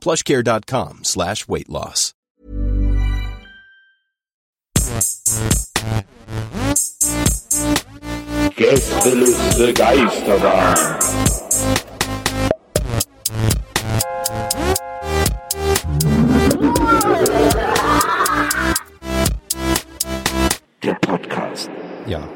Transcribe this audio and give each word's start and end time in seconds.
plushcare.com 0.00 1.04
slash 1.04 1.48
weight 1.48 1.68
loss. 1.68 2.14
Gästeliste 8.56 9.72
Geisterbahn. 9.72 10.76
Der 20.82 20.94
Podcast. 20.94 21.70
Ja. 22.06 22.28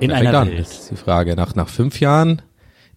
In 0.00 0.12
einer? 0.12 0.46
Welt. 0.46 0.60
Ist 0.60 0.90
die 0.90 0.96
Frage. 0.96 1.36
Nach, 1.36 1.54
nach 1.54 1.68
fünf 1.68 2.00
Jahren 2.00 2.42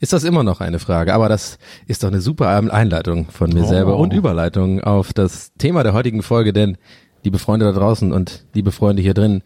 ist 0.01 0.11
das 0.11 0.25
immer 0.25 0.43
noch 0.43 0.59
eine 0.59 0.79
Frage. 0.79 1.13
Aber 1.13 1.29
das 1.29 1.57
ist 1.87 2.03
doch 2.03 2.09
eine 2.09 2.19
super 2.19 2.49
Einleitung 2.49 3.29
von 3.31 3.51
mir 3.53 3.63
Oh. 3.63 3.67
selber 3.67 3.95
und 3.97 4.11
Überleitung 4.11 4.81
auf 4.81 5.13
das 5.13 5.53
Thema 5.57 5.83
der 5.83 5.93
heutigen 5.93 6.23
Folge, 6.23 6.51
denn 6.51 6.77
liebe 7.23 7.39
Freunde 7.39 7.65
da 7.67 7.71
draußen 7.71 8.11
und 8.11 8.43
liebe 8.53 8.71
Freunde 8.73 9.01
hier 9.01 9.13
drin, 9.13 9.43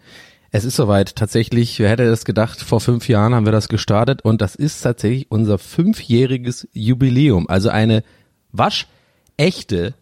es 0.51 0.63
ist 0.63 0.77
soweit 0.77 1.17
tatsächlich, 1.17 1.79
wer 1.79 1.89
hätte 1.89 2.05
das 2.09 2.23
gedacht, 2.23 2.61
vor 2.61 2.79
fünf 2.79 3.09
Jahren 3.09 3.35
haben 3.35 3.45
wir 3.45 3.51
das 3.51 3.67
gestartet 3.67 4.21
und 4.23 4.41
das 4.41 4.55
ist 4.55 4.79
tatsächlich 4.81 5.29
unser 5.29 5.57
fünfjähriges 5.57 6.67
Jubiläum. 6.71 7.49
Also 7.49 7.67
eine 7.69 8.03
waschechte 8.53 9.93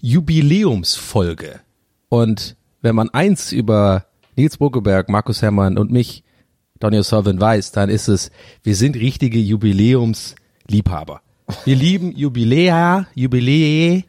Jubiläumsfolge. 0.00 1.60
Und 2.08 2.56
wenn 2.82 2.94
man 2.94 3.08
eins 3.10 3.52
über 3.52 4.04
Nils 4.36 4.58
Buckeberg, 4.58 5.08
Markus 5.08 5.40
Herrmann 5.40 5.78
und 5.78 5.90
mich, 5.90 6.24
Donny 6.82 6.98
O'Sullivan 6.98 7.40
weiß, 7.40 7.72
dann 7.72 7.88
ist 7.88 8.08
es, 8.08 8.30
wir 8.62 8.74
sind 8.74 8.96
richtige 8.96 9.38
Jubiläumsliebhaber. 9.38 11.20
Wir 11.64 11.76
lieben 11.76 12.12
Jubiläa, 12.16 13.06
Jubiläe. 13.14 14.04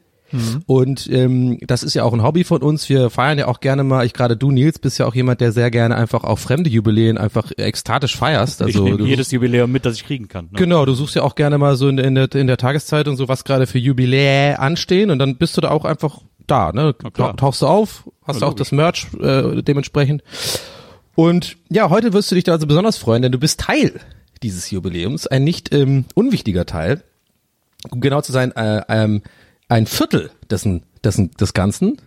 Und 0.65 1.07
ähm, 1.11 1.59
das 1.61 1.83
ist 1.83 1.93
ja 1.93 2.03
auch 2.03 2.13
ein 2.13 2.23
Hobby 2.23 2.43
von 2.43 2.63
uns. 2.63 2.89
Wir 2.89 3.11
feiern 3.11 3.37
ja 3.37 3.47
auch 3.47 3.59
gerne 3.59 3.83
mal, 3.83 4.03
ich 4.03 4.13
gerade 4.13 4.35
du, 4.35 4.49
Nils, 4.49 4.79
bist 4.79 4.97
ja 4.97 5.05
auch 5.05 5.13
jemand, 5.13 5.41
der 5.41 5.51
sehr 5.51 5.69
gerne 5.69 5.95
einfach 5.95 6.23
auch 6.23 6.39
fremde 6.39 6.71
Jubiläen 6.71 7.19
einfach 7.19 7.51
ekstatisch 7.55 8.17
feierst. 8.17 8.61
ich 8.61 8.67
Also 8.67 8.83
nehme 8.83 8.97
du 8.97 9.05
jedes 9.05 9.29
Jubiläum 9.31 9.71
mit, 9.71 9.85
das 9.85 9.95
ich 9.95 10.05
kriegen 10.05 10.27
kann. 10.27 10.45
Ne? 10.45 10.51
Genau, 10.53 10.85
du 10.85 10.93
suchst 10.95 11.15
ja 11.15 11.21
auch 11.21 11.35
gerne 11.35 11.59
mal 11.59 11.75
so 11.75 11.87
in, 11.87 11.99
in, 11.99 12.15
der, 12.15 12.33
in 12.33 12.47
der 12.47 12.57
Tageszeitung 12.57 13.15
so, 13.15 13.27
was 13.27 13.43
gerade 13.43 13.67
für 13.67 13.77
Jubiläe 13.77 14.57
anstehen 14.57 15.11
und 15.11 15.19
dann 15.19 15.35
bist 15.35 15.55
du 15.55 15.61
da 15.61 15.69
auch 15.69 15.85
einfach 15.85 16.21
da, 16.47 16.71
ne? 16.71 16.95
Tauchst 17.37 17.61
du 17.61 17.67
auf, 17.67 18.09
hast 18.25 18.41
Ja, 18.41 18.47
auch 18.47 18.53
das 18.53 18.71
Merch 18.71 19.07
äh, 19.21 19.61
dementsprechend. 19.61 20.23
Und 21.15 21.57
ja, 21.69 21.89
heute 21.89 22.13
wirst 22.13 22.31
du 22.31 22.35
dich 22.35 22.43
da 22.43 22.53
also 22.53 22.67
besonders 22.67 22.97
freuen, 22.97 23.21
denn 23.21 23.31
du 23.31 23.39
bist 23.39 23.59
Teil 23.59 23.99
dieses 24.41 24.71
Jubiläums, 24.71 25.27
ein 25.27 25.43
nicht 25.43 25.73
ähm, 25.73 26.05
unwichtiger 26.15 26.65
Teil. 26.65 27.03
Um 27.89 28.01
genau 28.01 28.21
zu 28.21 28.31
sein, 28.31 28.51
äh, 28.55 28.81
ähm, 28.89 29.21
ein 29.69 29.85
Viertel 29.85 30.31
dessen, 30.49 30.83
dessen, 31.03 31.31
des 31.31 31.53
Ganzen. 31.53 31.97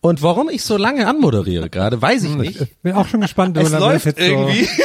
Und 0.00 0.22
warum 0.22 0.50
ich 0.50 0.62
so 0.62 0.76
lange 0.76 1.06
anmoderiere 1.06 1.70
gerade, 1.70 2.00
weiß 2.00 2.24
ich 2.24 2.34
nicht. 2.34 2.82
Bin 2.82 2.94
auch 2.94 3.08
schon 3.08 3.22
gespannt, 3.22 3.56
Es 3.56 3.72
läuft 3.72 4.06
das 4.06 4.14
jetzt 4.16 4.20
irgendwie. 4.20 4.64
So, 4.64 4.82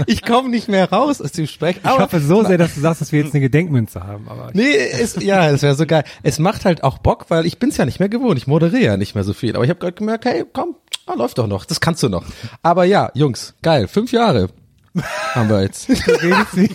Ich 0.06 0.22
komme 0.22 0.48
nicht 0.48 0.68
mehr 0.68 0.90
raus 0.90 1.20
aus 1.20 1.32
dem 1.32 1.46
Sprech. 1.46 1.76
ich 1.84 1.90
hoffe 1.90 2.20
so 2.20 2.44
sehr, 2.44 2.58
dass 2.58 2.74
du 2.74 2.80
sagst, 2.80 3.00
dass 3.00 3.12
wir 3.12 3.22
jetzt 3.22 3.32
eine 3.32 3.42
Gedenkmünze 3.42 4.02
haben. 4.02 4.28
Aber 4.28 4.50
Nee, 4.54 4.74
es, 4.74 5.16
ja, 5.22 5.52
das 5.52 5.62
wäre 5.62 5.76
so 5.76 5.86
geil. 5.86 6.02
Es 6.24 6.40
macht 6.40 6.64
halt 6.64 6.82
auch 6.82 6.98
Bock, 6.98 7.26
weil 7.28 7.46
ich 7.46 7.58
bin's 7.58 7.76
ja 7.76 7.84
nicht 7.84 8.00
mehr 8.00 8.08
gewohnt. 8.08 8.38
Ich 8.38 8.48
moderiere 8.48 8.84
ja 8.84 8.96
nicht 8.96 9.14
mehr 9.14 9.24
so 9.24 9.34
viel. 9.34 9.54
Aber 9.54 9.64
ich 9.64 9.70
habe 9.70 9.78
gerade 9.78 9.94
gemerkt, 9.94 10.24
hey, 10.24 10.44
komm, 10.52 10.74
ah, 11.06 11.14
läuft 11.14 11.38
doch 11.38 11.46
noch. 11.46 11.64
Das 11.64 11.80
kannst 11.80 12.02
du 12.02 12.08
noch. 12.08 12.24
Aber 12.62 12.84
ja, 12.84 13.10
Jungs, 13.14 13.54
geil. 13.62 13.88
Fünf 13.88 14.12
Jahre 14.12 14.48
haben 15.34 15.48
wir 15.48 15.62
jetzt. 15.62 15.88
wie, 15.88 16.68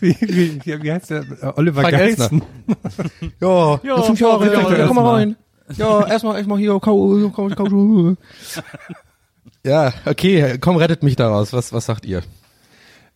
wie, 0.00 0.16
wie, 0.20 0.60
wie, 0.64 0.82
wie 0.82 0.92
heißt 0.92 1.10
der? 1.10 1.22
Äh, 1.22 1.52
Oliver 1.56 1.82
Geissen. 1.90 2.42
ja, 3.40 3.80
Ja, 3.82 4.02
fünf 4.02 4.20
Jahre. 4.20 4.44
bitte, 4.44 4.64
bitte, 4.64 4.86
komm 4.86 4.96
mal 4.96 5.14
rein. 5.14 5.36
Ja, 5.76 6.06
erstmal, 6.06 6.36
erstmal 6.36 6.58
hier, 6.58 6.78
kau, 6.80 7.30
kau, 7.30 7.48
kau. 7.48 8.16
Ja, 9.64 9.92
okay, 10.04 10.58
komm, 10.60 10.76
rettet 10.76 11.02
mich 11.02 11.16
daraus. 11.16 11.52
Was, 11.52 11.72
was 11.72 11.86
sagt 11.86 12.04
ihr? 12.04 12.22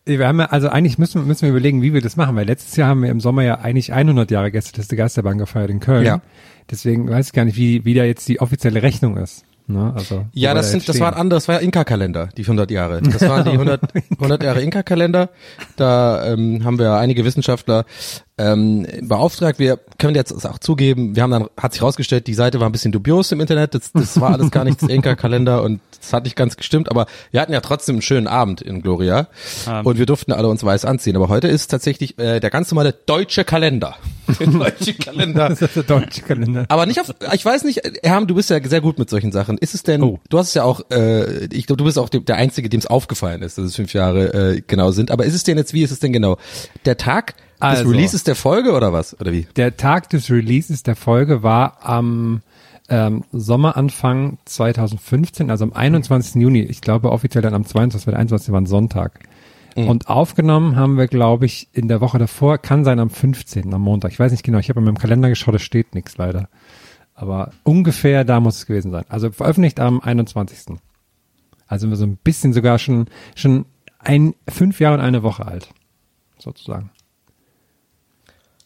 Wir 0.05 0.25
haben 0.25 0.39
ja, 0.39 0.45
also 0.45 0.69
eigentlich 0.69 0.97
müssen, 0.97 1.27
müssen 1.27 1.41
wir 1.41 1.49
überlegen, 1.49 1.81
wie 1.81 1.93
wir 1.93 2.01
das 2.01 2.15
machen, 2.15 2.37
weil 2.37 2.45
letztes 2.45 2.77
Jahr 2.77 2.87
haben 2.87 3.03
wir 3.03 3.09
im 3.09 3.19
Sommer 3.19 3.43
ja 3.43 3.59
eigentlich 3.59 3.91
100 3.91 4.31
Jahre 4.31 4.51
Gästeliste 4.51 4.95
Geisterbahn 4.95 5.37
gefeiert 5.37 5.69
in 5.69 5.81
Köln. 5.81 6.05
Ja. 6.05 6.21
Deswegen 6.71 7.09
weiß 7.09 7.27
ich 7.27 7.33
gar 7.33 7.43
nicht, 7.43 7.57
wie, 7.57 7.83
wie 7.83 7.93
da 7.93 8.05
jetzt 8.05 8.27
die 8.29 8.39
offizielle 8.39 8.81
Rechnung 8.81 9.17
ist. 9.17 9.43
Ne? 9.67 9.93
Also, 9.95 10.25
Ja, 10.33 10.53
das 10.53 10.67
da 10.67 10.71
sind, 10.71 10.87
das 10.87 10.95
stehen. 10.95 11.05
waren 11.05 11.13
andere, 11.13 11.37
das 11.37 11.47
war 11.47 11.55
ja 11.55 11.61
Inka-Kalender, 11.61 12.29
die 12.37 12.43
100 12.43 12.71
Jahre. 12.71 13.01
Das 13.01 13.21
waren 13.27 13.43
die 13.43 13.51
100, 13.51 13.81
100 14.17 14.43
Jahre 14.47 14.61
Inka-Kalender. 14.61 15.29
Da 15.75 16.25
ähm, 16.25 16.63
haben 16.63 16.79
wir 16.79 16.93
einige 16.95 17.25
Wissenschaftler 17.25 17.85
ähm, 18.37 18.85
beauftragt. 19.01 19.59
Wir 19.59 19.79
können 19.97 20.15
jetzt 20.15 20.45
auch 20.45 20.59
zugeben, 20.59 21.15
wir 21.15 21.23
haben 21.23 21.31
dann, 21.31 21.47
hat 21.57 21.73
sich 21.73 21.81
rausgestellt, 21.81 22.27
die 22.27 22.33
Seite 22.33 22.59
war 22.59 22.67
ein 22.69 22.71
bisschen 22.71 22.91
dubios 22.91 23.31
im 23.31 23.41
Internet. 23.41 23.73
Das, 23.73 23.91
das 23.91 24.19
war 24.19 24.33
alles 24.33 24.51
gar 24.51 24.63
nicht 24.63 24.81
das 24.81 24.89
Inka-Kalender 24.89 25.63
und 25.63 25.79
das 25.99 26.13
hat 26.13 26.23
nicht 26.25 26.35
ganz 26.35 26.55
gestimmt. 26.57 26.89
Aber 26.91 27.07
wir 27.31 27.41
hatten 27.41 27.53
ja 27.53 27.61
trotzdem 27.61 27.95
einen 27.95 28.01
schönen 28.01 28.27
Abend 28.27 28.61
in 28.61 28.81
Gloria 28.81 29.27
und 29.83 29.97
wir 29.97 30.05
durften 30.05 30.31
alle 30.31 30.47
uns 30.47 30.63
weiß 30.63 30.85
anziehen. 30.85 31.15
Aber 31.15 31.29
heute 31.29 31.47
ist 31.47 31.67
tatsächlich 31.69 32.17
äh, 32.19 32.39
der 32.39 32.49
ganz 32.49 32.71
normale 32.71 32.93
deutsche 33.05 33.43
Kalender. 33.43 33.95
Der 34.39 34.47
deutsche 34.47 34.93
Kalender. 34.93 35.47
Das 35.47 35.61
ist 35.61 35.77
der 35.77 35.83
deutsche 35.83 36.21
Kalender. 36.21 36.65
Aber 36.67 36.85
nicht 36.85 36.99
auf, 36.99 37.13
ich 37.33 37.45
weiß 37.45 37.63
nicht, 37.63 37.81
Herm, 38.03 38.27
du 38.27 38.35
bist 38.35 38.49
ja 38.49 38.61
sehr 38.61 38.81
gut 38.81 38.99
mit 38.99 39.09
solchen 39.09 39.31
Sachen. 39.31 39.57
Ist 39.57 39.73
es 39.73 39.83
denn, 39.83 40.03
Oh. 40.03 40.19
du 40.29 40.37
hast 40.37 40.49
es 40.49 40.53
ja 40.53 40.63
auch, 40.63 40.81
äh, 40.91 41.45
ich 41.45 41.65
glaube, 41.65 41.77
du 41.77 41.85
bist 41.85 41.97
auch 41.97 42.09
der 42.09 42.35
Einzige, 42.35 42.67
dem 42.67 42.79
es 42.81 42.87
aufgefallen 42.87 43.41
ist, 43.41 43.57
dass 43.57 43.63
es 43.63 43.75
fünf 43.77 43.93
Jahre 43.93 44.33
äh, 44.57 44.61
genau 44.67 44.91
sind. 44.91 45.11
Aber 45.11 45.23
ist 45.23 45.33
es 45.33 45.45
denn 45.45 45.57
jetzt, 45.57 45.73
wie 45.73 45.81
ist 45.81 45.91
es 45.91 45.99
denn 45.99 46.11
genau? 46.11 46.37
Der 46.83 46.97
Tag 46.97 47.35
des 47.61 47.79
Also. 47.79 47.89
Releases 47.89 48.23
der 48.23 48.35
Folge 48.35 48.73
oder 48.73 48.93
was? 48.93 49.19
Oder 49.19 49.31
wie? 49.31 49.47
Der 49.55 49.77
Tag 49.77 50.09
des 50.09 50.29
Releases 50.29 50.83
der 50.83 50.95
Folge 50.95 51.43
war 51.43 51.77
am 51.81 52.41
ähm, 52.89 53.23
Sommeranfang 53.31 54.37
2015, 54.45 55.49
also 55.49 55.65
am 55.65 55.73
21. 55.73 56.41
Juni. 56.41 56.61
Ich 56.61 56.81
glaube 56.81 57.11
offiziell 57.11 57.41
dann 57.41 57.53
am 57.53 57.65
22. 57.65 58.07
weil 58.07 58.13
der 58.13 58.19
21. 58.19 58.51
war 58.51 58.61
ein 58.61 58.65
Sonntag. 58.65 59.19
Und 59.85 60.09
aufgenommen 60.09 60.75
haben 60.75 60.97
wir, 60.97 61.05
glaube 61.05 61.45
ich, 61.45 61.67
in 61.71 61.87
der 61.87 62.01
Woche 62.01 62.17
davor, 62.17 62.57
kann 62.57 62.83
sein 62.83 62.99
am 62.99 63.11
15. 63.11 63.71
am 63.71 63.81
Montag. 63.81 64.11
Ich 64.11 64.19
weiß 64.19 64.31
nicht 64.31 64.43
genau, 64.43 64.57
ich 64.57 64.69
habe 64.69 64.79
in 64.79 64.85
meinem 64.85 64.97
Kalender 64.97 65.29
geschaut, 65.29 65.53
da 65.53 65.59
steht 65.59 65.93
nichts 65.93 66.17
leider. 66.17 66.49
Aber 67.13 67.51
ungefähr 67.61 68.23
da 68.23 68.39
muss 68.39 68.57
es 68.57 68.65
gewesen 68.65 68.89
sein. 68.89 69.05
Also 69.07 69.31
veröffentlicht 69.31 69.79
am 69.79 70.01
21. 70.01 70.77
Also 71.67 71.81
sind 71.81 71.89
wir 71.91 71.95
so 71.95 72.05
ein 72.05 72.17
bisschen 72.17 72.53
sogar 72.53 72.79
schon, 72.79 73.05
schon 73.35 73.65
ein, 73.99 74.33
fünf 74.49 74.79
Jahre 74.79 74.95
und 74.95 75.01
eine 75.01 75.21
Woche 75.21 75.45
alt. 75.45 75.69
Sozusagen. 76.39 76.89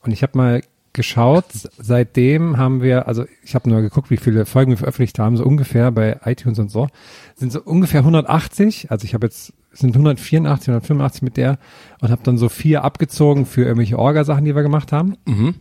Und 0.02 0.12
ich 0.12 0.24
habe 0.24 0.38
mal 0.38 0.62
geschaut, 0.94 1.46
seitdem 1.78 2.58
haben 2.58 2.82
wir, 2.82 3.08
also 3.08 3.26
ich 3.44 3.56
habe 3.56 3.70
nur 3.70 3.82
geguckt, 3.82 4.10
wie 4.10 4.18
viele 4.18 4.46
Folgen 4.46 4.72
wir 4.72 4.78
veröffentlicht 4.78 5.20
haben, 5.20 5.38
so 5.38 5.46
ungefähr 5.46 5.92
bei 5.92 6.20
iTunes 6.26 6.60
und 6.60 6.70
so, 6.70 6.88
sind 7.36 7.52
so 7.52 7.62
ungefähr 7.62 8.02
180, 8.02 8.92
also 8.92 9.06
ich 9.06 9.14
habe 9.14 9.28
jetzt, 9.28 9.54
sind 9.72 9.96
184, 9.96 10.68
185 10.68 11.22
mit 11.22 11.38
der 11.38 11.60
und 12.02 12.12
habe 12.12 12.24
dann 12.24 12.38
so 12.38 12.50
vier 12.50 12.84
abgezogen 12.84 13.46
für 13.46 13.62
irgendwelche 13.62 13.98
Orga-Sachen, 13.98 14.44
die 14.44 14.54
wir 14.54 14.64
gemacht 14.64 14.92
haben. 14.92 15.16
Mhm. 15.26 15.56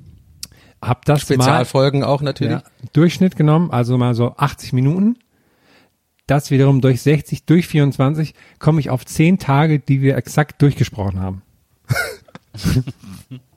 Hab 0.83 1.05
das 1.05 1.21
mal 1.21 1.35
Spezialfolgen 1.35 2.03
auch 2.03 2.23
natürlich. 2.23 2.55
ja, 2.55 2.63
Durchschnitt 2.93 3.37
genommen, 3.37 3.71
also 3.71 3.99
mal 3.99 4.15
so 4.15 4.35
80 4.37 4.73
Minuten. 4.73 5.17
Das 6.27 6.51
wiederum 6.51 6.81
durch 6.81 7.03
60, 7.03 7.45
durch 7.45 7.67
24, 7.67 8.35
komme 8.59 8.81
ich 8.81 8.91
auf 8.91 9.05
10 9.05 9.39
Tage, 9.39 9.79
die 9.79 10.01
wir 10.01 10.17
exakt 10.17 10.63
durchgesprochen 10.63 11.21
haben. 11.21 11.43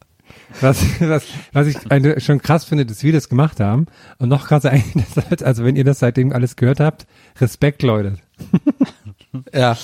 was, 0.62 0.84
was, 1.02 1.24
was 1.52 1.68
ich 1.68 1.78
schon 2.24 2.42
krass 2.42 2.66
finde, 2.66 2.86
dass 2.86 3.04
wir 3.04 3.14
das 3.14 3.30
gemacht 3.30 3.60
haben. 3.60 3.88
Und 4.20 4.30
noch 4.30 4.48
krasser 4.48 4.72
eigentlich, 4.72 5.06
dass, 5.30 5.42
also 5.44 5.64
wenn 5.66 5.76
ihr 5.76 5.84
das 5.84 6.00
seitdem 6.00 6.32
alles 6.32 6.56
gehört 6.56 6.80
habt, 6.80 7.06
Respekt, 7.40 7.84
Leute. 7.84 8.18
Ja. 9.54 9.76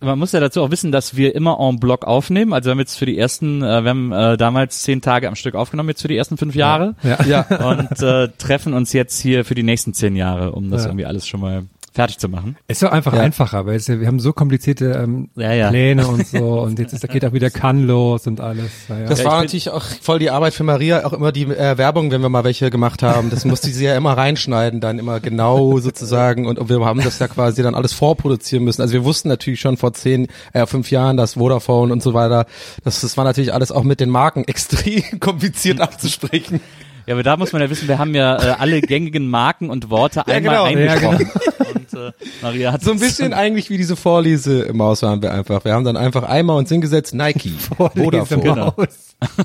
Man 0.00 0.18
muss 0.18 0.32
ja 0.32 0.40
dazu 0.40 0.62
auch 0.62 0.70
wissen, 0.70 0.90
dass 0.92 1.16
wir 1.16 1.34
immer 1.34 1.58
en 1.60 1.78
bloc 1.78 2.04
aufnehmen. 2.06 2.52
Also 2.52 2.66
wir 2.66 2.70
haben 2.72 2.78
jetzt 2.80 2.96
für 2.96 3.06
die 3.06 3.18
ersten, 3.18 3.62
äh, 3.62 3.82
wir 3.84 3.90
haben 3.90 4.12
äh, 4.12 4.36
damals 4.36 4.82
zehn 4.82 5.00
Tage 5.00 5.28
am 5.28 5.34
Stück 5.36 5.54
aufgenommen, 5.54 5.90
jetzt 5.90 6.02
für 6.02 6.08
die 6.08 6.16
ersten 6.16 6.36
fünf 6.36 6.54
Jahre. 6.54 6.94
Ja. 7.02 7.22
Ja. 7.24 7.68
Und 7.68 8.00
äh, 8.02 8.28
treffen 8.38 8.74
uns 8.74 8.92
jetzt 8.92 9.20
hier 9.20 9.44
für 9.44 9.54
die 9.54 9.62
nächsten 9.62 9.94
zehn 9.94 10.16
Jahre, 10.16 10.52
um 10.52 10.70
das 10.70 10.82
Ja. 10.82 10.88
irgendwie 10.88 11.06
alles 11.06 11.26
schon 11.28 11.40
mal 11.40 11.64
fertig 11.92 12.18
zu 12.18 12.28
machen. 12.28 12.56
Es 12.68 12.78
ist 12.78 12.82
doch 12.82 12.92
einfach 12.92 13.12
Ja. 13.14 13.20
einfacher, 13.20 13.66
weil 13.66 13.76
es, 13.76 13.86
ja- 13.86 14.00
wir 14.00 14.06
haben 14.06 14.18
so 14.20 14.32
komplizierte 14.32 14.86
ähm, 15.04 15.28
Ja, 15.36 15.52
ja. 15.52 15.68
Pläne 15.68 16.06
und 16.08 16.26
so 16.26 16.60
und 16.62 16.78
jetzt 16.78 16.92
ist, 16.92 17.04
da 17.04 17.08
geht 17.08 17.24
auch 17.24 17.32
wieder 17.32 17.50
Kann 17.50 17.86
los 17.86 18.26
und 18.26 18.40
alles. 18.40 18.70
Ja, 18.88 18.98
ja. 19.00 19.06
Das 19.06 19.20
Ja, 19.20 19.26
war 19.26 19.40
natürlich 19.42 19.70
auch 19.70 19.82
voll 20.00 20.18
die 20.18 20.30
Arbeit 20.30 20.54
für 20.54 20.64
Maria, 20.64 21.04
auch 21.04 21.12
immer 21.12 21.32
die 21.32 21.42
äh, 21.44 21.76
Werbung, 21.78 22.10
wenn 22.10 22.20
wir 22.22 22.28
mal 22.28 22.44
welche 22.44 22.70
gemacht 22.70 23.02
haben. 23.02 23.30
Das 23.30 23.44
musste 23.44 23.68
sie 23.70 23.84
ja 23.84 23.96
immer 23.96 24.16
reinschneiden, 24.16 24.80
dann 24.80 24.98
immer 24.98 25.20
genau 25.20 25.78
sozusagen. 25.78 26.46
Und 26.46 26.68
wir 26.68 26.84
haben 26.84 27.02
das 27.02 27.18
ja 27.18 27.28
quasi 27.28 27.62
dann 27.62 27.74
alles 27.74 27.92
vorproduzieren 27.92 28.64
müssen. 28.64 28.80
Also 28.82 28.94
wir 28.94 29.04
wussten 29.04 29.28
natürlich 29.28 29.60
schon 29.60 29.76
vor 29.76 29.92
zehn, 29.92 30.28
äh, 30.52 30.66
fünf 30.66 30.90
Jahren, 30.90 31.16
dass 31.16 31.34
Vodafone 31.34 31.92
und 31.92 32.02
so 32.02 32.14
weiter, 32.14 32.46
das, 32.84 33.00
das 33.02 33.16
war 33.16 33.24
natürlich 33.24 33.52
alles 33.52 33.70
auch 33.70 33.82
mit 33.84 34.00
den 34.00 34.08
Marken 34.10 34.44
extrem 34.46 35.20
kompliziert 35.20 35.80
abzusprechen. 35.80 36.60
Ja, 37.06 37.14
aber 37.14 37.24
da 37.24 37.36
muss 37.36 37.52
man 37.52 37.60
ja 37.60 37.68
wissen, 37.68 37.88
wir 37.88 37.98
haben 37.98 38.14
ja 38.14 38.36
äh, 38.40 38.54
alle 38.58 38.80
gängigen 38.80 39.28
Marken 39.28 39.70
und 39.70 39.90
Worte 39.90 40.24
einmal 40.26 40.40
genau. 40.40 40.52
Ja, 40.66 40.92
eingesprochen. 40.92 41.30
Äh, 42.08 42.12
Maria 42.42 42.72
hat 42.72 42.82
So 42.84 42.90
ein 42.92 42.98
bisschen 42.98 43.32
eigentlich 43.32 43.70
wie 43.70 43.76
diese 43.76 43.96
Vorlese-Maus 43.96 45.02
waren 45.02 45.22
wir 45.22 45.32
einfach. 45.32 45.64
Wir 45.64 45.72
haben 45.74 45.84
dann 45.84 45.96
einfach 45.96 46.22
einmal 46.24 46.56
uns 46.58 46.68
hingesetzt, 46.68 47.14
Nike, 47.14 47.50
Vodafone, 47.76 48.42
Genau. 48.42 48.74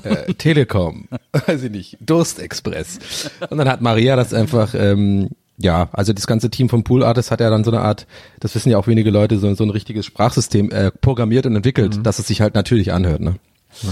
äh, 0.04 0.32
Telekom, 0.34 1.08
weiß 1.46 1.62
ich 1.64 1.70
nicht, 1.70 1.96
Durstexpress. 2.00 2.98
Und 3.50 3.58
dann 3.58 3.68
hat 3.68 3.80
Maria 3.80 4.16
das 4.16 4.34
einfach, 4.34 4.74
ähm, 4.74 5.28
ja, 5.56 5.88
also 5.92 6.12
das 6.12 6.26
ganze 6.26 6.50
Team 6.50 6.68
von 6.68 6.84
Pool 6.84 7.02
Artists 7.02 7.30
hat 7.30 7.40
ja 7.40 7.50
dann 7.50 7.64
so 7.64 7.70
eine 7.70 7.80
Art, 7.80 8.06
das 8.40 8.54
wissen 8.54 8.70
ja 8.70 8.78
auch 8.78 8.86
wenige 8.86 9.10
Leute, 9.10 9.38
so, 9.38 9.52
so 9.54 9.64
ein 9.64 9.70
richtiges 9.70 10.06
Sprachsystem 10.06 10.70
äh, 10.70 10.90
programmiert 10.90 11.46
und 11.46 11.56
entwickelt, 11.56 12.06
dass 12.06 12.18
es 12.18 12.26
sich 12.28 12.40
halt 12.40 12.54
natürlich 12.54 12.92
anhört. 12.92 13.20
Ne? 13.20 13.36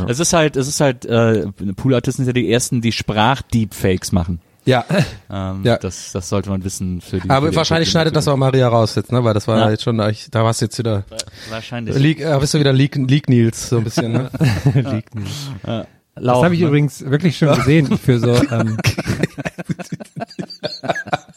Es 0.09 0.21
ist 0.21 0.33
halt, 0.33 0.57
es 0.57 0.69
ist 0.69 0.81
halt, 0.81 1.05
äh, 1.05 1.47
Poolartisten 1.77 2.25
sind 2.25 2.35
ja 2.37 2.41
die 2.41 2.51
ersten, 2.51 2.81
die 2.81 2.93
Sprachdeepfakes 2.93 4.13
machen. 4.13 4.41
Ja, 4.67 4.85
Ähm, 5.31 5.61
Ja. 5.65 5.79
das, 5.79 6.13
das 6.13 6.29
sollte 6.29 6.51
man 6.51 6.63
wissen 6.65 7.01
für 7.01 7.19
die. 7.21 7.31
aber 7.31 7.47
für 7.47 7.51
die 7.53 7.57
wahrscheinlich 7.57 7.91
schneidet 7.91 8.15
das 8.15 8.29
auch 8.29 8.37
Maria 8.37 8.69
raus 8.69 8.95
jetzt, 8.97 9.11
ne? 9.13 9.23
Weil 9.25 9.33
das 9.35 9.49
war 9.49 9.59
Ja. 9.59 9.71
jetzt 9.71 9.83
schon, 9.85 9.97
da 9.97 10.45
warst 10.45 10.61
du 10.61 10.65
jetzt 10.67 10.79
wieder 10.79 11.05
Wahrscheinlich. 11.51 11.97
Leak, 11.97 12.21
äh, 12.21 12.37
bist 12.39 12.53
du 12.55 12.59
wieder 12.61 12.73
Leak, 12.73 12.97
Leak 12.97 13.29
Nils 13.29 13.69
so 13.71 13.79
ein 13.79 13.85
bisschen. 13.85 14.13
Ne? 14.13 14.31
Liegt 14.75 15.15
nicht. 15.15 15.33
Das 15.63 15.87
Lauch, 16.25 16.45
habe 16.45 16.55
ich 16.55 16.61
ne? 16.61 16.67
übrigens 16.69 17.05
wirklich 17.05 17.37
schon 17.39 17.55
gesehen 17.57 17.99
für 17.99 18.19
so. 18.19 18.35
Ähm, 18.51 18.77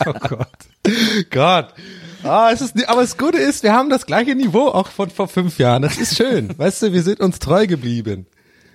oh 0.06 0.14
Gott. 0.14 0.48
Gott. 1.30 1.68
Ah, 2.24 2.50
es 2.52 2.62
ist, 2.62 2.90
aber 2.90 3.02
das 3.02 3.18
Gute 3.18 3.38
ist, 3.38 3.64
wir 3.64 3.74
haben 3.74 3.90
das 3.90 4.06
gleiche 4.06 4.36
Niveau 4.36 4.68
auch 4.68 4.88
von 4.88 5.10
vor 5.10 5.28
fünf 5.28 5.58
Jahren. 5.58 5.82
Das 5.82 5.98
ist 5.98 6.16
schön. 6.18 6.58
weißt 6.58 6.84
du, 6.84 6.94
wir 6.94 7.04
sind 7.04 7.20
uns 7.22 7.40
treu 7.40 7.66
geblieben. 7.68 8.26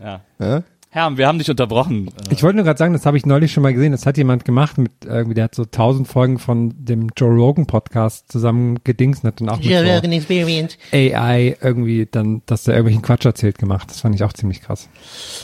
Ja. 0.02 0.20
Ja? 0.38 0.62
Herr, 0.94 1.18
wir 1.18 1.26
haben 1.26 1.40
dich 1.40 1.50
unterbrochen. 1.50 2.08
Ich 2.30 2.44
wollte 2.44 2.54
nur 2.54 2.64
gerade 2.64 2.78
sagen, 2.78 2.92
das 2.92 3.04
habe 3.04 3.16
ich 3.16 3.26
neulich 3.26 3.50
schon 3.50 3.64
mal 3.64 3.74
gesehen. 3.74 3.90
Das 3.90 4.06
hat 4.06 4.16
jemand 4.16 4.44
gemacht 4.44 4.78
mit 4.78 4.92
irgendwie, 5.04 5.34
der 5.34 5.42
hat 5.42 5.54
so 5.56 5.64
tausend 5.64 6.06
Folgen 6.06 6.38
von 6.38 6.72
dem 6.78 7.08
Joe 7.16 7.34
Rogan 7.34 7.66
Podcast 7.66 8.30
zusammen 8.30 8.78
gedingst 8.84 9.24
und 9.24 9.26
hat 9.26 9.40
dann 9.40 9.48
auch 9.48 9.56
mit 9.56 9.64
so 9.64 9.72
Experience. 9.72 10.78
AI 10.92 11.56
irgendwie 11.60 12.06
dann, 12.08 12.42
dass 12.46 12.62
der 12.62 12.74
irgendwelchen 12.74 13.02
Quatsch 13.02 13.24
erzählt 13.24 13.58
gemacht. 13.58 13.90
Das 13.90 14.02
fand 14.02 14.14
ich 14.14 14.22
auch 14.22 14.32
ziemlich 14.34 14.60
krass. 14.60 14.88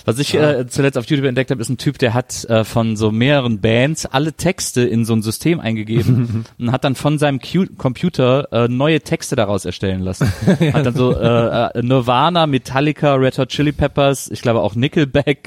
Was 0.05 0.21
ich 0.21 0.35
äh, 0.35 0.69
zuletzt 0.69 0.97
auf 0.97 1.07
YouTube 1.07 1.27
entdeckt 1.27 1.51
habe, 1.51 1.61
ist 1.61 1.69
ein 1.69 1.79
Typ, 1.79 1.99
der 1.99 2.15
hat 2.15 2.45
äh, 2.45 2.63
von 2.63 2.95
so 2.97 3.11
mehreren 3.11 3.61
Bands 3.61 4.07
alle 4.07 4.35
Texte 4.35 4.83
in 4.83 5.05
so 5.05 5.15
ein 5.15 5.23
System 5.23 5.59
eingegeben 5.59 6.45
und 6.61 6.71
hat 6.71 6.85
dann 6.85 6.95
von 6.95 7.19
seinem 7.19 7.41
Q 7.41 7.67
Computer 7.77 8.47
äh, 8.53 8.69
neue 8.69 9.01
Texte 9.01 9.35
daraus 9.35 9.65
erstellen 9.65 10.03
lassen. 10.03 10.33
Hat 10.73 10.87
dann 10.87 10.95
so 10.95 11.13
äh, 11.13 11.77
äh, 11.77 11.83
Nirvana, 11.83 12.47
Metallica, 12.47 13.15
Red 13.15 13.37
Hot 13.39 13.49
Chili 13.49 13.73
Peppers, 13.73 14.31
ich 14.31 14.43
glaube 14.43 14.61
auch 14.61 14.77
Nickelback 14.77 15.40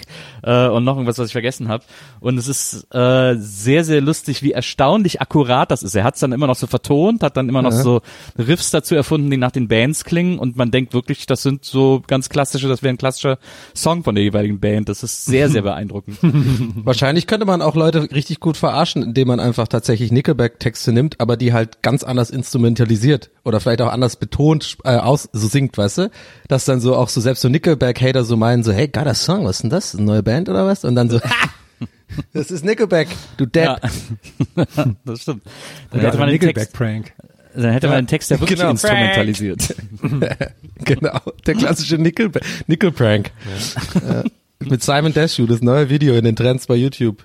äh, 0.43 0.67
und 0.67 0.83
noch 0.83 0.95
irgendwas, 0.95 1.17
was 1.17 1.27
ich 1.27 1.31
vergessen 1.33 1.67
habe. 1.67 1.83
Und 2.19 2.37
es 2.37 2.47
ist 2.47 2.87
äh, 2.93 3.35
sehr, 3.37 3.83
sehr 3.83 4.01
lustig, 4.01 4.43
wie 4.43 4.51
erstaunlich 4.51 5.21
akkurat 5.21 5.71
das 5.71 5.83
ist. 5.83 5.95
Er 5.95 6.03
hat 6.03 6.15
es 6.15 6.19
dann 6.19 6.31
immer 6.31 6.47
noch 6.47 6.55
so 6.55 6.67
vertont, 6.67 7.23
hat 7.23 7.37
dann 7.37 7.49
immer 7.49 7.61
noch 7.61 7.71
so 7.71 8.01
Riffs 8.37 8.71
dazu 8.71 8.95
erfunden, 8.95 9.29
die 9.29 9.37
nach 9.37 9.51
den 9.51 9.67
Bands 9.67 10.03
klingen 10.03 10.39
und 10.39 10.55
man 10.55 10.71
denkt 10.71 10.93
wirklich, 10.93 11.25
das 11.25 11.43
sind 11.43 11.65
so 11.65 12.03
ganz 12.07 12.29
klassische, 12.29 12.67
das 12.67 12.83
wäre 12.83 12.93
ein 12.93 12.97
klassischer 12.97 13.37
Song 13.75 14.03
von 14.03 14.15
der 14.15 14.23
jeweiligen 14.23 14.59
Band. 14.59 14.89
Das 14.89 15.03
ist 15.03 15.25
sehr, 15.25 15.49
sehr 15.49 15.61
beeindruckend. 15.63 16.17
Wahrscheinlich 16.85 17.27
könnte 17.27 17.45
man 17.45 17.61
auch 17.61 17.75
Leute 17.75 18.11
richtig 18.11 18.39
gut 18.39 18.57
verarschen, 18.57 19.03
indem 19.03 19.27
man 19.27 19.39
einfach 19.39 19.67
tatsächlich 19.67 20.11
Nickelback-Texte 20.11 20.93
nimmt, 20.93 21.19
aber 21.19 21.37
die 21.37 21.53
halt 21.53 21.81
ganz 21.81 22.03
anders 22.03 22.29
instrumentalisiert 22.29 23.31
oder 23.43 23.59
vielleicht 23.59 23.81
auch 23.81 23.91
anders 23.91 24.15
betont 24.15 24.77
äh, 24.83 24.95
aus 24.95 25.29
so 25.33 25.47
singt, 25.47 25.77
weißt 25.77 25.97
du? 25.99 26.11
Dass 26.47 26.65
dann 26.65 26.79
so 26.79 26.95
auch 26.95 27.09
so 27.09 27.19
selbst 27.21 27.41
so 27.41 27.49
Nickelback-Hater 27.49 28.23
so 28.23 28.37
meinen 28.37 28.63
so, 28.63 28.71
hey, 28.71 28.87
geiler 28.87 29.13
Song, 29.15 29.45
was 29.45 29.57
ist 29.57 29.63
denn 29.63 29.69
das? 29.69 29.95
Eine 29.95 30.05
neue 30.05 30.23
Band 30.23 30.49
oder 30.49 30.65
was? 30.65 30.83
Und 30.85 30.95
dann 30.95 31.09
so, 31.09 31.21
ha! 31.21 31.29
Das 32.31 32.51
ist 32.51 32.63
Nickelback, 32.63 33.07
du 33.37 33.47
Depp. 33.47 33.79
Ja. 34.55 34.65
das 35.03 35.21
stimmt. 35.23 35.41
Dann 35.89 35.99
Oder 35.99 36.09
hätte 36.09 36.19
man 36.19 36.29
Nickelback-Prank. 36.29 37.11
dann 37.55 37.71
hätte 37.71 37.87
man 37.87 37.97
den 38.03 38.07
Text 38.07 38.29
ja 38.29 38.39
wirklich 38.39 38.59
Genau. 38.59 38.71
instrumentalisiert. 38.71 39.75
Genau, 40.85 41.19
der 41.47 41.55
klassische 41.55 41.97
Nickel 41.97 42.29
Nickelprank. 42.67 43.31
Ja. 44.07 44.23
Mit 44.59 44.83
Simon 44.83 45.11
Desue, 45.13 45.47
das 45.47 45.61
neue 45.61 45.89
Video 45.89 46.13
in 46.15 46.25
den 46.25 46.35
Trends 46.35 46.67
bei 46.67 46.75
YouTube. 46.75 47.23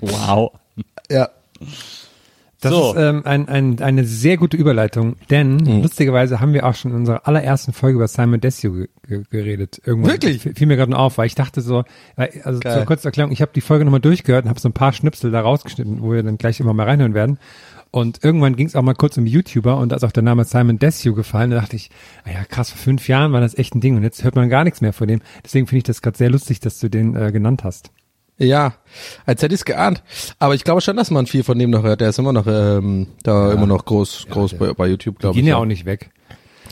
Wow. 0.00 0.52
Ja. 1.10 1.30
Das 2.60 2.72
So. 2.72 2.90
ist 2.92 2.98
ähm, 3.00 3.22
ein, 3.24 3.48
ein, 3.48 3.80
eine 3.80 4.04
sehr 4.04 4.36
gute 4.36 4.56
Überleitung, 4.56 5.16
denn 5.30 5.56
Mhm. 5.56 5.82
lustigerweise 5.82 6.40
haben 6.40 6.52
wir 6.52 6.66
auch 6.66 6.74
schon 6.74 6.90
in 6.90 6.98
unserer 6.98 7.26
allerersten 7.26 7.72
Folge 7.72 7.96
über 7.96 8.06
Simon 8.08 8.40
ge 8.40 8.88
geredet. 9.30 9.80
Irgendwann 9.84 10.12
Wirklich? 10.12 10.42
fiel 10.42 10.66
mir 10.66 10.76
gerade 10.76 10.90
nur 10.90 11.00
auf, 11.00 11.16
weil 11.18 11.26
ich 11.26 11.34
dachte 11.34 11.62
so, 11.62 11.84
also 12.16 12.60
Geil. 12.60 12.74
zur 12.76 12.84
kurzen 12.84 13.06
Erklärung, 13.06 13.32
ich 13.32 13.40
habe 13.40 13.52
die 13.54 13.62
Folge 13.62 13.84
nochmal 13.84 14.00
durchgehört 14.00 14.44
und 14.44 14.50
habe 14.50 14.60
so 14.60 14.68
ein 14.68 14.74
paar 14.74 14.92
Schnipsel 14.92 15.30
da 15.30 15.40
rausgeschnitten, 15.40 16.02
wo 16.02 16.12
wir 16.12 16.22
dann 16.22 16.36
gleich 16.38 16.60
immer 16.60 16.74
mal 16.74 16.84
reinhören 16.86 17.14
werden. 17.14 17.38
Und 17.92 18.22
irgendwann 18.22 18.54
ging 18.54 18.68
es 18.68 18.76
auch 18.76 18.82
mal 18.82 18.94
kurz 18.94 19.16
um 19.18 19.26
YouTuber 19.26 19.76
und 19.78 19.90
da 19.90 19.96
ist 19.96 20.04
auch 20.04 20.12
der 20.12 20.22
Name 20.22 20.44
Simon 20.44 20.78
Desue 20.78 21.12
gefallen. 21.14 21.50
Da 21.50 21.56
dachte 21.60 21.74
ich, 21.74 21.90
ah 22.24 22.30
ja 22.30 22.44
krass, 22.44 22.70
vor 22.70 22.78
fünf 22.78 23.08
Jahren 23.08 23.32
war 23.32 23.40
das 23.40 23.56
echt 23.58 23.74
ein 23.74 23.80
Ding 23.80 23.96
und 23.96 24.04
jetzt 24.04 24.22
hört 24.22 24.36
man 24.36 24.48
gar 24.48 24.62
nichts 24.64 24.80
mehr 24.80 24.92
von 24.92 25.08
dem. 25.08 25.20
Deswegen 25.44 25.66
finde 25.66 25.78
ich 25.78 25.84
das 25.84 26.00
gerade 26.00 26.16
sehr 26.16 26.30
lustig, 26.30 26.60
dass 26.60 26.78
du 26.78 26.88
den 26.88 27.16
äh, 27.16 27.32
genannt 27.32 27.64
hast. 27.64 27.90
Ja, 28.40 28.72
als 29.26 29.42
hätte 29.42 29.54
ich 29.54 29.60
es 29.60 29.64
geahnt. 29.66 30.02
Aber 30.38 30.54
ich 30.54 30.64
glaube 30.64 30.80
schon, 30.80 30.96
dass 30.96 31.10
man 31.10 31.26
viel 31.26 31.44
von 31.44 31.58
dem 31.58 31.70
noch 31.70 31.82
hört. 31.82 32.00
Der 32.00 32.08
ist 32.08 32.18
immer 32.18 32.32
noch 32.32 32.46
ähm, 32.46 33.08
da 33.22 33.52
immer 33.52 33.66
noch 33.66 33.84
groß, 33.84 34.28
groß 34.30 34.54
bei, 34.54 34.72
bei 34.72 34.88
YouTube, 34.88 35.18
glaube 35.18 35.34
ich. 35.34 35.42
gehen 35.42 35.48
ja 35.48 35.56
auch 35.56 35.66
nicht 35.66 35.84
weg. 35.84 36.10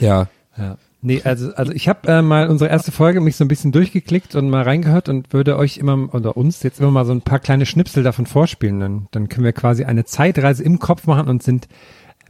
Ja. 0.01 0.29
Ja. 0.57 0.79
Nee, 1.01 1.21
also, 1.23 1.55
also 1.55 1.71
ich 1.73 1.89
habe 1.89 2.09
äh, 2.09 2.23
mal 2.23 2.49
unsere 2.49 2.71
erste 2.71 2.91
Folge 2.91 3.21
mich 3.21 3.37
so 3.37 3.45
ein 3.45 3.49
bisschen 3.49 3.71
durchgeklickt 3.71 4.35
und 4.35 4.51
mal 4.51 4.63
reingehört 4.63 5.09
und 5.09 5.33
würde 5.33 5.57
euch 5.57 5.77
immer 5.77 6.13
oder 6.13 6.37
uns 6.37 6.63
jetzt 6.63 6.81
immer 6.81 6.91
mal 6.91 7.05
so 7.05 7.13
ein 7.13 7.21
paar 7.21 7.39
kleine 7.39 7.67
Schnipsel 7.67 8.03
davon 8.03 8.27
vorspielen. 8.27 8.81
Dann, 8.81 9.09
dann 9.11 9.29
können 9.29 9.45
wir 9.45 9.53
quasi 9.53 9.85
eine 9.85 10.07
Zeitreise 10.07 10.65
im 10.65 10.79
Kopf 10.81 11.07
machen 11.07 11.29
und 11.29 11.43
sind 11.43 11.69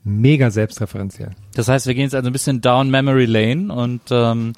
mega 0.05 0.51
selbstreferenziell. 0.51 1.31
Das 1.55 1.69
heißt, 1.69 1.87
wir 1.87 1.95
gehen 1.95 2.05
jetzt 2.05 2.15
also 2.15 2.29
ein 2.29 2.33
bisschen 2.33 2.61
down 2.61 2.91
Memory 2.91 3.25
Lane 3.25 3.73
und 3.73 4.03
ähm, 4.11 4.53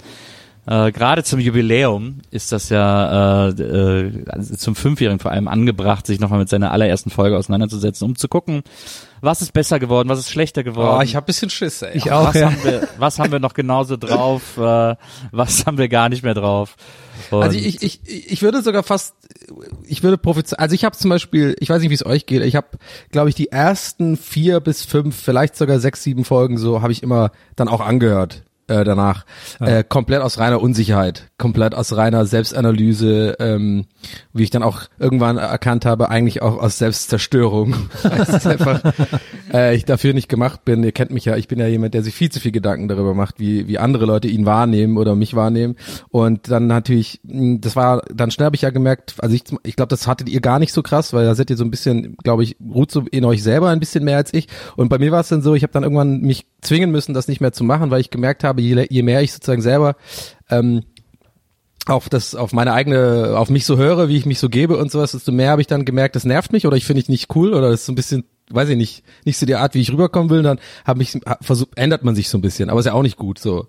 äh, 0.66 0.92
gerade 0.92 1.24
zum 1.24 1.40
Jubiläum 1.40 2.18
ist 2.30 2.52
das 2.52 2.68
ja 2.68 3.48
äh, 3.48 3.50
äh, 3.50 4.24
also 4.28 4.56
zum 4.56 4.74
Fünfjährigen 4.74 5.18
vor 5.18 5.30
allem 5.30 5.48
angebracht, 5.48 6.06
sich 6.06 6.20
nochmal 6.20 6.38
mit 6.38 6.48
seiner 6.48 6.70
allerersten 6.70 7.10
Folge 7.10 7.36
auseinanderzusetzen, 7.38 8.06
um 8.06 8.16
zu 8.16 8.28
gucken, 8.28 8.62
was 9.22 9.42
ist 9.42 9.52
besser 9.52 9.78
geworden, 9.78 10.08
was 10.08 10.18
ist 10.18 10.30
schlechter 10.30 10.62
geworden. 10.62 10.98
Oh, 10.98 11.02
ich 11.02 11.16
habe 11.16 11.26
bisschen 11.26 11.50
Schiss, 11.50 11.82
ey. 11.82 11.96
Ich 11.96 12.12
auch, 12.12 12.28
was, 12.28 12.34
ja. 12.34 12.50
haben 12.50 12.62
wir, 12.62 12.88
was 12.98 13.18
haben 13.18 13.32
wir 13.32 13.38
noch 13.38 13.54
genauso 13.54 13.96
drauf, 13.96 14.56
äh, 14.58 14.96
was 15.32 15.66
haben 15.66 15.78
wir 15.78 15.88
gar 15.88 16.08
nicht 16.10 16.22
mehr 16.22 16.34
drauf. 16.34 16.76
Und 17.30 17.42
Also 17.42 17.58
ich, 17.58 17.82
ich, 17.82 18.00
ich 18.06 18.42
würde 18.42 18.62
sogar 18.62 18.82
fast, 18.82 19.14
ich 19.84 20.02
würde 20.02 20.18
prophezeien, 20.18 20.58
also 20.58 20.74
ich 20.74 20.84
habe 20.84 20.96
zum 20.96 21.08
Beispiel, 21.10 21.56
ich 21.58 21.70
weiß 21.70 21.80
nicht, 21.80 21.90
wie 21.90 21.94
es 21.94 22.04
euch 22.04 22.26
geht, 22.26 22.42
ich 22.42 22.56
habe, 22.56 22.68
glaube 23.10 23.30
ich, 23.30 23.34
die 23.34 23.50
ersten 23.50 24.16
vier 24.18 24.60
bis 24.60 24.84
fünf, 24.84 25.16
vielleicht 25.16 25.56
sogar 25.56 25.80
sechs, 25.80 26.02
sieben 26.02 26.24
Folgen 26.24 26.58
so, 26.58 26.82
habe 26.82 26.92
ich 26.92 27.02
immer 27.02 27.32
dann 27.56 27.68
auch 27.68 27.80
angehört 27.80 28.42
äh, 28.70 28.84
danach. 28.84 29.24
Äh, 29.60 29.84
komplett 29.84 30.22
aus 30.22 30.38
reiner 30.38 30.60
Unsicherheit, 30.62 31.29
komplett 31.40 31.74
aus 31.74 31.96
reiner 31.96 32.26
Selbstanalyse, 32.26 33.36
ähm, 33.40 33.86
wie 34.34 34.42
ich 34.42 34.50
dann 34.50 34.62
auch 34.62 34.82
irgendwann 34.98 35.38
erkannt 35.38 35.86
habe, 35.86 36.10
eigentlich 36.10 36.42
auch 36.42 36.58
aus 36.58 36.76
Selbstzerstörung. 36.76 37.74
Einfach, 38.04 38.82
äh, 39.52 39.74
ich 39.74 39.86
dafür 39.86 40.12
nicht 40.12 40.28
gemacht 40.28 40.66
bin. 40.66 40.84
Ihr 40.84 40.92
kennt 40.92 41.10
mich 41.10 41.24
ja, 41.24 41.36
ich 41.36 41.48
bin 41.48 41.58
ja 41.58 41.66
jemand, 41.66 41.94
der 41.94 42.02
sich 42.02 42.14
viel 42.14 42.30
zu 42.30 42.40
viel 42.40 42.52
Gedanken 42.52 42.88
darüber 42.88 43.14
macht, 43.14 43.40
wie, 43.40 43.66
wie 43.66 43.78
andere 43.78 44.04
Leute 44.04 44.28
ihn 44.28 44.44
wahrnehmen 44.44 44.98
oder 44.98 45.16
mich 45.16 45.34
wahrnehmen. 45.34 45.76
Und 46.10 46.50
dann 46.50 46.66
natürlich, 46.66 47.20
mh, 47.24 47.58
das 47.62 47.74
war, 47.74 48.02
dann 48.14 48.30
schnell 48.30 48.44
habe 48.44 48.56
ich 48.56 48.62
ja 48.62 48.70
gemerkt, 48.70 49.14
also 49.18 49.34
ich, 49.34 49.44
ich 49.64 49.76
glaube, 49.76 49.88
das 49.88 50.06
hattet 50.06 50.28
ihr 50.28 50.42
gar 50.42 50.58
nicht 50.58 50.74
so 50.74 50.82
krass, 50.82 51.14
weil 51.14 51.24
da 51.24 51.34
seid 51.34 51.48
ihr 51.48 51.56
so 51.56 51.64
ein 51.64 51.70
bisschen, 51.70 52.16
glaube 52.22 52.42
ich, 52.42 52.56
ruht 52.62 52.92
so 52.92 53.04
in 53.10 53.24
euch 53.24 53.42
selber 53.42 53.70
ein 53.70 53.80
bisschen 53.80 54.04
mehr 54.04 54.18
als 54.18 54.34
ich. 54.34 54.48
Und 54.76 54.90
bei 54.90 54.98
mir 54.98 55.10
war 55.10 55.20
es 55.20 55.28
dann 55.28 55.40
so, 55.40 55.54
ich 55.54 55.62
habe 55.62 55.72
dann 55.72 55.84
irgendwann 55.84 56.20
mich 56.20 56.46
zwingen 56.60 56.90
müssen, 56.90 57.14
das 57.14 57.28
nicht 57.28 57.40
mehr 57.40 57.52
zu 57.52 57.64
machen, 57.64 57.90
weil 57.90 58.02
ich 58.02 58.10
gemerkt 58.10 58.44
habe, 58.44 58.60
je, 58.60 58.86
je 58.90 59.02
mehr 59.02 59.22
ich 59.22 59.32
sozusagen 59.32 59.62
selber 59.62 59.96
ähm, 60.50 60.82
auf 61.90 62.08
das, 62.08 62.34
auf 62.34 62.52
meine 62.52 62.72
eigene, 62.72 63.34
auf 63.36 63.50
mich 63.50 63.66
so 63.66 63.76
höre, 63.76 64.08
wie 64.08 64.16
ich 64.16 64.26
mich 64.26 64.38
so 64.38 64.48
gebe 64.48 64.76
und 64.76 64.90
sowas, 64.90 65.12
desto 65.12 65.32
mehr 65.32 65.50
habe 65.50 65.60
ich 65.60 65.66
dann 65.66 65.84
gemerkt, 65.84 66.16
das 66.16 66.24
nervt 66.24 66.52
mich 66.52 66.66
oder 66.66 66.76
ich 66.76 66.84
finde 66.84 67.00
ich 67.00 67.08
nicht 67.08 67.34
cool 67.34 67.52
oder 67.54 67.70
das 67.70 67.80
ist 67.80 67.86
so 67.86 67.92
ein 67.92 67.96
bisschen, 67.96 68.24
weiß 68.50 68.68
ich 68.70 68.76
nicht, 68.76 69.04
nicht 69.24 69.38
so 69.38 69.46
die 69.46 69.54
Art, 69.54 69.74
wie 69.74 69.80
ich 69.80 69.92
rüberkommen 69.92 70.30
will, 70.30 70.42
dann 70.42 70.58
hab 70.84 70.96
mich, 70.96 71.18
versucht, 71.40 71.76
ändert 71.76 72.04
man 72.04 72.14
sich 72.14 72.28
so 72.28 72.38
ein 72.38 72.42
bisschen, 72.42 72.70
aber 72.70 72.80
ist 72.80 72.86
ja 72.86 72.92
auch 72.92 73.02
nicht 73.02 73.16
gut 73.16 73.38
so. 73.38 73.66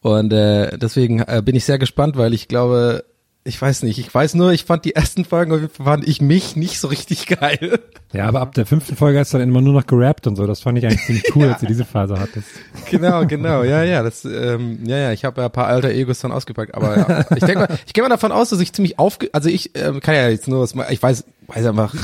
Und 0.00 0.32
äh, 0.32 0.76
deswegen 0.78 1.20
äh, 1.20 1.42
bin 1.44 1.56
ich 1.56 1.64
sehr 1.64 1.78
gespannt, 1.78 2.16
weil 2.16 2.34
ich 2.34 2.48
glaube, 2.48 3.04
ich 3.44 3.60
weiß 3.60 3.82
nicht, 3.82 3.98
ich 3.98 4.14
weiß 4.14 4.34
nur, 4.34 4.52
ich 4.52 4.64
fand 4.64 4.84
die 4.84 4.94
ersten 4.94 5.24
Folgen, 5.24 5.68
fand 5.68 6.06
ich 6.06 6.20
mich 6.20 6.54
nicht 6.54 6.78
so 6.78 6.86
richtig 6.88 7.26
geil. 7.26 7.80
Ja, 8.12 8.26
aber 8.28 8.40
ab 8.40 8.54
der 8.54 8.66
fünften 8.66 8.94
Folge 8.94 9.18
hast 9.18 9.34
du 9.34 9.38
dann 9.38 9.48
immer 9.48 9.60
nur 9.60 9.72
noch 9.72 9.86
gerappt 9.86 10.26
und 10.26 10.36
so. 10.36 10.46
Das 10.46 10.60
fand 10.60 10.78
ich 10.78 10.86
eigentlich 10.86 11.04
ziemlich 11.04 11.24
cool, 11.34 11.42
Ja. 11.46 11.52
als 11.52 11.60
du 11.60 11.66
diese 11.66 11.84
Phase 11.84 12.20
hattest. 12.20 12.46
Genau, 12.90 13.26
genau, 13.26 13.64
ja, 13.64 13.82
ja, 13.82 14.02
das, 14.02 14.24
ähm, 14.24 14.78
ja, 14.86 14.96
ja, 14.96 15.12
ich 15.12 15.24
habe 15.24 15.40
ja 15.40 15.46
ein 15.46 15.52
paar 15.52 15.66
alter 15.66 15.90
Egos 15.90 16.20
dann 16.20 16.30
ausgepackt, 16.30 16.74
aber 16.74 16.96
ja, 16.96 17.20
ich 17.34 17.44
denke 17.44 17.58
mal, 17.60 17.78
ich 17.86 17.92
gehe 17.92 18.02
mal 18.04 18.10
davon 18.10 18.30
aus, 18.32 18.50
dass 18.50 18.60
ich 18.60 18.72
ziemlich 18.72 18.98
aufge, 18.98 19.28
also 19.32 19.48
ich 19.48 19.76
ähm, 19.76 20.00
kann 20.00 20.14
ja 20.14 20.28
jetzt 20.28 20.46
nur 20.46 20.60
was, 20.60 20.74
ich 20.90 21.02
weiß, 21.02 21.24
weiß 21.48 21.66
einfach, 21.66 21.94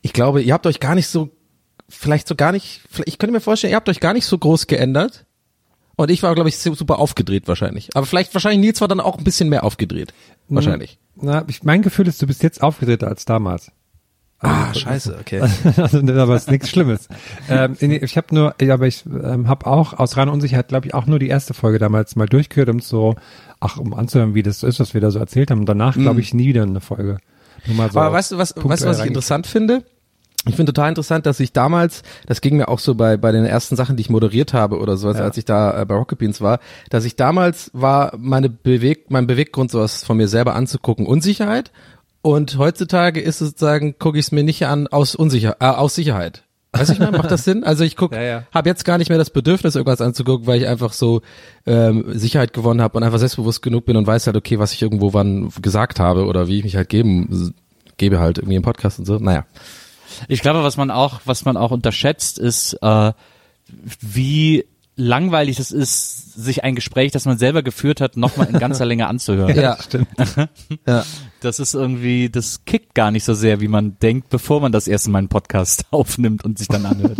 ich 0.00 0.12
glaube, 0.12 0.42
ihr 0.42 0.52
habt 0.54 0.66
euch 0.66 0.80
gar 0.80 0.94
nicht 0.96 1.06
so, 1.06 1.28
vielleicht 1.88 2.26
so 2.26 2.34
gar 2.34 2.50
nicht, 2.52 2.80
ich 3.04 3.18
könnte 3.18 3.32
mir 3.34 3.40
vorstellen, 3.40 3.70
ihr 3.72 3.76
habt 3.76 3.88
euch 3.88 4.00
gar 4.00 4.14
nicht 4.14 4.26
so 4.26 4.36
groß 4.38 4.66
geändert. 4.66 5.26
Und 5.96 6.10
ich 6.10 6.22
war, 6.22 6.34
glaube 6.34 6.48
ich, 6.48 6.58
super 6.58 6.98
aufgedreht 6.98 7.48
wahrscheinlich. 7.48 7.90
Aber 7.94 8.06
vielleicht, 8.06 8.34
wahrscheinlich 8.34 8.60
Nils 8.60 8.80
war 8.80 8.88
dann 8.88 9.00
auch 9.00 9.18
ein 9.18 9.24
bisschen 9.24 9.48
mehr 9.48 9.64
aufgedreht. 9.64 10.14
Wahrscheinlich. 10.48 10.98
Na, 11.16 11.44
ich, 11.48 11.62
mein 11.62 11.82
Gefühl 11.82 12.08
ist, 12.08 12.20
du 12.22 12.26
bist 12.26 12.42
jetzt 12.42 12.62
aufgedrehter 12.62 13.08
als 13.08 13.24
damals. 13.24 13.70
Ah, 14.42 14.74
scheiße, 14.74 15.18
okay. 15.20 15.40
also, 15.76 15.98
aber 15.98 16.34
es 16.34 16.42
ist 16.42 16.50
nichts 16.50 16.68
Schlimmes. 16.68 17.08
ähm, 17.48 17.76
ich 17.80 18.16
habe 18.16 18.34
nur, 18.34 18.54
aber 18.60 18.86
ich 18.86 19.04
ähm, 19.06 19.46
habe 19.46 19.66
auch 19.66 19.92
aus 19.92 20.16
reiner 20.16 20.32
Unsicherheit, 20.32 20.68
glaube 20.68 20.86
ich, 20.88 20.94
auch 20.94 21.06
nur 21.06 21.20
die 21.20 21.28
erste 21.28 21.54
Folge 21.54 21.78
damals 21.78 22.16
mal 22.16 22.26
durchgehört, 22.26 22.68
um 22.68 22.80
so, 22.80 23.14
ach, 23.60 23.76
um 23.76 23.94
anzuhören, 23.94 24.34
wie 24.34 24.42
das 24.42 24.60
so 24.60 24.66
ist, 24.66 24.80
was 24.80 24.94
wir 24.94 25.00
da 25.00 25.12
so 25.12 25.20
erzählt 25.20 25.50
haben. 25.50 25.60
Und 25.60 25.66
danach, 25.66 25.94
glaube 25.94 26.20
ich, 26.20 26.34
nie 26.34 26.48
wieder 26.48 26.62
eine 26.62 26.80
Folge. 26.80 27.18
So 27.64 27.80
Aber 27.80 28.12
weißt 28.12 28.32
du, 28.32 28.38
was, 28.38 28.54
weißt 28.56 28.82
du, 28.82 28.88
was 28.88 28.98
ich 28.98 29.06
interessant 29.06 29.46
finde? 29.46 29.84
Ich 30.46 30.56
finde 30.56 30.72
total 30.72 30.88
interessant, 30.88 31.24
dass 31.26 31.38
ich 31.38 31.52
damals, 31.52 32.02
das 32.26 32.40
ging 32.40 32.56
mir 32.56 32.66
auch 32.68 32.80
so 32.80 32.96
bei, 32.96 33.16
bei 33.16 33.30
den 33.30 33.44
ersten 33.44 33.76
Sachen, 33.76 33.96
die 33.96 34.00
ich 34.00 34.10
moderiert 34.10 34.52
habe 34.52 34.78
oder 34.80 34.96
sowas, 34.96 35.18
Ja. 35.18 35.24
als 35.24 35.36
ich 35.36 35.44
da 35.44 35.82
äh, 35.82 35.86
bei 35.86 35.94
Rocket 35.94 36.18
Beans 36.18 36.40
war, 36.40 36.58
dass 36.90 37.04
ich 37.04 37.14
damals 37.14 37.70
war 37.74 38.12
meine 38.18 38.50
Beweg, 38.50 39.10
mein 39.10 39.28
Beweggrund, 39.28 39.70
sowas 39.70 40.02
von 40.02 40.16
mir 40.16 40.26
selber 40.26 40.56
anzugucken, 40.56 41.06
Unsicherheit. 41.06 41.70
Und 42.22 42.58
heutzutage 42.58 43.20
ist 43.20 43.40
es 43.40 43.50
sozusagen, 43.50 43.98
gucke 43.98 44.18
ich 44.18 44.26
es 44.26 44.32
mir 44.32 44.42
nicht 44.42 44.66
an 44.66 44.88
aus 44.88 45.14
Unsicher, 45.14 45.56
äh, 45.60 45.66
aus 45.66 45.94
Sicherheit. 45.94 46.42
Weißt 46.72 46.88
du, 46.88 46.94
ich 46.94 46.98
meine, 47.00 47.16
macht 47.18 47.30
das 47.30 47.44
Sinn? 47.44 47.62
Also 47.62 47.84
ich 47.84 47.96
guck, 47.96 48.12
Ja, 48.12 48.22
ja. 48.22 48.42
habe 48.52 48.68
jetzt 48.68 48.84
gar 48.84 48.98
nicht 48.98 49.10
mehr 49.10 49.18
das 49.18 49.30
Bedürfnis, 49.30 49.76
irgendwas 49.76 50.00
anzugucken, 50.00 50.46
weil 50.48 50.60
ich 50.60 50.66
einfach 50.66 50.92
so 50.92 51.20
ähm, 51.66 52.04
Sicherheit 52.18 52.52
gewonnen 52.52 52.80
habe 52.80 52.96
und 52.96 53.04
einfach 53.04 53.18
selbstbewusst 53.18 53.62
genug 53.62 53.84
bin 53.86 53.96
und 53.96 54.06
weiß 54.08 54.26
halt, 54.26 54.36
okay, 54.36 54.58
was 54.58 54.72
ich 54.72 54.82
irgendwo 54.82 55.12
wann 55.14 55.50
gesagt 55.62 56.00
habe 56.00 56.24
oder 56.26 56.48
wie 56.48 56.58
ich 56.58 56.64
mich 56.64 56.74
halt 56.74 56.88
geben, 56.88 57.54
gebe 57.96 58.18
halt 58.18 58.38
irgendwie 58.38 58.56
im 58.56 58.62
Podcast 58.62 58.98
und 58.98 59.04
so. 59.04 59.18
Naja. 59.18 59.44
Ich 60.28 60.40
glaube, 60.42 60.62
was 60.62 60.76
man 60.76 60.90
auch, 60.90 61.20
was 61.24 61.44
man 61.44 61.56
auch 61.56 61.70
unterschätzt, 61.70 62.38
ist, 62.38 62.74
äh, 62.82 63.12
wie 64.00 64.64
langweilig 64.96 65.58
es 65.58 65.70
ist, 65.70 66.34
sich 66.34 66.64
ein 66.64 66.74
Gespräch, 66.74 67.12
das 67.12 67.24
man 67.24 67.38
selber 67.38 67.62
geführt 67.62 68.00
hat, 68.00 68.16
nochmal 68.16 68.48
in 68.48 68.58
ganzer 68.58 68.84
Länge 68.84 69.06
anzuhören. 69.06 69.56
Ja, 69.62 69.76
stimmt. 69.80 70.08
ja. 70.86 71.04
Das 71.40 71.58
ist 71.58 71.74
irgendwie, 71.74 72.30
das 72.30 72.64
kickt 72.64 72.94
gar 72.94 73.10
nicht 73.10 73.24
so 73.24 73.34
sehr, 73.34 73.60
wie 73.60 73.68
man 73.68 73.98
denkt, 74.00 74.28
bevor 74.28 74.60
man 74.60 74.72
das 74.72 74.88
erste 74.88 75.10
Mal 75.10 75.18
einen 75.18 75.28
Podcast 75.28 75.86
aufnimmt 75.90 76.44
und 76.44 76.58
sich 76.58 76.68
dann 76.68 76.86
anhört. 76.86 77.18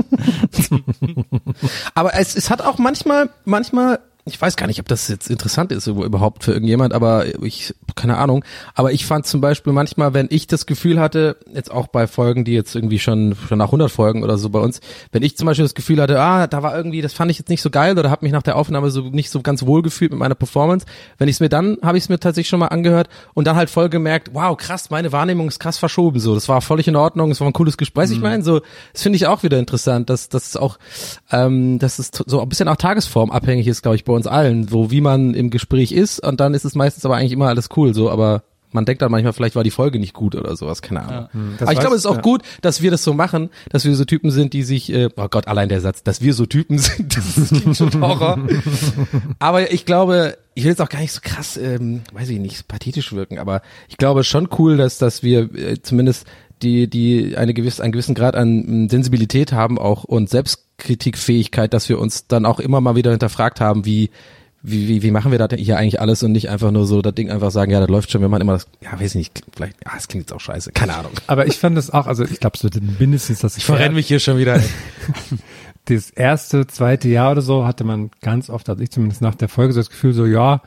Aber 1.94 2.14
es, 2.14 2.36
es 2.36 2.50
hat 2.50 2.62
auch 2.62 2.78
manchmal, 2.78 3.30
manchmal, 3.44 4.00
ich 4.24 4.40
weiß 4.40 4.54
gar 4.54 4.68
nicht, 4.68 4.78
ob 4.78 4.86
das 4.86 5.08
jetzt 5.08 5.28
interessant 5.28 5.72
ist 5.72 5.88
überhaupt 5.88 6.44
für 6.44 6.52
irgendjemand, 6.52 6.94
aber 6.94 7.42
ich, 7.42 7.74
keine 7.96 8.18
Ahnung. 8.18 8.44
Aber 8.74 8.92
ich 8.92 9.04
fand 9.04 9.26
zum 9.26 9.40
Beispiel 9.40 9.72
manchmal, 9.72 10.14
wenn 10.14 10.28
ich 10.30 10.46
das 10.46 10.66
Gefühl 10.66 11.00
hatte, 11.00 11.38
jetzt 11.52 11.72
auch 11.72 11.88
bei 11.88 12.06
Folgen, 12.06 12.44
die 12.44 12.52
jetzt 12.52 12.76
irgendwie 12.76 13.00
schon, 13.00 13.34
schon 13.48 13.58
nach 13.58 13.66
100 13.66 13.90
Folgen 13.90 14.22
oder 14.22 14.38
so 14.38 14.48
bei 14.50 14.60
uns, 14.60 14.80
wenn 15.10 15.24
ich 15.24 15.36
zum 15.36 15.46
Beispiel 15.46 15.64
das 15.64 15.74
Gefühl 15.74 16.00
hatte, 16.00 16.20
ah, 16.20 16.46
da 16.46 16.62
war 16.62 16.76
irgendwie, 16.76 17.02
das 17.02 17.14
fand 17.14 17.32
ich 17.32 17.38
jetzt 17.38 17.48
nicht 17.48 17.62
so 17.62 17.70
geil 17.70 17.98
oder 17.98 18.10
habe 18.10 18.24
mich 18.24 18.32
nach 18.32 18.44
der 18.44 18.54
Aufnahme 18.54 18.90
so 18.90 19.02
nicht 19.02 19.28
so 19.28 19.42
ganz 19.42 19.66
wohl 19.66 19.82
gefühlt 19.82 20.12
mit 20.12 20.20
meiner 20.20 20.36
Performance, 20.36 20.86
wenn 21.18 21.28
ich 21.28 21.36
es 21.36 21.40
mir 21.40 21.48
dann, 21.48 21.78
habe 21.82 21.98
ich 21.98 22.04
es 22.04 22.08
mir 22.08 22.20
tatsächlich 22.20 22.48
schon 22.48 22.60
mal 22.60 22.68
angehört 22.68 23.08
und 23.34 23.48
dann 23.48 23.56
halt 23.56 23.70
voll 23.70 23.88
gemerkt, 23.88 24.30
wow, 24.34 24.56
krass, 24.56 24.90
meine 24.90 25.10
Wahrnehmung 25.10 25.48
ist 25.48 25.58
krass 25.58 25.78
verschoben, 25.78 26.20
so, 26.20 26.34
das 26.34 26.48
war 26.48 26.60
völlig 26.60 26.86
in 26.86 26.94
Ordnung, 26.94 27.32
es 27.32 27.40
war 27.40 27.48
ein 27.48 27.52
cooles 27.52 27.76
Gespräch, 27.76 28.12
ich 28.12 28.20
meine, 28.20 28.44
so, 28.44 28.60
das 28.92 29.02
finde 29.02 29.16
ich 29.16 29.26
auch 29.26 29.42
wieder 29.42 29.58
interessant, 29.58 30.10
dass, 30.10 30.28
dass 30.28 30.56
auch, 30.56 30.78
ähm, 31.32 31.80
dass 31.80 31.98
es 31.98 32.12
so 32.26 32.40
ein 32.40 32.48
bisschen 32.48 32.68
auch 32.68 32.76
tagesformabhängig 32.76 33.66
ist, 33.66 33.82
glaube 33.82 33.96
ich, 33.96 34.04
bei 34.12 34.16
uns 34.16 34.26
allen, 34.26 34.68
so 34.68 34.90
wie 34.90 35.00
man 35.00 35.34
im 35.34 35.50
Gespräch 35.50 35.90
ist 35.90 36.20
und 36.20 36.38
dann 36.38 36.54
ist 36.54 36.64
es 36.64 36.74
meistens 36.74 37.04
aber 37.04 37.16
eigentlich 37.16 37.32
immer 37.32 37.48
alles 37.48 37.70
cool, 37.76 37.94
so, 37.94 38.10
aber 38.10 38.42
man 38.72 38.84
denkt 38.84 39.02
dann 39.02 39.10
manchmal, 39.10 39.32
vielleicht 39.32 39.54
war 39.54 39.64
die 39.64 39.70
Folge 39.70 39.98
nicht 39.98 40.14
gut 40.14 40.34
oder 40.34 40.56
sowas, 40.56 40.82
keine 40.82 41.02
Ahnung. 41.02 41.28
Das 41.58 41.62
Aber 41.62 41.72
ich 41.72 41.80
glaube, 41.80 41.94
es 41.94 42.02
ist 42.02 42.06
auch 42.06 42.16
ja. 42.16 42.20
gut, 42.22 42.42
dass 42.62 42.80
wir 42.80 42.90
das 42.90 43.04
so 43.04 43.12
machen, 43.12 43.50
dass 43.68 43.84
wir 43.84 43.94
so 43.94 44.04
Typen 44.04 44.30
sind, 44.30 44.54
die 44.54 44.62
sich, 44.62 44.92
äh, 44.92 45.10
oh 45.16 45.28
Gott, 45.28 45.46
allein 45.46 45.68
der 45.68 45.80
Satz, 45.80 46.02
dass 46.02 46.22
wir 46.22 46.32
so 46.32 46.46
Typen 46.46 46.78
sind, 46.78 47.16
das 47.16 47.36
ist 47.36 47.48
klingt 47.48 47.76
schon 47.76 47.92
Horror. 48.00 48.38
aber 49.38 49.72
ich 49.72 49.84
glaube, 49.84 50.38
ich 50.54 50.64
will 50.64 50.70
jetzt 50.70 50.80
auch 50.80 50.88
gar 50.88 51.00
nicht 51.00 51.12
so 51.12 51.20
krass, 51.22 51.56
ähm, 51.56 52.02
weiß 52.12 52.28
ich 52.30 52.38
nicht, 52.38 52.68
pathetisch 52.68 53.12
wirken, 53.12 53.38
aber 53.38 53.62
ich 53.88 53.98
glaube 53.98 54.24
schon 54.24 54.48
cool, 54.58 54.76
dass, 54.76 54.98
dass 54.98 55.22
wir 55.22 55.54
äh, 55.54 55.82
zumindest 55.82 56.26
die, 56.62 56.88
die 56.88 57.36
eine 57.36 57.54
gewisse, 57.54 57.82
einen 57.82 57.92
gewissen 57.92 58.14
Grad 58.14 58.36
an 58.36 58.88
Sensibilität 58.88 59.52
haben 59.52 59.78
auch 59.78 60.04
und 60.04 60.30
Selbstkritikfähigkeit, 60.30 61.72
dass 61.74 61.88
wir 61.88 61.98
uns 61.98 62.26
dann 62.26 62.46
auch 62.46 62.60
immer 62.60 62.80
mal 62.80 62.96
wieder 62.96 63.10
hinterfragt 63.10 63.60
haben, 63.60 63.84
wie, 63.84 64.10
wie, 64.62 64.88
wie, 64.88 65.02
wie 65.02 65.10
machen 65.10 65.32
wir 65.32 65.38
das 65.38 65.58
hier 65.58 65.76
eigentlich 65.76 66.00
alles 66.00 66.22
und 66.22 66.32
nicht 66.32 66.48
einfach 66.48 66.70
nur 66.70 66.86
so 66.86 67.02
das 67.02 67.14
Ding 67.14 67.30
einfach 67.30 67.50
sagen, 67.50 67.72
ja, 67.72 67.80
das 67.80 67.88
läuft 67.88 68.10
schon, 68.10 68.22
wenn 68.22 68.30
man 68.30 68.40
immer 68.40 68.52
das, 68.52 68.66
ja, 68.80 68.92
weiß 68.92 69.10
ich 69.10 69.14
nicht, 69.14 69.42
vielleicht, 69.54 69.76
ja, 69.84 69.92
das 69.94 70.06
klingt 70.06 70.24
jetzt 70.24 70.32
auch 70.32 70.40
scheiße, 70.40 70.72
keine 70.72 70.94
Ahnung. 70.96 71.12
Aber 71.26 71.46
ich 71.46 71.58
fand 71.58 71.76
es 71.76 71.90
auch, 71.90 72.06
also 72.06 72.24
ich 72.24 72.38
glaube, 72.38 72.56
so 72.56 72.68
mindestens 72.98 73.40
das 73.40 73.56
Ich 73.56 73.64
verrenne 73.64 73.96
mich 73.96 74.06
hier 74.06 74.20
schon 74.20 74.38
wieder. 74.38 74.60
das 75.86 76.10
erste, 76.10 76.66
zweite 76.68 77.08
Jahr 77.08 77.32
oder 77.32 77.42
so 77.42 77.66
hatte 77.66 77.82
man 77.82 78.10
ganz 78.20 78.50
oft, 78.50 78.68
also 78.68 78.82
ich 78.82 78.90
zumindest 78.90 79.20
nach 79.20 79.34
der 79.34 79.48
Folge 79.48 79.72
so 79.72 79.80
das 79.80 79.90
Gefühl 79.90 80.12
so, 80.12 80.26
ja, 80.26 80.62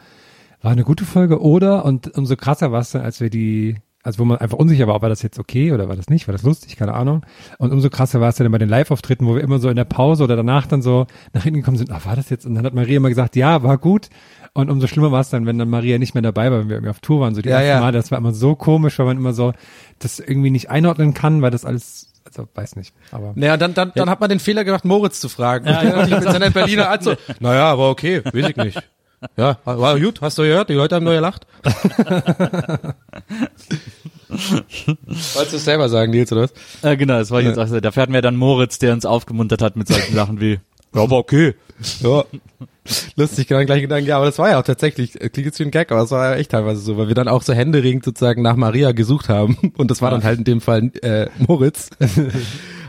war 0.61 0.71
eine 0.71 0.83
gute 0.83 1.05
Folge 1.05 1.41
oder 1.41 1.85
und 1.85 2.17
umso 2.17 2.35
krasser 2.35 2.71
war 2.71 2.81
es 2.81 2.91
dann, 2.91 3.03
als 3.03 3.21
wir 3.21 3.29
die, 3.29 3.77
also 4.05 4.19
wo 4.19 4.25
man 4.25 4.37
einfach 4.37 4.59
unsicher 4.59 4.87
war, 4.87 5.01
war 5.01 5.09
das 5.09 5.23
jetzt 5.23 5.39
okay 5.39 5.71
oder 5.71 5.89
war 5.89 5.95
das 5.95 6.09
nicht, 6.09 6.27
war 6.27 6.31
das 6.31 6.43
lustig, 6.43 6.77
keine 6.77 6.93
Ahnung. 6.93 7.25
Und 7.57 7.73
umso 7.73 7.89
krasser 7.89 8.21
war 8.21 8.29
es 8.29 8.35
dann 8.35 8.51
bei 8.51 8.59
den 8.59 8.69
Live-Auftritten, 8.69 9.25
wo 9.25 9.33
wir 9.33 9.41
immer 9.41 9.57
so 9.57 9.67
in 9.67 9.75
der 9.75 9.83
Pause 9.83 10.23
oder 10.23 10.35
danach 10.35 10.67
dann 10.67 10.83
so 10.83 11.07
nach 11.33 11.41
hinten 11.41 11.61
gekommen 11.61 11.77
sind, 11.77 11.91
ah, 11.91 12.01
war 12.05 12.15
das 12.15 12.29
jetzt? 12.29 12.45
Und 12.45 12.53
dann 12.53 12.65
hat 12.67 12.75
Maria 12.75 12.97
immer 12.97 13.09
gesagt, 13.09 13.35
ja, 13.35 13.63
war 13.63 13.79
gut. 13.79 14.09
Und 14.53 14.69
umso 14.69 14.85
schlimmer 14.85 15.11
war 15.11 15.21
es 15.21 15.29
dann, 15.29 15.47
wenn 15.47 15.57
dann 15.57 15.69
Maria 15.71 15.97
nicht 15.97 16.13
mehr 16.13 16.21
dabei 16.21 16.51
war, 16.51 16.59
wenn 16.59 16.69
wir 16.69 16.75
irgendwie 16.75 16.91
auf 16.91 16.99
Tour 16.99 17.19
waren, 17.19 17.33
so 17.33 17.41
die 17.41 17.49
Ja, 17.49 17.55
ersten 17.59 17.69
ja. 17.77 17.79
Mal, 17.81 17.91
das 17.91 18.11
war 18.11 18.19
immer 18.19 18.31
so 18.31 18.55
komisch, 18.55 18.99
weil 18.99 19.07
man 19.07 19.17
immer 19.17 19.33
so 19.33 19.53
das 19.97 20.19
irgendwie 20.19 20.51
nicht 20.51 20.69
einordnen 20.69 21.15
kann, 21.15 21.41
weil 21.41 21.49
das 21.49 21.65
alles, 21.65 22.13
also 22.25 22.47
weiß 22.53 22.75
nicht, 22.75 22.93
aber. 23.11 23.33
Naja, 23.33 23.57
dann, 23.57 23.73
dann, 23.73 23.91
dann 23.95 24.07
hat 24.07 24.19
man 24.19 24.29
den 24.29 24.39
Fehler 24.39 24.63
gemacht, 24.63 24.85
Moritz 24.85 25.19
zu 25.19 25.29
fragen. 25.29 25.65
Ja, 25.67 25.83
ja. 26.05 26.19
mit 26.19 26.29
seiner 26.29 26.51
Berliner 26.51 26.89
Art 26.89 27.03
so, 27.03 27.15
naja, 27.39 27.71
aber 27.71 27.89
okay, 27.89 28.21
weiß 28.23 28.49
ich 28.49 28.55
nicht. 28.55 28.83
Ja, 29.37 29.57
war 29.65 29.99
gut, 29.99 30.21
hast 30.21 30.37
du 30.37 30.43
gehört? 30.43 30.69
Die 30.69 30.73
Leute 30.73 30.95
haben 30.95 31.03
nur 31.03 31.13
gelacht. 31.13 31.45
Wolltest 34.29 35.53
du 35.53 35.57
es 35.57 35.65
selber 35.65 35.89
sagen, 35.89 36.11
Nils, 36.11 36.31
oder 36.31 36.43
was? 36.43 36.53
äh, 36.83 36.97
genau, 36.97 37.17
das 37.19 37.31
war 37.31 37.41
jetzt 37.41 37.57
auch 37.59 37.67
so. 37.67 37.79
Dafür 37.79 38.03
hatten 38.03 38.13
wir 38.13 38.21
dann 38.21 38.35
Moritz, 38.35 38.79
der 38.79 38.93
uns 38.93 39.05
aufgemuntert 39.05 39.61
hat 39.61 39.75
mit 39.75 39.87
solchen 39.87 40.15
Sachen 40.15 40.39
wie, 40.41 40.59
Ja, 40.93 41.01
aber 41.03 41.17
okay. 41.17 41.55
Ja. 42.01 42.23
Lustig, 43.15 43.47
genau, 43.47 43.65
gleich 43.65 43.81
Gedanken. 43.81 44.07
Ja, 44.07 44.17
aber 44.17 44.25
das 44.27 44.37
war 44.37 44.49
ja 44.49 44.59
auch 44.59 44.63
tatsächlich, 44.63 45.19
äh, 45.19 45.29
klingt 45.29 45.47
jetzt 45.47 45.59
wie 45.59 45.63
ein 45.63 45.71
Gag, 45.71 45.91
aber 45.91 46.03
es 46.03 46.11
war 46.11 46.31
ja 46.31 46.35
echt 46.37 46.51
teilweise 46.51 46.81
so, 46.81 46.97
weil 46.97 47.07
wir 47.07 47.15
dann 47.15 47.27
auch 47.27 47.41
so 47.41 47.53
händeringend 47.53 48.05
sozusagen 48.05 48.41
nach 48.41 48.55
Maria 48.55 48.91
gesucht 48.91 49.27
haben. 49.27 49.57
Und 49.77 49.89
das 49.91 50.01
war 50.01 50.11
dann 50.11 50.23
halt 50.23 50.39
in 50.39 50.43
dem 50.45 50.61
Fall 50.61 50.91
äh, 51.01 51.27
Moritz. 51.39 51.89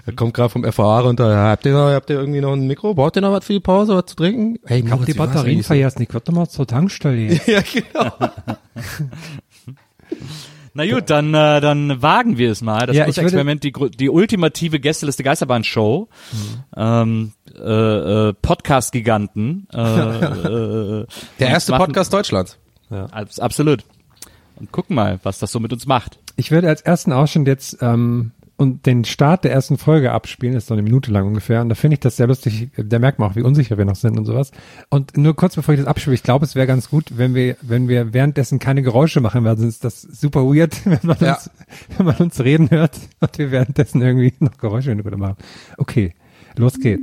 Er 0.06 0.12
kommt 0.14 0.34
gerade 0.34 0.48
vom 0.50 0.64
FVA 0.64 1.00
runter. 1.00 1.28
Ja, 1.30 1.48
habt 1.50 1.66
ihr 1.66 1.72
noch, 1.72 1.90
habt 1.90 2.08
ihr 2.10 2.16
irgendwie 2.18 2.40
noch 2.40 2.52
ein 2.52 2.66
Mikro? 2.66 2.94
Braucht 2.94 3.16
ihr 3.16 3.22
noch 3.22 3.32
was 3.32 3.44
für 3.44 3.52
die 3.54 3.60
Pause, 3.60 3.94
was 3.96 4.06
zu 4.06 4.16
trinken? 4.16 4.58
Hey, 4.64 4.80
Ich 4.84 4.90
hab 4.90 5.04
die 5.04 5.12
Batterien 5.14 5.62
vergessen, 5.62 6.02
ich 6.02 6.14
werde 6.14 6.32
mal 6.32 6.48
zur 6.48 6.66
Tankstelle 6.66 7.16
jetzt. 7.32 7.46
Ja, 7.48 7.60
genau. 7.60 8.12
Na 10.74 10.86
gut, 10.86 11.08
dann, 11.08 11.32
äh, 11.32 11.60
dann 11.62 12.02
wagen 12.02 12.36
wir 12.36 12.50
es 12.52 12.60
mal. 12.60 12.86
Das 12.86 12.94
Ja, 12.94 13.06
Experiment, 13.06 13.64
die, 13.64 13.72
die 13.72 14.10
ultimative 14.10 14.78
Gästeliste 14.78 15.22
Geisterbahn-Show. 15.22 16.08
Ähm, 16.76 17.32
äh, 17.54 18.28
äh, 18.28 18.32
Podcast-Giganten. 18.34 19.66
Äh, 19.72 19.78
äh, 19.80 21.06
Der 21.40 21.48
erste 21.48 21.72
machen- 21.72 21.86
Podcast 21.86 22.12
Deutschlands. 22.12 22.58
Abs 22.90 23.40
absolut. 23.40 23.84
Und 24.56 24.70
gucken 24.70 24.94
mal, 24.96 25.18
was 25.22 25.38
das 25.38 25.50
so 25.50 25.60
mit 25.60 25.72
uns 25.72 25.86
macht. 25.86 26.18
Ich 26.36 26.50
würde 26.50 26.68
als 26.68 26.82
ersten 26.82 27.10
Ausschnitt 27.12 27.46
jetzt 27.48 27.78
ähm, 27.80 28.32
und 28.58 28.86
den 28.86 29.04
Start 29.04 29.44
der 29.44 29.52
ersten 29.52 29.76
Folge 29.76 30.12
abspielen, 30.12 30.54
das 30.54 30.64
ist 30.64 30.68
so 30.68 30.74
eine 30.74 30.82
Minute 30.82 31.10
lang 31.10 31.26
ungefähr. 31.26 31.60
Und 31.60 31.68
da 31.68 31.74
finde 31.74 31.94
ich 31.94 32.00
das 32.00 32.16
sehr 32.16 32.26
lustig. 32.26 32.70
Da 32.76 32.98
merkt 32.98 33.18
man 33.18 33.30
auch, 33.30 33.36
wie 33.36 33.42
unsicher 33.42 33.76
wir 33.76 33.84
noch 33.84 33.96
sind 33.96 34.18
und 34.18 34.24
sowas. 34.24 34.50
Und 34.88 35.16
nur 35.16 35.36
kurz 35.36 35.56
bevor 35.56 35.74
ich 35.74 35.80
das 35.80 35.88
abspiele, 35.88 36.14
ich 36.14 36.22
glaube, 36.22 36.44
es 36.46 36.54
wäre 36.54 36.66
ganz 36.66 36.88
gut, 36.88 37.18
wenn 37.18 37.34
wir, 37.34 37.56
wenn 37.60 37.88
wir 37.88 38.14
währenddessen 38.14 38.58
keine 38.58 38.82
Geräusche 38.82 39.20
machen, 39.20 39.44
weil 39.44 39.58
sonst 39.58 39.74
ist 39.74 39.84
das 39.84 40.00
super 40.02 40.44
weird, 40.44 40.74
wenn 40.86 41.00
man, 41.02 41.16
Ja. 41.20 41.34
uns, 41.34 41.50
wenn 41.96 42.06
man 42.06 42.16
uns 42.16 42.40
reden 42.40 42.70
hört 42.70 42.98
und 43.20 43.38
wir 43.38 43.50
währenddessen 43.50 44.00
irgendwie 44.00 44.32
noch 44.40 44.56
Geräusche 44.56 44.90
in 44.90 44.96
der 44.98 45.04
Mitte 45.04 45.18
machen. 45.18 45.36
Okay, 45.76 46.14
los 46.56 46.78
geht's. 46.80 47.02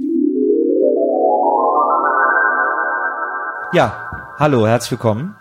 Ja, 3.74 4.10
hallo, 4.38 4.68
herzlich 4.68 4.92
willkommen 4.92 5.36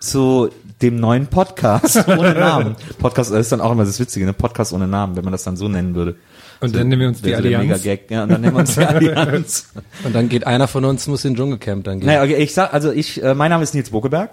zu 0.00 0.48
dem 0.82 0.96
neuen 0.96 1.26
Podcast 1.26 2.08
ohne 2.08 2.34
Namen. 2.34 2.76
Podcast 2.98 3.32
das 3.32 3.40
ist 3.40 3.52
dann 3.52 3.60
auch 3.60 3.72
immer 3.72 3.84
das 3.84 3.98
Witzige, 3.98 4.26
ne? 4.26 4.32
Podcast 4.32 4.72
ohne 4.72 4.86
Namen, 4.86 5.16
wenn 5.16 5.24
man 5.24 5.32
das 5.32 5.44
dann 5.44 5.56
so 5.56 5.68
nennen 5.68 5.94
würde. 5.94 6.16
Und 6.60 6.74
dann 6.74 6.88
nennen 6.88 7.00
wir 7.00 7.08
uns 7.08 7.22
die 7.22 7.30
so 7.30 7.36
Allianz. 7.36 7.84
Ja, 7.84 8.22
und 8.24 8.30
dann 8.30 8.40
nennen 8.40 8.54
wir 8.54 8.60
uns 8.60 8.74
die 8.74 8.80
Allianz. 8.84 9.68
Und 10.04 10.14
dann 10.14 10.28
geht 10.28 10.46
einer 10.46 10.66
von 10.68 10.84
uns, 10.84 11.06
muss 11.06 11.24
in 11.24 11.32
den 11.32 11.36
Dschungelcamp 11.36 11.84
dann 11.84 12.00
gehen. 12.00 12.06
naja, 12.06 12.22
okay, 12.22 12.36
ich 12.36 12.52
sag, 12.52 12.72
also 12.72 12.90
ich, 12.90 13.22
äh, 13.22 13.34
mein 13.34 13.50
Name 13.50 13.62
ist 13.62 13.74
Nils 13.74 13.90
Bokelberg. 13.90 14.30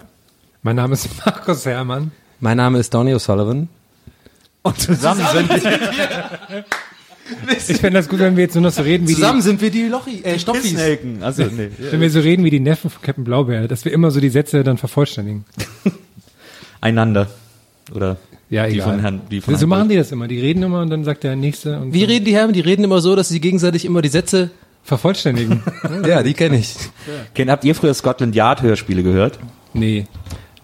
Mein 0.62 0.76
Name 0.76 0.94
ist 0.94 1.08
Markus 1.24 1.64
Herrmann. 1.66 2.10
Mein 2.40 2.56
Name 2.56 2.78
ist 2.78 2.92
Donny 2.92 3.14
O'Sullivan. 3.14 3.68
Und 4.62 4.80
zusammen 4.80 5.24
sind 5.32 5.48
wir 5.48 6.64
Ich 7.56 7.76
fände 7.76 7.98
das 7.98 8.08
gut, 8.08 8.18
wenn 8.18 8.36
wir 8.36 8.44
jetzt 8.44 8.54
nur 8.54 8.62
noch 8.62 8.72
so 8.72 8.82
reden 8.82 9.06
wie 9.06 9.14
Zusammen 9.14 9.42
sind 9.42 9.60
wir 9.60 9.70
die 9.70 9.84
Lochi, 9.84 10.22
äh, 10.24 10.34
die 10.34 10.40
Stoffis. 10.40 10.76
Also, 11.20 11.44
nee. 11.44 11.70
die, 11.78 11.92
wenn 11.92 12.00
wir 12.00 12.10
so 12.10 12.20
reden 12.20 12.44
wie 12.44 12.50
die 12.50 12.60
Neffen 12.60 12.90
von 12.90 13.00
Captain 13.00 13.24
Blaubeer, 13.24 13.68
dass 13.68 13.84
wir 13.84 13.92
immer 13.92 14.10
so 14.10 14.20
die 14.20 14.28
Sätze 14.28 14.64
dann 14.64 14.76
vervollständigen. 14.76 15.44
Einander. 16.80 17.26
Oder 17.94 18.16
Ja, 18.50 18.66
die 18.66 18.74
egal. 18.74 18.88
von 18.90 19.00
Herrn, 19.00 19.20
die 19.30 19.40
von 19.40 19.54
so 19.54 19.60
Herrn 19.60 19.68
machen 19.68 19.88
die 19.88 19.96
das 19.96 20.12
immer. 20.12 20.28
Die 20.28 20.40
reden 20.40 20.62
immer 20.62 20.80
und 20.82 20.90
dann 20.90 21.04
sagt 21.04 21.24
der 21.24 21.36
Nächste 21.36 21.78
und 21.78 21.92
Wie 21.92 22.00
so. 22.00 22.06
reden 22.06 22.24
die 22.24 22.34
Herren? 22.34 22.52
Die 22.52 22.60
reden 22.60 22.84
immer 22.84 23.00
so, 23.00 23.14
dass 23.16 23.28
sie 23.28 23.40
gegenseitig 23.40 23.84
immer 23.84 24.02
die 24.02 24.08
Sätze. 24.08 24.50
vervollständigen. 24.82 25.62
Ja, 26.06 26.22
die 26.22 26.34
kenne 26.34 26.58
ich. 26.58 26.74
Kennt, 27.34 27.50
habt 27.50 27.64
ihr 27.64 27.74
früher 27.74 27.94
Scotland 27.94 28.34
Yard 28.34 28.62
Hörspiele 28.62 29.02
gehört? 29.02 29.38
nee. 29.72 30.06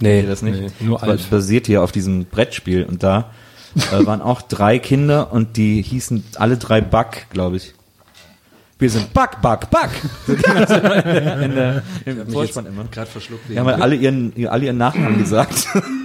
Nee, 0.00 0.22
Ihr 0.22 0.26
das 0.26 0.42
nicht? 0.42 0.60
Nee, 0.60 0.68
nur 0.80 0.98
Das 0.98 1.22
basiert 1.22 1.68
hier 1.68 1.80
auf 1.84 1.92
diesem 1.92 2.24
Brettspiel 2.24 2.82
und 2.84 3.04
da 3.04 3.30
äh, 3.76 4.04
waren 4.04 4.20
auch 4.20 4.42
drei 4.42 4.80
Kinder 4.80 5.32
und 5.32 5.56
die 5.56 5.80
hießen 5.80 6.24
alle 6.34 6.56
drei 6.56 6.80
Buck, 6.80 7.10
glaube 7.30 7.56
ich. 7.58 7.72
Wir 8.80 8.90
sind 8.90 9.12
Buck, 9.14 9.40
Buck, 9.40 9.70
Buck. 9.70 9.90
So 10.26 10.34
ging 10.34 10.54
das 10.56 10.70
immer 10.70 11.40
in 11.40 11.54
der, 11.54 11.82
Im 12.04 12.26
Vorspann 12.32 12.66
immer. 12.66 12.84
gerade 12.90 13.08
verschluckt. 13.08 13.42
Die 13.48 13.56
haben 13.56 13.66
halt 13.68 13.80
alle 13.80 13.94
ihren, 13.94 14.32
ihr- 14.34 14.50
alle 14.50 14.64
ihren 14.66 14.76
Nachnamen 14.78 15.18
gesagt. 15.18 15.68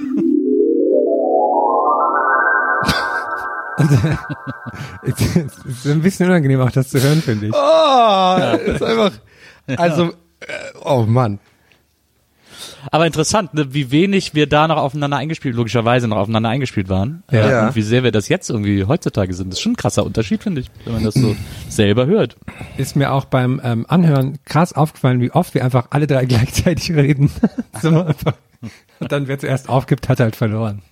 Es 5.03 5.35
ist 5.65 5.85
ein 5.87 6.01
bisschen 6.01 6.27
unangenehm 6.27 6.61
auch 6.61 6.71
das 6.71 6.89
zu 6.89 7.01
hören, 7.01 7.21
finde 7.21 7.47
ich. 7.47 7.53
Oh, 7.53 8.71
ist 8.71 8.83
einfach, 8.83 9.11
also, 9.77 10.11
äh, 10.39 10.53
oh 10.83 11.03
Mann. 11.07 11.39
Aber 12.91 13.05
interessant, 13.05 13.53
ne, 13.53 13.73
wie 13.73 13.91
wenig 13.91 14.33
wir 14.33 14.47
da 14.47 14.67
noch 14.67 14.77
aufeinander 14.77 15.17
eingespielt, 15.17 15.55
logischerweise 15.55 16.07
noch 16.07 16.17
aufeinander 16.17 16.49
eingespielt 16.49 16.89
waren. 16.89 17.23
Ja. 17.31 17.63
Äh, 17.63 17.67
Und 17.67 17.75
wie 17.75 17.81
sehr 17.81 18.03
wir 18.03 18.11
das 18.11 18.29
jetzt 18.29 18.49
irgendwie 18.49 18.85
heutzutage 18.85 19.33
sind. 19.33 19.49
Das 19.51 19.59
ist 19.59 19.63
schon 19.63 19.73
ein 19.73 19.77
krasser 19.77 20.05
Unterschied, 20.05 20.43
finde 20.43 20.61
ich, 20.61 20.67
wenn 20.85 20.93
man 20.93 21.03
das 21.03 21.15
so 21.15 21.35
selber 21.69 22.05
hört. 22.05 22.37
Ist 22.77 22.95
mir 22.95 23.11
auch 23.11 23.25
beim 23.25 23.59
ähm, 23.63 23.85
Anhören 23.89 24.37
krass 24.45 24.73
aufgefallen, 24.73 25.19
wie 25.21 25.31
oft 25.31 25.53
wir 25.53 25.63
einfach 25.65 25.87
alle 25.89 26.07
drei 26.07 26.25
gleichzeitig 26.27 26.91
reden. 26.95 27.29
so 27.81 27.89
einfach. 28.03 28.33
Und 28.99 29.11
dann, 29.11 29.27
wer 29.27 29.37
zuerst 29.37 29.69
aufgibt, 29.69 30.09
hat 30.09 30.19
halt 30.19 30.35
verloren. 30.35 30.81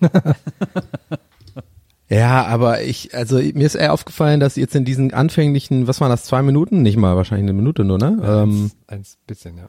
Ja, 2.08 2.44
aber 2.46 2.82
ich, 2.82 3.14
also 3.14 3.36
mir 3.38 3.66
ist 3.66 3.74
eher 3.74 3.92
aufgefallen, 3.92 4.38
dass 4.38 4.56
jetzt 4.56 4.76
in 4.76 4.84
diesen 4.84 5.12
anfänglichen, 5.12 5.88
was 5.88 6.00
waren 6.00 6.10
das, 6.10 6.24
zwei 6.24 6.42
Minuten? 6.42 6.82
Nicht 6.82 6.96
mal, 6.96 7.16
wahrscheinlich 7.16 7.44
eine 7.44 7.52
Minute 7.52 7.84
nur, 7.84 7.98
ne? 7.98 8.18
Ähm, 8.24 8.70
Ein 8.86 9.02
bisschen, 9.26 9.58
ja. 9.58 9.68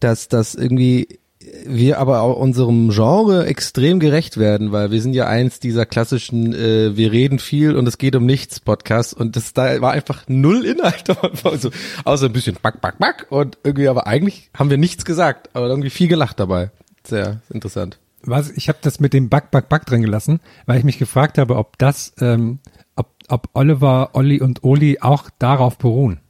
dass 0.00 0.28
das 0.28 0.54
irgendwie 0.54 1.20
wir 1.66 1.98
aber 1.98 2.20
auch 2.20 2.36
unserem 2.36 2.90
Genre 2.90 3.46
extrem 3.46 4.00
gerecht 4.00 4.36
werden, 4.36 4.72
weil 4.72 4.90
wir 4.90 5.00
sind 5.00 5.14
ja 5.14 5.26
eins 5.26 5.60
dieser 5.60 5.86
klassischen 5.86 6.54
äh, 6.54 6.96
wir 6.96 7.12
reden 7.12 7.38
viel 7.38 7.76
und 7.76 7.86
es 7.86 7.98
geht 7.98 8.14
um 8.16 8.26
nichts 8.26 8.60
Podcasts 8.60 9.12
und 9.12 9.36
das 9.36 9.52
da 9.52 9.80
war 9.80 9.92
einfach 9.92 10.24
null 10.28 10.64
Inhalt 10.64 11.04
also, 11.44 11.70
außer 12.04 12.26
ein 12.26 12.32
bisschen 12.32 12.56
back 12.62 12.80
back 12.80 12.98
back 12.98 13.26
und 13.30 13.58
irgendwie 13.64 13.88
aber 13.88 14.06
eigentlich 14.06 14.50
haben 14.56 14.70
wir 14.70 14.78
nichts 14.78 15.04
gesagt, 15.04 15.50
aber 15.52 15.68
irgendwie 15.68 15.90
viel 15.90 16.08
gelacht 16.08 16.38
dabei. 16.38 16.70
Sehr 17.04 17.40
interessant. 17.50 17.98
Was, 18.24 18.50
ich 18.50 18.68
habe 18.68 18.78
das 18.82 19.00
mit 19.00 19.12
dem 19.12 19.28
Back, 19.28 19.50
Back, 19.50 19.68
Back 19.68 19.86
drin 19.86 20.02
gelassen, 20.02 20.40
weil 20.66 20.78
ich 20.78 20.84
mich 20.84 20.98
gefragt 20.98 21.38
habe, 21.38 21.56
ob 21.56 21.78
das, 21.78 22.12
ähm, 22.20 22.58
ob, 22.96 23.08
ob 23.28 23.48
Oliver, 23.54 24.10
Olli 24.12 24.40
und 24.40 24.62
Oli 24.64 24.98
auch 25.00 25.28
darauf 25.38 25.78
beruhen. 25.78 26.20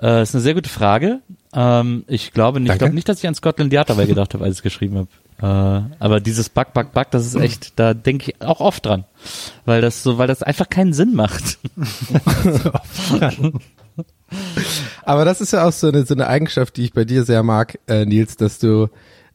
Äh, 0.00 0.22
ist 0.22 0.34
eine 0.34 0.42
sehr 0.42 0.54
gute 0.54 0.70
Frage. 0.70 1.20
Ähm, 1.54 2.04
ich 2.08 2.32
glaube 2.32 2.60
nicht, 2.60 2.72
ich 2.72 2.78
glaube 2.78 2.94
nicht, 2.94 3.08
dass 3.08 3.18
ich 3.18 3.28
an 3.28 3.34
Scotland 3.34 3.72
Yard 3.72 3.90
dabei 3.90 4.06
gedacht 4.06 4.32
habe, 4.34 4.44
als 4.44 4.54
ich 4.54 4.58
es 4.58 4.62
geschrieben 4.62 4.96
habe. 4.96 5.08
Äh, 5.42 5.94
aber 5.98 6.20
dieses 6.20 6.48
Bug, 6.48 6.72
Bug, 6.72 6.92
Bug, 6.92 7.10
das 7.10 7.26
ist 7.26 7.34
echt, 7.34 7.78
da 7.78 7.94
denke 7.94 8.30
ich 8.30 8.42
auch 8.42 8.60
oft 8.60 8.86
dran. 8.86 9.04
Weil 9.64 9.80
das 9.80 10.02
so, 10.02 10.16
weil 10.16 10.28
das 10.28 10.42
einfach 10.42 10.68
keinen 10.68 10.92
Sinn 10.92 11.14
macht. 11.14 11.58
Aber 15.04 15.24
das 15.24 15.40
ist 15.40 15.52
ja 15.52 15.66
auch 15.66 15.72
so 15.72 15.88
eine, 15.88 16.06
so 16.06 16.14
eine 16.14 16.26
Eigenschaft, 16.26 16.76
die 16.76 16.84
ich 16.84 16.92
bei 16.92 17.04
dir 17.04 17.24
sehr 17.24 17.42
mag, 17.42 17.78
äh, 17.86 18.04
Nils, 18.06 18.36
dass 18.36 18.58
du, 18.58 18.88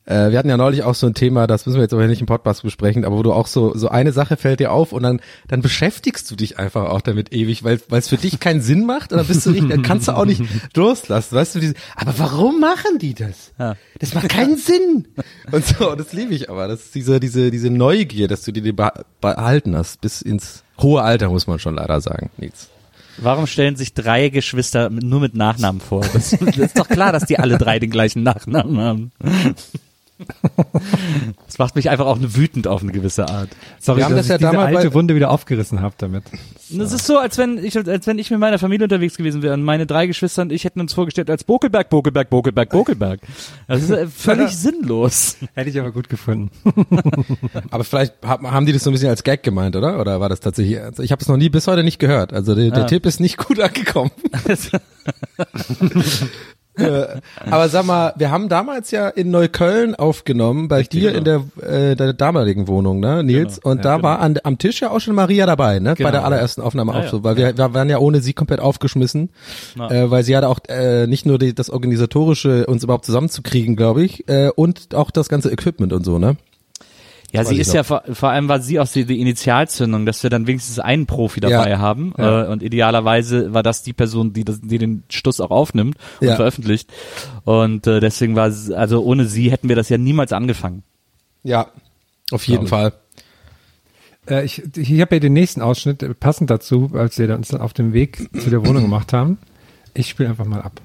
äh, 0.07 0.31
wir 0.31 0.39
hatten 0.39 0.49
ja 0.49 0.57
neulich 0.57 0.81
auch 0.83 0.95
so 0.95 1.05
ein 1.05 1.13
Thema, 1.13 1.45
das 1.47 1.65
müssen 1.65 1.77
wir 1.77 1.83
jetzt 1.83 1.93
aber 1.93 2.07
nicht 2.07 2.21
im 2.21 2.25
Podcast 2.27 2.63
besprechen, 2.63 3.05
aber 3.05 3.17
wo 3.17 3.23
du 3.23 3.33
auch 3.33 3.45
so, 3.45 3.75
so 3.77 3.89
eine 3.89 4.11
Sache 4.13 4.37
fällt 4.37 4.59
dir 4.59 4.71
auf 4.71 4.91
und 4.93 5.03
dann, 5.03 5.19
dann 5.47 5.61
beschäftigst 5.61 6.31
du 6.31 6.35
dich 6.35 6.57
einfach 6.57 6.89
auch 6.89 7.01
damit 7.01 7.33
ewig, 7.33 7.63
weil 7.63 7.79
weil 7.89 7.99
es 7.99 8.07
für 8.07 8.17
dich 8.17 8.39
keinen 8.39 8.61
Sinn 8.61 8.85
macht 8.85 9.11
und 9.11 9.19
dann 9.19 9.27
bist 9.27 9.45
du 9.45 9.51
nicht, 9.51 9.69
dann 9.69 9.83
kannst 9.83 10.07
du 10.07 10.13
auch 10.17 10.25
nicht 10.25 10.41
loslassen, 10.75 11.35
weißt 11.35 11.55
du, 11.55 11.59
diese, 11.59 11.73
aber 11.95 12.13
warum 12.17 12.59
machen 12.59 12.97
die 12.99 13.13
das? 13.13 13.51
Ja. 13.59 13.75
Das 13.99 14.13
macht 14.13 14.29
keinen 14.29 14.57
Sinn. 14.57 15.07
Und 15.51 15.65
so, 15.65 15.91
und 15.91 15.99
das 15.99 16.13
liebe 16.13 16.33
ich 16.33 16.49
aber, 16.49 16.67
das 16.67 16.85
ist 16.85 16.95
diese, 16.95 17.19
diese, 17.19 17.51
diese 17.51 17.69
Neugier, 17.69 18.27
dass 18.27 18.41
du 18.43 18.51
dir 18.51 18.63
die 18.63 18.73
beh- 18.73 19.03
behalten 19.21 19.75
hast, 19.77 20.01
bis 20.01 20.21
ins 20.21 20.63
hohe 20.81 21.01
Alter, 21.01 21.29
muss 21.29 21.47
man 21.47 21.59
schon 21.59 21.75
leider 21.75 21.99
sagen, 22.01 22.29
Nils. 22.37 22.69
Warum 23.19 23.47
stellen 23.47 23.75
sich 23.75 23.95
drei 23.95 24.29
Geschwister 24.29 24.91
nur 24.91 25.19
mit 25.19 25.33
Nachnamen 25.33 25.81
vor? 25.81 26.05
Das, 26.13 26.29
das 26.39 26.57
ist 26.57 26.77
doch 26.77 26.87
klar, 26.87 27.11
dass 27.11 27.25
die 27.25 27.39
alle 27.39 27.57
drei 27.57 27.79
den 27.79 27.89
gleichen 27.89 28.21
Nachnamen 28.21 28.77
haben. 28.79 29.11
Das 31.45 31.58
macht 31.60 31.75
mich 31.75 31.89
einfach 31.89 32.06
auch 32.06 32.17
wütend 32.19 32.67
auf 32.67 32.82
eine 32.84 32.91
gewisse 32.91 33.27
Art. 33.30 33.49
Sorry, 33.80 33.99
Wir 33.99 34.06
haben 34.06 34.15
dass 34.15 34.27
das 34.27 34.27
ja 34.27 34.36
ich 34.36 34.39
diese 34.39 34.51
damals 34.51 34.75
alte 34.75 34.93
Wunde 34.93 35.15
wieder 35.15 35.32
aufgerissen 35.32 35.82
habe 35.82 35.95
damit. 35.97 36.23
Das 36.69 36.91
ist 36.91 37.06
so, 37.08 37.17
als 37.17 37.38
wenn 37.38 37.63
ich, 37.63 37.77
als 37.77 38.06
wenn 38.06 38.19
ich 38.19 38.30
mit 38.30 38.39
meiner 38.39 38.60
Familie 38.60 38.86
unterwegs 38.86 39.15
gewesen 39.15 39.41
wäre 39.41 39.53
und 39.53 39.63
meine 39.63 39.86
drei 39.86 40.06
Geschwister 40.08 40.41
und 40.41 40.51
ich 40.51 40.65
hätten 40.65 40.82
uns 40.82 40.93
vorgestellt 40.93 41.30
als 41.30 41.43
Bokelberg, 41.45 41.89
Bokelberg, 41.89 42.30
Bokelberg, 42.30 42.69
Bokelberg. 42.69 43.21
Das 43.67 43.82
ist 43.84 43.89
äh, 43.91 44.08
völlig 44.08 44.56
sinnlos. 44.56 45.38
Hätte 45.53 45.69
ich 45.69 45.80
aber 45.80 45.91
gut 45.91 46.10
gefunden. 46.10 46.51
Aber 47.71 47.84
vielleicht 47.84 48.15
haben 48.23 48.65
die 48.65 48.73
das 48.73 48.84
so 48.84 48.89
ein 48.89 48.93
bisschen 48.93 49.10
als 49.10 49.23
Gag 49.23 49.43
gemeint, 49.43 49.75
oder? 49.75 49.99
Oder 49.99 50.19
war 50.19 50.30
das 50.30 50.39
tatsächlich? 50.39 50.80
Also 50.80 51.03
ich 51.03 51.12
habe 51.12 51.21
es 51.21 51.27
noch 51.27 51.38
nie 51.38 51.49
bis 51.49 51.67
heute 51.67 51.84
nicht 51.84 51.99
gehört. 51.99 52.34
Also 52.34 52.56
der, 52.56 52.69
der 52.71 52.80
Ja. 52.82 52.86
Tipp 52.86 53.06
ist 53.06 53.19
nicht 53.19 53.38
gut 53.38 53.60
angekommen. 53.60 54.12
Äh, 56.77 57.19
Aber 57.49 57.69
sag 57.69 57.85
mal, 57.85 58.13
wir 58.17 58.31
haben 58.31 58.49
damals 58.49 58.91
ja 58.91 59.09
in 59.09 59.31
Neukölln 59.31 59.95
aufgenommen, 59.95 60.67
bei 60.67 60.83
dir 60.83 61.13
in 61.15 61.23
der, 61.23 61.43
äh, 61.61 61.95
der 61.95 62.13
damaligen 62.13 62.67
Wohnung, 62.67 62.99
ne, 62.99 63.23
Nils? 63.23 63.59
Und 63.59 63.85
da 63.85 64.01
war 64.03 64.19
an, 64.19 64.37
am 64.43 64.57
Tisch 64.57 64.81
ja 64.81 64.91
auch 64.91 64.99
schon 64.99 65.15
Maria 65.15 65.45
dabei, 65.45 65.79
ne? 65.79 65.89
bei 65.89 65.95
Genau, 65.95 66.11
der 66.11 66.25
allerersten 66.25 66.61
Aufnahme 66.61 66.93
Ja, 66.93 66.99
auch 66.99 67.07
so, 67.07 67.23
weil 67.23 67.37
wir, 67.37 67.57
wir 67.57 67.73
waren 67.73 67.89
ja 67.89 67.97
ohne 67.99 68.21
sie 68.21 68.33
komplett 68.33 68.59
aufgeschmissen, 68.59 69.29
äh, 69.89 70.09
weil 70.09 70.23
sie 70.23 70.35
hatte 70.35 70.49
auch 70.49 70.59
äh, 70.67 71.07
nicht 71.07 71.25
nur 71.25 71.39
die, 71.39 71.53
das 71.55 71.69
organisatorische 71.69 72.65
uns 72.67 72.83
überhaupt 72.83 73.05
zusammenzukriegen, 73.05 73.75
glaube 73.75 74.03
ich, 74.03 74.27
äh, 74.29 74.49
und 74.55 74.93
auch 74.95 75.11
das 75.11 75.29
ganze 75.29 75.51
Equipment 75.51 75.93
und 75.93 76.05
so, 76.05 76.19
ne? 76.19 76.37
Ja, 77.38 77.45
sie 77.45 77.56
ich 77.56 77.62
ist 77.62 77.73
ja 77.73 77.84
vor, 77.84 78.04
vor 78.12 78.30
allem 78.30 78.47
war 78.50 78.60
sie 78.60 78.80
auch 78.80 78.88
die, 78.88 79.06
die 79.06 79.19
Initialzündung, 79.21 80.06
dass 80.06 80.21
wir 80.23 80.30
dann 80.30 80.47
wenigstens 80.47 80.80
einen 80.80 81.06
Profi 81.06 81.39
dabei 81.39 81.69
Ja. 81.71 81.80
haben 81.80 82.13
Ja. 82.17 82.45
Äh, 82.45 82.47
und 82.47 82.63
idealerweise 82.63 83.54
war 83.54 83.63
das 83.63 83.84
die 83.84 83.93
Person, 83.93 84.34
die, 84.34 84.43
das, 84.43 84.60
die 84.62 84.78
den 84.78 85.04
Stuss 85.10 85.39
auch 85.39 85.52
aufnimmt 85.52 85.97
und 86.19 86.28
Ja. 86.28 86.36
veröffentlicht 86.36 86.91
und 87.45 87.88
äh, 87.88 88.00
deswegen 88.00 88.36
war 88.36 88.47
es, 88.47 88.71
also 88.71 89.04
ohne 89.04 89.26
sie 89.26 89.52
hätten 89.52 89.69
wir 89.69 89.76
das 89.76 89.89
ja 89.89 89.97
niemals 89.97 90.34
angefangen. 90.34 90.84
Ja, 91.43 91.67
auf 92.32 92.45
jeden 92.47 92.65
Glaube 92.65 92.91
Fall. 92.91 92.93
Äh, 94.30 94.45
ich 94.45 94.63
ich 94.76 95.02
habe 95.02 95.15
ja 95.15 95.19
den 95.19 95.34
nächsten 95.34 95.62
Ausschnitt 95.62 96.04
äh, 96.04 96.13
passend 96.13 96.50
dazu, 96.50 96.91
als 96.93 97.17
wir 97.17 97.34
uns 97.36 97.50
dann 97.50 97.62
auf 97.62 97.73
dem 97.73 97.93
Weg 97.93 98.30
zu 98.41 98.50
der 98.50 98.65
Wohnung 98.65 98.84
gemacht 98.84 99.13
haben. 99.13 99.38
Ich 99.93 100.10
spiele 100.10 100.30
einfach 100.30 100.45
mal 100.45 100.62
ab. 100.62 100.82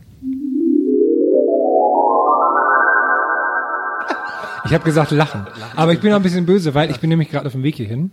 Ich 4.65 4.73
habe 4.73 4.85
gesagt 4.85 5.11
lachen. 5.11 5.47
Aber 5.77 5.93
ich 5.93 6.01
bin 6.01 6.13
auch 6.13 6.17
ein 6.17 6.23
bisschen 6.23 6.47
böse, 6.47 6.75
weil 6.75 6.91
ich 6.91 7.01
bin 7.01 7.11
nämlich 7.11 7.31
gerade 7.31 7.47
auf 7.47 7.53
dem 7.53 7.63
Weg 7.63 7.77
hierhin. 7.77 8.13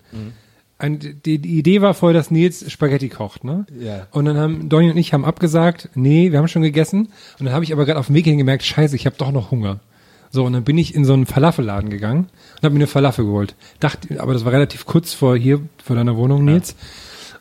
Und 0.81 1.25
die, 1.25 1.39
die 1.39 1.57
Idee 1.59 1.81
war 1.81 1.93
vorher, 1.93 2.17
dass 2.17 2.31
Nils 2.31 2.71
Spaghetti 2.71 3.09
kocht, 3.09 3.43
ne? 3.43 3.65
Ja. 3.79 4.07
Und 4.11 4.25
dann 4.25 4.37
haben 4.37 4.69
Donny 4.69 4.89
und 4.89 4.97
ich 4.97 5.13
haben 5.13 5.25
abgesagt, 5.25 5.89
nee, 5.93 6.31
wir 6.31 6.39
haben 6.39 6.47
schon 6.47 6.61
gegessen. 6.61 7.09
Und 7.37 7.45
dann 7.45 7.53
habe 7.53 7.65
ich 7.65 7.73
aber 7.73 7.85
gerade 7.85 7.99
auf 7.99 8.07
dem 8.07 8.15
Weg 8.15 8.25
hin 8.25 8.37
gemerkt, 8.37 8.63
scheiße, 8.63 8.95
ich 8.95 9.05
habe 9.05 9.17
doch 9.17 9.31
noch 9.31 9.51
Hunger. 9.51 9.81
So, 10.31 10.45
und 10.45 10.53
dann 10.53 10.63
bin 10.63 10.77
ich 10.77 10.95
in 10.95 11.05
so 11.05 11.13
einen 11.13 11.25
Falafelladen 11.25 11.89
gegangen 11.89 12.29
und 12.55 12.63
habe 12.63 12.73
mir 12.73 12.79
eine 12.79 12.87
Falafel 12.87 13.25
geholt. 13.25 13.55
Dachte, 13.79 14.21
aber 14.21 14.33
das 14.33 14.45
war 14.45 14.53
relativ 14.53 14.85
kurz 14.85 15.13
vor 15.13 15.35
hier, 15.35 15.59
vor 15.83 15.95
deiner 15.95 16.15
Wohnung, 16.15 16.45
Nils. 16.45 16.75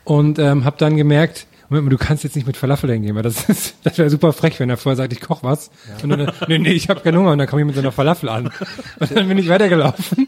Und 0.03 0.39
ähm, 0.39 0.65
habe 0.65 0.77
dann 0.77 0.97
gemerkt, 0.97 1.45
Moment 1.69 1.85
mal, 1.85 1.89
du 1.91 1.97
kannst 1.97 2.23
jetzt 2.23 2.35
nicht 2.35 2.47
mit 2.47 2.57
Falafel 2.57 2.91
hingehen, 2.91 3.15
weil 3.15 3.23
das 3.23 3.43
ist, 3.49 3.75
das 3.83 3.97
wäre 3.97 4.09
super 4.09 4.33
frech, 4.33 4.59
wenn 4.59 4.69
er 4.69 4.77
vorher 4.77 4.97
sagt, 4.97 5.13
ich 5.13 5.21
koch 5.21 5.43
was. 5.43 5.69
Und 6.03 6.09
dann, 6.09 6.31
nee, 6.47 6.57
nee, 6.59 6.71
ich 6.73 6.89
habe 6.89 7.01
keinen 7.01 7.17
Hunger. 7.17 7.31
Und 7.31 7.37
dann 7.37 7.47
komme 7.47 7.61
ich 7.61 7.65
mit 7.67 7.75
so 7.75 7.81
einer 7.81 7.91
Falafel 7.91 8.29
an. 8.29 8.47
Und 8.99 9.11
dann 9.15 9.27
bin 9.27 9.37
ich 9.37 9.47
weitergelaufen 9.49 10.27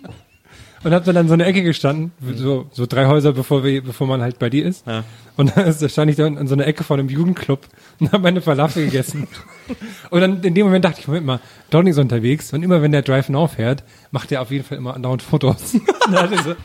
und 0.84 0.94
habe 0.96 1.06
dann 1.06 1.16
an 1.16 1.28
so 1.28 1.36
einer 1.36 1.46
Ecke 1.46 1.62
gestanden, 1.62 2.12
so, 2.34 2.66
so 2.72 2.88
drei 2.88 3.06
Häuser, 3.06 3.34
bevor 3.34 3.64
wir, 3.64 3.84
bevor 3.84 4.08
man 4.08 4.20
halt 4.22 4.40
bei 4.40 4.50
dir 4.50 4.66
ist. 4.66 4.84
Und 4.88 5.04
Und 5.38 5.56
dann 5.56 5.68
ist- 5.68 5.92
stand 5.92 6.10
ich 6.10 6.18
da 6.18 6.26
in 6.26 6.48
so 6.48 6.56
einer 6.56 6.66
Ecke 6.66 6.84
von 6.84 7.00
einem 7.00 7.08
Jugendclub 7.08 7.68
und 8.00 8.12
habe 8.12 8.24
meine 8.24 8.42
Falafel 8.42 8.86
gegessen. 8.86 9.28
Und 10.10 10.22
dann 10.22 10.42
in 10.44 10.56
dem 10.56 10.66
Moment 10.66 10.84
dachte 10.84 11.00
ich, 11.00 11.08
Moment 11.08 11.26
mal, 11.28 11.40
Donny 11.72 11.92
ist 11.92 11.98
unterwegs 11.98 12.52
und 12.54 12.64
immer 12.64 12.82
wenn 12.82 12.92
der 12.92 13.02
Drive 13.02 13.30
Now 13.30 13.48
fährt, 13.48 13.84
macht 14.12 14.32
er 14.32 14.42
auf 14.42 14.52
jeden 14.52 14.66
Fall 14.66 14.78
immer 14.78 14.94
andauernd 14.94 15.22
Fotos. 15.22 15.78
dann, 16.06 16.12
dachte 16.12 16.36
ich 16.36 16.42
so, 16.42 16.56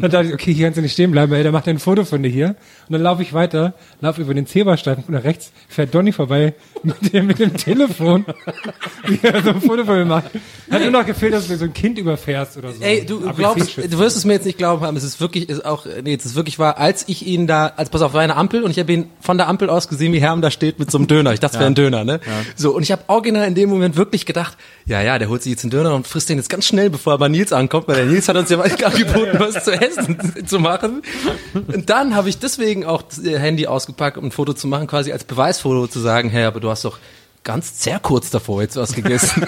dann 0.00 0.10
dachte 0.10 0.28
ich, 0.28 0.34
okay, 0.34 0.54
hier 0.54 0.66
kannst 0.66 0.78
du 0.78 0.82
nicht 0.82 0.94
stehen 0.94 1.10
bleiben, 1.10 1.32
ey, 1.34 1.42
der 1.42 1.52
macht 1.52 1.68
ein 1.68 1.78
Foto 1.78 2.04
von 2.04 2.22
dir 2.22 2.30
hier. 2.30 2.48
Und 2.88 2.92
dann 2.92 3.02
laufe 3.02 3.20
ich 3.20 3.34
weiter, 3.34 3.74
laufe 4.00 4.22
über 4.22 4.32
den 4.32 4.46
Zebrastreifen 4.46 5.04
und 5.04 5.12
nach 5.12 5.24
rechts 5.24 5.52
fährt 5.68 5.94
Donny 5.94 6.10
vorbei 6.10 6.54
mit 6.82 7.12
dem, 7.12 7.26
mit 7.26 7.38
dem 7.38 7.54
Telefon, 7.54 8.24
wie 9.06 9.18
er 9.22 9.42
so 9.42 9.50
ein 9.50 9.60
Foto 9.60 9.84
von 9.84 9.98
mir 9.98 10.06
macht. 10.06 10.30
Hat 10.70 10.80
nur 10.80 10.90
noch 10.90 11.04
gefehlt, 11.04 11.34
dass 11.34 11.48
du 11.48 11.56
so 11.56 11.66
ein 11.66 11.74
Kind 11.74 11.98
überfährst 11.98 12.56
oder 12.56 12.72
so. 12.72 12.82
Ey, 12.82 13.04
du 13.04 13.26
ABC 13.28 13.36
glaubst, 13.36 13.76
du 13.76 13.98
wirst 13.98 14.16
es 14.16 14.24
mir 14.24 14.32
jetzt 14.32 14.46
nicht 14.46 14.56
glauben 14.56 14.82
haben, 14.82 14.96
es 14.96 15.04
ist 15.04 15.20
wirklich, 15.20 15.50
ist 15.50 15.66
auch, 15.66 15.84
nee, 16.02 16.14
es 16.14 16.24
ist 16.24 16.34
wirklich 16.34 16.58
wahr, 16.58 16.78
als 16.78 17.04
ich 17.08 17.26
ihn 17.26 17.46
da, 17.46 17.72
als 17.76 17.90
pass 17.90 18.00
auf, 18.00 18.14
war 18.14 18.22
eine 18.22 18.36
Ampel 18.36 18.62
und 18.62 18.70
ich 18.70 18.78
habe 18.78 18.90
ihn 18.90 19.10
von 19.20 19.36
der 19.36 19.48
Ampel 19.48 19.68
aus 19.68 19.88
gesehen, 19.88 20.14
wie 20.14 20.20
Herm 20.20 20.40
da 20.40 20.50
steht 20.50 20.78
mit 20.78 20.90
so 20.90 20.96
einem 20.96 21.08
Döner. 21.08 21.34
Ich 21.34 21.40
dachte, 21.40 21.56
es 21.56 21.60
wäre 21.60 21.70
ein 21.70 21.74
Döner, 21.74 22.04
ne? 22.04 22.20
So, 22.54 22.74
und 22.74 22.82
ich 22.82 22.92
habe 22.92 23.02
original 23.08 23.46
in 23.46 23.54
dem 23.54 23.68
Moment 23.68 23.96
wirklich 23.96 24.24
gedacht, 24.24 24.45
ja, 24.86 25.02
ja, 25.02 25.18
der 25.18 25.28
holt 25.28 25.42
sich 25.42 25.50
jetzt 25.50 25.64
einen 25.64 25.70
Döner 25.70 25.94
und 25.94 26.06
frisst 26.06 26.28
den 26.28 26.38
jetzt 26.38 26.48
ganz 26.48 26.66
schnell, 26.66 26.90
bevor 26.90 27.14
er 27.14 27.18
bei 27.18 27.28
Nils 27.28 27.52
ankommt, 27.52 27.88
weil 27.88 27.96
der 27.96 28.06
Nils 28.06 28.28
hat 28.28 28.36
uns 28.36 28.50
ja 28.50 28.60
angeboten, 28.60 29.38
was 29.38 29.64
zu 29.64 29.72
essen 29.72 30.18
zu 30.46 30.58
machen. 30.58 31.02
Und 31.54 31.90
dann 31.90 32.14
habe 32.14 32.28
ich 32.28 32.38
deswegen 32.38 32.84
auch 32.84 33.02
das 33.02 33.24
äh, 33.24 33.38
Handy 33.38 33.66
ausgepackt, 33.66 34.16
um 34.16 34.26
ein 34.26 34.30
Foto 34.30 34.52
zu 34.52 34.66
machen, 34.66 34.86
quasi 34.86 35.12
als 35.12 35.24
Beweisfoto 35.24 35.86
zu 35.86 36.00
sagen, 36.00 36.30
hey, 36.30 36.44
aber 36.44 36.60
du 36.60 36.70
hast 36.70 36.84
doch 36.84 36.98
ganz 37.42 37.82
sehr 37.82 38.00
kurz 38.00 38.30
davor 38.30 38.62
jetzt 38.62 38.76
was 38.76 38.92
gegessen. 38.92 39.46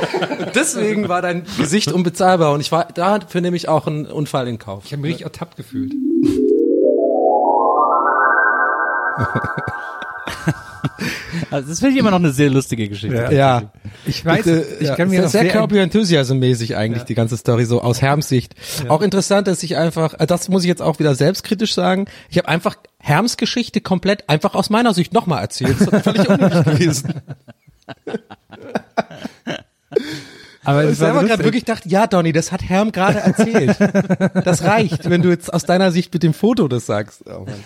Deswegen 0.54 1.08
war 1.08 1.22
dein 1.22 1.46
Gesicht 1.58 1.92
unbezahlbar 1.92 2.52
und 2.52 2.60
ich 2.60 2.72
war 2.72 2.86
dafür 2.86 3.40
nehme 3.40 3.56
ich 3.56 3.68
auch 3.68 3.86
einen 3.86 4.06
Unfall 4.06 4.48
in 4.48 4.58
Kauf. 4.58 4.82
Ich 4.84 4.92
habe 4.92 5.02
mich 5.02 5.10
richtig 5.10 5.26
ertappt 5.26 5.56
gefühlt. 5.56 5.92
Also 11.56 11.70
das 11.70 11.78
finde 11.78 11.94
ich 11.94 12.00
immer 12.00 12.10
noch 12.10 12.18
eine 12.18 12.32
sehr 12.32 12.50
lustige 12.50 12.86
Geschichte. 12.86 13.30
Ja, 13.32 13.72
Ich 14.04 14.22
weiß, 14.22 14.44
Bitte, 14.44 14.66
ich 14.78 14.88
ja, 14.88 14.94
kann 14.94 15.08
mir 15.08 15.14
sehr, 15.14 15.22
noch 15.22 15.30
sehr 15.30 15.40
sehr, 15.42 15.50
Curb 15.52 15.72
Your 15.72 15.80
Enthusiasm-mäßig 15.80 16.76
eigentlich 16.76 17.04
die 17.04 17.14
ganze 17.14 17.38
Story 17.38 17.64
so 17.64 17.80
aus 17.80 18.02
Herms 18.02 18.28
Sicht. 18.28 18.54
Auch 18.88 19.00
interessant, 19.00 19.48
dass 19.48 19.62
ich 19.62 19.78
einfach, 19.78 20.12
äh, 20.20 20.26
das 20.26 20.50
muss 20.50 20.64
ich 20.64 20.68
jetzt 20.68 20.82
auch 20.82 20.98
wieder 20.98 21.14
selbstkritisch 21.14 21.74
sagen, 21.74 22.06
ich 22.28 22.36
habe 22.36 22.48
einfach 22.48 22.76
Herms 22.98 23.38
Geschichte 23.38 23.80
komplett 23.80 24.28
einfach 24.28 24.54
aus 24.54 24.68
meiner 24.68 24.92
Sicht 24.92 25.14
nochmal 25.14 25.40
erzählt. 25.40 25.80
Das 25.80 25.88
ist 25.88 26.02
völlig 26.02 26.28
unnötig 26.28 26.64
gewesen. 26.64 27.14
aber 30.62 30.84
Ich 30.84 30.90
es 30.90 31.00
war 31.00 31.12
selber 31.14 31.24
gerade 31.24 31.44
wirklich 31.44 31.64
dachte, 31.64 31.88
ja 31.88 32.06
Donny, 32.06 32.32
das 32.32 32.52
hat 32.52 32.62
Herm 32.62 32.92
gerade 32.92 33.20
erzählt. 33.20 33.78
Das 34.44 34.62
reicht, 34.62 35.08
wenn 35.08 35.22
du 35.22 35.30
jetzt 35.30 35.54
aus 35.54 35.64
deiner 35.64 35.90
Sicht 35.90 36.12
mit 36.12 36.22
dem 36.22 36.34
Foto 36.34 36.68
das 36.68 36.84
sagst. 36.84 37.22
Oh 37.26 37.46
Mann. 37.46 37.64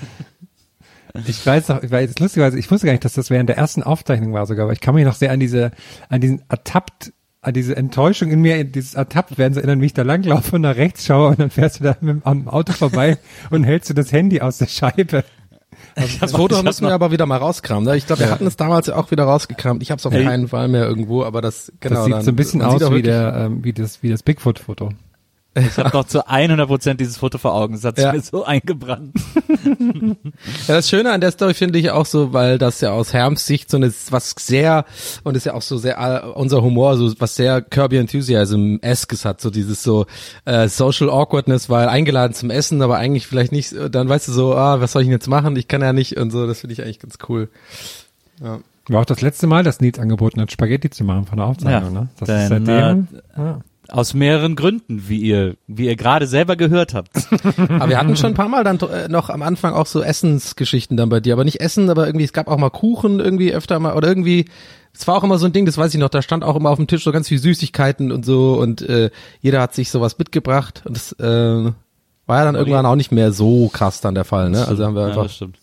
Ich 1.26 1.44
weiß 1.44 1.68
noch, 1.68 1.82
ich 1.82 1.90
weiß 1.90 2.18
lustigerweise, 2.18 2.58
ich 2.58 2.70
wusste 2.70 2.86
gar 2.86 2.92
nicht, 2.92 3.04
dass 3.04 3.14
das 3.14 3.30
während 3.30 3.48
der 3.48 3.56
ersten 3.56 3.82
Aufzeichnung 3.82 4.32
war 4.32 4.46
sogar, 4.46 4.64
aber 4.64 4.72
ich 4.72 4.80
kann 4.80 4.94
mich 4.94 5.04
noch 5.04 5.14
sehr 5.14 5.30
an 5.32 5.40
diese, 5.40 5.70
an 6.08 6.20
diesen 6.20 6.42
ertappt, 6.48 7.12
an 7.42 7.54
diese 7.54 7.76
Enttäuschung 7.76 8.30
in 8.30 8.40
mir, 8.42 8.62
dieses 8.64 8.94
ertappt 8.94 9.38
werden, 9.38 9.54
so 9.54 9.60
erinnern, 9.60 9.80
wie 9.80 9.86
ich 9.86 9.94
da 9.94 10.02
langlaufe 10.02 10.56
und 10.56 10.62
nach 10.62 10.76
rechts 10.76 11.06
schaue 11.06 11.28
und 11.30 11.40
dann 11.40 11.50
fährst 11.50 11.80
du 11.80 11.84
da 11.84 11.96
mit, 12.00 12.18
am 12.24 12.48
Auto 12.48 12.72
vorbei 12.72 13.18
und 13.50 13.64
hältst 13.64 13.88
du 13.90 13.94
das 13.94 14.12
Handy 14.12 14.40
aus 14.40 14.58
der 14.58 14.66
Scheibe. 14.66 15.24
Das 16.20 16.32
Foto 16.32 16.62
müssen 16.62 16.86
wir 16.86 16.92
aber 16.92 17.10
wieder 17.10 17.26
mal 17.26 17.38
rauskramen. 17.38 17.84
ne? 17.84 17.96
Ich 17.96 18.06
glaube, 18.06 18.20
wir 18.20 18.30
hatten 18.30 18.46
es 18.46 18.56
damals 18.56 18.88
ja 18.88 18.96
auch 18.96 19.10
wieder 19.10 19.24
rausgekramt. 19.24 19.82
Ich 19.82 19.90
habe 19.90 19.98
es 19.98 20.06
auf 20.06 20.12
keinen 20.12 20.48
Fall 20.48 20.68
mehr 20.68 20.84
irgendwo, 20.86 21.24
aber 21.24 21.40
das 21.40 21.72
genau. 21.80 21.94
Das 21.96 22.04
sieht 22.04 22.14
dann- 22.14 22.22
so 22.24 22.30
ein 22.32 22.36
bisschen 22.36 22.62
aus 22.62 22.80
wie 22.92 23.02
der, 23.02 23.34
ähm, 23.46 23.64
wie 23.64 23.72
das, 23.72 24.02
wie 24.02 24.10
das 24.10 24.22
Bigfoot-Foto. 24.22 24.90
Ich 25.54 25.76
habe 25.78 25.90
noch 25.96 26.04
zu 26.04 26.28
100 26.28 26.68
Prozent 26.68 27.00
dieses 27.00 27.16
Foto 27.16 27.36
vor 27.38 27.54
Augen. 27.54 27.74
Das 27.74 27.82
hat 27.84 27.96
sich 27.96 28.04
Ja. 28.04 28.12
mir 28.12 28.20
so 28.20 28.44
eingebrannt. 28.44 29.14
Ja, 30.68 30.74
das 30.76 30.88
Schöne 30.88 31.10
an 31.12 31.20
der 31.20 31.30
Story 31.32 31.54
finde 31.54 31.78
ich 31.78 31.90
auch 31.90 32.06
so, 32.06 32.32
weil 32.32 32.56
das 32.58 32.80
ja 32.80 32.92
aus 32.92 33.12
Herms 33.12 33.46
Sicht 33.46 33.70
so 33.70 33.76
eine, 33.76 33.92
was 34.10 34.34
sehr, 34.38 34.84
und 35.24 35.36
ist 35.36 35.44
ja 35.46 35.54
auch 35.54 35.62
so 35.62 35.76
sehr, 35.76 35.98
äh, 35.98 36.26
unser 36.28 36.62
Humor, 36.62 36.96
so 36.96 37.12
was 37.18 37.34
sehr 37.36 37.60
Kirby 37.60 37.96
Enthusiasm-eskes 37.98 39.24
hat, 39.24 39.40
so 39.40 39.50
dieses 39.50 39.82
so, 39.82 40.06
äh, 40.44 40.68
Social 40.68 41.10
Awkwardness, 41.10 41.68
weil 41.68 41.88
eingeladen 41.88 42.32
zum 42.34 42.50
Essen, 42.50 42.80
aber 42.82 42.96
eigentlich 42.96 43.26
vielleicht 43.26 43.52
nicht, 43.52 43.72
äh, 43.72 43.90
dann 43.90 44.08
weißt 44.08 44.28
du 44.28 44.32
so, 44.32 44.54
ah, 44.54 44.80
was 44.80 44.92
soll 44.92 45.02
ich 45.02 45.06
denn 45.08 45.12
jetzt 45.12 45.28
machen? 45.28 45.56
Ich 45.56 45.68
kann 45.68 45.82
ja 45.82 45.92
nicht 45.92 46.16
und 46.16 46.30
so, 46.30 46.46
das 46.46 46.60
finde 46.60 46.72
ich 46.74 46.82
eigentlich 46.82 47.00
ganz 47.00 47.18
cool. 47.28 47.48
War 48.88 49.00
auch 49.00 49.04
das 49.04 49.20
letzte 49.20 49.46
Mal, 49.46 49.62
dass 49.62 49.80
Nils 49.80 49.98
angeboten 49.98 50.40
hat, 50.40 50.50
Spaghetti 50.52 50.90
zu 50.90 51.04
machen 51.04 51.26
von 51.26 51.38
der 51.38 51.46
Aufzeichnung, 51.46 51.94
Ja, 51.94 52.00
ne? 52.02 52.08
Das 52.18 52.26
denn, 52.26 52.40
ist 52.42 52.48
seitdem, 52.48 53.08
ja. 53.36 53.60
Aus 53.90 54.14
mehreren 54.14 54.56
Gründen, 54.56 55.08
wie 55.08 55.18
ihr, 55.18 55.56
wie 55.66 55.86
ihr 55.86 55.96
gerade 55.96 56.26
selber 56.26 56.56
gehört 56.56 56.94
habt. 56.94 57.10
Aber 57.56 57.88
wir 57.88 57.98
hatten 57.98 58.16
schon 58.16 58.32
ein 58.32 58.34
paar 58.34 58.48
Mal 58.48 58.64
dann 58.64 58.78
äh, 58.80 59.08
noch 59.08 59.30
am 59.30 59.42
Anfang 59.42 59.74
auch 59.74 59.86
so 59.86 60.02
Essensgeschichten 60.02 60.96
dann 60.96 61.08
bei 61.08 61.20
dir, 61.20 61.34
aber 61.34 61.44
nicht 61.44 61.60
Essen, 61.60 61.90
aber 61.90 62.06
irgendwie, 62.06 62.24
es 62.24 62.32
gab 62.32 62.48
auch 62.48 62.58
mal 62.58 62.70
Kuchen 62.70 63.20
irgendwie 63.20 63.52
öfter 63.52 63.78
mal 63.78 63.94
oder 63.94 64.08
irgendwie, 64.08 64.46
es 64.92 65.06
war 65.06 65.16
auch 65.16 65.24
immer 65.24 65.38
so 65.38 65.46
ein 65.46 65.52
Ding, 65.52 65.66
das 65.66 65.78
weiß 65.78 65.92
ich 65.94 66.00
noch, 66.00 66.08
da 66.08 66.22
stand 66.22 66.44
auch 66.44 66.56
immer 66.56 66.70
auf 66.70 66.78
dem 66.78 66.86
Tisch 66.86 67.04
so 67.04 67.12
ganz 67.12 67.28
viel 67.28 67.38
Süßigkeiten 67.38 68.12
und 68.12 68.24
so 68.24 68.54
und 68.54 68.82
äh, 68.82 69.10
jeder 69.40 69.60
hat 69.60 69.74
sich 69.74 69.90
sowas 69.90 70.18
mitgebracht 70.18 70.82
und 70.84 70.96
das 70.96 71.12
äh, 71.12 71.72
war 72.26 72.38
ja 72.38 72.44
dann 72.44 72.54
irgendwann 72.54 72.86
auch 72.86 72.96
nicht 72.96 73.12
mehr 73.12 73.32
so 73.32 73.68
krass 73.68 74.00
dann 74.00 74.14
der 74.14 74.24
Fall, 74.24 74.50
ne? 74.50 74.66
Also 74.66 74.84
haben 74.84 74.94
wir 74.94 75.02
ja, 75.02 75.08
einfach, 75.08 75.24
das 75.24 75.34
stimmt. 75.34 75.59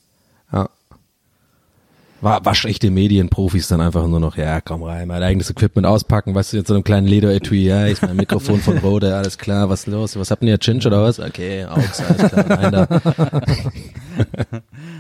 Ja. 2.22 2.28
War, 2.28 2.46
war 2.46 2.56
schlechte 2.56 2.90
Medienprofis 2.90 3.68
dann 3.68 3.82
einfach 3.82 4.08
nur 4.08 4.20
noch, 4.20 4.38
ja, 4.38 4.60
komm 4.62 4.84
rein, 4.84 5.08
mein 5.08 5.22
eigenes 5.24 5.50
Equipment 5.50 5.86
auspacken, 5.88 6.34
weißt 6.36 6.54
du, 6.54 6.58
jetzt 6.58 6.68
so 6.68 6.74
einem 6.74 6.84
kleinen 6.84 7.08
Lederetui, 7.08 7.64
ja, 7.66 7.86
ist 7.86 8.02
mein 8.02 8.16
Mikrofon 8.16 8.60
von 8.60 8.78
Rode, 8.80 9.16
alles 9.16 9.38
klar, 9.38 9.70
was 9.70 9.88
los? 9.88 10.18
Was 10.18 10.32
habt 10.32 10.44
ihr, 10.44 10.58
Chinch 10.58 10.86
oder 10.86 11.04
was? 11.04 11.20
Okay, 11.20 11.66
Augs, 11.66 12.02
alles 12.02 12.32
klar, 12.32 12.50
rein 12.50 12.72
da. 12.72 12.88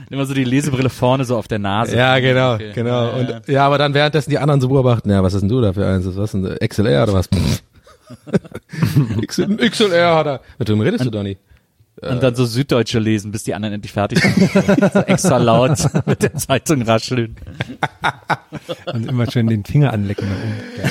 Immer 0.09 0.25
so 0.25 0.33
die 0.33 0.43
Lesebrille 0.43 0.89
vorne 0.89 1.25
so 1.25 1.37
auf 1.37 1.47
der 1.47 1.59
Nase. 1.59 1.95
Ja, 1.97 2.19
genau, 2.19 2.53
Okay. 2.55 2.71
genau. 2.73 3.07
Ja, 3.07 3.13
Und 3.13 3.29
ja. 3.29 3.41
ja, 3.47 3.65
aber 3.65 3.77
dann 3.77 3.93
währenddessen 3.93 4.29
die 4.29 4.37
anderen 4.37 4.61
so 4.61 4.69
beobachten, 4.69 5.09
ja, 5.09 5.21
was 5.23 5.33
ist 5.33 5.41
denn 5.41 5.49
du 5.49 5.59
da 5.61 5.73
für 5.73 5.85
eins? 5.85 6.05
Was 6.15 6.33
ist 6.33 6.43
denn 6.43 6.57
XLR 6.67 7.03
oder 7.03 7.13
was? 7.13 7.29
XL, 9.27 9.57
XLR 9.57 10.15
hat 10.15 10.27
er. 10.27 10.41
Mit 10.59 10.69
wem 10.69 10.79
redest 10.79 11.03
du, 11.03 11.09
Donny? 11.09 11.37
Und 12.01 12.21
dann 12.21 12.35
so 12.35 12.45
Süddeutsche 12.45 12.99
lesen, 12.99 13.31
bis 13.31 13.43
die 13.43 13.55
anderen 13.55 13.75
endlich 13.75 13.91
fertig 13.91 14.19
sind. 14.21 14.51
so 14.93 14.99
extra 14.99 15.37
laut 15.37 15.79
mit 16.05 16.21
der 16.21 16.35
Zeitung 16.35 16.83
rascheln. 16.83 17.35
Und 18.93 19.07
immer 19.07 19.29
schön 19.29 19.47
den 19.47 19.65
Finger 19.65 19.93
anlecken. 19.93 20.27
Ja. 20.77 20.89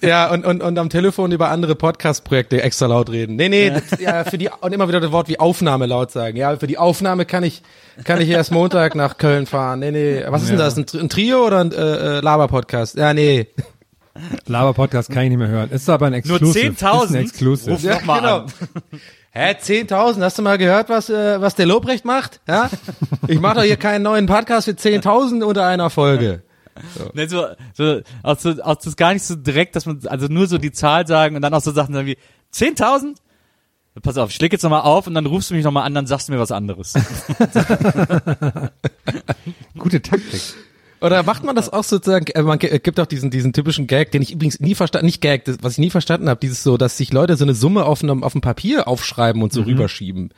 Ja, 0.00 0.30
und, 0.30 0.44
und, 0.44 0.62
und 0.62 0.78
am 0.78 0.90
Telefon 0.90 1.32
über 1.32 1.48
andere 1.50 1.74
Podcast-Projekte 1.74 2.62
extra 2.62 2.86
laut 2.86 3.10
reden. 3.10 3.36
Nee, 3.36 3.48
nee, 3.48 3.70
das, 3.70 4.00
ja, 4.00 4.24
für 4.24 4.38
die, 4.38 4.48
und 4.60 4.72
immer 4.72 4.88
wieder 4.88 5.00
das 5.00 5.12
Wort 5.12 5.28
wie 5.28 5.38
Aufnahme 5.38 5.86
laut 5.86 6.10
sagen. 6.10 6.36
Ja, 6.36 6.56
für 6.56 6.66
die 6.66 6.78
Aufnahme 6.78 7.24
kann 7.24 7.42
ich, 7.42 7.62
kann 8.04 8.20
ich 8.20 8.28
erst 8.28 8.52
Montag 8.52 8.94
nach 8.94 9.16
Köln 9.18 9.46
fahren. 9.46 9.80
Nee, 9.80 9.90
nee, 9.90 10.24
was 10.28 10.42
ist 10.42 10.50
denn 10.50 10.58
das? 10.58 10.76
Ein, 10.76 10.86
ein 10.94 11.08
Trio 11.08 11.46
oder 11.46 11.60
ein 11.60 11.72
äh, 11.72 11.76
äh, 12.18 12.20
Laber-Podcast? 12.20 12.96
Ja, 12.96 13.14
nee. 13.14 13.48
Laber-Podcast 14.46 15.10
kann 15.10 15.24
ich 15.24 15.30
nicht 15.30 15.38
mehr 15.38 15.48
hören. 15.48 15.70
Ist 15.70 15.88
aber 15.88 16.06
ein 16.06 16.12
Nur 16.12 16.36
Exclusive. 16.36 16.74
10.000? 16.74 17.04
Ist 17.04 17.10
ein 17.10 17.16
Exclusive. 17.16 17.70
Ruf 17.72 17.84
noch 17.84 18.04
mal 18.04 18.24
an. 18.24 18.46
Hä, 19.34 19.52
10.000? 19.52 20.22
Hast 20.22 20.36
du 20.36 20.42
mal 20.42 20.58
gehört, 20.58 20.90
was, 20.90 21.08
äh, 21.08 21.40
was 21.40 21.54
der 21.54 21.64
Lobrecht 21.64 22.04
macht? 22.04 22.42
Ja? 22.46 22.68
Ich 23.28 23.40
mache 23.40 23.54
doch 23.56 23.62
hier 23.62 23.78
keinen 23.78 24.02
neuen 24.02 24.26
Podcast 24.26 24.66
für 24.66 24.72
10.000 24.72 25.42
unter 25.42 25.64
einer 25.64 25.88
Folge. 25.88 26.42
Nee, 27.14 27.26
so, 27.26 27.46
so, 27.72 28.00
auch 28.22 28.38
so, 28.38 28.62
auch 28.62 28.76
das 28.76 28.94
gar 28.94 29.14
nicht 29.14 29.24
so 29.24 29.34
direkt, 29.34 29.74
dass 29.74 29.86
man, 29.86 30.00
also 30.06 30.26
nur 30.26 30.46
so 30.48 30.58
die 30.58 30.70
Zahl 30.70 31.06
sagen 31.06 31.34
und 31.36 31.40
dann 31.40 31.54
auch 31.54 31.62
so 31.62 31.72
Sachen 31.72 31.94
sagen 31.94 32.06
wie 32.06 32.18
10.000? 32.52 33.16
Pass 34.02 34.18
auf, 34.18 34.28
ich 34.30 34.40
leg 34.40 34.52
jetzt 34.52 34.64
nochmal 34.64 34.82
auf 34.82 35.06
und 35.06 35.14
dann 35.14 35.24
rufst 35.24 35.48
du 35.50 35.54
mich 35.54 35.64
nochmal 35.64 35.84
an, 35.84 35.94
dann 35.94 36.06
sagst 36.06 36.28
du 36.28 36.32
mir 36.32 36.38
was 36.38 36.52
anderes. 36.52 36.92
Gute 39.78 40.02
Taktik. 40.02 40.42
Oder 41.02 41.22
macht 41.24 41.42
man 41.44 41.56
das 41.56 41.72
auch 41.72 41.84
sozusagen, 41.84 42.26
äh, 42.34 42.42
man 42.42 42.58
g- 42.58 42.78
gibt 42.78 42.98
auch 43.00 43.06
diesen, 43.06 43.30
diesen 43.30 43.52
typischen 43.52 43.86
Gag, 43.86 44.12
den 44.12 44.22
ich 44.22 44.32
übrigens 44.32 44.60
nie 44.60 44.74
verstanden, 44.74 45.06
nicht 45.06 45.20
Gag, 45.20 45.44
das, 45.44 45.58
was 45.62 45.72
ich 45.72 45.78
nie 45.78 45.90
verstanden 45.90 46.28
habe, 46.28 46.38
dieses 46.40 46.62
so, 46.62 46.76
dass 46.76 46.96
sich 46.96 47.12
Leute 47.12 47.36
so 47.36 47.44
eine 47.44 47.54
Summe 47.54 47.84
auf 47.84 48.02
einem, 48.02 48.22
auf 48.22 48.32
dem 48.32 48.40
Papier 48.40 48.86
aufschreiben 48.88 49.42
und 49.42 49.52
so 49.52 49.62
rüberschieben. 49.62 50.32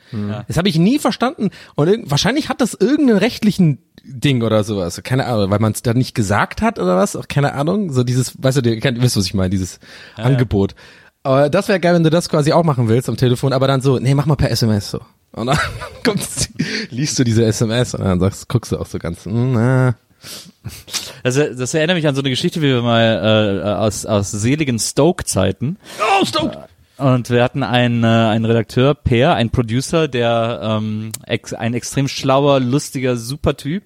Das 0.47 0.57
habe 0.57 0.67
ich 0.69 0.77
nie 0.79 0.99
verstanden. 0.99 1.51
Und 1.75 2.09
wahrscheinlich 2.09 2.49
hat 2.49 2.61
das 2.61 2.73
irgendeinen 2.73 3.19
rechtlichen 3.19 3.77
Ding 4.03 4.43
oder 4.43 4.63
sowas. 4.63 5.01
Keine 5.03 5.25
Ahnung, 5.27 5.49
weil 5.51 5.59
man 5.59 5.71
es 5.71 5.81
da 5.81 5.93
nicht 5.93 6.15
gesagt 6.15 6.61
hat 6.61 6.79
oder 6.79 6.95
was, 6.97 7.15
auch 7.15 7.27
keine 7.27 7.53
Ahnung. 7.53 7.91
So 7.93 8.03
dieses, 8.03 8.33
weißt 8.41 8.57
du, 8.65 8.69
ihr 8.69 8.81
wisst, 9.01 9.17
was 9.17 9.25
ich 9.25 9.33
meine, 9.33 9.49
dieses 9.49 9.79
Angebot. 10.15 10.75
Aber 11.23 11.49
das 11.49 11.67
wäre 11.67 11.79
geil, 11.79 11.95
wenn 11.95 12.03
du 12.03 12.09
das 12.11 12.29
quasi 12.29 12.51
auch 12.53 12.63
machen 12.63 12.87
willst 12.87 13.09
am 13.09 13.17
Telefon, 13.17 13.51
aber 13.53 13.67
dann 13.67 13.81
so, 13.81 13.97
nee, 13.97 14.13
mach 14.13 14.25
mal 14.27 14.35
per 14.35 14.51
SMS 14.51 14.91
so. 14.91 14.99
Und 15.31 15.47
dann 15.47 15.57
kommst, 16.05 16.49
liest 16.91 17.17
du 17.17 17.23
diese 17.23 17.43
SMS 17.45 17.95
und 17.95 18.03
dann 18.03 18.19
sagst, 18.19 18.47
guckst 18.47 18.71
du 18.71 18.77
auch 18.79 18.85
so 18.85 18.99
ganz, 18.99 19.25
hm, 19.25 19.53
na, 19.53 19.95
Das, 21.23 21.33
das 21.33 21.73
erinnert 21.73 21.95
mich 21.95 22.07
an 22.07 22.13
so 22.13 22.21
eine 22.21 22.29
Geschichte, 22.29 22.61
wie 22.61 22.67
wir 22.67 22.83
mal 22.83 23.63
äh, 23.63 23.67
aus, 23.67 24.05
aus 24.05 24.29
seligen 24.29 24.77
Stoke-Zeiten. 24.77 25.77
Oh, 25.99 26.23
Stoke! 26.23 26.67
Und 26.97 27.29
wir 27.29 27.43
hatten 27.43 27.63
einen, 27.63 28.03
äh, 28.03 28.07
einen 28.07 28.45
Redakteur, 28.45 28.93
Per, 28.93 29.33
ein 29.33 29.49
Producer, 29.49 30.07
der 30.07 30.61
ähm, 30.63 31.11
ex, 31.25 31.53
ein 31.53 31.73
extrem 31.73 32.07
schlauer, 32.07 32.59
lustiger, 32.59 33.17
super 33.17 33.57
Typ, 33.57 33.83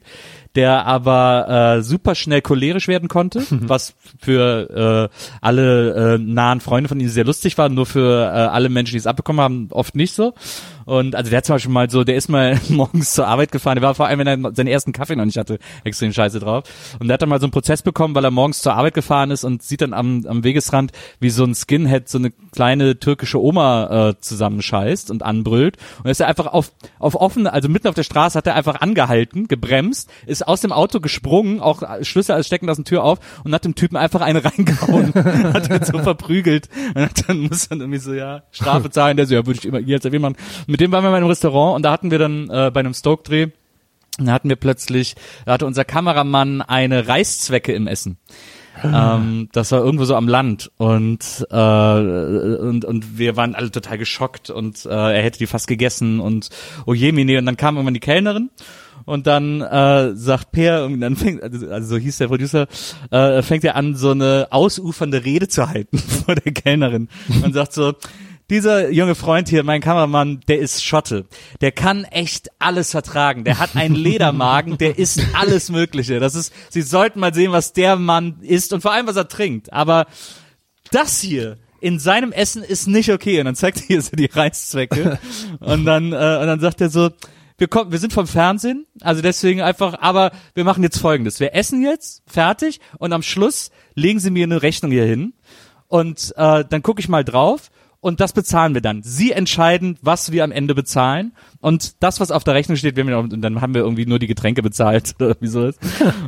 der 0.55 0.85
aber 0.85 1.77
äh, 1.77 1.81
super 1.81 2.13
schnell 2.13 2.41
cholerisch 2.41 2.87
werden 2.87 3.09
konnte, 3.09 3.43
was 3.49 3.95
für 4.19 5.09
äh, 5.11 5.15
alle 5.41 6.15
äh, 6.15 6.17
nahen 6.19 6.59
Freunde 6.59 6.87
von 6.87 6.99
ihm 6.99 7.09
sehr 7.09 7.25
lustig 7.25 7.57
war, 7.57 7.69
nur 7.69 7.87
für 7.87 8.25
äh, 8.25 8.31
alle 8.31 8.69
Menschen, 8.69 8.91
die 8.91 8.99
es 8.99 9.07
abbekommen 9.07 9.41
haben, 9.41 9.67
oft 9.71 9.95
nicht 9.95 10.13
so. 10.13 10.33
Und 10.89 11.13
also 11.15 11.29
der 11.29 11.37
hat 11.37 11.45
zum 11.45 11.53
Beispiel 11.53 11.71
mal 11.71 11.87
so, 11.87 12.03
der 12.03 12.15
ist 12.15 12.29
mal 12.29 12.59
morgens 12.69 13.11
zur 13.11 13.27
Arbeit 13.27 13.51
gefahren, 13.51 13.75
der 13.75 13.83
war 13.83 13.93
vor 13.93 14.07
allem, 14.07 14.17
wenn 14.17 14.27
er 14.27 14.55
seinen 14.55 14.65
ersten 14.65 14.91
Kaffee 14.91 15.15
noch 15.15 15.25
nicht 15.25 15.37
hatte, 15.37 15.59
extrem 15.83 16.11
scheiße 16.11 16.39
drauf. 16.39 16.63
Und 16.99 17.07
der 17.07 17.13
hat 17.13 17.21
dann 17.21 17.29
mal 17.29 17.39
so 17.39 17.45
einen 17.45 17.51
Prozess 17.51 17.83
bekommen, 17.83 18.15
weil 18.15 18.25
er 18.25 18.31
morgens 18.31 18.63
zur 18.63 18.73
Arbeit 18.73 18.95
gefahren 18.95 19.29
ist 19.29 19.43
und 19.43 19.61
sieht 19.61 19.81
dann 19.81 19.93
am, 19.93 20.25
am 20.25 20.43
Wegesrand, 20.43 20.91
wie 21.19 21.29
so 21.29 21.43
ein 21.43 21.53
Skinhead 21.53 22.09
so 22.09 22.17
eine 22.17 22.31
kleine 22.51 22.99
türkische 22.99 23.41
Oma 23.41 24.09
äh, 24.09 24.19
zusammenscheißt 24.19 25.11
und 25.11 25.23
anbrüllt. 25.23 25.77
Und 26.03 26.09
ist 26.09 26.19
er 26.19 26.27
einfach 26.27 26.47
auf, 26.47 26.71
auf 26.99 27.15
offene, 27.15 27.51
also 27.51 27.69
mitten 27.69 27.87
auf 27.87 27.95
der 27.95 28.03
Straße 28.03 28.37
hat 28.37 28.47
er 28.47 28.55
einfach 28.55 28.81
angehalten, 28.81 29.47
gebremst, 29.47 30.09
ist 30.25 30.47
aus 30.47 30.61
dem 30.61 30.71
Auto 30.71 30.99
gesprungen, 30.99 31.59
auch 31.59 31.83
Schlüssel 32.01 32.33
als 32.33 32.47
steckend 32.47 32.69
aus 32.69 32.77
der 32.77 32.85
Tür 32.85 33.03
auf 33.03 33.19
und 33.43 33.53
hat 33.53 33.65
dem 33.65 33.75
Typen 33.75 33.97
einfach 33.97 34.21
eine 34.21 34.43
reingehauen. 34.45 35.13
hat 35.53 35.69
ihn 35.69 35.83
so 35.83 35.99
verprügelt. 35.99 36.69
Und 36.95 37.27
dann 37.27 37.39
muss 37.39 37.69
dann 37.69 37.79
irgendwie 37.79 37.99
so, 37.99 38.13
ja, 38.13 38.43
Strafe 38.51 38.89
zahlen, 38.89 39.17
der 39.17 39.25
so, 39.25 39.35
ja, 39.35 39.45
würde 39.45 39.59
ich 39.59 39.65
immer 39.65 39.79
jetzt 39.79 40.09
machen. 40.09 40.35
Mit 40.67 40.79
dem 40.79 40.91
waren 40.91 41.03
wir 41.03 41.11
mal 41.11 41.21
im 41.21 41.27
Restaurant 41.27 41.75
und 41.75 41.83
da 41.83 41.91
hatten 41.91 42.11
wir 42.11 42.19
dann 42.19 42.49
äh, 42.49 42.71
bei 42.73 42.79
einem 42.79 42.93
Stoke-Dreh, 42.93 43.47
da 44.17 44.31
hatten 44.33 44.49
wir 44.49 44.55
plötzlich, 44.55 45.15
da 45.45 45.53
hatte 45.53 45.65
unser 45.65 45.85
Kameramann 45.85 46.61
eine 46.61 47.07
Reißzwecke 47.07 47.73
im 47.73 47.87
Essen. 47.87 48.17
Ähm, 48.83 49.49
das 49.51 49.71
war 49.71 49.83
irgendwo 49.83 50.05
so 50.05 50.15
am 50.15 50.27
Land 50.27 50.71
und, 50.77 51.47
äh, 51.49 51.55
und 51.55 52.85
und 52.85 53.17
wir 53.17 53.35
waren 53.35 53.55
alle 53.55 53.71
total 53.71 53.97
geschockt 53.97 54.49
und 54.49 54.85
äh, 54.85 54.89
er 54.89 55.21
hätte 55.21 55.39
die 55.39 55.47
fast 55.47 55.67
gegessen 55.67 56.19
und 56.19 56.49
oh 56.85 56.93
je, 56.93 57.11
mine. 57.11 57.39
und 57.39 57.45
dann 57.45 57.57
kam 57.57 57.75
irgendwann 57.75 57.93
die 57.93 57.99
Kellnerin 57.99 58.49
und 59.05 59.27
dann 59.27 59.61
äh, 59.61 60.15
sagt 60.15 60.51
Per, 60.51 60.85
und 60.85 61.01
dann 61.01 61.15
fängt, 61.15 61.41
also 61.41 61.87
so 61.87 61.97
hieß 61.97 62.17
der 62.17 62.27
Producer, 62.27 62.67
äh, 63.11 63.41
fängt 63.41 63.63
er 63.63 63.75
an, 63.75 63.95
so 63.95 64.11
eine 64.11 64.47
ausufernde 64.51 65.25
Rede 65.25 65.47
zu 65.47 65.67
halten 65.69 65.97
vor 66.25 66.35
der 66.35 66.53
Kellnerin 66.53 67.09
und 67.43 67.53
sagt 67.53 67.73
so, 67.73 67.93
dieser 68.49 68.89
junge 68.89 69.15
Freund 69.15 69.49
hier, 69.49 69.63
mein 69.63 69.81
Kameramann, 69.81 70.41
der 70.47 70.59
ist 70.59 70.83
Schotte. 70.83 71.25
Der 71.61 71.71
kann 71.71 72.03
echt 72.05 72.49
alles 72.59 72.91
vertragen. 72.91 73.43
Der 73.43 73.59
hat 73.59 73.75
einen 73.75 73.95
Ledermagen, 73.95 74.77
der 74.77 74.97
isst 74.97 75.21
alles 75.33 75.69
Mögliche. 75.69 76.19
Das 76.19 76.35
ist, 76.35 76.53
Sie 76.69 76.81
sollten 76.81 77.19
mal 77.19 77.33
sehen, 77.33 77.51
was 77.51 77.73
der 77.73 77.95
Mann 77.95 78.39
isst 78.41 78.73
und 78.73 78.81
vor 78.81 78.91
allem, 78.91 79.07
was 79.07 79.15
er 79.15 79.27
trinkt. 79.27 79.71
Aber 79.71 80.07
das 80.91 81.21
hier, 81.21 81.57
in 81.81 81.99
seinem 81.99 82.31
Essen 82.31 82.63
ist 82.63 82.87
nicht 82.87 83.11
okay. 83.11 83.39
Und 83.39 83.45
dann 83.45 83.55
zeigt 83.55 83.81
er 83.81 83.87
hier 83.87 84.01
so 84.01 84.15
die 84.15 84.25
Reißzwecke. 84.25 85.19
und 85.59 85.85
dann, 85.85 86.11
äh, 86.11 86.15
und 86.41 86.47
dann 86.47 86.59
sagt 86.59 86.81
er 86.81 86.89
so, 86.89 87.09
wir 87.57 87.67
kommen, 87.67 87.91
wir 87.91 87.99
sind 87.99 88.13
vom 88.13 88.25
Fernsehen, 88.25 88.85
also 89.01 89.21
deswegen 89.21 89.61
einfach, 89.61 89.99
aber 89.99 90.31
wir 90.53 90.63
machen 90.63 90.81
jetzt 90.81 90.97
folgendes. 90.97 91.41
Wir 91.41 91.53
essen 91.53 91.81
jetzt, 91.81 92.23
fertig, 92.25 92.79
und 92.99 93.11
am 93.11 93.21
Schluss 93.21 93.69
legen 93.95 94.19
sie 94.19 94.31
mir 94.31 94.45
eine 94.45 94.61
Rechnung 94.61 94.91
hier 94.91 95.03
hin. 95.03 95.33
Und 95.87 96.33
äh, 96.37 96.63
dann 96.69 96.83
gucke 96.83 97.01
ich 97.01 97.09
mal 97.09 97.25
drauf 97.25 97.69
und 98.01 98.19
das 98.19 98.33
bezahlen 98.33 98.73
wir 98.73 98.81
dann. 98.81 99.03
Sie 99.03 99.31
entscheiden, 99.31 99.97
was 100.01 100.31
wir 100.31 100.43
am 100.43 100.51
Ende 100.51 100.73
bezahlen 100.73 101.33
und 101.59 102.01
das, 102.01 102.19
was 102.19 102.31
auf 102.31 102.43
der 102.43 102.53
Rechnung 102.53 102.77
steht, 102.77 102.95
werden 102.95 103.07
wir 103.07 103.17
und 103.19 103.41
dann 103.41 103.61
haben 103.61 103.73
wir 103.73 103.81
irgendwie 103.81 104.05
nur 104.05 104.19
die 104.19 104.27
Getränke 104.27 104.61
bezahlt 104.61 105.15
oder 105.19 105.35
wie 105.39 105.47
so 105.47 105.67
ist. 105.67 105.79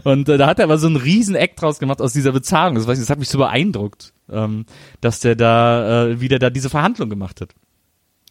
Und 0.03 0.27
äh, 0.27 0.37
da 0.37 0.47
hat 0.47 0.59
er 0.59 0.65
aber 0.65 0.77
so 0.77 0.87
einen 0.87 0.97
riesen 0.97 1.35
Eck 1.35 1.55
draus 1.55 1.79
gemacht 1.79 2.01
aus 2.01 2.13
dieser 2.13 2.33
Bezahlung. 2.33 2.75
Das, 2.75 2.87
weiß 2.87 2.97
ich, 2.97 3.03
das 3.03 3.09
hat 3.09 3.19
mich 3.19 3.29
so 3.29 3.37
beeindruckt, 3.37 4.13
ähm, 4.29 4.65
dass 4.99 5.21
der 5.21 5.35
da 5.35 6.07
äh, 6.07 6.19
wieder 6.19 6.39
da 6.39 6.49
diese 6.49 6.69
Verhandlung 6.69 7.09
gemacht 7.09 7.39
hat. 7.41 7.53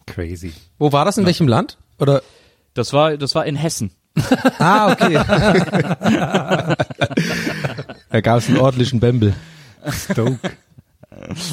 Crazy. 0.06 0.52
Wo 0.78 0.92
war 0.92 1.04
das? 1.04 1.16
In 1.18 1.26
welchem 1.26 1.48
Land? 1.48 1.78
Oder? 1.98 2.22
Das 2.74 2.92
war 2.92 3.16
das 3.16 3.34
war 3.34 3.46
in 3.46 3.56
Hessen. 3.56 3.92
Ah, 4.58 4.92
okay. 4.92 5.14
da 8.10 8.20
gab 8.20 8.38
es 8.38 8.48
einen 8.48 8.58
ordentlichen 8.58 9.00
Bembel. 9.00 9.34
Stoke. 10.10 10.38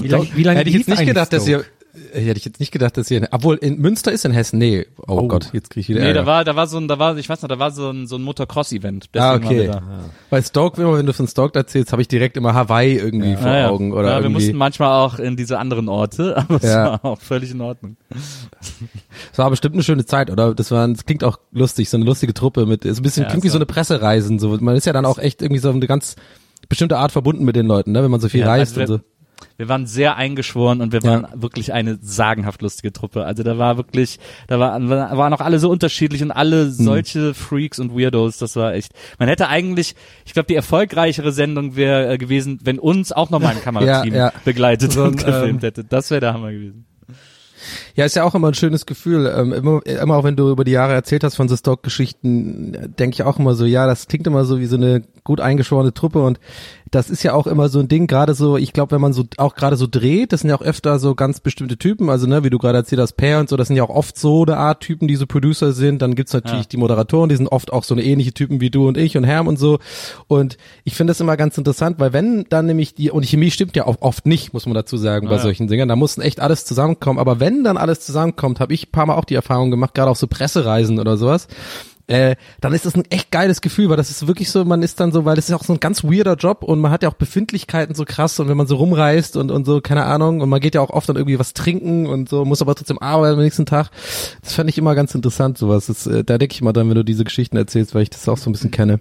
Wie 0.01 0.07
lange 0.07 0.27
wie 0.35 0.43
lang 0.43 0.57
Hätte 0.57 0.69
ich 0.69 0.75
jetzt 0.75 0.89
nicht 0.89 1.05
gedacht, 1.05 1.31
dass 1.33 1.47
ihr 1.47 1.65
hätte 2.13 2.37
ich 2.37 2.45
jetzt 2.45 2.59
nicht 2.59 2.71
gedacht, 2.71 2.97
dass 2.97 3.09
ihr 3.11 3.27
obwohl 3.31 3.55
in 3.57 3.79
Münster 3.79 4.11
ist 4.11 4.25
in 4.25 4.31
Hessen. 4.31 4.57
Nee, 4.59 4.85
oh, 5.07 5.27
Gott, 5.27 5.49
jetzt 5.53 5.69
krieg 5.69 5.81
ich 5.81 5.89
wieder 5.89 5.99
Nee, 6.01 6.07
Ärger. 6.07 6.21
da 6.21 6.25
war 6.25 6.43
da 6.45 6.55
war 6.55 6.67
so 6.67 6.77
ein 6.77 6.87
da 6.87 6.99
war 6.99 7.17
ich 7.17 7.27
weiß 7.29 7.41
noch, 7.41 7.49
da 7.49 7.59
war 7.59 7.71
so 7.71 7.89
ein 7.89 8.07
so 8.07 8.15
ein 8.15 8.23
Motocross 8.23 8.71
Event. 8.71 9.09
Ah, 9.15 9.35
okay. 9.35 9.67
da. 9.67 9.81
Bei 10.29 10.41
Stoke, 10.41 10.81
immer 10.81 10.97
wenn 10.97 11.05
du 11.05 11.13
von 11.13 11.27
Stoke 11.27 11.57
erzählst, 11.57 11.91
habe 11.91 12.01
ich 12.01 12.07
direkt 12.07 12.37
immer 12.37 12.53
Hawaii 12.53 12.97
irgendwie 12.97 13.35
vor 13.35 13.47
Ja, 13.51 13.57
ja. 13.59 13.69
Augen 13.69 13.91
oder 13.93 14.03
ja, 14.03 14.07
wir 14.07 14.13
irgendwie. 14.25 14.33
mussten 14.33 14.57
manchmal 14.57 14.91
auch 15.05 15.19
in 15.19 15.35
diese 15.35 15.59
anderen 15.59 15.89
Orte, 15.89 16.37
aber 16.49 16.55
es 16.57 16.63
Ja. 16.63 16.83
war 17.01 17.05
auch 17.05 17.21
völlig 17.21 17.51
in 17.51 17.61
Ordnung. 17.61 17.97
Es 19.31 19.37
war 19.37 19.49
bestimmt 19.49 19.75
eine 19.75 19.83
schöne 19.83 20.05
Zeit, 20.05 20.29
oder? 20.31 20.53
Das 20.53 20.71
war, 20.71 20.87
das 20.87 21.05
klingt 21.05 21.23
auch 21.23 21.39
lustig, 21.51 21.89
so 21.89 21.97
eine 21.97 22.05
lustige 22.05 22.33
Truppe 22.33 22.65
mit, 22.65 22.85
ist 22.85 22.99
ein 22.99 23.03
bisschen 23.03 23.23
Ja, 23.23 23.29
klingt 23.29 23.43
wie 23.43 23.49
so. 23.49 23.53
so 23.53 23.57
eine 23.59 23.65
Pressereisen, 23.65 24.39
so. 24.39 24.49
Man 24.59 24.75
ist 24.75 24.85
ja 24.85 24.93
dann 24.93 25.05
auch 25.05 25.17
echt 25.19 25.41
irgendwie 25.41 25.59
so 25.59 25.69
eine 25.69 25.85
ganz 25.87 26.15
bestimmte 26.69 26.97
Art 26.97 27.11
verbunden 27.11 27.43
mit 27.45 27.55
den 27.55 27.65
Leuten, 27.67 27.91
ne, 27.91 28.03
wenn 28.03 28.11
man 28.11 28.19
so 28.19 28.29
viel 28.29 28.41
Ja, 28.41 28.47
reist 28.47 28.77
also 28.77 28.93
und 28.95 28.99
so. 28.99 29.05
Wir 29.57 29.67
waren 29.69 29.87
sehr 29.87 30.15
eingeschworen 30.17 30.81
und 30.81 30.93
wir 30.93 31.01
Ja. 31.01 31.09
waren 31.23 31.41
wirklich 31.41 31.73
eine 31.73 31.97
sagenhaft 32.01 32.61
lustige 32.61 32.93
Truppe. 32.93 33.25
Also 33.25 33.41
da 33.43 33.57
war 33.57 33.77
wirklich, 33.77 34.19
da 34.47 34.59
war, 34.59 34.79
waren 34.89 35.33
auch 35.33 35.41
alle 35.41 35.57
so 35.59 35.69
unterschiedlich 35.69 36.21
und 36.21 36.29
Hm. 36.29 36.37
alle 36.37 36.69
solche 36.71 37.33
Freaks 37.33 37.79
und 37.79 37.91
Weirdos. 37.97 38.37
Das 38.37 38.55
war 38.55 38.73
echt. 38.75 38.91
Man 39.19 39.27
hätte 39.29 39.47
eigentlich, 39.47 39.95
ich 40.25 40.33
glaube, 40.33 40.47
die 40.47 40.55
erfolgreichere 40.55 41.31
Sendung 41.31 41.75
wäre 41.75 42.13
äh, 42.13 42.17
gewesen, 42.17 42.59
wenn 42.63 42.77
uns 42.79 43.11
auch 43.11 43.29
nochmal 43.31 43.55
ein 43.55 43.61
Kamerateam 43.63 44.13
Ja, 44.13 44.27
ja. 44.27 44.33
begleitet 44.45 44.91
So 44.93 45.03
und 45.03 45.17
gefilmt 45.17 45.63
ähm, 45.63 45.67
hätte. 45.67 45.83
Das 45.83 46.11
wäre 46.11 46.21
der 46.21 46.33
Hammer 46.33 46.51
gewesen. 46.51 46.85
Ja, 47.95 48.05
ist 48.05 48.15
ja 48.15 48.23
auch 48.23 48.35
immer 48.35 48.49
ein 48.49 48.53
schönes 48.53 48.85
Gefühl. 48.85 49.25
Ähm, 49.35 49.51
immer, 49.51 49.85
immer 49.85 50.15
auch 50.17 50.23
wenn 50.23 50.35
du 50.35 50.51
über 50.51 50.63
die 50.63 50.71
Jahre 50.71 50.93
erzählt 50.93 51.23
hast 51.23 51.35
von 51.35 51.49
so 51.49 51.57
Stock-Geschichten, 51.57 52.93
denke 52.97 53.15
ich 53.15 53.23
auch 53.23 53.39
immer 53.39 53.55
so, 53.55 53.65
ja, 53.65 53.87
das 53.87 54.07
klingt 54.07 54.27
immer 54.27 54.45
so 54.45 54.59
wie 54.59 54.67
so 54.67 54.77
eine 54.77 55.01
gut 55.23 55.41
eingeschworene 55.41 55.93
Truppe 55.93 56.23
und 56.23 56.39
das 56.91 57.09
ist 57.09 57.23
ja 57.23 57.33
auch 57.33 57.47
immer 57.47 57.69
so 57.69 57.79
ein 57.79 57.87
Ding, 57.87 58.07
gerade 58.07 58.33
so, 58.33 58.57
ich 58.57 58.73
glaube, 58.73 58.91
wenn 58.91 59.01
man 59.01 59.13
so 59.13 59.23
auch 59.37 59.55
gerade 59.55 59.75
so 59.75 59.87
dreht, 59.89 60.31
das 60.33 60.41
sind 60.41 60.49
ja 60.49 60.55
auch 60.55 60.61
öfter 60.61 60.99
so 60.99 61.15
ganz 61.15 61.39
bestimmte 61.39 61.77
Typen, 61.77 62.09
also 62.09 62.27
ne, 62.27 62.43
wie 62.43 62.49
du 62.49 62.57
gerade 62.57 62.77
erzählt 62.77 63.01
hast, 63.01 63.13
Pair 63.13 63.39
und 63.39 63.49
so, 63.49 63.57
das 63.57 63.67
sind 63.67 63.75
ja 63.77 63.83
auch 63.83 63.89
oft 63.89 64.17
so 64.17 64.43
eine 64.43 64.57
Art 64.57 64.81
Typen, 64.81 65.07
die 65.07 65.15
so 65.15 65.25
Producer 65.27 65.73
sind, 65.73 66.01
dann 66.01 66.15
gibt's 66.15 66.33
natürlich 66.33 66.65
Ja. 66.65 66.69
die 66.71 66.77
Moderatoren, 66.77 67.29
die 67.29 67.35
sind 67.35 67.47
oft 67.47 67.73
auch 67.73 67.83
so 67.83 67.93
eine 67.93 68.03
ähnliche 68.03 68.33
Typen 68.33 68.61
wie 68.61 68.69
du 68.69 68.87
und 68.87 68.97
ich 68.97 69.17
und 69.17 69.23
Herm 69.23 69.47
und 69.47 69.57
so. 69.57 69.79
Und 70.27 70.57
ich 70.83 70.95
finde 70.95 71.11
das 71.11 71.19
immer 71.19 71.37
ganz 71.37 71.57
interessant, 71.57 71.99
weil 71.99 72.13
wenn 72.13 72.45
dann 72.49 72.65
nämlich 72.65 72.95
die, 72.95 73.11
und 73.11 73.23
die 73.23 73.27
Chemie 73.29 73.51
stimmt 73.51 73.75
ja 73.75 73.85
auch 73.85 73.97
oft 74.01 74.25
nicht, 74.25 74.53
muss 74.53 74.65
man 74.65 74.75
dazu 74.75 74.97
sagen, 74.97 75.27
bei 75.27 75.35
Ja, 75.35 75.41
solchen 75.41 75.67
Singern, 75.69 75.89
da 75.89 75.95
mussten 75.95 76.21
echt 76.21 76.39
alles 76.39 76.65
zusammenkommen, 76.65 77.19
aber 77.19 77.39
wenn 77.39 77.63
dann 77.63 77.77
alles 77.77 78.01
zusammenkommt, 78.01 78.59
habe 78.59 78.73
ich 78.73 78.87
ein 78.87 78.91
paar 78.91 79.05
Mal 79.05 79.15
auch 79.15 79.25
die 79.25 79.35
Erfahrung 79.35 79.71
gemacht, 79.71 79.93
gerade 79.93 80.09
auf 80.11 80.17
so 80.17 80.27
Pressereisen 80.27 80.99
oder 80.99 81.17
sowas, 81.17 81.47
äh, 82.07 82.35
dann 82.61 82.73
ist 82.73 82.85
das 82.85 82.95
ein 82.95 83.03
echt 83.09 83.31
geiles 83.31 83.61
Gefühl, 83.61 83.89
weil 83.89 83.97
das 83.97 84.09
ist 84.09 84.27
wirklich 84.27 84.49
so, 84.49 84.63
man 84.63 84.81
ist 84.81 84.99
dann 84.99 85.11
so, 85.11 85.25
weil 85.25 85.35
das 85.35 85.49
ist 85.49 85.55
auch 85.55 85.63
so 85.63 85.73
ein 85.73 85.79
ganz 85.79 86.03
weirder 86.03 86.35
Job 86.35 86.63
und 86.63 86.79
man 86.79 86.89
hat 86.91 87.03
ja 87.03 87.09
auch 87.09 87.15
Befindlichkeiten 87.15 87.95
so 87.95 88.05
krass 88.05 88.39
und 88.39 88.47
wenn 88.47 88.55
man 88.55 88.65
so 88.65 88.77
rumreist 88.77 89.35
und, 89.35 89.51
und 89.51 89.65
so, 89.65 89.81
keine 89.81 90.05
Ahnung, 90.05 90.41
und 90.41 90.49
man 90.49 90.61
geht 90.61 90.75
ja 90.75 90.81
auch 90.81 90.89
oft 90.89 91.09
dann 91.09 91.17
irgendwie 91.17 91.37
was 91.37 91.53
trinken 91.53 92.07
und 92.07 92.29
so, 92.29 92.45
muss 92.45 92.61
aber 92.61 92.75
trotzdem 92.75 92.99
arbeiten 92.99 93.37
am 93.37 93.43
nächsten 93.43 93.65
Tag. 93.65 93.89
Das 94.41 94.53
fand 94.53 94.69
ich 94.69 94.77
immer 94.77 94.95
ganz 94.95 95.13
interessant, 95.15 95.57
sowas. 95.57 95.87
Das, 95.87 96.07
äh, 96.07 96.23
da 96.23 96.37
denke 96.37 96.53
ich 96.53 96.61
immer 96.61 96.73
dann, 96.73 96.87
wenn 96.87 96.95
du 96.95 97.03
diese 97.03 97.25
Geschichten 97.25 97.57
erzählst, 97.57 97.93
weil 97.93 98.03
ich 98.03 98.09
das 98.09 98.27
auch 98.29 98.37
so 98.37 98.49
ein 98.49 98.53
bisschen 98.53 98.71
kenne. 98.71 98.99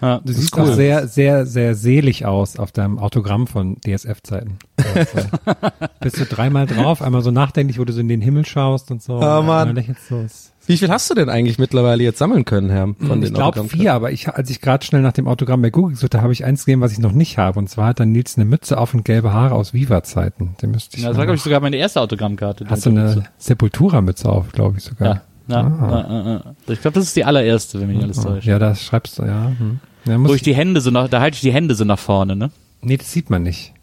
Ja. 0.00 0.20
Du 0.24 0.32
siehst 0.32 0.56
auch 0.58 0.66
sehr, 0.66 1.08
sehr, 1.08 1.46
sehr 1.46 1.74
selig 1.74 2.26
aus 2.26 2.58
auf 2.58 2.72
deinem 2.72 2.98
Autogramm 2.98 3.46
von 3.46 3.80
DSF-Zeiten. 3.80 4.58
Bist 6.00 6.20
du 6.20 6.26
dreimal 6.26 6.66
drauf, 6.66 7.00
einmal 7.00 7.22
so 7.22 7.30
nachdenklich, 7.30 7.78
wo 7.78 7.84
du 7.84 7.92
so 7.92 8.00
in 8.00 8.08
den 8.08 8.20
Himmel 8.20 8.44
schaust 8.44 8.90
und 8.90 9.02
so. 9.02 9.14
Oh, 9.14 9.20
Mann. 9.20 9.68
einmal 9.68 9.74
lächelst 9.74 10.08
so. 10.08 10.26
Wie 10.66 10.76
viel 10.78 10.88
hast 10.88 11.10
du 11.10 11.14
denn 11.14 11.28
eigentlich 11.28 11.58
mittlerweile 11.58 12.02
jetzt 12.02 12.18
sammeln 12.18 12.44
können, 12.44 12.70
Herr? 12.70 12.94
Von 13.06 13.22
ich 13.22 13.28
den 13.28 13.34
glaube 13.34 13.64
vier, 13.68 13.92
aber 13.92 14.12
ich, 14.12 14.28
als 14.28 14.48
ich 14.48 14.60
gerade 14.60 14.84
schnell 14.84 15.02
nach 15.02 15.12
dem 15.12 15.28
Autogramm 15.28 15.60
bei 15.62 15.70
Google 15.70 15.92
gesucht 15.92 16.14
habe, 16.14 16.22
habe 16.22 16.32
ich 16.32 16.44
eins 16.44 16.64
gesehen, 16.64 16.80
was 16.80 16.92
ich 16.92 16.98
noch 16.98 17.12
nicht 17.12 17.36
habe. 17.36 17.58
Und 17.58 17.68
zwar 17.68 17.88
hat 17.88 18.00
dann 18.00 18.12
Nils 18.12 18.36
eine 18.36 18.44
Mütze 18.46 18.78
auf 18.78 18.94
und 18.94 19.04
gelbe 19.04 19.32
Haare 19.32 19.54
aus 19.54 19.74
Viva-Zeiten. 19.74 20.56
Den 20.62 20.70
müsste 20.70 20.96
ich 20.96 21.02
Ja, 21.02 21.10
das 21.10 21.18
war, 21.18 21.26
glaube 21.26 21.36
ich, 21.36 21.42
sogar 21.42 21.60
meine 21.60 21.76
erste 21.76 22.00
Autogrammkarte. 22.00 22.64
Hast 22.68 22.86
du 22.86 22.90
eine 22.90 23.02
Mütze. 23.04 23.24
Sepultura-Mütze 23.38 24.28
auf, 24.28 24.52
glaube 24.52 24.78
ich 24.78 24.84
sogar. 24.84 25.08
Ja. 25.16 25.22
Ja, 25.46 25.60
Ah. 25.60 25.90
ja, 25.90 26.08
ja, 26.08 26.32
ja. 26.32 26.54
Ich 26.68 26.80
glaube, 26.80 26.94
das 26.94 27.04
ist 27.04 27.16
die 27.16 27.24
allererste, 27.26 27.78
wenn 27.78 27.88
mich 27.88 28.02
alles 28.02 28.18
täuscht. 28.22 28.46
Ja, 28.46 28.58
das 28.58 28.82
schreibst 28.82 29.18
du, 29.18 29.24
ja. 29.24 29.52
Hm. 29.58 29.78
ja 30.06 30.16
muss 30.16 30.30
Wo 30.30 30.34
ich 30.34 30.40
die 30.40 30.54
Hände 30.54 30.80
so 30.80 30.90
nach, 30.90 31.08
da 31.08 31.20
halte 31.20 31.34
ich 31.34 31.42
die 31.42 31.52
Hände 31.52 31.74
so 31.74 31.84
nach 31.84 31.98
vorne, 31.98 32.34
ne? 32.34 32.50
nee, 32.80 32.96
das 32.96 33.12
sieht 33.12 33.28
man 33.28 33.42
nicht. 33.42 33.74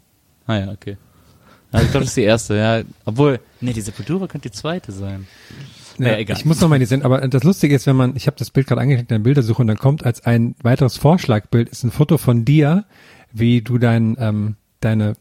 Ah 0.48 0.56
ja, 0.56 0.70
okay. 0.72 0.96
Ja, 1.72 1.80
ich 1.80 1.90
glaube, 1.92 2.00
das 2.00 2.08
ist 2.08 2.16
die 2.16 2.22
erste, 2.22 2.56
ja. 2.56 2.80
Obwohl, 3.04 3.38
nee, 3.60 3.72
die 3.72 3.80
Sepultura 3.80 4.26
könnte 4.26 4.48
die 4.50 4.56
zweite 4.56 4.90
sein. 4.90 5.28
Naja, 6.02 6.18
egal. 6.18 6.36
Ich 6.36 6.44
muss 6.44 6.60
noch 6.60 6.68
mal 6.68 6.76
in 6.76 6.80
die 6.80 6.86
Sendung, 6.86 7.12
aber 7.12 7.26
das 7.28 7.44
Lustige 7.44 7.74
ist, 7.74 7.86
wenn 7.86 7.96
man, 7.96 8.16
ich 8.16 8.26
habe 8.26 8.36
das 8.38 8.50
Bild 8.50 8.66
gerade 8.66 8.80
angeklickt 8.80 9.10
in 9.10 9.16
der 9.18 9.22
Bildersuche 9.24 9.62
und 9.62 9.68
dann 9.68 9.78
kommt 9.78 10.04
als 10.04 10.24
ein 10.24 10.54
weiteres 10.62 10.96
Vorschlagbild 10.96 11.68
ist 11.68 11.84
ein 11.84 11.90
Foto 11.90 12.18
von 12.18 12.44
dir, 12.44 12.84
wie 13.32 13.62
du 13.62 13.78
dein, 13.78 14.16
ähm, 14.18 14.56
deine, 14.80 15.14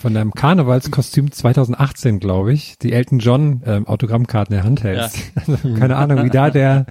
von 0.00 0.14
deinem 0.14 0.32
Karnevalskostüm 0.32 1.32
2018, 1.32 2.20
glaube 2.20 2.52
ich, 2.52 2.78
die 2.78 2.92
Elton 2.92 3.18
John 3.18 3.62
ähm, 3.66 3.86
Autogrammkarten 3.86 4.54
in 4.54 4.58
der 4.60 4.64
Hand 4.64 4.82
hältst. 4.84 5.18
Also, 5.34 5.56
keine 5.78 5.96
Ahnung, 5.96 6.24
wie 6.24 6.30
da 6.30 6.50
der, 6.50 6.86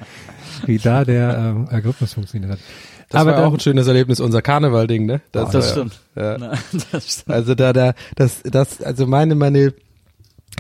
wie 0.66 0.78
da 0.78 1.06
der 1.06 1.38
ähm, 1.38 1.68
Algorithmus 1.70 2.14
funktioniert 2.14 2.52
hat. 2.54 2.60
Das 3.10 3.22
aber 3.22 3.32
war 3.32 3.38
dann- 3.40 3.50
auch 3.50 3.54
ein 3.54 3.60
schönes 3.62 3.88
Erlebnis, 3.88 4.20
unser 4.20 4.42
Karneval-Ding, 4.42 5.06
ne? 5.06 5.22
das 5.32 5.54
war- 5.54 5.62
stimmt. 5.62 6.02
Ja. 6.16 6.38
Na, 6.38 6.52
das 6.92 7.10
stimmt. 7.14 7.30
Also 7.34 7.56
da, 7.56 7.72
da, 7.72 7.94
das, 8.16 8.42
das, 8.44 8.82
also 8.82 9.08
meine, 9.08 9.36
meine, 9.36 9.74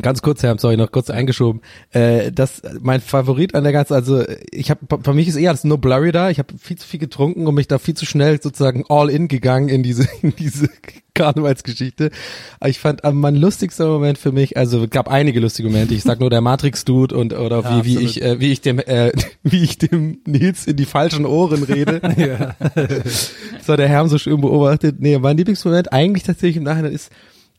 Ganz 0.01 0.21
kurz, 0.21 0.43
Herr, 0.43 0.57
sorry, 0.59 0.77
noch 0.77 0.91
kurz 0.91 1.09
eingeschoben. 1.09 1.61
Äh, 1.91 2.31
das 2.31 2.61
mein 2.81 3.01
Favorit 3.01 3.55
an 3.55 3.63
der 3.63 3.73
ganzen, 3.73 3.93
also 3.93 4.23
ich 4.51 4.69
habe, 4.69 4.79
für 5.03 5.13
mich 5.13 5.27
ist 5.27 5.35
eher 5.35 5.49
alles 5.49 5.63
nur 5.63 5.79
blurry 5.79 6.11
da. 6.11 6.29
Ich 6.29 6.37
habe 6.37 6.53
viel 6.59 6.77
zu 6.77 6.87
viel 6.87 6.99
getrunken 6.99 7.47
und 7.47 7.55
mich 7.55 7.67
da 7.67 7.79
viel 7.79 7.95
zu 7.95 8.05
schnell 8.05 8.39
sozusagen 8.39 8.85
all 8.89 9.09
in 9.09 9.27
gegangen 9.27 9.69
in 9.69 9.81
diese 9.81 10.07
in 10.21 10.35
diese 10.35 10.69
Karnevalsgeschichte. 11.15 12.11
Aber 12.59 12.69
ich 12.69 12.77
fand 12.77 13.03
am 13.05 13.19
mein 13.19 13.35
lustigster 13.35 13.87
Moment 13.87 14.19
für 14.19 14.31
mich, 14.31 14.55
also 14.55 14.83
es 14.83 14.89
gab 14.91 15.09
einige 15.09 15.39
lustige 15.39 15.67
Momente. 15.67 15.95
Ich 15.95 16.03
sag 16.03 16.19
nur 16.19 16.29
der 16.29 16.41
Matrix 16.41 16.85
Dude 16.85 17.17
und 17.17 17.33
oder 17.33 17.63
Ja, 17.63 17.83
wie 17.83 17.85
wie 17.85 18.05
absolut. 18.05 18.17
ich 18.17 18.21
äh, 18.21 18.39
wie 18.39 18.51
ich 18.51 18.61
dem 18.61 18.77
äh, 18.77 19.11
wie 19.43 19.63
ich 19.63 19.79
dem 19.79 20.19
Nils 20.27 20.67
in 20.67 20.75
die 20.75 20.85
falschen 20.85 21.25
Ohren 21.25 21.63
rede. 21.63 22.01
Ja. 22.17 22.55
Das 22.75 23.67
war 23.67 23.77
der 23.77 23.87
Herr 23.87 24.07
so 24.07 24.17
schön 24.17 24.41
beobachtet. 24.41 24.95
Nee, 24.99 25.17
mein 25.19 25.37
Lieblingsmoment 25.37 25.91
eigentlich 25.93 26.23
tatsächlich 26.23 26.57
im 26.57 26.63
Nachhinein 26.63 26.93
ist 26.93 27.11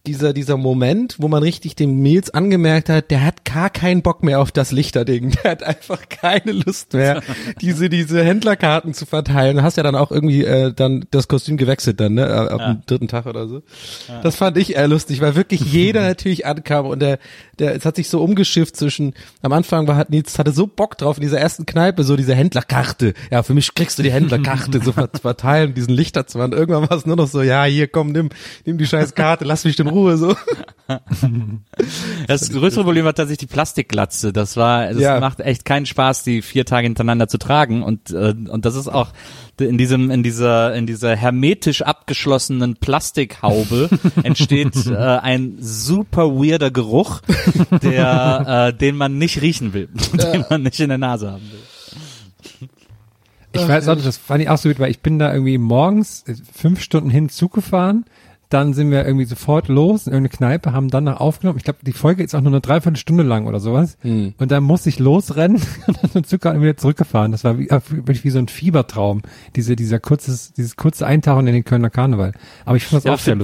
dieser, 0.07 0.33
dieser 0.33 0.57
Moment, 0.57 1.17
wo 1.19 1.29
man 1.29 1.43
richtig 1.43 1.77
dem 1.77 2.01
Nils 2.01 2.31
angemerkt 2.31 2.89
hat, 2.89 3.11
der 3.11 3.25
hat 3.25 3.45
gar 3.45 3.69
keinen 3.69 4.01
Bock 4.03 4.23
mehr 4.23 4.41
auf 4.41 4.51
das 4.53 4.73
Lichterding. 4.73 5.31
Der 5.45 5.51
hat 5.51 5.63
einfach 5.63 6.09
keine 6.09 6.53
Lust 6.53 6.95
mehr, 6.95 7.23
diese, 7.61 7.89
diese 7.91 8.25
Händlerkarten 8.25 8.95
zu 8.95 9.05
verteilen. 9.05 9.57
Du 9.59 9.63
hast 9.63 9.77
ja 9.77 9.83
dann 9.83 9.95
auch 9.95 10.11
irgendwie 10.11 10.45
äh, 10.45 10.73
dann 10.73 11.05
das 11.11 11.29
Kostüm 11.29 11.57
gewechselt 11.59 12.01
dann, 12.01 12.15
ne? 12.15 12.23
äh, 12.27 12.31
Ab 12.53 12.59
dem 12.59 12.83
dritten 12.87 13.09
Tag 13.09 13.27
oder 13.27 13.49
so. 13.49 13.63
Das 14.23 14.37
fand 14.37 14.57
ich 14.57 14.77
eher 14.77 14.89
lustig, 14.89 15.21
weil 15.21 15.35
wirklich 15.35 15.61
jeder 15.73 16.03
natürlich 16.03 16.47
ankam 16.47 16.87
und 16.87 17.01
der, 17.01 17.19
der, 17.59 17.75
es 17.75 17.85
hat 17.85 17.97
sich 17.97 18.09
so 18.09 18.23
umgeschifft 18.23 18.77
zwischen, 18.77 19.15
am 19.43 19.53
Anfang 19.53 19.87
war 19.89 19.97
hat 19.97 20.11
Nils 20.11 20.39
hatte 20.39 20.53
so 20.53 20.67
Bock 20.67 20.97
drauf 20.97 21.19
in 21.19 21.23
dieser 21.23 21.39
ersten 21.41 21.67
Kneipe, 21.67 22.05
so 22.05 22.17
diese 22.17 22.35
Händlerkarte. 22.35 23.13
Ja, 23.31 23.43
für 23.43 23.53
mich 23.55 23.75
kriegst 23.75 23.99
du 23.99 24.03
die 24.03 24.13
Händlerkarte 24.13 24.81
so 24.83 24.93
ver- 24.93 25.11
verteilen, 25.21 25.75
diesen 25.75 25.93
Lichterzwand. 25.93 26.55
Irgendwann 26.55 26.89
war 26.89 26.97
es 26.97 27.05
nur 27.05 27.17
noch 27.17 27.27
so, 27.29 27.43
ja, 27.43 27.65
hier 27.65 27.89
komm, 27.89 28.13
nimm, 28.13 28.31
nimm 28.65 28.79
die 28.79 28.87
scheiß 28.87 29.15
Karte, 29.15 29.45
lass 29.45 29.65
mich 29.65 29.79
in 29.79 29.88
Ruhe, 29.89 30.17
so. 30.17 30.35
Das 32.27 32.51
größere 32.51 32.83
Problem 32.85 33.05
war 33.05 33.15
tatsächlich 33.15 33.49
die 33.49 33.53
Plastikglatze. 33.53 34.33
Das 34.33 34.57
war, 34.57 34.87
das 34.89 34.99
Ja. 35.01 35.21
macht 35.21 35.41
echt 35.41 35.65
keinen 35.67 35.85
Spaß, 35.87 36.23
die 36.23 36.41
vier 36.41 36.65
Tage 36.65 36.87
hintereinander 36.87 37.29
zu 37.29 37.37
tragen. 37.39 37.83
Und 37.83 38.11
äh, 38.11 38.35
und 38.49 38.65
das 38.65 38.75
ist 38.75 38.89
auch 38.89 39.09
in 39.61 39.77
diesem 39.77 40.11
in 40.11 40.23
dieser 40.23 40.75
in 40.75 40.87
dieser 40.87 41.15
hermetisch 41.15 41.83
abgeschlossenen 41.83 42.77
Plastikhaube 42.77 43.91
entsteht 44.23 44.87
äh, 44.87 44.97
ein 44.97 45.57
super 45.61 46.31
weirder 46.35 46.71
Geruch, 46.71 47.21
der 47.83 48.71
äh, 48.75 48.79
den 48.79 48.97
man 48.97 49.19
nicht 49.19 49.43
riechen 49.43 49.75
will, 49.75 49.89
den 50.33 50.45
man 50.49 50.63
nicht 50.63 50.81
in 50.81 50.89
der 50.89 50.99
Nase 50.99 51.31
haben 51.33 51.43
will. 51.51 52.69
Ich 53.53 53.67
weiß 53.67 53.89
auch 53.89 53.95
nicht, 53.95 54.07
das 54.07 54.19
fand 54.19 54.43
ich 54.43 54.49
auch 54.49 54.59
so 54.59 54.69
gut, 54.69 54.79
weil 54.79 54.91
ich 54.91 55.01
bin 55.01 55.19
da 55.19 55.33
irgendwie 55.33 55.59
morgens 55.59 56.23
äh, 56.27 56.35
fünf 56.55 56.81
Stunden 56.81 57.11
hin 57.11 57.29
Zug 57.29 57.53
gefahren, 57.55 58.05
dann 58.51 58.73
sind 58.73 58.91
wir 58.91 59.05
irgendwie 59.05 59.27
sofort 59.27 59.69
los 59.69 60.07
in 60.07 60.13
irgendeine 60.15 60.37
Kneipe, 60.37 60.73
haben 60.73 60.89
dann 60.89 61.05
noch 61.05 61.21
aufgenommen. 61.21 61.59
Ich 61.59 61.65
glaube, 61.65 61.81
die 61.83 61.93
Folge 61.93 62.23
ist 62.23 62.35
auch 62.35 62.41
nur 62.41 62.51
eine 62.53 62.61
Dreiviertelstunde 62.63 63.23
lang 63.23 63.47
oder 63.47 63.61
sowas. 63.61 63.99
Und 64.03 64.51
dann 64.51 64.65
musste 64.65 64.89
ich 64.89 64.99
losrennen 64.99 65.61
und 65.87 66.15
dann 66.15 66.25
Zug 66.25 66.45
und 66.47 66.63
wieder 66.63 66.77
zurückgefahren. 66.77 67.33
Das 67.33 67.45
war 67.45 67.59
wie, 67.59 67.69
äh, 67.69 67.81
wirklich 67.91 68.25
wie 68.25 68.31
so 68.31 68.39
ein 68.39 68.49
Fiebertraum, 68.49 69.23
diese, 69.57 69.77
dieser 69.77 70.01
kurzes, 70.01 70.53
dieses 70.55 70.77
kurze 70.77 71.07
Eintauchen 71.07 71.47
in 71.47 71.53
den 71.55 71.65
Kölner 71.65 71.91
Karneval. 71.91 72.33
Aber 72.65 72.77
ich 72.77 72.85
fand 72.85 72.99
das 73.01 73.05
Ja, 73.05 73.13
auch 73.15 73.19
sehr 73.19 73.35
für- 73.35 73.39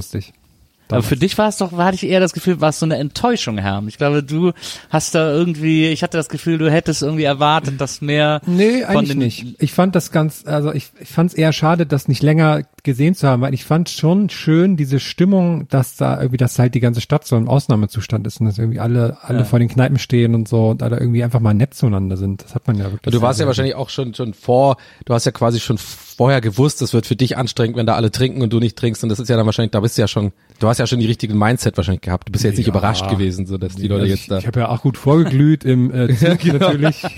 lustig. 0.88 0.96
Aber 0.96 1.02
für 1.02 1.16
dich 1.16 1.38
war 1.38 1.48
es 1.48 1.56
doch, 1.58 1.72
hatte 1.72 1.96
ich 1.96 2.04
eher 2.04 2.20
das 2.20 2.32
Gefühl, 2.32 2.60
war 2.60 2.70
es 2.70 2.78
so 2.78 2.86
eine 2.86 2.96
Enttäuschung, 2.96 3.58
Herr. 3.58 3.82
Ich 3.86 3.98
glaube, 3.98 4.22
du 4.22 4.52
hast 4.90 5.14
da 5.14 5.30
irgendwie, 5.32 5.88
ich 5.88 6.02
hatte 6.02 6.16
das 6.16 6.28
Gefühl, 6.28 6.58
du 6.58 6.70
hättest 6.70 7.02
irgendwie 7.02 7.24
erwartet, 7.24 7.80
dass 7.80 8.00
mehr 8.00 8.40
Nee, 8.46 8.82
von 8.82 8.96
eigentlich 8.96 9.08
den, 9.08 9.18
nicht. 9.18 9.56
Ich 9.58 9.72
fand 9.72 9.94
das 9.94 10.10
ganz, 10.10 10.44
also 10.46 10.72
ich, 10.72 10.90
ich 11.00 11.08
fand 11.08 11.30
es 11.30 11.36
eher 11.36 11.52
schade, 11.52 11.86
das 11.86 12.08
nicht 12.08 12.22
länger 12.22 12.62
gesehen 12.82 13.14
zu 13.14 13.26
haben, 13.26 13.42
weil 13.42 13.54
ich 13.54 13.64
fand 13.64 13.88
schon 13.88 14.28
schön 14.28 14.76
diese 14.76 15.00
Stimmung, 15.00 15.66
dass 15.68 15.96
da 15.96 16.18
irgendwie, 16.18 16.36
dass 16.36 16.58
halt 16.58 16.74
die 16.74 16.80
ganze 16.80 17.00
Stadt 17.00 17.26
so 17.26 17.36
im 17.36 17.48
Ausnahmezustand 17.48 18.26
ist 18.26 18.40
und 18.40 18.46
dass 18.46 18.58
irgendwie 18.58 18.80
alle, 18.80 19.18
alle 19.22 19.44
vor 19.44 19.58
den 19.58 19.68
Kneipen 19.68 19.98
stehen 19.98 20.34
und 20.34 20.48
so 20.48 20.68
und 20.68 20.82
alle 20.82 20.98
irgendwie 20.98 21.24
einfach 21.24 21.40
mal 21.40 21.54
nett 21.54 21.74
zueinander 21.74 22.16
sind. 22.16 22.44
Das 22.44 22.54
hat 22.54 22.66
man 22.66 22.76
ja 22.76 22.92
wirklich. 22.92 23.14
Du 23.14 23.22
warst 23.22 23.40
ja 23.40 23.46
wahrscheinlich 23.46 23.74
auch 23.74 23.88
schon, 23.88 24.14
schon 24.14 24.34
vor, 24.34 24.76
du 25.06 25.14
hast 25.14 25.24
ja 25.24 25.32
quasi 25.32 25.60
schon 25.60 25.78
vorher 26.16 26.40
gewusst, 26.40 26.80
das 26.82 26.92
wird 26.94 27.06
für 27.06 27.16
dich 27.16 27.36
anstrengend, 27.36 27.76
wenn 27.76 27.86
da 27.86 27.94
alle 27.94 28.10
trinken 28.10 28.42
und 28.42 28.52
du 28.52 28.60
nicht 28.60 28.76
trinkst. 28.76 29.02
Und 29.02 29.08
das 29.08 29.18
ist 29.20 29.28
ja 29.28 29.36
dann 29.36 29.46
wahrscheinlich, 29.46 29.72
da 29.72 29.80
bist 29.80 29.96
du 29.98 30.02
ja 30.02 30.08
schon, 30.08 30.32
du 30.60 30.68
hast 30.68 30.78
ja 30.78 30.86
schon 30.86 31.00
die 31.00 31.06
richtigen 31.06 31.36
Mindset 31.38 31.76
wahrscheinlich 31.76 32.02
gehabt. 32.02 32.28
Du 32.28 32.32
bist 32.32 32.44
ja 32.44 32.50
jetzt 32.50 32.58
nicht 32.58 32.66
Ja. 32.68 32.72
überrascht 32.72 33.08
gewesen, 33.08 33.46
so 33.46 33.58
dass 33.58 33.74
die 33.76 33.88
Leute 33.88 34.02
Also 34.02 34.12
jetzt 34.14 34.22
ich, 34.22 34.28
da. 34.28 34.38
ich 34.38 34.46
habe 34.46 34.60
ja 34.60 34.68
auch 34.68 34.82
gut 34.82 34.96
vorgeglüht 34.98 35.64
im 35.64 35.92
äh, 35.92 36.14
Zug 36.16 36.44
natürlich. 36.44 37.02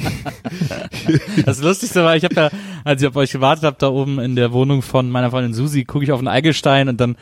Das 1.44 1.60
Lustigste 1.62 2.02
war, 2.04 2.16
ich 2.16 2.24
habe 2.24 2.34
ja, 2.34 2.50
als 2.84 3.02
ich 3.02 3.08
auf 3.08 3.16
euch 3.16 3.32
gewartet 3.32 3.64
habe, 3.64 3.76
da 3.78 3.88
oben 3.88 4.18
in 4.18 4.36
der 4.36 4.52
Wohnung 4.52 4.82
von 4.82 5.10
meiner 5.10 5.30
Freundin 5.30 5.54
Susi, 5.54 5.84
gucke 5.84 6.04
ich 6.04 6.12
auf 6.12 6.20
den 6.20 6.28
Eigelstein 6.28 6.88
und 6.88 7.00
dann, 7.00 7.16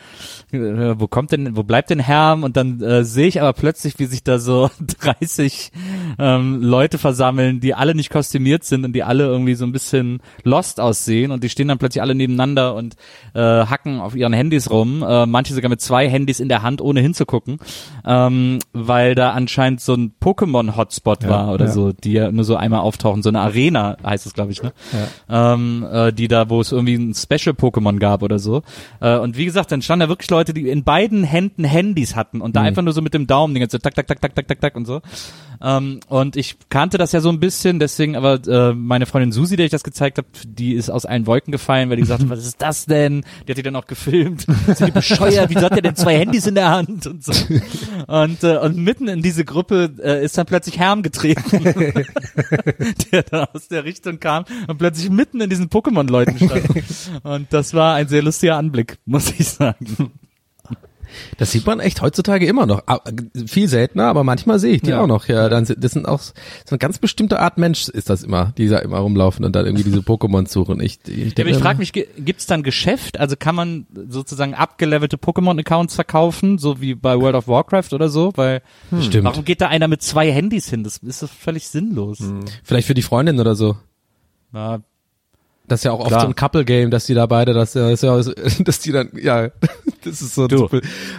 äh, 0.51 0.99
wo 0.99 1.07
kommt 1.07 1.31
denn, 1.31 1.55
wo 1.55 1.63
bleibt 1.63 1.89
denn 1.89 1.99
Herm? 1.99 2.43
Und 2.43 2.57
dann 2.57 2.81
äh, 2.81 3.03
sehe 3.03 3.27
ich 3.27 3.41
aber 3.41 3.53
plötzlich, 3.53 3.99
wie 3.99 4.05
sich 4.05 4.23
da 4.23 4.39
so 4.39 4.69
30 5.01 5.71
ähm, 6.19 6.61
Leute 6.61 6.97
versammeln, 6.97 7.59
die 7.59 7.73
alle 7.73 7.95
nicht 7.95 8.09
kostümiert 8.09 8.63
sind 8.63 8.85
und 8.85 8.93
die 8.93 9.03
alle 9.03 9.25
irgendwie 9.25 9.55
so 9.55 9.65
ein 9.65 9.71
bisschen 9.71 10.21
lost 10.43 10.79
aussehen 10.79 11.31
und 11.31 11.43
die 11.43 11.49
stehen 11.49 11.64
dann 11.67 11.77
plötzlich 11.77 12.01
alle 12.01 12.15
nebeneinander 12.15 12.75
und 12.75 12.95
äh, 13.33 13.39
hacken 13.39 13.99
auf 13.99 14.15
ihren 14.15 14.33
Handys 14.33 14.69
rum, 14.69 15.03
äh, 15.07 15.25
manche 15.25 15.53
sogar 15.53 15.69
mit 15.69 15.81
zwei 15.81 16.09
Handys 16.09 16.39
in 16.39 16.49
der 16.49 16.61
Hand, 16.63 16.81
ohne 16.81 16.99
hinzugucken, 17.01 17.59
ähm, 18.05 18.59
weil 18.73 19.15
da 19.15 19.31
anscheinend 19.31 19.81
so 19.81 19.93
ein 19.93 20.13
Pokémon-Hotspot 20.21 21.23
Ja, 21.23 21.29
war 21.29 21.53
oder 21.53 21.65
ja. 21.65 21.71
so, 21.71 21.91
die 21.91 22.13
ja 22.13 22.31
nur 22.31 22.43
so 22.43 22.55
einmal 22.55 22.81
auftauchen, 22.81 23.23
so 23.23 23.29
eine 23.29 23.39
Arena 23.41 23.97
heißt 24.05 24.25
es, 24.25 24.33
glaube 24.33 24.51
ich, 24.51 24.61
ne? 24.63 24.73
Ähm, 25.29 25.85
äh, 25.91 26.11
die 26.13 26.27
da, 26.27 26.49
wo 26.49 26.61
es 26.61 26.71
irgendwie 26.71 26.95
ein 26.95 27.13
Special-Pokémon 27.13 27.97
gab 27.99 28.21
oder 28.23 28.39
so. 28.39 28.61
Äh, 29.01 29.17
und 29.17 29.37
wie 29.37 29.45
gesagt, 29.45 29.71
dann 29.71 29.81
standen 29.81 30.01
da 30.01 30.09
wirklich 30.09 30.29
Leute, 30.29 30.53
die 30.53 30.69
in 30.69 30.83
beiden 30.83 31.23
Händen 31.23 31.63
Handys 31.63 32.15
hatten 32.15 32.41
und 32.41 32.55
da 32.55 32.61
Mhm. 32.61 32.67
einfach 32.67 32.81
nur 32.81 32.93
so 32.93 33.01
mit 33.01 33.13
dem 33.13 33.27
Daumen 33.27 33.53
die 33.53 33.59
ganze 33.59 33.79
tak, 33.79 33.95
tak, 33.95 34.07
tak, 34.07 34.21
tak, 34.21 34.35
tak, 34.35 34.47
tak, 34.47 34.61
tak 34.61 34.75
und 34.75 34.85
so. 34.85 35.01
Ähm, 35.61 35.99
und 36.09 36.35
ich 36.35 36.57
kannte 36.69 36.97
das 36.97 37.11
ja 37.11 37.21
so 37.21 37.29
ein 37.29 37.39
bisschen, 37.39 37.79
deswegen 37.79 38.15
aber 38.15 38.39
äh, 38.47 38.73
meine 38.73 39.05
Freundin 39.05 39.31
Susi, 39.31 39.55
der 39.55 39.65
ich 39.65 39.71
das 39.71 39.83
gezeigt 39.83 40.17
habe, 40.17 40.27
die 40.45 40.73
ist 40.73 40.89
aus 40.89 41.05
allen 41.05 41.27
Wolken 41.27 41.51
gefallen, 41.55 41.89
weil 41.89 41.97
die 41.97 42.03
gesagt 42.03 42.21
hat, 42.21 42.29
was 42.35 42.45
ist 42.45 42.61
das 42.61 42.85
denn? 42.85 43.23
Die 43.47 43.51
hat 43.51 43.57
die 43.57 43.63
dann 43.63 43.75
auch 43.75 43.87
gefilmt. 43.87 44.45
Sind 44.67 44.87
die 44.87 44.91
bescheuert? 44.91 45.49
Wieso 45.49 45.61
hat 45.61 45.73
der 45.73 45.81
denn 45.81 45.95
zwei 45.95 46.17
Handys 46.17 46.47
in 46.47 46.55
der 46.55 46.69
Hand 46.69 47.07
und 47.07 47.23
so? 47.23 47.33
Und, 48.07 48.43
äh, 48.43 48.57
und 48.57 48.77
mitten 48.77 49.07
in 49.07 49.21
diese 49.21 49.45
Gruppe 49.45 49.93
äh, 50.01 50.23
ist 50.23 50.37
dann 50.37 50.45
plötzlich 50.45 50.77
Herm 50.77 51.03
getreten, 51.03 51.63
der 53.11 53.23
da 53.23 53.49
aus 53.53 53.67
der 53.67 53.83
Richtung 53.83 54.19
kam 54.19 54.45
und 54.67 54.77
plötzlich 54.77 55.09
mitten 55.09 55.41
in 55.41 55.49
diesen 55.49 55.69
Pokémon-Leuten 55.69 56.37
stand. 56.37 56.65
Und 57.23 57.51
das 57.51 57.73
war 57.73 57.95
ein 57.95 58.07
sehr 58.07 58.21
lustiger 58.21 58.57
Anblick, 58.57 58.97
muss 59.05 59.31
ich 59.37 59.47
sagen. 59.47 60.11
Das 61.37 61.51
sieht 61.51 61.65
man 61.65 61.79
echt 61.79 62.01
heutzutage 62.01 62.45
immer 62.45 62.65
noch. 62.65 62.83
Ah, 62.87 62.99
Viel 63.47 63.67
seltener, 63.67 64.05
aber 64.07 64.23
manchmal 64.23 64.59
sehe 64.59 64.73
ich 64.75 64.81
die 64.81 64.91
Ja. 64.91 65.01
auch 65.01 65.07
noch. 65.07 65.27
Ja, 65.27 65.49
dann 65.49 65.65
sind, 65.65 65.83
das 65.83 65.91
sind 65.93 66.07
auch 66.07 66.19
so 66.19 66.33
eine 66.69 66.77
ganz 66.77 66.97
bestimmte 66.97 67.39
Art 67.39 67.57
Mensch 67.57 67.87
ist 67.89 68.09
das 68.09 68.23
immer, 68.23 68.53
die 68.57 68.67
da 68.67 68.79
immer 68.79 68.97
rumlaufen 68.99 69.45
und 69.45 69.55
dann 69.55 69.65
irgendwie 69.65 69.83
diese 69.83 69.99
Pokémon 69.99 70.47
suchen. 70.47 70.79
Ich, 70.81 70.99
ich, 71.07 71.37
Ja, 71.37 71.45
ich 71.45 71.57
frage 71.57 71.79
mich, 71.79 71.91
gibt's 71.93 72.45
dann 72.45 72.63
Geschäft? 72.63 73.19
Also 73.19 73.35
kann 73.37 73.55
man 73.55 73.85
sozusagen 74.09 74.53
abgelevelte 74.53 75.17
Pokémon-Accounts 75.17 75.95
verkaufen, 75.95 76.57
so 76.57 76.81
wie 76.81 76.95
bei 76.95 77.19
World 77.19 77.35
of 77.35 77.47
Warcraft 77.47 77.93
oder 77.93 78.09
so? 78.09 78.31
Weil 78.35 78.61
Stimmt. 79.01 79.23
warum 79.25 79.45
geht 79.45 79.61
da 79.61 79.67
einer 79.67 79.87
mit 79.87 80.01
zwei 80.01 80.31
Handys 80.31 80.69
hin? 80.69 80.83
Das 80.83 80.97
ist 80.97 81.23
doch 81.23 81.29
völlig 81.29 81.67
sinnlos. 81.67 82.19
Vielleicht 82.63 82.87
für 82.87 82.93
die 82.93 83.01
Freundin 83.01 83.39
oder 83.39 83.55
so. 83.55 83.77
Ja, 84.53 84.79
Das 85.67 85.79
ist 85.79 85.83
ja 85.85 85.91
auch 85.91 85.99
oft 85.99 86.07
Klar. 86.09 86.21
so 86.21 86.27
ein 86.27 86.35
Couple-Game, 86.35 86.91
dass 86.91 87.05
die 87.07 87.13
da 87.13 87.25
beide, 87.25 87.53
dass, 87.53 87.73
ja, 87.73 87.89
dass 88.59 88.79
die 88.79 88.91
dann, 88.91 89.09
ja, 89.21 89.49
das 90.05 90.21
ist 90.21 90.35
so, 90.35 90.47
Du. 90.47 90.67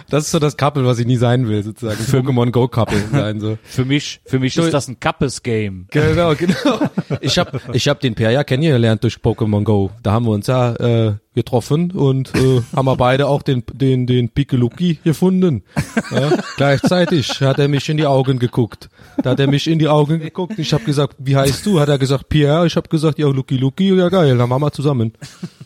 das 0.09 0.25
ist 0.25 0.31
so 0.31 0.39
das 0.39 0.57
Couple, 0.57 0.85
was 0.85 0.99
ich 0.99 1.05
nie 1.05 1.17
sein 1.17 1.47
will, 1.47 1.63
sozusagen. 1.63 1.99
Pokémon 2.05 2.51
Go 2.51 2.67
Couple 2.67 2.97
sein, 3.11 3.39
so. 3.39 3.57
für 3.63 3.85
mich, 3.85 4.21
für 4.25 4.39
mich 4.39 4.55
Du- 4.55 4.63
ist 4.63 4.73
das 4.73 4.87
ein 4.87 4.99
Kappes-Game. 4.99 5.87
Genau, 5.91 6.33
genau. 6.35 6.55
Ich 7.21 7.37
hab, 7.39 7.73
ich 7.73 7.87
hab 7.87 7.99
den 7.99 8.15
Per 8.15 8.31
ja 8.31 8.43
kennengelernt 8.43 9.03
durch 9.03 9.15
Pokémon 9.17 9.63
Go. 9.63 9.91
Da 10.03 10.11
haben 10.11 10.25
wir 10.25 10.31
uns 10.31 10.47
ja 10.47 10.73
äh, 10.75 11.13
getroffen 11.37 11.91
und 11.91 12.33
äh, 12.35 12.61
haben 12.75 12.85
wir 12.85 12.97
beide 12.97 13.27
auch 13.27 13.43
den 13.43 13.63
den 13.71 14.07
den 14.07 14.29
Pikeluki 14.29 14.99
gefunden. 15.03 15.63
Ja, 16.11 16.31
gleichzeitig 16.57 17.29
hat 17.41 17.59
er 17.59 17.67
mich 17.67 17.87
in 17.87 17.97
die 17.97 18.07
Augen 18.07 18.39
geguckt. 18.39 18.89
Da 19.23 19.29
hat 19.31 19.39
er 19.39 19.47
mich 19.47 19.67
in 19.67 19.77
die 19.79 19.87
Augen 19.87 20.19
geguckt. 20.19 20.57
Ich 20.57 20.73
habe 20.73 20.83
gesagt, 20.83 21.15
wie 21.19 21.35
heißt 21.35 21.65
du? 21.65 21.79
Hat 21.79 21.89
er 21.89 21.97
gesagt, 21.97 22.27
Pierre. 22.27 22.65
Ich 22.65 22.75
habe 22.75 22.89
gesagt, 22.89 23.19
ja, 23.19 23.27
Lucky 23.27 23.57
Lucky. 23.57 23.95
Ja, 23.95 24.09
geil, 24.09 24.37
dann 24.37 24.49
machen 24.49 24.63
wir 24.63 24.71
zusammen. 24.71 25.13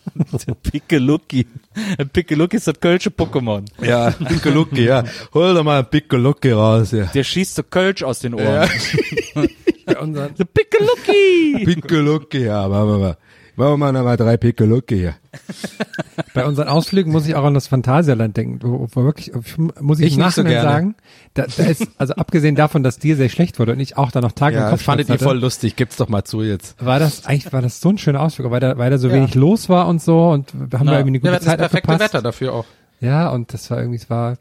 Pickelucky. 0.63 1.47
Pickelucky 2.12 2.57
ist 2.57 2.67
das 2.67 2.79
kölsche 2.79 3.10
Pokémon. 3.10 3.63
Ja, 3.81 4.12
Pikeluki, 4.12 4.84
ja. 4.84 5.03
Hol 5.34 5.53
doch 5.53 5.63
mal 5.63 5.79
ein 5.79 5.89
Pikeluki 5.89 6.51
raus, 6.51 6.91
ja. 6.91 7.05
Der 7.05 7.23
schießt 7.23 7.55
so 7.55 7.63
Kölsch 7.63 8.03
aus 8.03 8.19
den 8.19 8.34
Ohren. 8.34 8.45
Ja. 8.45 8.67
Pickelucky! 10.53 11.65
Pikeluki, 11.65 12.45
ja, 12.45 12.67
machen 12.67 12.89
wir 12.89 12.97
mal. 12.97 13.17
Machen 13.62 13.74
wir 13.74 13.78
mal 13.78 13.91
noch 13.91 14.04
mal 14.04 14.17
drei 14.17 14.38
Pikeluki 14.38 14.97
hier. 14.97 15.13
bei 16.34 16.45
unseren 16.45 16.67
Ausflügen 16.67 17.12
muss 17.12 17.28
ich 17.28 17.36
auch 17.36 17.43
an 17.43 17.54
das 17.54 17.67
Phantasialand 17.67 18.36
denken, 18.36 18.60
wo, 18.63 18.88
wo 18.91 19.04
wirklich, 19.04 19.32
muss 19.80 20.00
ich, 20.00 20.08
Ich 20.08 20.17
im 20.17 20.24
nicht 20.26 20.34
so 20.36 20.43
gerne. 20.43 20.62
sagen, 20.69 20.95
da, 21.34 21.45
da 21.58 21.63
ist, 21.63 21.88
also 21.97 22.13
abgesehen 22.15 22.55
davon, 22.55 22.84
dass 22.84 22.97
dir 22.99 23.16
sehr 23.16 23.30
schlecht 23.30 23.59
wurde 23.59 23.74
und 23.74 23.80
ich 23.80 23.97
auch 23.97 24.12
da 24.12 24.22
noch 24.22 24.32
Tage 24.32 24.57
im 24.57 24.64
Ja, 24.64 24.70
Kopf 24.70 24.82
fandet 24.84 25.09
ihr 25.09 25.14
hatte, 25.14 25.24
voll 25.24 25.39
lustig. 25.39 25.76
Gibt's 25.76 25.97
doch 25.97 26.09
mal 26.09 26.24
zu 26.24 26.41
jetzt. 26.41 26.84
war 26.84 26.99
das 26.99 27.26
eigentlich 27.26 27.51
war 27.53 27.62
das 27.62 27.80
so 27.82 27.89
ein 27.89 27.97
schöner 27.97 28.22
Ausflug, 28.22 28.49
weil 28.51 28.59
da, 28.59 28.78
weil 28.78 28.89
da 28.89 28.97
so 28.97 29.07
Ja. 29.07 29.14
wenig 29.14 29.36
los 29.36 29.70
war 29.70 29.88
und 29.88 30.01
so 30.01 30.30
und 30.30 30.51
wir 30.53 30.80
haben 30.80 30.88
da 30.88 30.93
irgendwie 30.93 31.09
eine 31.12 31.20
gute 31.20 31.32
ja, 31.32 31.38
das 31.38 31.45
Zeit 31.45 31.59
perfekte 31.59 31.89
abgepasst. 31.89 32.14
Wetter 32.14 32.22
dafür 32.24 32.53
auch. 32.53 32.66
Ja, 32.99 33.30
und 33.30 33.53
das 33.53 33.70
war 33.72 33.80
irgendwie, 33.80 33.97
es 33.97 34.09
war 34.09 34.38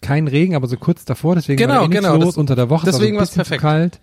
kein 0.00 0.28
Regen, 0.28 0.54
aber 0.54 0.66
so 0.66 0.76
kurz 0.76 1.04
davor, 1.04 1.34
deswegen 1.34 1.56
Genau, 1.58 1.74
war 1.76 1.84
eh 1.84 1.88
nichts 1.88 2.04
genau, 2.04 2.16
los 2.16 2.24
das- 2.26 2.36
unter 2.36 2.56
der 2.56 2.68
Woche. 2.70 2.86
deswegen 2.86 3.16
es 3.16 3.20
war 3.20 3.22
bisschen 3.26 3.36
perfekt. 3.36 3.60
zu 3.60 3.66
kalt. 3.66 4.00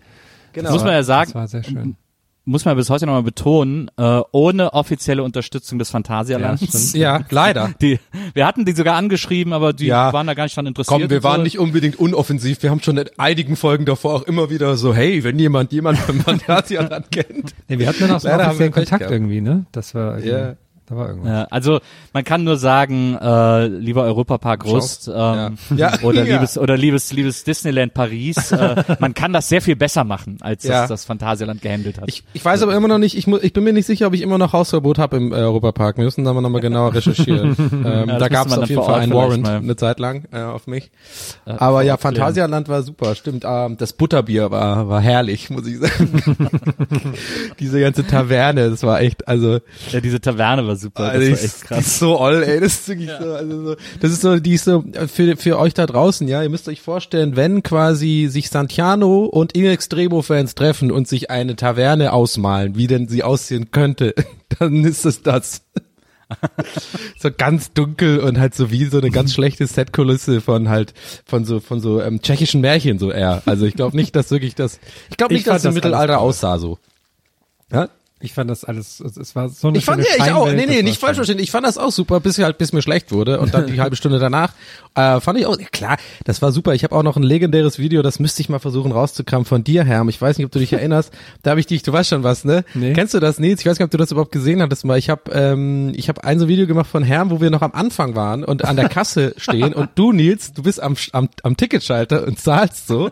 Genau. 0.52 0.72
Muss 0.72 0.82
man 0.82 0.92
ja 0.92 0.98
Das 0.98 1.06
sagen, 1.06 1.34
war 1.34 1.46
sehr 1.46 1.62
schön. 1.62 1.96
Muss 2.44 2.64
man 2.64 2.76
bis 2.76 2.90
heute 2.90 3.06
nochmal 3.06 3.22
betonen, 3.22 3.90
äh, 3.96 4.20
ohne 4.32 4.72
offizielle 4.72 5.22
Unterstützung 5.22 5.78
des 5.78 5.90
Phantasialands. 5.90 6.94
Ja. 6.94 7.18
Ja, 7.18 7.24
leider. 7.30 7.72
die, 7.80 8.00
wir 8.34 8.46
hatten 8.46 8.64
die 8.64 8.72
sogar 8.72 8.96
angeschrieben, 8.96 9.52
aber 9.52 9.72
die 9.72 9.86
Ja. 9.86 10.12
waren 10.12 10.26
da 10.26 10.34
gar 10.34 10.44
nicht 10.44 10.56
dran 10.56 10.66
interessiert. 10.66 11.00
Komm, 11.00 11.10
wir 11.10 11.16
und 11.18 11.22
so. 11.22 11.28
waren 11.28 11.42
nicht 11.42 11.58
unbedingt 11.58 11.98
unoffensiv. 11.98 12.62
Wir 12.62 12.70
haben 12.70 12.80
schon 12.82 12.96
in 12.96 13.08
einigen 13.18 13.56
Folgen 13.56 13.84
davor 13.84 14.14
auch 14.14 14.22
immer 14.22 14.50
wieder 14.50 14.76
so, 14.76 14.94
hey, 14.94 15.22
wenn 15.22 15.38
jemand 15.38 15.72
jemand 15.72 15.98
vom 15.98 16.20
Phantasialand 16.20 17.10
kennt. 17.10 17.54
Nee, 17.68 17.78
wir 17.78 17.86
hatten 17.88 18.00
dann 18.00 18.12
auch 18.12 18.20
so 18.20 18.28
Leider 18.28 18.48
offiziellen 18.48 18.72
Kontakt 18.72 18.98
gehabt. 19.00 19.12
irgendwie, 19.12 19.40
ne? 19.40 19.66
Das 19.72 19.94
war 19.94 20.14
irgendwie, 20.18 20.28
Ja. 20.30 20.54
Da 20.90 20.96
war 20.96 21.08
irgendwas. 21.08 21.30
Ja, 21.30 21.44
also 21.50 21.80
man 22.12 22.24
kann 22.24 22.44
nur 22.44 22.56
sagen, 22.58 23.16
äh, 23.16 23.66
lieber 23.68 24.02
Europapark 24.04 24.64
Rust 24.66 25.08
ähm, 25.08 25.14
Ja. 25.14 25.50
Ja. 25.76 25.92
oder 26.02 26.24
Ja. 26.26 26.34
liebes 26.36 26.58
oder 26.58 26.76
liebes 26.76 27.12
liebes 27.12 27.44
Disneyland 27.44 27.94
Paris, 27.94 28.52
äh, 28.52 28.82
man 28.98 29.14
kann 29.14 29.32
das 29.32 29.48
sehr 29.48 29.62
viel 29.62 29.76
besser 29.76 30.04
machen, 30.04 30.38
als 30.40 30.64
das 30.64 30.88
das 30.88 31.04
Phantasialand 31.04 31.62
gehandelt 31.62 31.98
hat. 32.00 32.08
Ich, 32.08 32.24
ich 32.34 32.44
weiß 32.44 32.62
aber 32.62 32.74
immer 32.74 32.88
noch 32.88 32.98
nicht, 32.98 33.16
ich, 33.16 33.26
mu 33.26 33.38
ich 33.40 33.52
bin 33.52 33.64
mir 33.64 33.72
nicht 33.72 33.86
sicher, 33.86 34.06
ob 34.08 34.14
ich 34.14 34.20
immer 34.22 34.36
noch 34.38 34.52
Hausverbot 34.52 34.98
habe 34.98 35.16
im 35.16 35.32
äh, 35.32 35.36
Europapark. 35.36 35.96
Wir 35.96 36.04
müssen 36.04 36.24
da 36.24 36.32
mal 36.32 36.40
nochmal 36.40 36.60
genauer 36.60 36.92
recherchieren. 36.94 37.56
ähm, 37.84 38.08
da 38.18 38.28
gab 38.28 38.48
es 38.48 38.58
auf 38.58 38.68
jeden 38.68 38.82
Fall 38.82 39.00
einen 39.00 39.12
Warrant 39.14 39.42
mal- 39.44 39.56
eine 39.56 39.76
Zeit 39.76 40.00
lang 40.00 40.24
äh, 40.32 40.40
auf 40.42 40.66
mich. 40.66 40.90
Äh, 41.46 41.52
aber 41.52 41.82
ja. 41.82 41.96
Phantasialand 41.96 42.68
war 42.68 42.82
super, 42.82 43.14
stimmt. 43.14 43.44
Ähm, 43.46 43.76
das 43.78 43.92
Butterbier 43.92 44.50
war, 44.50 44.88
war 44.88 45.00
herrlich, 45.00 45.50
muss 45.50 45.66
ich 45.66 45.78
sagen. 45.78 46.50
Diese 47.58 47.80
ganze 47.80 48.06
Taverne, 48.06 48.70
das 48.70 48.82
war 48.82 49.00
echt, 49.00 49.28
also 49.28 49.60
ja, 49.90 50.00
diese 50.00 50.20
Taverne 50.20 50.66
war 50.66 50.76
super, 50.80 51.04
das 51.04 51.12
Also 51.14 51.26
war 51.30 51.36
ich, 51.38 51.44
echt 51.44 51.62
Die 51.62 51.66
krass. 51.66 51.86
ist 51.86 51.98
so 51.98 52.18
oll, 52.18 52.42
ey, 52.42 52.60
das 52.60 52.72
ist 52.74 52.88
wirklich 52.88 53.10
so, 53.10 53.32
also 53.32 53.64
so, 53.68 53.76
das 54.00 54.12
ist 54.12 54.20
so, 54.22 54.38
die 54.40 54.54
ist 54.54 54.64
so, 54.64 54.84
äh, 54.92 55.06
für, 55.08 55.36
für 55.36 55.58
euch 55.58 55.74
da 55.74 55.86
draußen, 55.86 56.26
ja, 56.28 56.42
ihr 56.42 56.48
müsst 56.48 56.68
euch 56.68 56.80
vorstellen, 56.80 57.36
wenn 57.36 57.62
quasi 57.62 58.28
sich 58.30 58.50
Santiano 58.50 59.24
und 59.26 59.52
In 59.52 59.66
Extremo 59.66 60.22
Fans 60.22 60.54
treffen 60.54 60.90
und 60.90 61.06
sich 61.08 61.30
eine 61.30 61.56
Taverne 61.56 62.12
ausmalen, 62.12 62.76
wie 62.76 62.86
denn 62.86 63.08
sie 63.08 63.22
aussehen 63.22 63.70
könnte, 63.70 64.14
dann 64.58 64.84
ist 64.84 65.04
es 65.06 65.22
das. 65.22 65.62
so 67.18 67.28
ganz 67.36 67.72
dunkel 67.72 68.20
und 68.20 68.38
halt 68.38 68.54
so 68.54 68.70
wie 68.70 68.84
so 68.84 68.98
eine 68.98 69.10
ganz 69.10 69.34
schlechte 69.34 69.66
Setkulisse 69.66 70.40
von 70.40 70.68
halt 70.68 70.94
von 71.26 71.44
so 71.44 71.58
von 71.58 71.80
so 71.80 72.00
ähm, 72.00 72.22
tschechischen 72.22 72.60
Märchen 72.60 73.00
so 73.00 73.10
eher. 73.10 73.42
Also 73.46 73.66
ich 73.66 73.74
glaube 73.74 73.96
nicht, 73.96 74.14
dass 74.14 74.30
wirklich 74.30 74.54
das 74.54 74.78
ich 75.10 75.16
glaube 75.16 75.34
Ich 75.34 75.40
nicht, 75.40 75.48
dass 75.48 75.54
fand 75.54 75.58
es 75.58 75.64
im 75.64 75.68
das 75.70 75.74
Mittelalter 75.74 76.20
aussah 76.20 76.58
so. 76.58 76.78
Ja? 77.72 77.88
Ich 78.22 78.34
fand 78.34 78.50
das 78.50 78.64
alles, 78.64 79.00
es, 79.00 79.34
war 79.34 79.48
so 79.48 79.68
eine 79.68 79.78
Ich 79.78 79.84
fand 79.86 80.02
ja, 80.02 80.26
ich 80.26 80.32
auch. 80.32 80.52
Nee, 80.52 80.66
nee, 80.66 80.82
nicht 80.82 81.00
falsch 81.00 81.16
verstehen. 81.16 81.38
Ich 81.38 81.50
fand 81.50 81.66
das 81.66 81.78
auch 81.78 81.90
super, 81.90 82.20
bis 82.20 82.38
halt, 82.38 82.58
bis 82.58 82.72
mir 82.72 82.82
schlecht 82.82 83.12
wurde 83.12 83.40
und 83.40 83.54
dann 83.54 83.66
die 83.66 83.80
halbe 83.80 83.96
Stunde 83.96 84.18
danach 84.18 84.52
äh, 84.94 85.20
fand 85.20 85.38
ich 85.38 85.46
auch. 85.46 85.58
Ja, 85.58 85.66
klar, 85.70 85.96
das 86.24 86.42
war 86.42 86.52
super. 86.52 86.74
Ich 86.74 86.84
habe 86.84 86.94
auch 86.96 87.02
noch 87.02 87.16
ein 87.16 87.22
legendäres 87.22 87.78
Video, 87.78 88.02
das 88.02 88.18
müsste 88.18 88.42
ich 88.42 88.48
mal 88.48 88.58
versuchen 88.58 88.92
rauszukramen 88.92 89.44
von 89.44 89.62
dir, 89.62 89.84
Herm. 89.84 90.08
Ich 90.08 90.20
weiß 90.20 90.38
nicht, 90.38 90.44
ob 90.44 90.52
du 90.52 90.58
dich 90.58 90.72
erinnerst. 90.72 91.12
Da 91.42 91.50
habe 91.50 91.60
ich 91.60 91.66
dich, 91.66 91.82
du 91.82 91.92
weißt 91.92 92.10
schon 92.10 92.22
was, 92.22 92.44
ne? 92.44 92.64
Nee. 92.74 92.92
Kennst 92.92 93.14
du 93.14 93.20
das, 93.20 93.38
Nils? 93.38 93.60
Ich 93.60 93.66
weiß 93.66 93.78
nicht, 93.78 93.84
ob 93.84 93.90
du 93.90 93.98
das 93.98 94.10
überhaupt 94.10 94.32
gesehen 94.32 94.60
hattest 94.60 94.84
mal. 94.84 94.98
Ich 94.98 95.08
habe, 95.08 95.30
ähm, 95.32 95.92
ich 95.94 96.08
habe 96.08 96.24
ein 96.24 96.38
so 96.38 96.48
Video 96.48 96.66
gemacht 96.66 96.90
von 96.90 97.02
Herm, 97.02 97.30
wo 97.30 97.40
wir 97.40 97.50
noch 97.50 97.62
am 97.62 97.72
Anfang 97.72 98.14
waren 98.14 98.44
und 98.44 98.64
an 98.64 98.76
der 98.76 98.88
Kasse 98.88 99.34
stehen 99.38 99.72
und 99.72 99.90
du, 99.94 100.12
Nils, 100.12 100.52
du 100.52 100.62
bist 100.62 100.82
am, 100.82 100.96
am, 101.12 101.28
am 101.42 101.56
Ticketschalter 101.56 102.26
und 102.26 102.38
zahlst 102.38 102.86
so. 102.86 103.10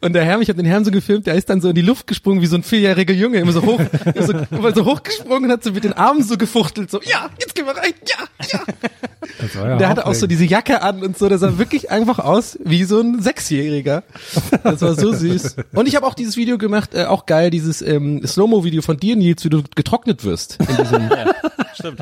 Und 0.00 0.12
der 0.12 0.24
Herm, 0.24 0.40
ich 0.40 0.48
habe 0.48 0.56
den 0.56 0.66
Herm 0.66 0.84
so 0.84 0.90
gefilmt, 0.90 1.26
der 1.26 1.34
ist 1.34 1.50
dann 1.50 1.60
so 1.60 1.70
in 1.70 1.74
die 1.74 1.82
Luft 1.82 2.06
gesprungen 2.06 2.40
wie 2.40 2.46
so 2.46 2.56
ein 2.56 2.62
vierjähriger 2.62 3.14
Junge, 3.14 3.38
immer 3.38 3.52
so 3.52 3.62
hoch, 3.62 3.80
immer 4.14 4.26
so, 4.26 4.32
immer 4.50 4.74
so 4.74 4.84
hochgesprungen 4.84 5.44
und 5.44 5.50
hat 5.52 5.64
so 5.64 5.72
mit 5.72 5.84
den 5.84 5.92
Armen 5.92 6.22
so 6.22 6.36
gefuchtelt, 6.36 6.90
so, 6.90 7.00
ja, 7.02 7.28
jetzt 7.40 7.54
gehen 7.54 7.66
wir 7.66 7.76
rein, 7.76 7.92
ja, 8.06 8.48
ja. 8.52 8.60
Das 9.40 9.56
war 9.56 9.68
ja 9.68 9.76
Der 9.76 9.88
hatte 9.88 10.06
auch 10.06 10.14
so 10.14 10.26
diese 10.26 10.44
Jacke 10.44 10.82
an 10.82 11.02
und 11.02 11.18
so, 11.18 11.28
der 11.28 11.38
sah 11.38 11.58
wirklich 11.58 11.90
einfach 11.90 12.18
aus 12.18 12.58
wie 12.64 12.84
so 12.84 13.00
ein 13.00 13.20
Sechsjähriger. 13.22 14.02
Das 14.64 14.82
war 14.82 14.94
so 14.94 15.12
süß. 15.12 15.56
Und 15.74 15.86
ich 15.86 15.96
habe 15.96 16.06
auch 16.06 16.14
dieses 16.14 16.36
Video 16.36 16.58
gemacht, 16.58 16.94
äh, 16.94 17.04
auch 17.04 17.26
geil, 17.26 17.50
dieses 17.50 17.82
ähm, 17.82 18.26
Slow-Mo-Video 18.26 18.82
von 18.82 18.96
dir, 18.96 19.16
Nils, 19.16 19.44
wie 19.44 19.50
du 19.50 19.62
getrocknet 19.74 20.24
wirst. 20.24 20.58
In 20.60 20.76
diesem, 20.76 21.10
Stimmt. 21.74 22.00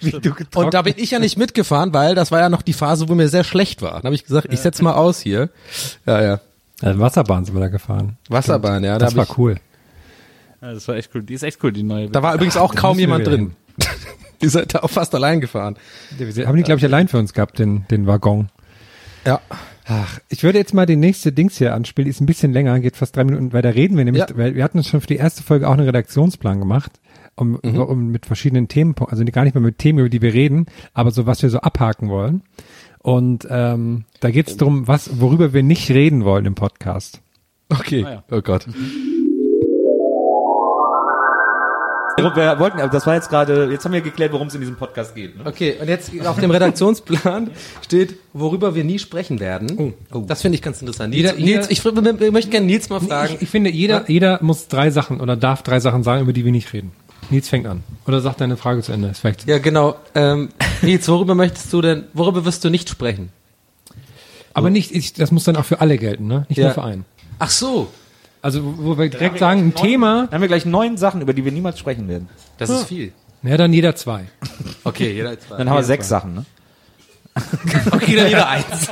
Wie 0.00 0.10
du 0.10 0.20
getrocknet- 0.20 0.56
und 0.56 0.74
da 0.74 0.82
bin 0.82 0.94
ich 0.96 1.10
ja 1.12 1.18
nicht 1.18 1.38
mitgefahren, 1.38 1.94
weil 1.94 2.14
das 2.14 2.30
war 2.30 2.40
ja 2.40 2.48
noch 2.48 2.62
die 2.62 2.72
Phase, 2.72 3.08
wo 3.08 3.14
mir 3.14 3.28
sehr 3.28 3.44
schlecht 3.44 3.80
war. 3.82 3.92
Dann 3.94 4.04
habe 4.04 4.14
ich 4.14 4.24
gesagt, 4.24 4.48
ich 4.50 4.60
setz 4.60 4.82
mal 4.82 4.94
aus 4.94 5.20
hier. 5.20 5.50
Ja, 6.06 6.22
ja. 6.22 6.40
Also 6.82 7.00
Wasserbahn 7.00 7.44
sind 7.44 7.54
wir 7.54 7.60
da 7.60 7.68
gefahren. 7.68 8.16
Wasserbahn, 8.28 8.84
ja. 8.84 8.98
Da, 8.98 9.06
Das 9.06 9.16
war 9.16 9.24
ich, 9.24 9.38
cool. 9.38 9.56
Ja, 10.64 10.72
das 10.72 10.88
war 10.88 10.96
echt 10.96 11.10
cool. 11.14 11.22
Die 11.22 11.34
ist 11.34 11.42
echt 11.42 11.62
cool, 11.62 11.72
die 11.72 11.82
neue. 11.82 12.08
da 12.08 12.22
war 12.22 12.34
übrigens 12.34 12.56
auch 12.56 12.74
kaum 12.74 12.96
müssen 12.96 13.10
wir 13.10 13.18
jemand 13.18 13.26
drin. 13.26 13.52
Die 14.40 14.48
seid 14.48 14.74
da 14.74 14.78
auch 14.80 14.90
fast 14.90 15.14
allein 15.14 15.40
gefahren. 15.40 15.76
Wir 16.18 16.46
haben 16.46 16.56
die, 16.56 16.62
glaube 16.64 16.78
ich, 16.78 16.84
allein 16.84 17.08
für 17.08 17.18
uns 17.18 17.32
gehabt, 17.34 17.58
den, 17.58 17.86
den 17.90 18.06
Waggon. 18.06 18.48
Ja. 19.26 19.40
Ach, 19.86 20.18
ich 20.28 20.42
würde 20.42 20.58
jetzt 20.58 20.74
mal 20.74 20.86
die 20.86 20.96
nächste 20.96 21.32
Dings 21.32 21.56
hier 21.56 21.74
anspielen, 21.74 22.06
die 22.06 22.10
ist 22.10 22.20
ein 22.20 22.26
bisschen 22.26 22.52
länger, 22.52 22.78
geht 22.80 22.96
fast 22.96 23.16
drei 23.16 23.24
Minuten, 23.24 23.52
weil 23.52 23.62
da 23.62 23.68
reden 23.70 23.96
wir 23.96 24.04
nämlich, 24.04 24.24
Ja. 24.28 24.36
weil 24.36 24.54
wir 24.54 24.64
hatten 24.64 24.78
uns 24.78 24.88
schon 24.88 25.00
für 25.00 25.06
die 25.06 25.16
erste 25.16 25.42
Folge 25.42 25.68
auch 25.68 25.72
einen 25.74 25.84
Redaktionsplan 25.86 26.58
gemacht, 26.58 26.92
um, 27.36 27.56
um 27.56 28.08
mit 28.08 28.26
verschiedenen 28.26 28.68
Themen, 28.68 28.94
also 28.98 29.24
gar 29.26 29.44
nicht 29.44 29.54
mehr 29.54 29.62
mit 29.62 29.78
Themen, 29.78 29.98
über 30.00 30.08
die 30.08 30.20
wir 30.22 30.34
reden, 30.34 30.66
aber 30.94 31.10
so, 31.10 31.26
was 31.26 31.42
wir 31.42 31.50
so 31.50 31.60
abhaken 31.60 32.08
wollen. 32.08 32.42
Und 32.98 33.46
ähm, 33.50 34.04
da 34.20 34.30
geht 34.30 34.48
es 34.48 34.56
darum, 34.56 34.88
was, 34.88 35.20
worüber 35.20 35.52
wir 35.52 35.62
nicht 35.62 35.90
reden 35.90 36.24
wollen 36.24 36.46
im 36.46 36.54
Podcast. 36.54 37.20
Okay. 37.68 38.04
Ah, 38.06 38.10
ja. 38.10 38.24
Oh 38.30 38.40
Gott. 38.42 38.66
Wir 42.16 42.58
wollten, 42.60 42.80
aber 42.80 42.92
das 42.92 43.06
war 43.06 43.14
jetzt 43.14 43.28
gerade, 43.28 43.68
jetzt 43.72 43.84
haben 43.84 43.92
wir 43.92 44.00
geklärt, 44.00 44.32
worum 44.32 44.46
es 44.48 44.54
in 44.54 44.60
diesem 44.60 44.76
Podcast 44.76 45.14
geht. 45.14 45.36
Ne? 45.36 45.44
Okay, 45.46 45.76
und 45.80 45.88
jetzt 45.88 46.10
auf 46.26 46.38
dem 46.38 46.50
Redaktionsplan 46.50 47.50
steht, 47.82 48.16
worüber 48.32 48.74
wir 48.74 48.84
nie 48.84 48.98
sprechen 48.98 49.40
werden. 49.40 49.94
Das 50.28 50.42
finde 50.42 50.56
ich 50.56 50.62
ganz 50.62 50.80
interessant. 50.80 51.10
Nils, 51.12 51.32
Jeder- 51.36 51.44
Nils 51.44 51.70
ich, 51.70 51.84
ich, 51.84 52.20
ich 52.20 52.30
möchte 52.32 52.50
gerne 52.50 52.66
Nils 52.66 52.88
mal 52.88 53.00
fragen. 53.00 53.34
Ich, 53.36 53.42
ich 53.42 53.48
finde, 53.48 53.70
jeder, 53.70 54.08
jeder 54.08 54.38
muss 54.42 54.68
drei 54.68 54.90
Sachen 54.90 55.20
oder 55.20 55.36
darf 55.36 55.62
drei 55.62 55.80
Sachen 55.80 56.02
sagen, 56.04 56.22
über 56.22 56.32
die 56.32 56.44
wir 56.44 56.52
nicht 56.52 56.72
reden. 56.72 56.92
Nils 57.30 57.48
fängt 57.48 57.66
an. 57.66 57.82
Oder 58.06 58.20
sagt 58.20 58.40
deine 58.40 58.56
Frage 58.56 58.82
zu 58.82 58.92
Ende. 58.92 59.08
Ist 59.08 59.20
vielleicht 59.20 59.48
ja, 59.48 59.58
genau. 59.58 59.96
Ähm, 60.14 60.50
Nils, 60.82 61.08
worüber 61.08 61.34
möchtest 61.34 61.72
du 61.72 61.80
denn, 61.80 62.04
worüber 62.12 62.44
wirst 62.44 62.62
du 62.64 62.70
nicht 62.70 62.88
sprechen? 62.88 63.30
Aber 64.52 64.70
nicht, 64.70 64.94
ich, 64.94 65.14
das 65.14 65.32
muss 65.32 65.42
dann 65.44 65.56
auch 65.56 65.64
für 65.64 65.80
alle 65.80 65.98
gelten, 65.98 66.28
ne? 66.28 66.46
Nicht 66.48 66.58
Ja. 66.58 66.66
nur 66.66 66.74
für 66.74 66.84
einen. 66.84 67.04
Ach 67.40 67.50
so. 67.50 67.88
Also, 68.44 68.60
wo 68.76 68.98
wir 68.98 69.08
direkt 69.08 69.38
sagen, 69.38 69.68
ein 69.68 69.74
Thema, 69.74 70.26
Dann 70.26 70.32
haben 70.34 70.40
wir 70.42 70.48
gleich 70.48 70.66
neun 70.66 70.98
Sachen, 70.98 71.22
über 71.22 71.32
die 71.32 71.46
wir 71.46 71.50
niemals 71.50 71.78
sprechen 71.78 72.08
werden. 72.08 72.28
Das 72.58 72.68
ist 72.68 72.88
viel. 72.88 73.10
na 73.40 73.56
dann 73.56 73.72
jeder 73.72 73.96
zwei. 73.96 74.26
Okay, 74.84 75.12
jeder 75.14 75.40
zwei. 75.40 75.56
Dann 75.56 75.70
haben 75.70 75.78
wir 75.78 75.82
sechs 75.82 76.10
Sachen, 76.10 76.34
ne? 76.34 76.44
Okay, 77.90 78.16
dann 78.16 78.26
jeder 78.28 78.46
eins. 78.46 78.90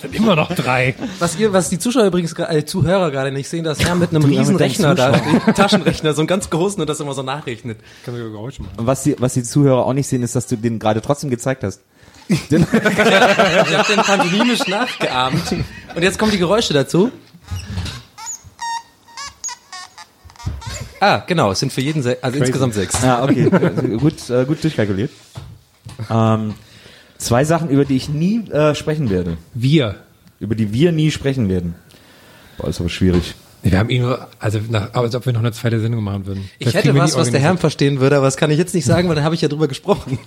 Sind 0.00 0.14
immer 0.14 0.36
noch 0.36 0.52
drei. 0.54 0.94
Was 1.18 1.36
ihr, 1.36 1.52
was 1.52 1.68
die 1.68 1.80
Zuschauer 1.80 2.04
übrigens, 2.04 2.32
äh, 2.38 2.64
Zuhörer 2.64 3.10
gerade 3.10 3.32
nicht 3.32 3.48
sehen, 3.48 3.64
dass 3.64 3.80
er 3.80 3.96
mit 3.96 4.10
einem 4.10 4.22
Du, 4.22 4.28
riesen 4.28 4.54
Rechner 4.54 4.94
da 4.94 5.12
steht, 5.18 5.56
Taschenrechner, 5.56 6.14
so 6.14 6.20
einen 6.20 6.28
ganz 6.28 6.48
großen 6.48 6.80
und 6.80 6.88
das 6.88 7.00
immer 7.00 7.14
so 7.14 7.24
nachrechnet. 7.24 7.80
Können 8.04 8.18
wir 8.18 8.30
Geräusche 8.30 8.62
machen. 8.62 8.74
Und 8.78 8.86
was 8.86 9.02
die, 9.02 9.16
was 9.18 9.34
die 9.34 9.42
Zuhörer 9.42 9.84
auch 9.84 9.94
nicht 9.94 10.06
sehen, 10.06 10.22
ist, 10.22 10.36
dass 10.36 10.46
du 10.46 10.54
den 10.54 10.78
gerade 10.78 11.02
trotzdem 11.02 11.28
gezeigt 11.28 11.64
hast. 11.64 11.80
Den, 12.52 12.62
Ich 12.62 13.76
habe 13.76 13.92
den 13.92 14.00
pantomimisch 14.00 14.68
nachgeahmt. 14.68 15.56
Und 15.96 16.02
jetzt 16.02 16.20
kommen 16.20 16.30
die 16.30 16.38
Geräusche 16.38 16.72
dazu. 16.72 17.10
Ah, 21.00 21.24
genau, 21.26 21.50
es 21.50 21.58
sind 21.58 21.72
für 21.72 21.80
jeden, 21.80 22.00
se 22.02 22.18
also 22.22 22.38
insgesamt 22.38 22.74
sechs. 22.74 23.02
ah, 23.02 23.24
okay. 23.24 23.50
gut, 23.98 24.30
äh, 24.30 24.44
gut 24.44 24.62
durchkalkuliert. 24.62 25.10
Ähm, 26.08 26.54
zwei 27.18 27.44
Sachen, 27.44 27.70
über 27.70 27.84
die 27.84 27.96
ich 27.96 28.08
nie 28.08 28.48
äh, 28.50 28.74
sprechen 28.76 29.10
werde. 29.10 29.36
Wir. 29.52 29.96
Über 30.38 30.54
die 30.54 30.72
wir 30.72 30.92
nie 30.92 31.10
sprechen 31.10 31.48
werden. 31.48 31.74
Boah, 32.56 32.68
ist 32.68 32.78
aber 32.80 32.88
schwierig. 32.88 33.34
Wir 33.64 33.78
haben 33.78 33.90
ihn 33.90 34.02
nur, 34.02 34.28
also 34.38 34.60
nach, 34.68 34.94
als 34.94 35.14
ob 35.14 35.26
wir 35.26 35.32
noch 35.32 35.40
eine 35.40 35.52
zweite 35.52 35.80
Sendung 35.80 36.02
machen 36.02 36.26
würden. 36.26 36.50
Ich 36.58 36.66
Das 36.66 36.74
hätte 36.74 36.94
was, 36.94 37.16
was 37.16 37.30
der 37.30 37.40
Herr 37.40 37.56
verstehen 37.56 38.00
würde, 38.00 38.16
aber 38.16 38.26
das 38.26 38.36
kann 38.36 38.50
ich 38.50 38.58
jetzt 38.58 38.74
nicht 38.74 38.84
sagen, 38.84 39.08
weil 39.08 39.14
dann 39.14 39.24
habe 39.24 39.34
ich 39.34 39.40
ja 39.40 39.48
drüber 39.48 39.68
gesprochen. 39.68 40.18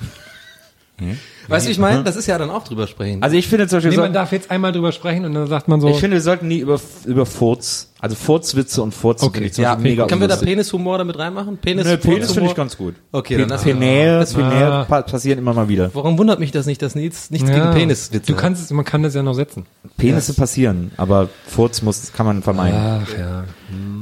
Weißt 1.50 1.66
du, 1.66 1.68
wie 1.68 1.72
ich 1.74 1.78
meine? 1.80 2.04
Das 2.04 2.16
ist 2.16 2.26
ja 2.26 2.38
dann 2.38 2.50
auch 2.50 2.64
drüber 2.64 2.88
sprechen. 2.88 3.22
Also 3.22 3.36
ich 3.36 3.48
finde 3.48 3.68
zum 3.68 3.78
Beispiel, 3.78 3.92
Nee, 3.92 3.98
man 3.98 4.04
sollten, 4.04 4.14
darf 4.14 4.32
jetzt 4.32 4.50
einmal 4.50 4.72
drüber 4.72 4.92
sprechen 4.94 5.26
und 5.26 5.34
dann 5.34 5.48
sagt 5.48 5.68
man 5.68 5.82
so, 5.82 5.90
ich 5.90 6.00
finde, 6.00 6.16
wir 6.16 6.22
sollten 6.22 6.48
nie 6.48 6.60
über, 6.60 6.80
über 7.06 7.26
Furz, 7.26 7.92
also 8.00 8.16
Furzwitze 8.16 8.82
und 8.82 8.94
Furzen 8.94 9.26
Okay. 9.26 9.44
ich 9.44 9.54
zum 9.54 9.64
ja, 9.66 9.76
mega 9.76 10.08
können 10.08 10.22
wir 10.22 10.30
da. 10.30 10.38
Penishumor 10.38 10.98
damit 10.98 11.20
reinmachen? 11.20 11.58
Penis, 11.58 11.86
Nö, 11.86 11.98
Penis 11.98 12.32
finde 12.32 12.50
ich 12.50 12.56
ganz 12.56 12.78
gut. 12.78 12.96
Okay, 13.12 13.38
dann 13.38 13.50
lass 13.50 13.64
Penäe, 13.64 14.20
Ah. 14.22 14.26
Penäe 14.34 14.86
pa 14.88 15.02
passieren 15.02 15.38
immer 15.40 15.54
mal 15.54 15.68
wieder. 15.68 15.92
Warum 15.94 16.18
wundert 16.18 16.40
mich 16.40 16.52
das 16.52 16.66
nicht, 16.66 16.82
dass 16.82 16.96
Nils 16.96 17.30
nichts 17.30 17.50
ja, 17.50 17.56
gegen 17.56 17.72
Peniswitze 17.74 18.32
Du 18.32 18.38
kannst 18.38 18.64
es, 18.64 18.72
man 18.72 18.86
kann 18.86 19.04
das 19.04 19.14
ja 19.16 19.22
noch 19.24 19.34
setzen. 19.34 19.66
Penisse 19.98 20.34
passieren, 20.34 20.92
aber 20.98 21.28
Furz 21.46 21.82
muss, 21.82 22.14
kann 22.14 22.26
man 22.26 22.42
vermeiden. 22.42 22.80
Ach 23.06 23.18
ja. 23.18 23.44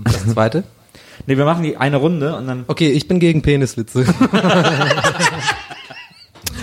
hat? 0.05 0.13
Das 0.13 0.27
zweite? 0.33 0.63
Nee, 1.25 1.37
wir 1.37 1.45
machen 1.45 1.63
die 1.63 1.77
eine 1.77 1.97
Runde 1.97 2.35
und 2.35 2.47
dann 2.47 2.65
Okay, 2.67 2.91
ich 2.91 3.07
bin 3.07 3.19
gegen 3.19 3.41
Peniswitze. 3.41 4.05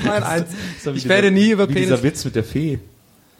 Mein 0.04 0.22
eins. 0.22 0.48
Ich 0.94 1.08
werde 1.08 1.30
nie 1.30 1.50
über 1.50 1.68
wie 1.68 1.74
Penis. 1.74 1.88
dieser 1.88 2.02
Witz 2.02 2.24
mit 2.24 2.36
der 2.36 2.44
Fee. 2.44 2.78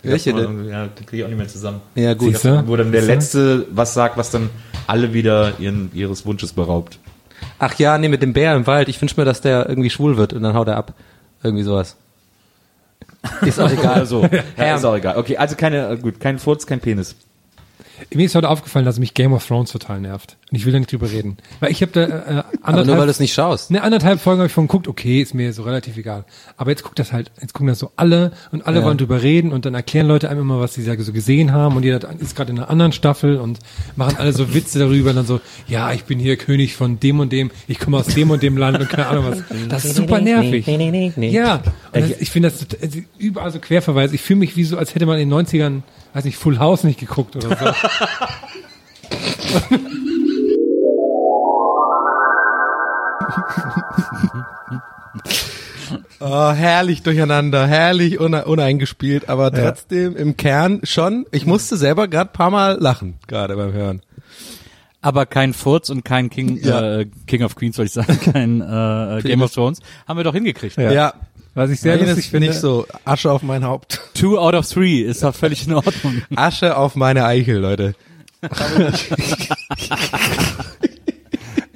Welche 0.02 0.30
Ja, 0.30 0.36
denn? 0.36 0.68
Ja, 0.68 0.86
den 0.86 1.06
kriege 1.06 1.18
ich 1.18 1.24
auch 1.24 1.28
nicht 1.28 1.38
mehr 1.38 1.48
zusammen. 1.48 1.80
Ja, 1.94 2.14
gut. 2.14 2.42
Du? 2.42 2.66
Wo 2.66 2.76
dann 2.76 2.90
der? 2.92 3.02
Letzte 3.02 3.66
was 3.70 3.92
sagt, 3.94 4.16
was 4.16 4.30
dann 4.30 4.48
alle 4.86 5.12
wieder 5.12 5.54
ihren, 5.58 5.90
ihres 5.94 6.24
Wunsches 6.24 6.52
beraubt. 6.52 6.98
Ach 7.58 7.74
ja, 7.78 7.98
nee, 7.98 8.08
mit 8.08 8.22
dem 8.22 8.32
Bär 8.32 8.54
im 8.56 8.66
Wald. 8.66 8.88
Ich 8.88 9.00
wünsche 9.00 9.16
mir, 9.18 9.24
dass 9.26 9.40
der 9.42 9.68
irgendwie 9.68 9.90
schwul 9.90 10.16
wird 10.16 10.32
und 10.32 10.42
dann 10.42 10.54
haut 10.54 10.68
er 10.68 10.76
ab. 10.76 10.94
Irgendwie 11.42 11.64
sowas. 11.64 11.96
Ist 13.42 13.60
auch 13.60 13.70
egal. 13.78 14.06
So. 14.06 14.26
Ja, 14.56 14.76
ist 14.76 14.84
auch 14.84 14.96
egal. 14.96 15.16
Okay, 15.18 15.36
also 15.36 15.56
keine, 15.56 15.88
äh, 15.90 15.96
gut, 15.96 16.18
kein 16.20 16.38
Furz, 16.38 16.66
kein 16.66 16.80
Penis. 16.80 17.14
Mir 18.14 18.26
ist 18.26 18.34
heute 18.34 18.48
aufgefallen, 18.48 18.84
dass 18.84 18.98
mich 18.98 19.14
Game 19.14 19.32
of 19.32 19.46
Thrones 19.46 19.70
total 19.72 20.00
nervt. 20.00 20.36
Und 20.50 20.56
ich 20.56 20.64
will 20.66 20.72
da 20.72 20.78
nicht 20.78 20.90
drüber 20.90 21.10
reden. 21.10 21.36
Weil 21.60 21.70
ich 21.70 21.82
habe 21.82 21.92
da 21.92 22.00
äh, 22.02 22.06
Aber 22.06 22.44
anderthalb, 22.62 22.86
nur 22.86 22.98
weil 22.98 23.04
du 23.06 23.10
es 23.10 23.20
nicht 23.20 23.32
schaust. 23.34 23.70
ne, 23.70 23.82
anderthalb 23.82 24.20
Folgen 24.20 24.40
habe 24.40 24.46
ich 24.48 24.52
von 24.52 24.66
geguckt, 24.66 24.88
okay, 24.88 25.20
ist 25.22 25.34
mir 25.34 25.52
so 25.52 25.62
relativ 25.62 25.96
egal. 25.96 26.24
Aber 26.56 26.70
jetzt 26.70 26.82
guckt 26.82 26.98
das 26.98 27.12
halt, 27.12 27.30
jetzt 27.40 27.52
gucken 27.52 27.68
das 27.68 27.78
so 27.78 27.92
alle 27.96 28.32
und 28.50 28.66
alle 28.66 28.80
Ja. 28.80 28.84
wollen 28.84 28.98
drüber 28.98 29.22
reden 29.22 29.52
und 29.52 29.64
dann 29.64 29.74
erklären 29.74 30.06
Leute 30.08 30.28
einem 30.30 30.40
immer, 30.40 30.60
was 30.60 30.74
sie 30.74 30.82
so 30.82 31.12
gesehen 31.12 31.52
haben 31.52 31.76
und 31.76 31.84
jeder 31.84 32.00
ist 32.18 32.34
gerade 32.34 32.50
in 32.52 32.58
einer 32.58 32.70
anderen 32.70 32.92
Staffel 32.92 33.36
und 33.36 33.58
machen 33.96 34.16
alle 34.18 34.32
so 34.32 34.54
Witze 34.54 34.78
darüber 34.78 35.10
und 35.10 35.16
dann 35.16 35.26
so, 35.26 35.40
ja, 35.68 35.92
ich 35.92 36.04
bin 36.04 36.18
hier 36.18 36.36
König 36.36 36.74
von 36.74 36.98
dem 36.98 37.20
und 37.20 37.30
dem, 37.32 37.50
ich 37.68 37.78
komme 37.78 37.98
aus 37.98 38.06
dem 38.06 38.30
und 38.30 38.42
dem 38.42 38.56
Land 38.56 38.80
und 38.80 38.88
keine 38.88 39.06
Ahnung 39.06 39.24
was. 39.28 39.42
Das 39.68 39.84
ist 39.84 39.96
super 39.96 40.20
nervig. 40.20 40.66
Ja, 40.66 41.56
und 41.92 42.00
das, 42.02 42.20
ich 42.20 42.30
finde 42.30 42.50
das 42.50 42.66
also 42.82 42.98
überall 43.18 43.50
so 43.52 43.58
Querverweise. 43.60 44.14
Ich 44.14 44.20
fühle 44.22 44.40
mich 44.40 44.56
wie 44.56 44.64
so, 44.64 44.76
als 44.78 44.94
hätte 44.94 45.06
man 45.06 45.18
in 45.18 45.30
den 45.30 45.46
90ern, 45.46 45.82
weiß 46.12 46.24
nicht, 46.24 46.36
Full 46.38 46.58
House 46.58 46.84
nicht 46.84 47.00
geguckt 47.00 47.36
oder 47.36 47.56
so. 47.56 47.64
Oh, 56.20 56.52
herrlich 56.52 57.02
durcheinander, 57.02 57.66
herrlich 57.66 58.20
une 58.20 58.44
uneingespielt, 58.44 59.28
aber 59.28 59.50
trotzdem 59.50 60.16
im 60.16 60.36
Kern 60.36 60.80
schon. 60.84 61.26
Ich 61.32 61.46
musste 61.46 61.76
selber 61.76 62.08
gerade 62.08 62.30
paar 62.32 62.50
Mal 62.50 62.76
lachen, 62.78 63.14
gerade 63.26 63.56
beim 63.56 63.72
Hören. 63.72 64.02
Aber 65.00 65.24
kein 65.24 65.54
Furz 65.54 65.88
und 65.88 66.04
kein 66.04 66.28
King, 66.28 66.58
Ja. 66.62 66.98
äh, 66.98 67.06
King 67.26 67.42
of 67.42 67.56
Queens, 67.56 67.76
soll 67.76 67.86
ich 67.86 67.92
sagen, 67.92 68.20
kein 68.32 68.60
äh, 68.60 69.22
Game 69.22 69.40
of 69.42 69.52
Thrones. 69.52 69.80
Haben 70.06 70.18
wir 70.18 70.24
doch 70.24 70.34
hingekriegt. 70.34 70.76
Ja, 70.76 71.14
Was 71.54 71.70
ich 71.70 71.80
sehr 71.80 71.96
Meines 71.96 72.10
lustig 72.10 72.30
finde, 72.30 72.48
nicht 72.48 72.60
so. 72.60 72.86
Asche 73.04 73.30
auf 73.30 73.42
mein 73.42 73.64
Haupt. 73.64 74.00
Two 74.14 74.38
out 74.38 74.54
of 74.54 74.68
three 74.68 75.00
ist 75.00 75.22
doch 75.22 75.34
völlig 75.34 75.66
in 75.66 75.74
Ordnung. 75.74 76.22
Asche 76.36 76.76
auf 76.76 76.94
meine 76.94 77.24
Eichel, 77.24 77.58
Leute. 77.58 77.94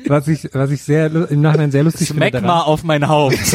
was 0.07 0.29
ich, 0.29 0.49
was 0.53 0.71
ich 0.71 0.83
sehr 0.83 1.07
im 1.07 1.41
Nachhinein 1.41 1.71
sehr 1.71 1.83
lustig 1.83 2.09
finde. 2.09 2.29
Smack 2.29 2.43
mal 2.43 2.63
auf 2.63 2.85
mein 2.85 3.09
Haupt. 3.09 3.39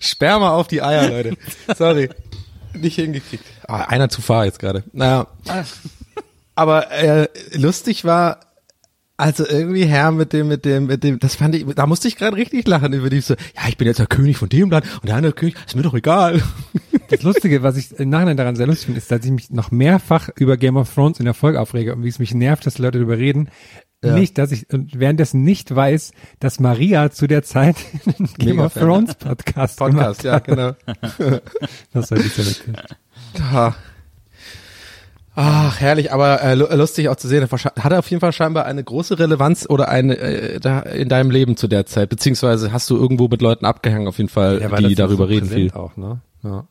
Sperma 0.00 0.50
auf 0.50 0.68
die 0.68 0.82
Eier, 0.82 1.08
Leute. 1.08 1.36
Sorry. 1.76 2.10
Nicht 2.74 2.96
hingekriegt. 2.96 3.44
Ah, 3.66 3.84
einer 3.84 4.08
zu 4.08 4.20
fahr 4.20 4.44
jetzt 4.44 4.58
gerade. 4.58 4.84
Naja. 4.92 5.26
Aber 6.54 6.90
äh, 6.92 7.28
lustig 7.52 8.04
war, 8.04 8.40
also 9.16 9.46
irgendwie 9.46 9.84
Herr 9.84 10.10
mit 10.10 10.32
dem, 10.32 10.48
mit 10.48 10.64
dem, 10.64 10.86
mit 10.86 11.04
dem, 11.04 11.18
das 11.18 11.36
fand 11.36 11.54
ich, 11.54 11.64
da 11.74 11.86
musste 11.86 12.08
ich 12.08 12.16
gerade 12.16 12.36
richtig 12.36 12.66
lachen 12.66 12.92
über 12.92 13.10
die 13.10 13.20
so, 13.20 13.34
ja, 13.34 13.68
ich 13.68 13.76
bin 13.76 13.86
jetzt 13.86 14.00
der 14.00 14.06
König 14.06 14.36
von 14.36 14.48
dem 14.48 14.70
Land 14.70 14.86
und 15.00 15.08
der 15.08 15.16
andere 15.16 15.32
König, 15.32 15.56
ist 15.66 15.76
mir 15.76 15.82
doch 15.82 15.94
egal. 15.94 16.42
Das 17.10 17.22
Lustige, 17.22 17.62
was 17.62 17.76
ich 17.76 17.92
im 18.00 18.08
Nachhinein 18.08 18.38
daran 18.38 18.56
sehr 18.56 18.66
lustig 18.66 18.86
finde, 18.86 18.98
ist, 18.98 19.10
dass 19.10 19.24
ich 19.24 19.30
mich 19.30 19.50
noch 19.50 19.70
mehrfach 19.70 20.30
über 20.36 20.56
Game 20.56 20.78
of 20.78 20.92
Thrones 20.92 21.18
in 21.18 21.26
der 21.26 21.34
Folge 21.34 21.60
aufrege 21.60 21.94
und 21.94 22.02
wie 22.02 22.08
es 22.08 22.18
mich 22.18 22.34
nervt, 22.34 22.64
dass 22.64 22.78
Leute 22.78 22.98
darüber 22.98 23.18
reden. 23.18 23.50
Nicht, 24.02 24.38
dass 24.38 24.52
ich 24.52 24.72
und 24.72 24.98
währenddessen 24.98 25.42
nicht 25.42 25.74
weiß, 25.74 26.12
dass 26.40 26.60
Maria 26.60 27.10
zu 27.10 27.26
der 27.26 27.42
Zeit 27.42 27.76
einen 28.06 28.28
Game 28.38 28.56
Mega 28.56 28.66
of. 28.66 28.74
Thrones 28.74 29.14
Podcast, 29.14 29.78
Podcast, 29.78 30.24
ja, 30.24 30.38
genau. 30.38 30.72
Das 31.92 32.10
war 32.10 32.18
lustig. 32.18 32.62
Ah. 33.38 33.74
Ach, 35.36 35.80
herrlich, 35.80 36.12
aber 36.12 36.40
äh, 36.42 36.54
lu- 36.54 36.66
lustig 36.70 37.08
auch 37.08 37.16
zu 37.16 37.26
sehen. 37.26 37.44
Hat 37.50 37.92
er 37.92 37.98
auf 37.98 38.08
jeden 38.08 38.20
Fall 38.20 38.32
scheinbar 38.32 38.66
eine 38.66 38.84
große 38.84 39.18
Relevanz 39.18 39.66
oder 39.68 39.88
eine 39.88 40.16
äh, 40.16 40.60
da 40.60 40.78
in 40.80 41.08
deinem 41.08 41.30
Leben 41.32 41.56
zu 41.56 41.66
der 41.66 41.86
Zeit, 41.86 42.08
beziehungsweise 42.08 42.72
hast 42.72 42.88
du 42.88 42.96
irgendwo 42.96 43.26
mit 43.26 43.42
Leuten 43.42 43.64
abgehangen 43.66 44.06
auf 44.06 44.18
jeden 44.18 44.30
Fall, 44.30 44.60
Ja, 44.62 44.70
weil 44.70 44.84
die 44.84 44.94
darüber 44.94 45.24
so 45.24 45.30
reden 45.32 45.48
viel. 45.48 45.72
Auch, 45.72 45.96
ne? 45.96 46.20
ja. 46.44 46.64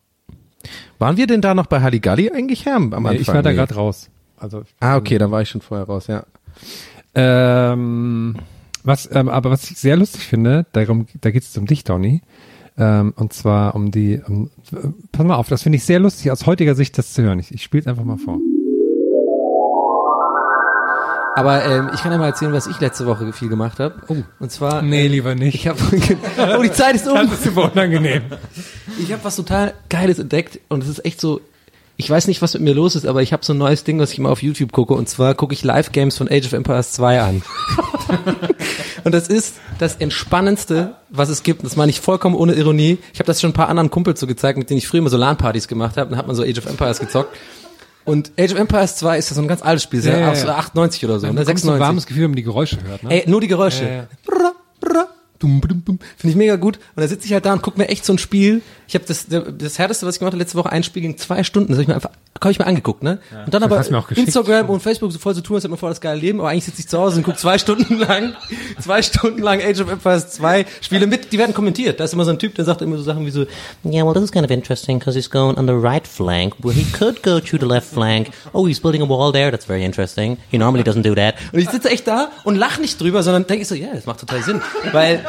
Waren 0.97 1.18
wir 1.18 1.28
denn 1.28 1.41
da 1.41 1.53
noch 1.53 1.66
bei 1.66 1.82
Halligalli 1.82 2.32
eigentlich, 2.32 2.66
Herr, 2.66 2.76
am 2.78 2.89
Nee, 2.89 2.95
Anfang? 2.95 3.16
ich 3.16 3.28
war 3.28 3.41
da 3.43 3.49
Nee. 3.49 3.57
gerade 3.57 3.76
raus. 3.76 4.09
Also 4.38 4.64
Ah, 4.80 4.95
okay, 4.95 5.18
dann 5.18 5.30
war 5.32 5.41
ich 5.41 5.49
schon 5.49 5.59
vorher 5.61 5.86
raus, 5.86 6.07
ja. 6.07 6.24
Ähm, 7.16 8.36
was, 8.84 9.09
ähm, 9.14 9.30
aber 9.30 9.51
was 9.51 9.70
ich 9.70 9.78
sehr 9.78 9.97
lustig 9.97 10.22
finde, 10.26 10.66
darum, 10.72 11.07
da 11.22 11.32
geht 11.32 11.43
es 11.43 11.57
um 11.57 11.66
dich, 11.66 11.84
Donny. 11.84 12.22
Ähm, 12.78 13.14
und 13.18 13.34
zwar 13.34 13.76
um 13.76 13.91
die, 13.91 14.20
um, 14.28 14.49
pass 15.11 15.26
mal 15.26 15.36
auf, 15.36 15.47
das 15.47 15.61
finde 15.64 15.76
ich 15.78 15.84
sehr 15.84 15.99
lustig 15.99 16.32
aus 16.32 16.45
heutiger 16.47 16.76
Sicht, 16.76 16.97
das 16.97 17.14
zu 17.14 17.22
hören. 17.22 17.39
Ich, 17.39 17.53
ich 17.53 17.61
spiele 17.61 17.82
es 17.82 17.88
einfach 17.88 18.03
mal 18.03 18.18
vor. 18.18 18.39
Aber 21.36 21.65
ähm, 21.65 21.89
ich 21.93 22.01
kann 22.01 22.11
ja 22.11 22.17
mal 22.17 22.27
erzählen, 22.27 22.53
was 22.53 22.67
ich 22.67 22.79
letzte 22.79 23.05
Woche 23.05 23.31
viel 23.34 23.49
gemacht 23.49 23.79
habe. 23.79 23.95
Oh. 24.07 24.17
Und 24.39 24.51
zwar, 24.51 24.81
Nee, 24.81 25.07
lieber 25.07 25.34
nicht. 25.36 25.55
ich 25.55 25.67
habe, 25.67 25.79
oh, 26.59 26.61
die 26.61 26.71
Zeit 26.71 26.95
ist 26.95 27.07
um. 27.07 27.15
das 27.15 27.31
ist 27.34 27.43
super 27.45 27.71
unangenehm. 27.71 28.21
Ich 28.99 29.11
habe 29.11 29.23
was 29.23 29.36
total 29.36 29.73
Geiles 29.89 30.19
entdeckt 30.19 30.59
und 30.69 30.84
es 30.84 30.89
ist 30.89 31.05
echt 31.05 31.19
so. 31.19 31.41
Ich 31.95 32.09
weiß 32.09 32.27
nicht, 32.27 32.41
was 32.41 32.55
mit 32.55 32.63
mir 32.63 32.73
los 32.73 32.95
ist, 32.95 33.05
aber 33.05 33.21
ich 33.21 33.34
habe 33.34 33.45
so 33.45 33.53
ein 33.53 33.59
neues 33.59 33.84
Ding, 33.84 33.99
was 33.99 34.11
ich 34.11 34.17
immer 34.17 34.31
auf 34.31 34.41
YouTube 34.41 34.71
gucke. 34.71 34.95
Und 34.95 35.07
zwar 35.07 35.36
gucke 35.36 35.53
ich 35.53 35.63
Live-Games 35.63 36.17
von 36.17 36.27
Age 36.27 36.47
of 36.47 36.53
Empires 36.53 36.91
2 36.93 37.21
an. 37.21 37.43
und 39.03 39.13
das 39.13 39.27
ist 39.27 39.55
das 39.77 39.97
Entspannendste, 39.97 40.95
was 41.11 41.29
es 41.29 41.43
gibt. 41.43 41.63
Das 41.63 41.75
meine 41.75 41.91
ich 41.91 42.01
vollkommen 42.01 42.36
ohne 42.36 42.53
Ironie. 42.53 42.97
Ich 43.13 43.19
habe 43.19 43.27
das 43.27 43.39
schon 43.41 43.51
ein 43.51 43.53
paar 43.53 43.69
anderen 43.69 43.91
Kumpels 43.91 44.19
so 44.19 44.25
gezeigt, 44.25 44.57
mit 44.57 44.71
denen 44.71 44.79
ich 44.79 44.88
früher 44.88 44.99
immer 44.99 45.11
so 45.11 45.17
LAN-Partys 45.17 45.67
gemacht 45.67 45.95
habe. 45.97 46.09
Dann 46.09 46.17
hat 46.17 46.25
man 46.25 46.36
so 46.36 46.41
Age 46.43 46.57
of 46.57 46.65
Empires 46.65 46.99
gezockt. 46.99 47.36
Und 48.06 48.32
Age 48.38 48.51
of 48.54 48.60
Empires 48.60 48.97
2 48.97 49.18
ist 49.18 49.30
ja 49.30 49.36
so 49.36 49.41
ein 49.41 49.47
ganz 49.47 49.62
altes 49.62 49.84
Spiel, 49.84 50.04
Ja, 50.04 50.18
ja, 50.18 50.34
ja. 50.34 50.56
98 50.58 51.06
oder 51.06 51.20
so, 51.20 51.28
ne? 51.28 51.34
bekommt 51.34 51.45
so 51.47 51.51
ein 51.51 51.58
96. 51.78 51.80
warmes 51.80 52.06
Gefühl, 52.06 52.24
wenn 52.24 52.32
man 52.32 52.36
die 52.36 52.43
Geräusche 52.43 52.78
hört. 52.84 53.04
Ne? 53.04 53.12
Ey, 53.24 53.30
nur 53.30 53.39
die 53.41 53.47
Geräusche. 53.47 53.84
Ja, 53.86 53.95
ja. 53.95 54.08
Dum, 54.26 54.38
dum. 54.93 55.04
Finde 55.48 56.32
ich 56.32 56.36
mega 56.36 56.56
gut. 56.56 56.78
Und 56.96 57.02
da 57.02 57.08
sitze 57.08 57.26
ich 57.26 57.34
halt 57.34 57.46
da 57.46 57.54
und 57.54 57.62
gucke 57.62 57.80
mir 57.80 57.88
echt 57.89 58.06
so 58.06 58.14
ein 58.14 58.18
Spiel. 58.18 58.62
Ich 58.88 58.96
habe 58.96 59.06
das, 59.06 59.28
das 59.28 59.80
härteste, 59.80 60.06
was 60.06 60.16
ich 60.16 60.20
gemacht 60.20 60.34
habe, 60.34 60.41
letzte 60.41 60.58
Woche 60.58 60.72
ein 60.72 60.84
Spiel 60.84 61.02
ging 61.02 61.18
zwei 61.18 61.44
Stunden. 61.44 61.70
Das 61.70 61.78
habe 61.78 61.84
ich 61.84 61.88
mir 61.88 61.96
einfach, 61.96 62.12
habe 62.41 62.52
ich 62.52 62.60
mir 62.60 62.66
angeguckt, 62.68 63.02
ne? 63.02 63.20
Und 63.46 63.54
dann 63.54 63.64
aber 63.64 63.80
auch 63.80 64.08
geschickt. 64.08 64.28
Instagram 64.28 64.70
und 64.70 64.82
Facebook 64.82 65.12
so 65.12 65.20
voll 65.20 65.34
so 65.34 65.41
tun, 65.41 65.56
als 65.56 65.64
hätte 65.64 65.70
man 65.70 65.80
voll 65.80 65.89
das 65.89 66.02
geile 66.02 66.20
Leben. 66.20 66.39
Aber 66.39 66.50
eigentlich 66.50 66.66
sitze 66.66 66.82
ich 66.82 66.88
zu 66.88 67.00
Hause 67.00 67.18
und 67.18 67.24
gucke 67.24 67.38
zwei 67.38 67.58
Stunden 67.58 67.98
lang, 67.98 68.36
zwei 68.80 69.02
Stunden 69.02 69.41
lang 69.41 69.62
Age 69.62 69.80
of 69.82 69.89
Empires 69.91 70.32
2 70.32 70.66
Spiele 70.82 71.08
mit. 71.08 71.32
Die 71.32 71.38
werden 71.38 71.54
kommentiert. 71.54 72.00
Da 72.00 72.04
ist 72.04 72.14
immer 72.14 72.26
so 72.26 72.32
ein 72.32 72.39
Typ, 72.39 72.56
der 72.56 72.66
sagt 72.66 72.82
immer 72.82 72.98
so 72.98 73.04
Sachen 73.04 73.26
wie 73.26 73.32
so, 73.32 73.46
Yeah, 73.84 74.06
well, 74.06 74.14
this 74.14 74.24
is 74.24 74.32
kind 74.32 74.46
of 74.46 74.52
interesting 74.52 75.00
because 75.00 75.18
he's 75.18 75.30
going 75.30 75.58
on 75.58 75.68
the 75.68 75.74
right 75.74 76.08
flank 76.08 76.56
where 76.62 76.74
he 76.74 76.86
could 76.98 77.24
go 77.24 77.39
to 77.39 77.58
the 77.58 77.66
left 77.66 77.88
flank. 77.88 78.30
Oh, 78.54 78.68
he's 78.68 78.80
building 78.80 79.02
a 79.02 79.08
wall 79.08 79.32
there. 79.32 79.52
That's 79.52 79.66
very 79.66 79.84
interesting. 79.84 80.38
He 80.50 80.58
normally 80.58 80.84
doesn't 80.84 81.04
do 81.04 81.16
that. 81.16 81.36
Und 81.52 81.60
ich 81.60 81.70
sitze 81.70 81.89
echt 81.89 82.08
da 82.08 82.30
und 82.44 82.56
lache 82.56 82.82
nicht 82.82 83.00
drüber, 83.00 83.24
sondern 83.24 83.48
denke 83.48 83.66
so, 83.66 83.76
ja, 83.76 83.94
das 83.94 84.06
macht 84.06 84.20
total 84.20 84.44
Sinn. 84.44 84.62
Weil 84.91 85.26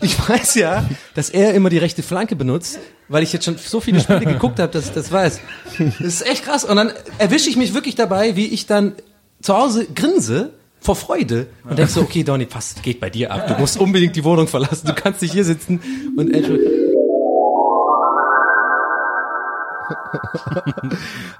ich 0.00 0.28
weiß 0.28 0.54
ja, 0.56 0.88
dass 1.14 1.30
er 1.30 1.54
immer 1.54 1.70
die 1.70 1.78
rechte 1.78 2.02
Flanke 2.02 2.36
benutzt, 2.36 2.78
weil 3.08 3.22
ich 3.22 3.32
jetzt 3.32 3.44
schon 3.44 3.56
so 3.56 3.80
viele 3.80 4.00
Spiele 4.00 4.20
geguckt 4.20 4.58
habe, 4.58 4.72
dass 4.72 4.86
ich 4.86 4.92
das 4.92 5.12
weiß. 5.12 5.40
Das 5.78 6.00
ist 6.00 6.26
echt 6.26 6.44
krass. 6.44 6.64
Und 6.64 6.76
dann 6.76 6.92
erwische 7.18 7.48
ich 7.48 7.56
mich 7.56 7.74
wirklich 7.74 7.94
dabei, 7.94 8.36
wie 8.36 8.46
ich 8.46 8.66
dann 8.66 8.92
zu 9.40 9.56
Hause 9.56 9.86
grinse 9.94 10.52
vor 10.80 10.96
Freude 10.96 11.46
und 11.64 11.78
denke 11.78 11.90
so, 11.90 12.02
okay, 12.02 12.24
Donny, 12.24 12.46
passt, 12.46 12.82
geht 12.82 13.00
bei 13.00 13.08
dir 13.10 13.32
ab. 13.32 13.48
Du 13.48 13.54
musst 13.54 13.78
unbedingt 13.78 14.14
die 14.16 14.24
Wohnung 14.24 14.46
verlassen. 14.48 14.86
Du 14.86 14.94
kannst 14.94 15.22
nicht 15.22 15.32
hier 15.32 15.44
sitzen 15.44 15.80
und 16.16 16.34
Andrew. 16.34 16.58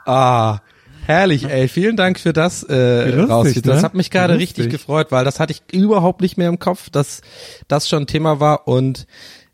ah, 0.07 0.59
herrlich, 1.07 1.49
ey. 1.49 1.69
Vielen 1.69 1.97
Dank 1.97 2.19
für 2.19 2.33
das 2.33 2.63
äh, 2.69 3.11
lustig, 3.11 3.31
raus. 3.31 3.53
Das 3.63 3.77
ne? 3.77 3.83
hat 3.83 3.95
mich 3.95 4.11
gerade 4.11 4.39
richtig 4.39 4.71
gefreut, 4.71 5.09
weil 5.11 5.25
das 5.25 5.41
hatte 5.41 5.53
ich 5.53 5.63
überhaupt 5.73 6.21
nicht 6.21 6.37
mehr 6.37 6.49
im 6.49 6.59
Kopf, 6.59 6.91
dass 6.91 7.21
das 7.69 7.89
schon 7.89 8.07
Thema 8.07 8.41
war 8.41 8.67
und 8.69 9.07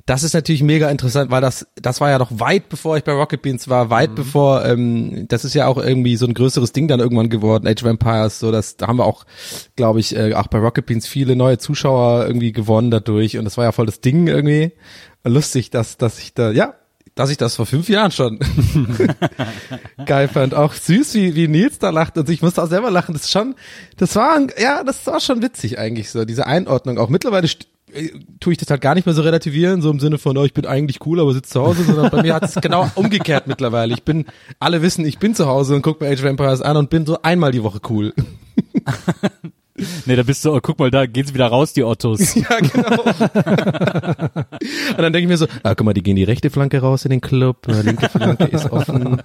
das 0.06 0.24
ist 0.24 0.34
natürlich 0.34 0.62
mega 0.64 0.90
interessant, 0.90 1.30
weil 1.30 1.40
das 1.40 1.68
das 1.76 2.00
war 2.00 2.10
ja 2.10 2.18
noch 2.18 2.40
weit 2.40 2.68
bevor 2.68 2.96
ich 2.96 3.04
bei 3.04 3.12
Rocket 3.12 3.42
Beans 3.42 3.68
war, 3.68 3.84
Mhm. 3.84 3.90
weit 3.90 4.14
bevor 4.16 4.64
ähm, 4.64 5.26
das 5.28 5.44
ist 5.44 5.54
ja 5.54 5.66
auch 5.68 5.76
irgendwie 5.76 6.16
so 6.16 6.26
ein 6.26 6.34
größeres 6.34 6.72
Ding 6.72 6.88
dann 6.88 6.98
irgendwann 6.98 7.28
geworden, 7.28 7.68
Age 7.68 7.84
of 7.84 7.90
Empires, 7.90 8.40
so 8.40 8.50
das 8.50 8.76
da 8.76 8.88
haben 8.88 8.96
wir 8.96 9.04
auch 9.04 9.24
glaube 9.76 10.00
ich 10.00 10.16
äh, 10.16 10.34
auch 10.34 10.48
bei 10.48 10.58
Rocket 10.58 10.86
Beans 10.86 11.06
viele 11.06 11.36
neue 11.36 11.58
Zuschauer 11.58 12.26
irgendwie 12.26 12.50
gewonnen 12.50 12.90
dadurch 12.90 13.38
und 13.38 13.44
das 13.44 13.56
war 13.56 13.64
ja 13.64 13.72
voll 13.72 13.86
das 13.86 14.00
Ding 14.00 14.26
irgendwie 14.26 14.72
lustig, 15.24 15.70
dass 15.70 15.96
dass 15.96 16.18
ich 16.18 16.34
da 16.34 16.50
ja 16.50 16.74
dass 17.14 17.30
ich 17.30 17.36
das 17.36 17.56
vor 17.56 17.66
fünf 17.66 17.88
Jahren 17.88 18.12
schon 18.12 18.38
geil 20.06 20.28
fand. 20.28 20.54
Auch 20.54 20.72
süß, 20.72 21.14
wie, 21.14 21.34
wie 21.34 21.48
Nils 21.48 21.78
da 21.78 21.90
lacht 21.90 22.16
und 22.16 22.28
ich 22.28 22.42
musste 22.42 22.62
auch 22.62 22.68
selber 22.68 22.90
lachen. 22.90 23.12
Das 23.12 23.24
ist 23.24 23.30
schon, 23.30 23.54
das 23.96 24.16
war, 24.16 24.38
ja, 24.58 24.84
das 24.84 25.06
war 25.06 25.20
schon 25.20 25.42
witzig 25.42 25.78
eigentlich 25.78 26.10
so, 26.10 26.24
diese 26.24 26.46
Einordnung 26.46 26.98
auch. 26.98 27.08
Mittlerweile 27.08 27.48
äh, 27.92 28.10
tue 28.38 28.52
ich 28.52 28.58
das 28.58 28.70
halt 28.70 28.80
gar 28.80 28.94
nicht 28.94 29.06
mehr 29.06 29.14
so 29.14 29.22
relativieren, 29.22 29.82
so 29.82 29.90
im 29.90 30.00
Sinne 30.00 30.18
von, 30.18 30.36
oh, 30.36 30.44
ich 30.44 30.54
bin 30.54 30.66
eigentlich 30.66 31.04
cool, 31.06 31.20
aber 31.20 31.32
sitze 31.32 31.50
zu 31.50 31.60
Hause, 31.60 31.84
sondern 31.84 32.10
bei 32.10 32.22
mir 32.22 32.34
hat 32.34 32.44
es 32.44 32.54
genau 32.62 32.90
umgekehrt 32.94 33.46
mittlerweile. 33.46 33.92
Ich 33.92 34.02
bin, 34.02 34.26
alle 34.58 34.82
wissen, 34.82 35.04
ich 35.04 35.18
bin 35.18 35.34
zu 35.34 35.46
Hause 35.46 35.74
und 35.74 35.82
gucke 35.82 36.04
mir 36.04 36.10
Age 36.10 36.20
of 36.20 36.26
Empires 36.26 36.62
an 36.62 36.76
und 36.76 36.90
bin 36.90 37.06
so 37.06 37.20
einmal 37.22 37.52
die 37.52 37.62
Woche 37.62 37.80
cool. 37.88 38.14
Nee, 40.06 40.16
da 40.16 40.22
bist 40.22 40.44
du, 40.44 40.54
oh, 40.54 40.60
guck 40.62 40.78
mal, 40.78 40.90
da 40.90 41.06
geht's 41.06 41.34
wieder 41.34 41.46
raus, 41.46 41.72
die 41.72 41.84
Ottos. 41.84 42.34
Ja, 42.40 42.58
genau. 42.58 43.02
und 43.02 44.98
dann 44.98 45.12
denke 45.12 45.20
ich 45.20 45.28
mir 45.28 45.36
so, 45.36 45.46
ah, 45.62 45.74
guck 45.74 45.84
mal, 45.84 45.92
die 45.92 46.02
gehen 46.02 46.16
die 46.16 46.24
rechte 46.24 46.48
Flanke 46.48 46.80
raus 46.80 47.04
in 47.04 47.10
den 47.10 47.20
Club, 47.20 47.68
äh, 47.68 47.82
linke 47.82 48.08
Flanke 48.08 48.44
ist 48.44 48.70
offen. 48.70 49.20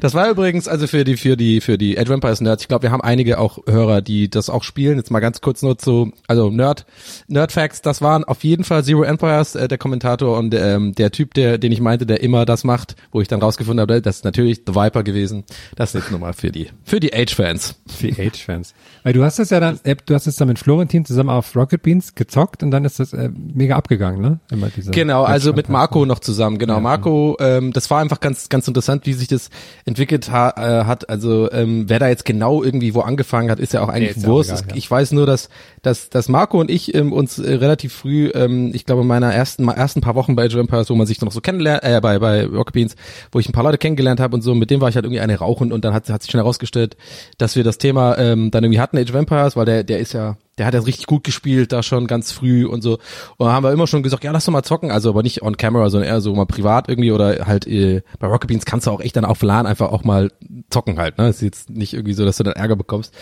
Das 0.00 0.14
war 0.14 0.30
übrigens 0.30 0.66
also 0.66 0.86
für 0.86 1.04
die 1.04 1.16
für 1.16 1.36
die 1.36 1.60
für 1.60 1.76
die 1.76 1.98
Age 1.98 2.08
of 2.08 2.14
Empires 2.14 2.40
Nerds. 2.40 2.62
Ich 2.62 2.68
glaube, 2.68 2.84
wir 2.84 2.90
haben 2.90 3.02
einige 3.02 3.38
auch 3.38 3.58
Hörer, 3.66 4.00
die 4.00 4.30
das 4.30 4.48
auch 4.48 4.62
spielen. 4.62 4.96
Jetzt 4.96 5.10
mal 5.10 5.20
ganz 5.20 5.40
kurz 5.40 5.62
nur 5.62 5.76
zu 5.78 6.12
also 6.26 6.50
Nerd 6.50 6.86
Nerd 7.28 7.52
Facts. 7.52 7.82
Das 7.82 8.00
waren 8.00 8.24
auf 8.24 8.42
jeden 8.44 8.64
Fall 8.64 8.82
Zero 8.84 9.02
Empires 9.02 9.54
äh, 9.56 9.68
der 9.68 9.78
Kommentator 9.78 10.38
und 10.38 10.54
ähm, 10.54 10.94
der 10.94 11.10
Typ, 11.10 11.34
der 11.34 11.58
den 11.58 11.72
ich 11.72 11.80
meinte, 11.80 12.06
der 12.06 12.22
immer 12.22 12.46
das 12.46 12.64
macht, 12.64 12.96
wo 13.12 13.20
ich 13.20 13.28
dann 13.28 13.42
rausgefunden 13.42 13.80
habe, 13.80 14.00
das 14.00 14.16
ist 14.16 14.24
natürlich 14.24 14.62
The 14.66 14.74
Viper 14.74 15.02
gewesen. 15.02 15.44
Das 15.76 15.94
ist 15.94 16.02
jetzt 16.02 16.12
nochmal 16.12 16.32
für 16.32 16.50
die 16.50 16.68
für 16.84 17.00
die 17.00 17.12
Age 17.12 17.34
Fans. 17.34 17.74
Für 17.86 18.08
die 18.08 18.22
Age-Fans. 18.50 18.74
Weil 19.02 19.12
du 19.12 19.24
hast 19.24 19.38
das 19.38 19.50
ja 19.50 19.60
dann, 19.60 19.78
du 20.06 20.14
hast 20.14 20.26
es 20.26 20.36
dann 20.36 20.48
mit 20.48 20.58
Florentin 20.58 21.04
zusammen 21.04 21.30
auf 21.30 21.54
Rocket 21.56 21.82
Beans 21.82 22.14
gezockt 22.14 22.62
und 22.62 22.70
dann 22.70 22.84
ist 22.84 23.00
das 23.00 23.12
äh, 23.12 23.30
mega 23.32 23.76
abgegangen, 23.76 24.20
ne? 24.20 24.40
Immer 24.50 24.68
diese 24.68 24.90
Genau, 24.90 25.24
also 25.24 25.52
mit 25.52 25.68
Marco 25.68 26.04
noch 26.04 26.18
zusammen. 26.18 26.58
Genau, 26.58 26.80
Marco, 26.80 27.36
ähm, 27.40 27.72
das 27.72 27.90
war 27.90 28.00
einfach 28.00 28.20
ganz, 28.20 28.48
ganz 28.48 28.68
interessant, 28.68 29.06
wie 29.06 29.12
sich 29.12 29.28
das 29.28 29.50
entwickelt 29.84 30.30
ha 30.30 30.50
äh, 30.56 30.84
hat. 30.84 31.08
Also 31.08 31.50
ähm, 31.52 31.84
wer 31.88 31.98
da 31.98 32.08
jetzt 32.08 32.24
genau 32.24 32.62
irgendwie 32.62 32.94
wo 32.94 33.00
angefangen 33.00 33.50
hat, 33.50 33.60
ist 33.60 33.72
ja 33.72 33.82
auch 33.82 33.88
eigentlich 33.88 34.16
ja 34.16 34.22
auch 34.24 34.28
Wurst. 34.28 34.50
egal, 34.50 34.64
ja. 34.70 34.76
Ich 34.76 34.90
weiß 34.90 35.12
nur, 35.12 35.26
dass, 35.26 35.48
dass, 35.82 36.10
dass 36.10 36.28
Marco 36.28 36.60
und 36.60 36.70
ich 36.70 36.94
ähm, 36.94 37.12
uns 37.12 37.38
äh, 37.38 37.54
relativ 37.54 37.92
früh, 37.92 38.30
ähm, 38.34 38.72
ich 38.74 38.84
glaube 38.84 39.02
in 39.02 39.08
meiner 39.08 39.32
ersten, 39.32 39.68
ersten 39.68 40.00
paar 40.00 40.14
Wochen 40.14 40.36
bei 40.36 40.50
Empires, 40.50 40.90
wo 40.90 40.94
man 40.94 41.06
sich 41.06 41.20
noch 41.20 41.30
so 41.32 41.40
kennenlernt, 41.40 41.84
äh, 41.84 42.00
bei, 42.00 42.18
bei 42.18 42.44
Rocket 42.44 42.74
Beans, 42.74 42.96
wo 43.32 43.38
ich 43.38 43.48
ein 43.48 43.52
paar 43.52 43.64
Leute 43.64 43.78
kennengelernt 43.78 44.20
habe 44.20 44.34
und 44.34 44.42
so, 44.42 44.54
mit 44.54 44.70
dem 44.70 44.80
war 44.80 44.88
ich 44.88 44.96
halt 44.96 45.04
irgendwie 45.04 45.20
eine 45.20 45.38
rauchen 45.38 45.72
und 45.72 45.84
dann 45.84 45.94
hat, 45.94 46.08
hat 46.08 46.22
sich 46.22 46.30
schon 46.30 46.40
herausgestellt, 46.40 46.96
dass 47.38 47.56
wir 47.56 47.64
das 47.64 47.78
Thema 47.78 48.18
ähm, 48.18 48.39
dann 48.50 48.64
irgendwie 48.64 48.80
hatten, 48.80 48.96
Age 48.96 49.10
of 49.10 49.16
Empires, 49.16 49.56
weil 49.56 49.66
der, 49.66 49.84
der 49.84 49.98
ist 49.98 50.12
ja, 50.12 50.36
der 50.56 50.66
hat 50.66 50.74
ja 50.74 50.80
richtig 50.80 51.06
gut 51.06 51.24
gespielt, 51.24 51.72
da 51.72 51.82
schon 51.82 52.06
ganz 52.06 52.32
früh 52.32 52.64
und 52.64 52.82
so. 52.82 52.98
Und 53.36 53.46
da 53.46 53.52
haben 53.52 53.64
wir 53.64 53.72
immer 53.72 53.86
schon 53.86 54.02
gesagt, 54.02 54.24
ja, 54.24 54.32
lass 54.32 54.46
doch 54.46 54.52
mal 54.52 54.62
zocken, 54.62 54.90
also 54.90 55.10
aber 55.10 55.22
nicht 55.22 55.42
on 55.42 55.56
camera, 55.56 55.90
sondern 55.90 56.08
eher 56.08 56.20
so 56.20 56.34
mal 56.34 56.46
privat 56.46 56.88
irgendwie 56.88 57.12
oder 57.12 57.46
halt 57.46 57.66
äh, 57.66 58.02
bei 58.18 58.26
Rocket 58.26 58.48
Beans 58.48 58.64
kannst 58.64 58.86
du 58.86 58.90
auch 58.90 59.00
echt 59.00 59.16
dann 59.16 59.24
auf 59.24 59.42
LAN 59.42 59.66
einfach 59.66 59.90
auch 59.90 60.04
mal 60.04 60.30
zocken 60.70 60.98
halt, 60.98 61.18
ne? 61.18 61.28
Ist 61.28 61.42
jetzt 61.42 61.70
nicht 61.70 61.92
irgendwie 61.92 62.14
so, 62.14 62.24
dass 62.24 62.36
du 62.36 62.44
dann 62.44 62.54
Ärger 62.54 62.76
bekommst. 62.76 63.14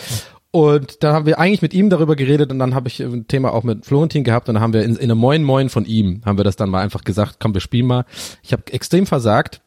Und 0.51 1.03
dann 1.05 1.15
haben 1.15 1.27
wir 1.27 1.39
eigentlich 1.39 1.63
mit 1.63 1.75
ihm 1.75 1.91
darüber 1.91 2.17
geredet 2.17 2.51
und 2.51 2.59
dann 2.59 2.75
habe 2.75 2.89
ich 2.89 3.01
ein 3.01 3.29
Thema 3.29 3.53
auch 3.53 3.65
mit 3.65 3.85
Florentin 3.85 4.25
gehabt 4.25 4.49
und 4.49 4.55
dann 4.55 4.63
haben 4.63 4.73
wir 4.73 4.83
in, 4.83 4.97
in 4.97 5.11
einem 5.11 5.19
Moin 5.19 5.45
Moin 5.45 5.69
von 5.69 5.85
ihm, 5.85 6.23
haben 6.25 6.39
wir 6.39 6.45
das 6.45 6.57
dann 6.57 6.71
mal 6.71 6.81
einfach 6.81 7.05
gesagt, 7.05 7.37
komm, 7.39 7.53
wir 7.53 7.61
spielen 7.61 7.87
mal. 7.87 8.07
Ich 8.43 8.53
habe 8.53 8.63
extrem 8.73 9.05
versagt 9.05 9.61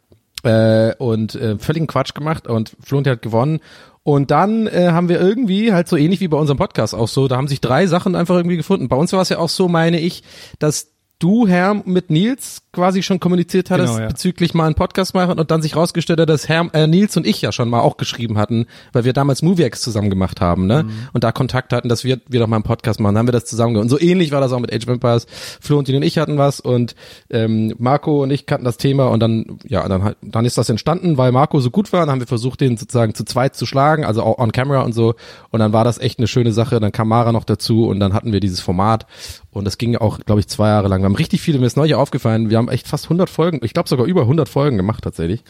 äh, 0.43 0.95
und 0.95 1.35
äh, 1.35 1.59
völligen 1.59 1.85
Quatsch 1.85 2.15
gemacht 2.15 2.47
und 2.47 2.75
Florentin 2.81 3.13
hat 3.13 3.21
gewonnen. 3.21 3.59
Und 4.03 4.31
dann 4.31 4.67
äh, 4.67 4.89
haben 4.91 5.09
wir 5.09 5.19
irgendwie 5.19 5.73
halt 5.73 5.87
so 5.87 5.95
ähnlich 5.95 6.21
wie 6.21 6.27
bei 6.27 6.37
unserem 6.37 6.57
Podcast 6.57 6.95
auch 6.95 7.07
so, 7.07 7.27
da 7.27 7.37
haben 7.37 7.47
sich 7.47 7.61
drei 7.61 7.85
Sachen 7.85 8.15
einfach 8.15 8.35
irgendwie 8.35 8.57
gefunden. 8.57 8.87
Bei 8.87 8.95
uns 8.95 9.13
war 9.13 9.21
es 9.21 9.29
ja 9.29 9.37
auch 9.37 9.49
so, 9.49 9.67
meine 9.67 9.99
ich, 9.99 10.23
dass 10.57 10.91
du, 11.19 11.47
Herr, 11.47 11.75
mit 11.85 12.09
Nils 12.09 12.63
quasi 12.73 13.03
schon 13.03 13.19
kommuniziert 13.19 13.69
hattest 13.69 13.93
Genau, 13.93 14.01
ja. 14.03 14.07
bezüglich 14.07 14.53
mal 14.53 14.65
einen 14.65 14.75
Podcast 14.75 15.13
machen 15.13 15.39
und 15.39 15.51
dann 15.51 15.61
sich 15.61 15.75
rausgestellt 15.75 16.19
hat, 16.19 16.29
dass 16.29 16.47
Herr, 16.47 16.69
äh, 16.73 16.87
Nils 16.87 17.17
und 17.17 17.27
ich 17.27 17.41
ja 17.41 17.51
schon 17.51 17.69
mal 17.69 17.81
auch 17.81 17.97
geschrieben 17.97 18.37
hatten, 18.37 18.65
weil 18.93 19.03
wir 19.03 19.13
damals 19.13 19.41
MovieX 19.41 19.81
zusammen 19.81 20.09
gemacht 20.09 20.39
haben, 20.39 20.67
ne? 20.67 20.85
Und 21.13 21.23
da 21.23 21.31
Kontakt 21.31 21.73
hatten, 21.73 21.89
dass 21.89 22.03
wir, 22.03 22.19
wir 22.27 22.39
doch 22.39 22.47
mal 22.47 22.57
einen 22.57 22.63
Podcast 22.63 22.99
machen, 22.99 23.15
dann 23.15 23.19
haben 23.19 23.27
wir 23.27 23.33
das 23.33 23.45
zusammen 23.45 23.73
gemacht. 23.73 23.83
Und 23.83 23.89
so 23.89 23.99
ähnlich 23.99 24.31
war 24.31 24.39
das 24.39 24.53
auch 24.53 24.59
mit 24.59 24.73
Age 24.73 24.83
of 24.83 24.89
Empires. 24.89 25.27
Florentin 25.59 25.97
und 25.97 26.03
ich 26.03 26.17
hatten 26.17 26.37
was 26.37 26.59
und 26.59 26.95
ähm, 27.29 27.75
Marco 27.77 28.23
und 28.23 28.31
ich 28.31 28.45
kannten 28.45 28.65
das 28.65 28.77
Thema 28.77 29.07
und 29.07 29.19
dann, 29.19 29.59
ja, 29.67 29.87
dann, 29.87 30.15
dann 30.21 30.45
ist 30.45 30.57
das 30.57 30.69
entstanden, 30.69 31.17
weil 31.17 31.31
Marco 31.31 31.59
so 31.59 31.71
gut 31.71 31.91
war, 31.91 32.01
dann 32.01 32.11
haben 32.11 32.19
wir 32.19 32.27
versucht, 32.27 32.61
den 32.61 32.77
sozusagen 32.77 33.13
zu 33.13 33.25
zweit 33.25 33.55
zu 33.55 33.65
schlagen, 33.65 34.05
also 34.05 34.23
auch 34.23 34.37
on 34.37 34.51
camera 34.51 34.81
und 34.81 34.93
so. 34.93 35.15
Und 35.49 35.59
dann 35.59 35.73
war 35.73 35.83
das 35.83 35.97
echt 35.97 36.19
eine 36.19 36.27
schöne 36.27 36.53
Sache. 36.53 36.79
Dann 36.79 36.91
kam 36.91 37.09
Mara 37.09 37.31
noch 37.31 37.43
dazu 37.43 37.87
und 37.87 37.99
dann 37.99 38.13
hatten 38.13 38.31
wir 38.31 38.39
dieses 38.39 38.61
Format 38.61 39.05
und 39.53 39.65
das 39.65 39.77
ging 39.77 39.97
auch, 39.97 40.19
glaube 40.19 40.39
ich, 40.39 40.47
zwei 40.47 40.69
Jahre 40.69 40.87
lang. 40.87 41.01
Wir 41.01 41.05
haben 41.05 41.15
richtig 41.15 41.41
viele, 41.41 41.59
mir 41.59 41.65
ist 41.65 41.75
neulich 41.75 41.95
aufgefallen, 41.95 42.49
wir 42.49 42.57
haben 42.61 42.69
echt 42.69 42.87
fast 42.87 43.05
100 43.05 43.29
Folgen, 43.29 43.59
ich 43.63 43.73
glaube 43.73 43.89
sogar 43.89 44.05
über 44.05 44.21
100 44.21 44.47
Folgen 44.47 44.77
gemacht 44.77 45.03
tatsächlich. 45.03 45.43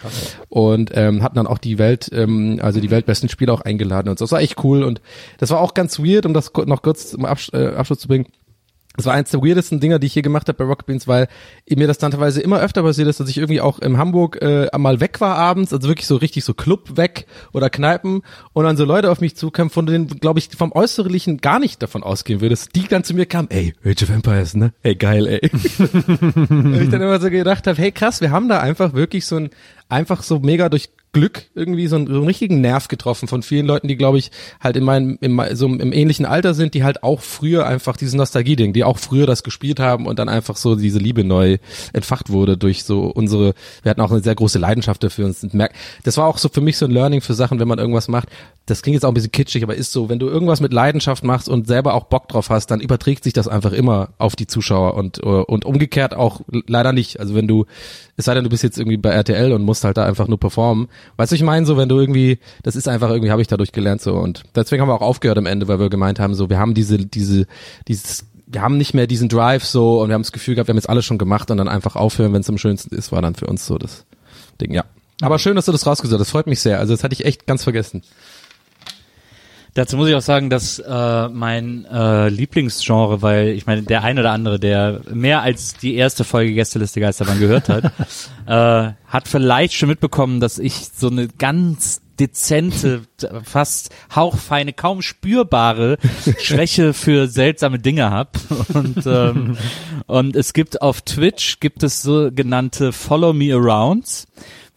Und 0.50 0.92
ähm, 0.94 1.24
hatten 1.24 1.36
dann 1.36 1.48
auch 1.48 1.58
die 1.58 1.78
Welt, 1.78 2.10
ähm, 2.14 2.60
also 2.62 2.80
die 2.80 2.92
weltbesten 2.92 3.30
Spieler 3.30 3.54
auch 3.54 3.62
eingeladen 3.62 4.10
und 4.10 4.18
so. 4.18 4.26
Das 4.26 4.32
war 4.32 4.42
echt 4.42 4.64
cool 4.64 4.84
und 4.84 5.02
das 5.38 5.50
war 5.50 5.60
auch 5.60 5.74
ganz 5.74 6.00
weird, 6.00 6.26
um 6.26 6.34
das 6.34 6.52
noch 6.66 6.82
kurz 6.82 7.12
zum 7.12 7.26
Absch 7.26 7.52
äh, 7.54 7.76
Abschluss 7.76 8.00
zu 8.00 8.08
bringen. 8.08 8.28
Das 8.98 9.06
war 9.06 9.14
eins 9.14 9.32
der 9.32 9.42
weirdesten 9.42 9.80
Dinger, 9.80 10.00
die 10.00 10.08
ich 10.08 10.14
hier 10.14 10.22
gemacht 10.22 10.50
habe 10.50 10.58
bei 10.58 10.66
Rocket 10.66 10.86
Beans, 10.86 11.08
weil 11.08 11.28
mir 11.70 11.88
das 11.88 11.98
dann 11.98 12.12
teilweise 12.12 12.42
immer 12.42 12.60
öfter 12.60 12.84
passiert 12.84 13.08
ist, 13.08 13.22
dass 13.22 13.30
ich 13.30 13.38
irgendwie 13.38 13.62
auch 13.62 13.80
in 13.80 13.98
Hamburg 13.98 14.42
äh, 14.42 14.68
mal 14.78 15.00
weg 15.00 15.22
war 15.22 15.38
abends, 15.38 15.72
also 15.72 15.88
wirklich 15.88 16.08
so 16.08 16.18
richtig 16.18 16.44
so 16.44 16.54
Club 16.54 16.98
weg 16.98 17.26
oder 17.54 17.70
Kneipen 17.70 18.22
und 18.52 18.66
dann 18.66 18.76
so 18.76 18.84
Leute 18.84 19.10
auf 19.10 19.22
mich 19.22 19.38
zukamen, 19.38 19.70
von 19.70 19.86
denen, 19.86 20.08
glaube 20.08 20.40
ich, 20.40 20.50
vom 20.58 20.74
Äußerlichen 20.74 21.38
gar 21.38 21.60
nicht 21.60 21.82
davon 21.82 22.04
ausgehen 22.04 22.42
würde, 22.42 22.54
dass 22.54 22.68
die 22.68 22.88
dann 22.88 23.06
zu 23.06 23.14
mir 23.14 23.26
kamen, 23.26 23.50
ey, 23.50 23.74
Age 23.86 24.04
of 24.04 24.10
Empires, 24.10 24.56
ne? 24.56 24.74
Ey, 24.84 24.96
geil, 24.96 25.26
ey. 25.26 25.50
und 26.50 26.82
ich 26.82 26.90
dann 26.90 27.02
immer 27.02 27.22
so 27.22 27.30
gedacht 27.30 27.68
habe, 27.68 27.78
hey 27.82 27.94
krass, 27.94 28.20
wir 28.20 28.32
haben 28.32 28.50
da 28.50 28.60
einfach 28.60 28.94
wirklich 28.94 29.26
so 29.26 29.38
ein, 29.38 29.52
einfach 29.88 30.22
so 30.22 30.40
mega 30.40 30.68
durch 30.68 30.90
Glück 31.14 31.44
irgendwie 31.56 31.88
so 31.88 31.98
einen, 31.98 32.08
so 32.08 32.14
einen 32.14 32.26
richtigen 32.26 32.62
Nerv 32.62 32.88
getroffen 32.88 33.28
von 33.28 33.44
vielen 33.44 33.66
Leuten, 33.66 33.88
die 33.88 33.98
glaube 33.98 34.18
ich 34.18 34.32
halt 34.62 34.78
in 34.78 34.84
meinem 34.84 35.18
im, 35.20 35.42
so 35.54 35.66
im 35.68 35.92
ähnlichen 35.92 36.26
Alter 36.26 36.54
sind, 36.54 36.74
die 36.74 36.84
halt 36.84 37.04
auch 37.04 37.20
früher 37.22 37.66
einfach 37.66 37.98
dieses 37.98 38.14
Nostalgie-Ding, 38.14 38.72
die 38.72 38.84
auch 38.84 38.98
früher 38.98 39.26
das 39.26 39.44
gespielt 39.44 39.80
haben 39.80 40.06
und 40.08 40.20
dann 40.20 40.30
einfach 40.30 40.56
so 40.56 40.76
diese 40.76 41.00
Liebe 41.00 41.24
neu 41.24 41.58
entfacht 41.92 42.30
wurde 42.30 42.58
durch 42.58 42.84
so 42.86 43.04
unsere, 43.08 43.54
wir 43.84 43.90
hatten 43.90 44.02
auch 44.02 44.12
eine 44.12 44.22
sehr 44.22 44.36
große 44.36 44.58
Leidenschaft 44.60 45.04
dafür 45.04 45.26
und 45.26 45.36
sind 45.36 45.54
merk- 45.54 45.74
das 46.04 46.18
war 46.18 46.28
auch 46.28 46.38
so 46.38 46.48
für 46.50 46.62
mich 46.62 46.78
so 46.78 46.86
ein 46.86 46.92
Learning 46.92 47.22
für 47.22 47.34
Sachen, 47.34 47.60
wenn 47.60 47.68
man 47.68 47.80
irgendwas 47.80 48.08
macht. 48.08 48.30
Das 48.68 48.82
klingt 48.82 48.94
jetzt 48.94 49.04
auch 49.04 49.10
ein 49.10 49.16
bisschen 49.16 49.32
kitschig, 49.32 49.64
aber 49.64 49.76
ist 49.76 49.92
so, 49.92 50.08
wenn 50.08 50.20
du 50.20 50.28
irgendwas 50.28 50.62
mit 50.62 50.72
Leidenschaft 50.72 51.24
machst 51.26 51.50
und 51.50 51.68
selber 51.68 51.94
auch 51.94 52.06
Bock 52.06 52.30
drauf 52.30 52.50
hast, 52.50 52.68
dann 52.68 52.80
überträgt 52.80 53.24
sich 53.24 53.34
das 53.34 53.48
einfach 53.48 53.74
immer 53.74 54.10
auf 54.18 54.36
die 54.36 54.48
Zuschauer 54.48 54.94
und 54.94 55.20
und 55.20 55.66
umgekehrt 55.66 56.14
auch 56.14 56.42
leider 56.68 56.94
nicht. 56.94 57.20
Also 57.20 57.36
wenn 57.36 57.48
du 57.48 57.66
es 58.18 58.26
sei 58.26 58.36
denn, 58.36 58.44
du 58.44 58.50
bist 58.52 58.62
jetzt 58.62 58.78
irgendwie 58.78 58.98
bei 58.98 59.10
RTL 59.10 59.52
und 59.52 59.64
musst 59.64 59.84
halt 59.84 59.98
da 59.98 60.06
einfach 60.06 60.28
nur 60.28 60.40
performen. 60.40 60.88
Weißt 61.18 61.32
du, 61.32 61.36
ich 61.36 61.44
meine 61.44 61.66
so, 61.66 61.78
wenn 61.78 61.90
du 61.90 62.00
irgendwie, 62.00 62.40
das 62.64 62.76
ist 62.76 62.88
einfach 62.88 63.10
irgendwie, 63.10 63.32
habe 63.32 63.42
ich 63.42 63.48
dadurch 63.48 63.72
gelernt 63.72 64.02
so 64.02 64.16
und 64.16 64.44
deswegen 64.56 64.82
haben 64.82 64.90
wir 64.90 64.96
auch 64.96 65.02
aufgehört 65.02 65.38
am 65.38 65.46
Ende, 65.46 65.68
weil 65.68 65.80
wir 65.80 65.90
gemeint 65.90 66.20
haben, 66.20 66.34
so, 66.34 66.50
wir 66.50 66.60
haben 66.60 66.74
diese, 66.74 66.98
diese, 66.98 67.48
dieses, 67.88 68.26
wir 68.48 68.62
haben 68.62 68.78
nicht 68.78 68.94
mehr 68.94 69.08
diesen 69.08 69.30
Drive 69.30 69.64
so 69.64 70.02
und 70.02 70.10
wir 70.10 70.14
haben 70.14 70.24
das 70.24 70.32
Gefühl 70.32 70.56
gehabt, 70.56 70.68
wir 70.68 70.74
haben 70.74 70.78
jetzt 70.78 70.90
alles 70.90 71.06
schon 71.06 71.18
gemacht 71.18 71.52
und 71.52 71.58
dann 71.58 71.68
einfach 71.68 71.96
aufhören, 71.96 72.34
wenn 72.34 72.42
es 72.42 72.50
am 72.50 72.58
schönsten 72.58 72.96
ist, 72.96 73.12
war 73.12 73.22
dann 73.22 73.36
für 73.36 73.48
uns 73.48 73.66
so 73.66 73.78
das 73.78 74.06
Ding, 74.60 74.74
ja. 74.74 74.84
Aber 75.22 75.38
schön, 75.38 75.56
dass 75.56 75.66
du 75.66 75.72
das 75.72 75.86
rausgesucht 75.86 76.14
hast, 76.14 76.28
das 76.28 76.32
freut 76.32 76.48
mich 76.48 76.60
sehr. 76.60 76.80
Also 76.80 76.94
das 76.94 77.04
hatte 77.04 77.14
ich 77.14 77.26
echt 77.26 77.46
ganz 77.46 77.64
vergessen. 77.64 78.02
Dazu 79.74 79.96
muss 79.96 80.10
ich 80.10 80.16
auch 80.16 80.22
sagen, 80.22 80.50
dass 80.50 80.80
äh, 80.80 81.30
mein 81.30 81.86
äh, 81.86 82.28
Lieblingsgenre, 82.28 83.22
weil 83.22 83.50
ich 83.50 83.66
meine, 83.68 83.84
der 83.84 84.04
ein 84.04 84.20
oder 84.20 84.32
andere, 84.32 84.60
der 84.60 85.02
mehr 85.14 85.42
als 85.42 85.76
die 85.76 85.96
erste 85.96 86.26
Folge 86.26 86.54
Gästeliste 86.54 87.00
Geisterbahn 87.00 87.40
gehört 87.40 87.70
hat, 87.70 87.86
äh, 88.48 88.94
hat 89.08 89.28
vielleicht 89.30 89.74
schon 89.74 89.88
mitbekommen, 89.88 90.42
dass 90.42 90.60
ich 90.60 90.90
so 90.94 91.08
eine 91.08 91.30
ganz 91.30 92.02
dezente, 92.20 93.02
fast 93.44 93.96
hauchfeine, 94.14 94.74
kaum 94.74 95.02
spürbare 95.02 95.98
Schwäche 96.40 96.94
für 96.94 97.28
seltsame 97.28 97.80
Dinge 97.80 98.12
hab. 98.12 98.38
Und 98.74 99.06
ähm, 99.08 99.58
und 100.06 100.36
es 100.36 100.54
gibt 100.54 100.82
auf 100.82 101.02
Twitch 101.02 101.60
gibt 101.62 101.82
es 101.82 102.02
sogenannte 102.02 102.92
Follow 102.92 103.34
Me 103.34 103.54
Arounds 103.54 104.28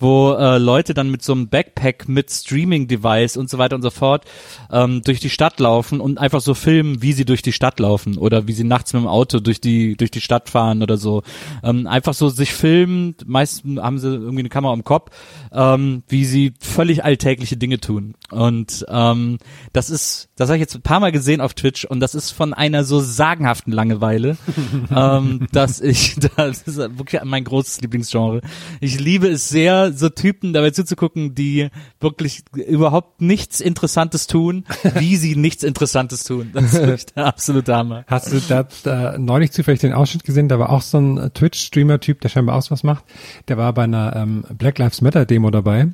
wo 0.04 0.34
äh, 0.34 0.58
Leute 0.58 0.92
dann 0.92 1.10
mit 1.10 1.22
so 1.22 1.32
einem 1.32 1.48
Backpack 1.48 2.08
mit 2.08 2.30
Streaming-Device 2.30 3.38
und 3.38 3.48
so 3.48 3.56
weiter 3.56 3.74
und 3.74 3.82
so 3.82 3.88
fort 3.88 4.26
ähm, 4.70 5.00
durch 5.02 5.18
die 5.18 5.30
Stadt 5.30 5.58
laufen 5.58 5.98
und 5.98 6.18
einfach 6.18 6.42
so 6.42 6.52
filmen, 6.52 7.00
wie 7.00 7.14
sie 7.14 7.24
durch 7.24 7.40
die 7.40 7.52
Stadt 7.52 7.80
laufen 7.80 8.18
oder 8.18 8.46
wie 8.46 8.52
sie 8.52 8.64
nachts 8.64 8.92
mit 8.92 9.02
dem 9.02 9.08
Auto 9.08 9.40
durch 9.40 9.62
die 9.62 9.96
durch 9.96 10.10
die 10.10 10.20
Stadt 10.20 10.50
fahren 10.50 10.82
oder 10.82 10.98
so. 10.98 11.22
Ähm, 11.62 11.86
einfach 11.86 12.12
so 12.12 12.28
sich 12.28 12.52
filmen. 12.52 13.14
Meistens 13.24 13.80
haben 13.80 13.98
sie 13.98 14.08
irgendwie 14.08 14.40
eine 14.40 14.50
Kamera 14.50 14.74
am 14.74 14.84
Kopf, 14.84 15.10
ähm, 15.54 16.02
wie 16.08 16.24
sie 16.24 16.52
völlig 16.60 17.04
alltägliche 17.04 17.56
Dinge 17.56 17.80
tun. 17.80 18.14
Und 18.30 18.84
ähm, 18.88 19.38
das 19.72 19.90
ist, 19.90 20.28
das 20.36 20.48
habe 20.48 20.56
ich 20.56 20.60
jetzt 20.60 20.74
ein 20.74 20.82
paar 20.82 21.00
Mal 21.00 21.12
gesehen 21.12 21.40
auf 21.40 21.54
Twitch 21.54 21.84
und 21.84 22.00
das 22.00 22.14
ist 22.14 22.32
von 22.32 22.52
einer 22.52 22.84
so 22.84 23.00
sagenhaften 23.00 23.72
Langeweile, 23.72 24.36
ähm, 24.94 25.46
dass 25.52 25.80
ich, 25.80 26.16
das 26.36 26.62
ist 26.62 26.76
wirklich 26.76 27.22
mein 27.24 27.44
großes 27.44 27.80
Lieblingsgenre. 27.82 28.40
Ich 28.80 28.98
liebe 28.98 29.28
es 29.28 29.48
sehr, 29.48 29.92
so 29.92 30.08
Typen 30.08 30.52
dabei 30.52 30.70
zuzugucken, 30.70 31.34
die 31.34 31.68
wirklich 32.00 32.42
überhaupt 32.52 33.20
nichts 33.20 33.60
Interessantes 33.60 34.26
tun, 34.26 34.64
wie 34.96 35.16
sie 35.16 35.36
nichts 35.36 35.62
Interessantes 35.62 36.24
tun. 36.24 36.50
Das 36.52 36.64
ist 36.64 36.74
wirklich 36.74 37.06
der 37.06 37.26
absolute 37.26 37.74
Hammer. 37.76 38.04
Hast 38.08 38.32
du 38.32 38.40
da, 38.40 38.66
da 38.82 39.18
neulich 39.18 39.52
zufällig 39.52 39.80
den 39.80 39.92
Ausschnitt 39.92 40.24
gesehen? 40.24 40.48
Da 40.48 40.58
war 40.58 40.70
auch 40.70 40.82
so 40.82 40.98
ein 40.98 41.30
Twitch-Streamer-Typ, 41.32 42.20
der 42.20 42.28
scheinbar 42.28 42.56
auch 42.56 42.64
was 42.70 42.82
macht. 42.82 43.04
Der 43.48 43.58
war 43.58 43.72
bei 43.72 43.84
einer 43.84 44.16
ähm, 44.16 44.44
Black 44.56 44.78
Lives 44.78 45.02
Matter-Demo 45.02 45.43
dabei 45.50 45.88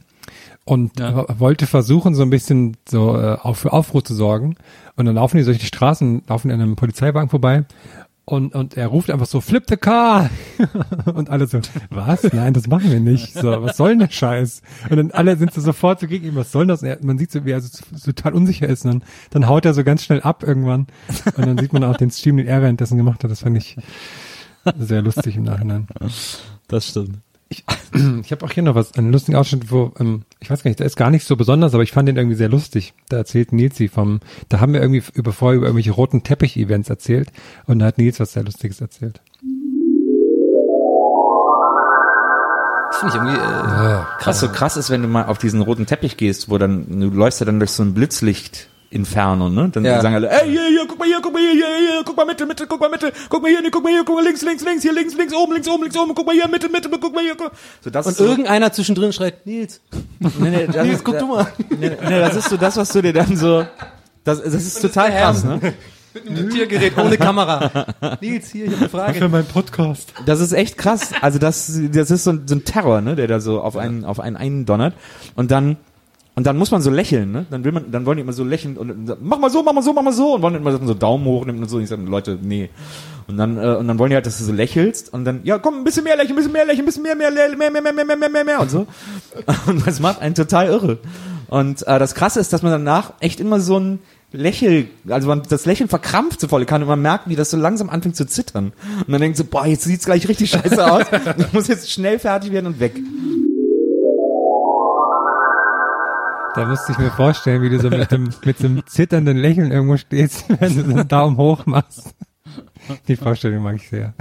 und 0.65 0.99
Ja. 1.01 1.17
wo- 1.17 1.27
wollte 1.41 1.67
versuchen, 1.67 2.15
so 2.15 2.23
ein 2.23 2.31
bisschen 2.31 2.77
so 2.89 3.17
äh, 3.19 3.37
auf, 3.41 3.59
für 3.59 3.73
Aufruhr 3.73 4.05
zu 4.05 4.15
sorgen. 4.15 4.57
Und 4.97 5.07
dann 5.07 5.15
laufen 5.15 5.39
die 5.39 5.45
durch 5.45 5.59
die 5.59 5.67
Straßen, 5.67 6.23
laufen 6.29 6.51
an 6.51 6.61
einem 6.61 6.77
Polizeiwagen 6.77 7.31
vorbei 7.31 7.65
und, 8.27 8.55
und 8.55 8.77
er 8.77 8.87
ruft 8.89 9.11
einfach 9.11 9.27
so, 9.27 9.41
flip 9.41 9.65
the 9.69 9.77
car! 9.77 10.29
und 11.15 11.31
alle 11.31 11.47
so, 11.49 11.59
was? 11.89 12.23
Nein, 12.33 12.53
das 12.53 12.69
machen 12.69 12.91
wir 12.93 13.01
nicht. 13.01 13.33
So, 13.33 13.63
was 13.63 13.77
soll 13.77 13.91
denn 13.91 13.99
der 14.01 14.11
Scheiß? 14.11 14.63
Und 14.89 14.97
dann 14.99 15.11
alle 15.11 15.37
sind 15.37 15.53
so 15.53 15.61
sofort 15.61 15.99
so 16.01 16.07
gegen 16.07 16.27
ihm, 16.27 16.37
was 16.37 16.53
soll 16.53 16.67
das? 16.67 16.83
Er, 16.85 16.99
man 17.03 17.19
sieht 17.19 17.33
so, 17.33 17.45
wie 17.45 17.51
er 17.51 17.61
so, 17.61 17.69
so 17.97 18.13
total 18.13 18.35
unsicher 18.35 18.69
ist. 18.69 18.85
Und 18.85 18.91
dann, 18.93 19.03
dann 19.31 19.49
haut 19.49 19.65
er 19.65 19.75
so 19.75 19.83
ganz 19.83 20.05
schnell 20.05 20.21
ab 20.21 20.45
irgendwann. 20.45 20.87
Und 21.37 21.47
dann 21.47 21.59
sieht 21.59 21.73
man 21.73 21.83
auch 21.83 21.97
den 21.97 22.11
Stream, 22.11 22.37
den 22.37 22.47
er 22.47 22.61
währenddessen 22.63 22.99
gemacht 22.99 23.25
hat. 23.25 23.31
Das 23.31 23.41
fand 23.41 23.57
ich 23.57 23.77
sehr 24.79 25.03
lustig 25.03 25.37
im 25.37 25.45
Nachhinein. 25.45 25.89
Das 26.69 26.87
stimmt. 26.89 27.17
Ich, 27.51 27.65
ich 28.23 28.33
habe 28.33 28.47
auch 28.47 28.53
hier 28.53 28.63
noch 28.63 28.77
was, 28.77 28.95
einen 28.95 29.13
lustigen 29.13 29.37
Ausschnitt, 29.37 29.71
wo, 29.71 29.93
ähm, 29.99 30.23
ich 30.39 30.49
weiß 30.49 30.63
gar 30.63 30.71
nicht, 30.71 30.79
der 30.79 30.87
ist 30.87 30.97
gar 30.97 31.11
nicht 31.11 31.27
so 31.27 31.37
besonders, 31.37 31.75
aber 31.75 31.83
ich 31.83 31.93
fand 31.93 32.09
den 32.09 32.17
irgendwie 32.17 32.37
sehr 32.37 32.49
lustig. 32.49 32.95
Da 33.09 33.19
erzählt 33.19 33.53
Nils 33.53 33.77
sie 33.77 33.89
vom, 33.89 34.21
da 34.49 34.61
haben 34.61 34.73
wir 34.73 34.81
irgendwie 34.81 35.03
über 35.15 35.33
vorher 35.33 35.59
über 35.59 35.67
irgendwelche 35.67 35.91
roten 35.91 36.23
Teppich-Events 36.23 36.89
erzählt 36.89 37.31
und 37.67 37.81
da 37.81 37.87
hat 37.87 37.99
Nils 37.99 38.21
was 38.21 38.33
sehr 38.33 38.45
Lustiges 38.45 38.81
erzählt. 38.81 39.21
Das 42.91 43.01
finde 43.01 43.17
ich 43.17 43.23
irgendwie, 43.23 43.37
äh, 43.37 44.03
Krass, 44.19 44.41
so 44.41 44.49
krass 44.49 44.77
ist, 44.77 44.91
wenn 44.91 45.03
du 45.03 45.09
mal 45.09 45.27
auf 45.27 45.39
diesen 45.39 45.61
roten 45.61 45.87
Teppich 45.87 46.17
gehst, 46.17 46.49
wo 46.49 46.59
dann, 46.59 47.01
du 47.01 47.11
läufst 47.11 47.41
ja 47.41 47.47
dann 47.47 47.59
durch 47.59 47.73
so 47.73 47.83
ein 47.83 47.95
Blitzlicht 47.95 48.70
Inferno, 48.91 49.49
ne? 49.49 49.69
Dann 49.73 49.85
Ja. 49.85 50.01
sagen 50.03 50.17
alle, 50.17 50.29
ey, 50.29 50.51
hier, 50.51 50.67
hier, 50.67 50.85
guck 50.89 50.99
mal 50.99 51.07
hier, 51.07 51.21
guck 51.23 51.33
mal 51.33 51.41
hier, 51.41 51.53
hier, 51.53 51.67
hier, 51.79 52.03
guck 52.05 52.17
mal 52.17 52.27
Mitte, 52.27 52.45
Mitte, 52.45 52.67
guck 52.67 52.81
mal 52.81 52.91
Mitte, 52.91 53.13
guck 53.29 53.41
mal 53.41 53.49
hier, 53.49 53.63
nee, 53.63 53.71
guck 53.71 53.85
mal 53.85 53.91
hier, 53.91 54.05
guck 54.05 54.17
mal 54.17 54.25
links, 54.25 54.43
links, 54.43 54.65
links, 54.65 54.83
hier 54.83 54.93
links, 54.93 55.15
links, 55.17 55.33
oben, 55.33 55.53
links, 55.53 55.69
oben, 55.69 55.83
links, 55.85 55.97
oben, 55.97 56.15
guck 56.15 56.27
mal 56.27 56.35
hier, 56.35 56.49
Mitte, 56.49 56.69
Mitte, 56.69 56.89
guck 56.91 57.15
mal 57.15 57.23
hier, 57.23 57.37
guck. 57.37 57.53
So, 57.83 57.91
das 57.91 58.07
und 58.07 58.13
ist 58.13 58.19
so, 58.19 58.25
irgendeiner 58.25 58.73
zwischendrin 58.73 59.13
schreit, 59.13 59.47
Nils, 59.47 59.81
nee, 60.19 60.51
nee, 60.51 60.67
das 60.67 60.85
Nils, 60.85 60.97
ist, 60.97 61.05
guck 61.05 61.19
du 61.19 61.27
mal. 61.27 61.47
Nee, 61.71 61.91
nee, 61.91 62.19
das 62.21 62.35
ist 62.37 62.49
so 62.51 62.57
das, 62.57 62.77
was 62.77 62.89
du 62.93 63.01
dir 63.01 63.13
dann 63.13 63.37
so, 63.37 63.65
das, 64.25 64.43
das 64.43 64.55
ist 64.55 64.81
total 64.83 65.11
krass, 65.13 65.45
ne? 65.45 65.61
Mit 66.13 66.27
einem 66.27 66.37
Diktiergerät 66.37 66.99
ohne 66.99 67.17
Kamera. 67.17 67.87
Nils, 68.21 68.51
hier, 68.51 68.65
ich 68.65 68.73
habe 68.73 68.81
eine 68.81 68.89
Frage. 68.89 69.29
meinen 69.29 69.47
Podcast. 69.47 70.13
Das 70.27 70.41
ist 70.41 70.53
echt 70.53 70.77
krass. 70.77 71.11
Also 71.21 71.39
das, 71.39 71.73
das 71.93 72.11
ist 72.11 72.25
so 72.25 72.31
ein, 72.33 72.49
so 72.49 72.57
ein 72.57 72.65
Terror, 72.65 73.01
ne, 73.01 73.15
der 73.15 73.29
da 73.29 73.39
so 73.39 73.61
auf 73.61 73.77
einen, 73.77 74.05
auf 74.05 74.19
einen 74.19 74.37
eindonnert. 74.37 74.95
Und 75.37 75.53
dann, 75.53 75.77
und 76.41 76.45
dann 76.45 76.57
muss 76.57 76.71
man 76.71 76.81
so 76.81 76.89
lächeln, 76.89 77.33
ne? 77.33 77.45
Dann 77.51 77.65
will 77.65 77.73
man, 77.73 77.91
dann 77.91 78.07
wollen 78.07 78.17
die 78.17 78.23
immer 78.23 78.33
so 78.33 78.45
lächeln 78.45 78.79
und, 78.79 79.21
mach 79.23 79.39
mal 79.39 79.51
so, 79.51 79.63
mach 79.63 79.75
mal 79.75 79.83
so, 79.83 79.93
mach 79.93 80.01
mal 80.01 80.15
so 80.15 80.37
und 80.37 80.41
wollen 80.41 80.55
immer 80.55 80.73
so 80.73 80.95
Daumen 80.95 81.27
hoch 81.27 81.47
und 81.47 81.69
so. 81.69 81.77
Und 81.77 81.83
ich 81.83 81.91
sage, 81.91 82.01
Leute, 82.01 82.39
nee. 82.41 82.71
Und 83.29 83.37
dann, 83.37 83.59
äh, 83.59 83.77
und 83.77 83.87
dann 83.87 83.99
wollen 83.99 84.09
die 84.09 84.15
halt, 84.15 84.25
dass 84.25 84.39
du 84.39 84.45
so 84.45 84.53
lächelst 84.53 85.13
und 85.13 85.27
dann, 85.27 85.41
ja, 85.45 85.59
komm, 85.59 85.75
ein 85.75 85.85
bisschen 85.85 86.03
mehr 86.03 86.17
lächeln, 86.17 86.33
ein 86.33 86.37
bisschen 86.37 86.53
mehr 86.53 86.65
lächeln, 86.65 86.85
ein 86.85 86.87
bisschen 86.87 87.03
mehr, 87.03 87.15
mehr, 87.15 87.31
mehr, 87.31 87.55
mehr, 87.55 87.71
mehr, 87.71 87.83
mehr, 87.83 87.93
mehr, 87.93 88.17
mehr, 88.17 88.31
mehr, 88.31 88.45
mehr, 88.47 88.61
und 88.61 88.71
so. 88.71 88.87
Und 89.67 89.87
das 89.87 90.01
macht 90.01 90.23
einen 90.23 90.35
total 90.35 90.69
irre. 90.69 90.97
Und 91.49 91.87
äh, 91.87 91.99
das 91.99 92.15
Krasse 92.15 92.41
ist, 92.41 92.55
dass 92.55 92.63
man 92.63 92.73
danach 92.73 93.13
echt 93.21 93.39
immer 93.39 93.61
so 93.61 93.79
ein 93.79 93.99
Lächel, 94.33 94.89
also 95.11 95.29
man, 95.29 95.43
das 95.47 95.67
Lächeln 95.67 95.91
verkrampft 95.91 96.41
so 96.41 96.49
voll 96.49 96.65
kann 96.65 96.81
und 96.81 96.89
man 96.89 97.03
merkt, 97.03 97.29
wie 97.29 97.37
das 97.37 97.51
so 97.51 97.59
langsam 97.59 97.91
anfängt 97.91 98.17
zu 98.17 98.27
zittern. 98.27 98.73
Und 99.01 99.09
man 99.09 99.21
denkt 99.21 99.37
so, 99.37 99.45
boah, 99.45 99.67
jetzt 99.67 99.85
sieht's 99.85 100.07
gleich 100.07 100.27
richtig 100.27 100.53
scheiße 100.53 100.91
aus. 100.91 101.05
Ich 101.37 101.53
muss 101.53 101.69
jetzt 101.69 101.91
schnell 101.91 102.19
fertig 102.19 102.53
werden 102.53 102.67
und 102.67 102.81
weg. 102.81 102.95
Da 106.55 106.67
musste 106.67 106.93
ich 106.93 106.99
mir 106.99 107.11
vorstellen, 107.11 107.63
wie 107.63 107.71
du 107.71 107.79
so 107.79 107.91
mit 107.91 108.11
dem, 108.11 108.31
mit 108.45 108.59
so 108.59 108.67
einem 108.67 108.87
zitternden 108.87 109.37
Lächeln 109.37 109.71
irgendwo 109.71 109.97
stehst, 109.97 110.45
wenn 110.61 110.77
du 110.77 110.85
so 110.85 110.91
einen 110.91 111.09
Daumen 111.09 111.37
hoch 111.37 111.67
machst. 111.67 112.15
Die 113.07 113.15
Vorstellung 113.15 113.63
mag 113.63 113.77
ich 113.77 113.89
sehr. 113.89 114.15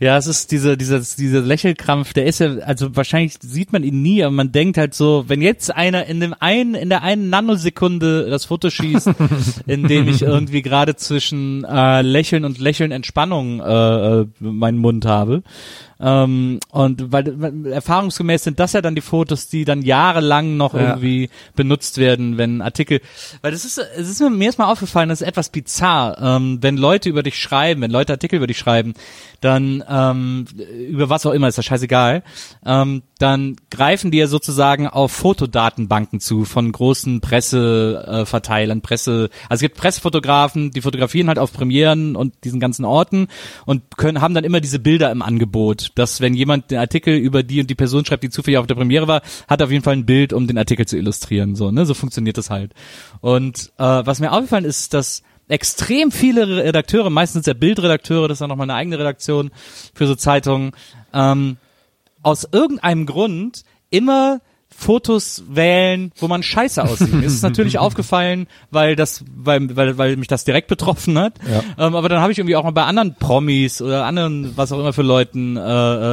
Ja, 0.00 0.16
es 0.16 0.26
ist 0.26 0.50
dieser, 0.50 0.76
dieser, 0.76 1.00
dieser 1.00 1.40
Lächelkrampf, 1.40 2.12
der 2.12 2.26
ist 2.26 2.40
ja, 2.40 2.56
also 2.58 2.96
wahrscheinlich 2.96 3.34
sieht 3.40 3.72
man 3.72 3.84
ihn 3.84 4.02
nie, 4.02 4.24
aber 4.24 4.32
man 4.32 4.50
denkt 4.50 4.78
halt 4.78 4.94
so, 4.94 5.24
wenn 5.28 5.42
jetzt 5.42 5.74
einer 5.74 6.06
in 6.06 6.18
dem 6.18 6.34
einen, 6.38 6.74
in 6.74 6.88
der 6.88 7.02
einen 7.02 7.30
Nanosekunde 7.30 8.28
das 8.28 8.46
Foto 8.46 8.70
schießt, 8.70 9.10
in 9.66 9.86
dem 9.86 10.08
ich 10.08 10.22
irgendwie 10.22 10.62
gerade 10.62 10.96
zwischen 10.96 11.64
äh, 11.64 12.02
Lächeln 12.02 12.44
und 12.44 12.58
Lächeln 12.58 12.90
Entspannung 12.90 13.60
äh, 13.60 14.20
äh, 14.20 14.26
meinen 14.40 14.78
Mund 14.78 15.04
habe. 15.04 15.42
Ähm, 16.00 16.60
und 16.70 17.10
weil 17.12 17.40
weil 17.40 17.66
erfahrungsgemäß 17.72 18.44
sind 18.44 18.60
das 18.60 18.72
ja 18.72 18.80
dann 18.80 18.94
die 18.94 19.00
Fotos, 19.00 19.48
die 19.48 19.64
dann 19.64 19.82
jahrelang 19.82 20.56
noch 20.56 20.74
Ja. 20.74 20.90
irgendwie 20.90 21.28
benutzt 21.56 21.98
werden, 21.98 22.38
wenn 22.38 22.62
Artikel, 22.62 23.00
weil 23.42 23.50
das 23.50 23.64
ist, 23.64 23.78
es 23.78 24.08
ist 24.08 24.20
mir, 24.20 24.30
mir 24.30 24.48
ist 24.48 24.58
mal 24.58 24.70
aufgefallen, 24.70 25.08
das 25.08 25.22
ist 25.22 25.26
etwas 25.26 25.48
bizarr, 25.48 26.16
ähm, 26.20 26.58
wenn 26.60 26.76
Leute 26.76 27.08
über 27.08 27.24
dich 27.24 27.36
schreiben, 27.36 27.80
wenn 27.80 27.90
Leute 27.90 28.12
Artikel 28.12 28.36
über 28.36 28.46
dich 28.46 28.58
schreiben, 28.58 28.94
dann 29.40 29.82
ähm, 29.88 30.46
über 30.88 31.10
was 31.10 31.26
auch 31.26 31.32
immer, 31.32 31.48
ist 31.48 31.56
ja 31.56 31.62
scheißegal, 31.64 32.22
ähm, 32.64 33.02
dann 33.18 33.56
greifen 33.70 34.10
die 34.10 34.18
ja 34.18 34.28
sozusagen 34.28 34.86
auf 34.86 35.12
Fotodatenbanken 35.12 36.20
zu 36.20 36.44
von 36.44 36.70
großen 36.70 37.20
Presseverteilern, 37.20 38.26
Verteilern, 38.26 38.80
Presse, 38.80 39.28
also 39.48 39.58
es 39.58 39.60
gibt 39.60 39.76
Pressefotografen, 39.76 40.70
die 40.70 40.80
fotografieren 40.80 41.28
halt 41.28 41.38
auf 41.38 41.52
Premieren 41.52 42.16
und 42.16 42.34
diesen 42.44 42.60
ganzen 42.60 42.84
Orten 42.84 43.28
und 43.66 43.96
können 43.96 44.20
haben 44.20 44.34
dann 44.34 44.44
immer 44.44 44.60
diese 44.60 44.78
Bilder 44.78 45.10
im 45.10 45.22
Angebot, 45.22 45.90
dass 45.96 46.20
wenn 46.20 46.34
jemand 46.34 46.70
den 46.70 46.78
Artikel 46.78 47.16
über 47.16 47.42
die 47.42 47.60
und 47.60 47.68
die 47.68 47.74
Person 47.74 48.04
schreibt, 48.04 48.22
die 48.22 48.30
zufällig 48.30 48.58
auf 48.58 48.66
der 48.66 48.76
Premiere 48.76 49.08
war, 49.08 49.22
hat 49.48 49.60
er 49.60 49.66
auf 49.66 49.72
jeden 49.72 49.84
Fall 49.84 49.94
ein 49.94 50.06
Bild, 50.06 50.32
um 50.32 50.46
den 50.46 50.58
Artikel 50.58 50.86
zu 50.86 50.96
illustrieren, 50.96 51.56
so, 51.56 51.70
ne, 51.70 51.84
so 51.86 51.94
funktioniert 51.94 52.38
das 52.38 52.50
halt. 52.50 52.72
Und 53.20 53.72
äh, 53.78 53.82
was 53.82 54.20
mir 54.20 54.32
aufgefallen 54.32 54.64
ist, 54.64 54.94
dass 54.94 55.22
extrem 55.48 56.12
viele 56.12 56.64
Redakteure, 56.64 57.10
meistens 57.10 57.44
der 57.44 57.54
Bildredakteure, 57.54 58.28
das 58.28 58.36
ist 58.36 58.40
dann 58.40 58.50
nochmal 58.50 58.70
eine 58.70 58.78
eigene 58.78 58.98
Redaktion 58.98 59.50
für 59.94 60.06
so 60.06 60.14
Zeitungen, 60.14 60.72
ähm, 61.12 61.56
aus 62.22 62.48
irgendeinem 62.50 63.06
Grund 63.06 63.64
immer 63.90 64.40
Fotos 64.70 65.42
wählen, 65.48 66.12
wo 66.18 66.28
man 66.28 66.42
scheiße 66.42 66.84
aussieht. 66.84 67.12
Mir 67.12 67.26
ist 67.26 67.32
es 67.32 67.42
natürlich 67.42 67.78
aufgefallen, 67.80 68.46
weil 68.70 68.96
das, 68.96 69.24
weil, 69.34 69.74
weil, 69.74 69.98
weil 69.98 70.16
mich 70.16 70.28
das 70.28 70.44
direkt 70.44 70.68
betroffen 70.68 71.18
hat. 71.18 71.34
Ähm, 71.78 71.96
aber 71.96 72.08
dann 72.08 72.20
habe 72.20 72.30
ich 72.30 72.38
irgendwie 72.38 72.54
auch 72.54 72.62
mal 72.62 72.70
bei 72.70 72.84
anderen 72.84 73.14
Promis 73.14 73.82
oder 73.82 74.04
anderen, 74.04 74.56
was 74.56 74.70
auch 74.70 74.78
immer 74.78 74.92
für 74.92 75.02
Leuten, 75.02 75.56
äh, 75.56 75.60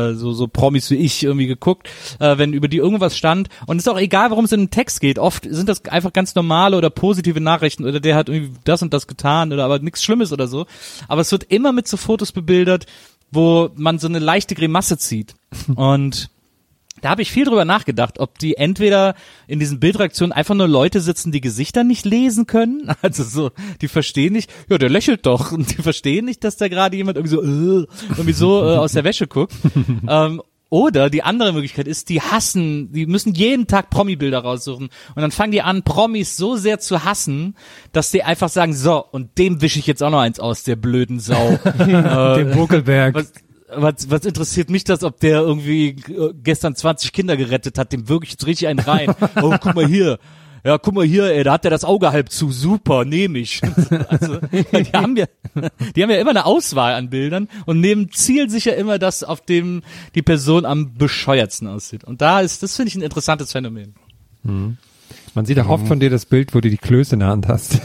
äh, 0.10 0.14
so, 0.16 0.32
so 0.32 0.47
Promis 0.47 0.89
wie 0.89 0.95
ich 0.95 1.24
irgendwie 1.24 1.47
geguckt, 1.47 1.89
äh, 2.20 2.38
wenn 2.38 2.53
über 2.53 2.68
die 2.68 2.78
irgendwas 2.78 3.16
stand. 3.16 3.49
Und 3.68 3.78
es 3.78 3.86
ist 3.86 3.91
auch 3.91 3.99
egal, 3.99 4.32
worum 4.32 4.45
es 4.45 4.51
in 4.51 4.62
den 4.62 4.72
Text 4.72 4.99
geht. 4.99 5.20
Oft 5.20 5.45
sind 5.47 5.70
das 5.70 5.86
einfach 5.86 6.14
ganz 6.14 6.34
normale 6.34 6.78
oder 6.78 6.89
positive 6.89 7.41
Nachrichten 7.41 7.86
oder 7.86 7.99
der 7.99 8.16
hat 8.16 8.30
irgendwie 8.30 8.53
das 8.64 8.82
und 8.82 8.93
das 8.93 9.06
getan 9.06 9.53
oder 9.53 9.66
aber 9.66 9.80
nichts 9.80 10.03
Schlimmes 10.03 10.32
oder 10.32 10.47
so. 10.47 10.66
Aber 11.08 11.22
es 11.22 11.32
wird 11.32 11.43
immer 11.43 11.72
mit 11.72 11.88
so 11.88 11.97
Fotos 11.97 12.32
bebildert, 12.32 12.88
wo 13.32 13.69
man 13.76 13.99
so 13.99 14.07
eine 14.07 14.19
leichte 14.19 14.55
Grimasse 14.55 14.97
zieht. 14.97 15.36
Und 15.76 16.30
da 17.01 17.09
habe 17.11 17.21
ich 17.21 17.32
viel 17.32 17.45
drüber 17.45 17.65
nachgedacht, 17.65 18.19
ob 18.19 18.39
die 18.39 18.57
entweder 18.57 19.15
in 19.47 19.59
diesen 19.59 19.80
Bildreaktionen 19.80 20.32
einfach 20.32 20.55
nur 20.55 20.67
Leute 20.67 21.01
sitzen, 21.01 21.32
die 21.32 21.41
Gesichter 21.41 21.84
nicht 21.84 22.05
lesen 22.05 22.47
können. 22.47 22.91
Also 23.01 23.23
so, 23.23 23.51
die 23.82 23.88
verstehen 23.88 24.34
nicht, 24.34 24.51
ja, 24.69 24.78
der 24.78 24.89
lächelt 24.89 25.26
doch. 25.26 25.51
Und 25.53 25.78
die 25.78 25.82
verstehen 25.82 26.26
nicht, 26.26 26.43
dass 26.43 26.57
da 26.57 26.67
gerade 26.67 26.97
jemand 26.97 27.17
irgendwie 27.17 27.36
so, 27.36 27.43
äh, 27.43 27.88
irgendwie 28.09 28.34
so 28.34 28.63
äh, 28.63 28.78
aus 28.78 28.93
der 28.93 29.03
Wäsche 29.03 29.28
guckt. 29.28 29.53
ähm, 30.07 30.41
oder 30.70 31.09
die 31.09 31.24
andere 31.24 31.53
Möglichkeit 31.53 31.88
ist, 31.88 32.09
die 32.09 32.22
hassen, 32.22 32.91
die 32.91 33.05
müssen 33.05 33.34
jeden 33.34 33.68
Tag 33.68 33.89
Promi-Bilder 33.89 34.39
raussuchen. 34.39 34.89
Und 35.16 35.22
dann 35.22 35.32
fangen 35.32 35.51
die 35.51 35.61
an, 35.61 35.84
Promis 35.84 36.38
so 36.38 36.55
sehr 36.55 36.80
zu 36.80 37.03
hassen, 37.03 37.55
dass 37.91 38.11
die 38.11 38.24
einfach 38.24 38.49
sagen, 38.49 38.74
so, 38.74 39.05
und 39.05 39.38
dem 39.38 39.61
wische 39.61 39.80
ich 39.80 39.88
jetzt 39.88 40.01
auch 40.01 40.09
noch 40.09 40.20
eins 40.20 40.39
aus, 40.39 40.63
der 40.63 40.76
blöden 40.76 41.20
Sau. 41.20 41.59
äh, 41.80 42.38
Dem 42.38 42.51
Buckelberg. 42.51 43.16
was, 43.16 43.32
was, 43.74 44.09
was 44.09 44.26
interessiert 44.26 44.70
mich 44.70 44.84
das, 44.84 45.03
ob 45.03 45.20
der 45.20 45.41
irgendwie 45.41 45.89
äh, 45.89 46.34
gestern 46.43 46.76
20 46.76 47.13
Kinder 47.13 47.38
gerettet 47.38 47.78
hat, 47.78 47.91
dem 47.91 48.09
wirklich 48.09 48.32
jetzt 48.32 48.45
richtig 48.45 48.68
einen 48.68 48.80
rein. 48.80 49.13
Oh, 49.41 49.55
guck 49.61 49.76
mal 49.76 49.88
hier. 49.88 50.20
Ja, 50.66 50.80
guck 50.80 50.95
mal 50.95 51.05
hier, 51.05 51.26
ey, 51.26 51.43
da 51.43 51.53
hat 51.53 51.63
der 51.63 51.70
das 51.70 51.84
Auge 51.84 52.11
halb 52.11 52.32
zu. 52.32 52.51
Super, 52.51 53.05
nehme 53.05 53.38
ich. 53.38 53.61
Also, 54.09 54.39
die 54.39 54.91
haben 54.93 55.16
ja, 55.16 55.26
die 55.95 56.01
haben 56.01 56.09
ja 56.09 56.18
immer 56.18 56.32
eine 56.32 56.45
Auswahl 56.45 56.95
an 56.95 57.09
Bildern 57.09 57.47
und 57.66 57.80
nehmen 57.80 58.11
zielsicher 58.11 58.76
immer 58.76 58.97
das, 58.97 59.24
auf 59.24 59.41
dem 59.41 59.84
die 60.16 60.22
Person 60.22 60.66
am 60.66 60.95
bescheuertsten 60.95 61.68
aussieht. 61.68 62.03
Und 62.03 62.22
da 62.22 62.41
ist, 62.41 62.63
das 62.63 62.76
finde 62.76 62.89
ich 62.89 62.95
ein 62.95 63.01
interessantes 63.03 63.51
Phänomen. 63.51 63.93
Man 64.43 65.45
sieht 65.45 65.59
auch 65.59 65.70
oft 65.70 65.88
von 65.88 65.99
dir 65.99 66.09
das 66.09 66.26
Bild, 66.26 66.55
wo 66.55 66.61
du 66.61 66.70
die 66.70 66.78
Klöße 66.78 67.16
in 67.16 67.20
der 67.20 67.30
Hand 67.30 67.47
hast. 67.47 67.80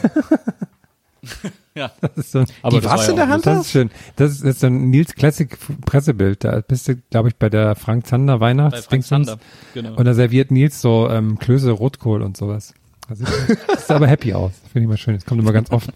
Ja. 1.74 1.90
Das 2.00 2.16
ist 2.16 2.32
so, 2.32 2.44
Aber 2.62 2.80
Die 2.80 2.84
was 2.84 3.08
in 3.08 3.16
der 3.16 3.28
Hand 3.28 3.46
das 3.46 3.66
ist 3.66 3.70
schön. 3.70 3.90
Das 4.16 4.32
ist, 4.32 4.40
das 4.42 4.50
ist 4.50 4.60
so 4.60 4.66
ein 4.66 4.90
Nils 4.90 5.14
Classic 5.14 5.56
Pressebild. 5.86 6.42
Da 6.44 6.60
bist 6.60 6.88
du, 6.88 6.96
glaube 7.10 7.28
ich, 7.28 7.36
bei 7.36 7.48
der 7.48 7.76
Frank 7.76 8.06
Zander 8.06 8.38
Bei 8.38 8.46
Weihnachts 8.46 8.86
Frank 8.86 9.04
Zander. 9.04 9.38
Genau. 9.74 9.94
Und 9.94 10.04
da 10.04 10.14
serviert 10.14 10.50
Nils 10.50 10.80
so 10.80 11.08
ähm, 11.08 11.38
Klöße 11.38 11.70
Rotkohl 11.70 12.22
und 12.22 12.36
sowas. 12.36 12.74
Das 13.08 13.18
sieht, 13.18 13.28
das 13.68 13.82
sieht 13.86 13.90
aber 13.96 14.06
happy 14.08 14.34
aus. 14.34 14.52
Finde 14.72 14.82
ich 14.84 14.88
mal 14.88 14.96
schön. 14.96 15.14
Das 15.14 15.24
kommt 15.24 15.40
immer 15.40 15.52
ganz 15.52 15.70
oft. 15.70 15.90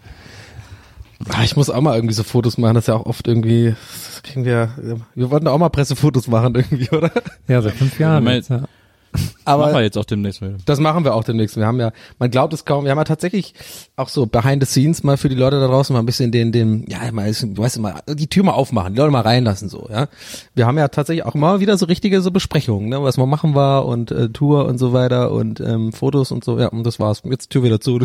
Ah, 1.29 1.43
ich 1.45 1.57
muss 1.57 1.71
auch 1.71 1.81
mal 1.81 1.95
irgendwie 1.95 2.15
so 2.15 2.23
Fotos 2.23 2.59
machen, 2.59 2.75
das 2.75 2.85
ist 2.85 2.89
ja 2.89 2.95
auch 2.95 3.07
oft 3.07 3.27
irgendwie, 3.29 3.75
das 4.13 4.23
kriegen 4.25 4.45
wir, 4.45 4.99
wir 5.15 5.31
wollten 5.31 5.47
auch 5.49 5.57
mal 5.59 5.69
Pressefotos 5.71 6.27
machen 6.29 6.55
irgendwie, 6.57 6.91
oder? 6.91 7.11
Ja, 7.49 7.63
seit 7.63 7.75
fünf 7.75 7.99
Jahren. 7.99 8.25
Mal- 8.25 8.35
Jetzt, 8.37 8.51
ja. 8.51 8.65
Aber 9.45 9.65
machen 9.65 9.75
wir 9.75 9.83
jetzt 9.83 9.99
auch 9.99 10.05
demnächst 10.05 10.41
wieder. 10.41 10.57
das 10.65 10.81
machen 10.81 11.05
wir 11.05 11.15
auch 11.15 11.25
demnächst. 11.25 11.57
Wir 11.57 11.67
haben 11.67 11.81
ja, 11.81 11.93
man 12.19 12.31
glaubt 12.31 12.53
es 12.53 12.65
kaum, 12.65 12.85
wir 12.85 12.91
haben 12.91 12.99
ja 12.99 13.05
tatsächlich 13.05 13.55
auch 13.97 14.09
so 14.09 14.27
behind 14.27 14.63
the 14.63 14.69
scenes 14.71 15.03
mal 15.03 15.17
für 15.17 15.29
die 15.29 15.35
Leute 15.35 15.61
da 15.61 15.67
draußen 15.67 15.93
mal 15.93 16.01
ein 16.01 16.07
bisschen 16.07 16.33
den, 16.33 16.53
den, 16.53 16.87
ja, 16.89 17.11
mal, 17.13 17.33
du 17.33 17.63
weißt 17.63 17.79
mal, 17.79 18.01
die 18.09 18.29
Tür 18.29 18.45
mal 18.45 18.53
aufmachen, 18.53 18.95
die 18.95 19.01
Leute 19.01 19.11
mal 19.11 19.23
reinlassen, 19.23 19.69
so, 19.69 19.89
ja. 19.91 20.09
Wir 20.55 20.67
haben 20.67 20.79
ja 20.79 20.89
tatsächlich 20.89 21.25
auch 21.25 21.35
mal 21.35 21.61
wieder 21.61 21.77
so 21.79 21.87
richtige 21.87 22.21
so 22.21 22.31
Besprechungen, 22.31 22.89
ne, 22.89 23.03
was 23.03 23.17
man 23.17 23.29
machen 23.29 23.55
war 23.55 23.87
und 23.87 24.11
äh, 24.11 24.29
Tour 24.29 24.67
und 24.67 24.79
so 24.79 24.93
weiter 24.93 25.33
und 25.33 25.61
ähm, 25.61 25.93
Fotos 25.93 26.33
und 26.33 26.45
so, 26.45 26.59
ja, 26.59 26.69
und 26.69 26.85
das 26.85 27.01
war's. 27.01 27.23
Jetzt 27.25 27.51
Tür 27.51 27.63
wieder 27.63 27.81
zu. 27.81 27.95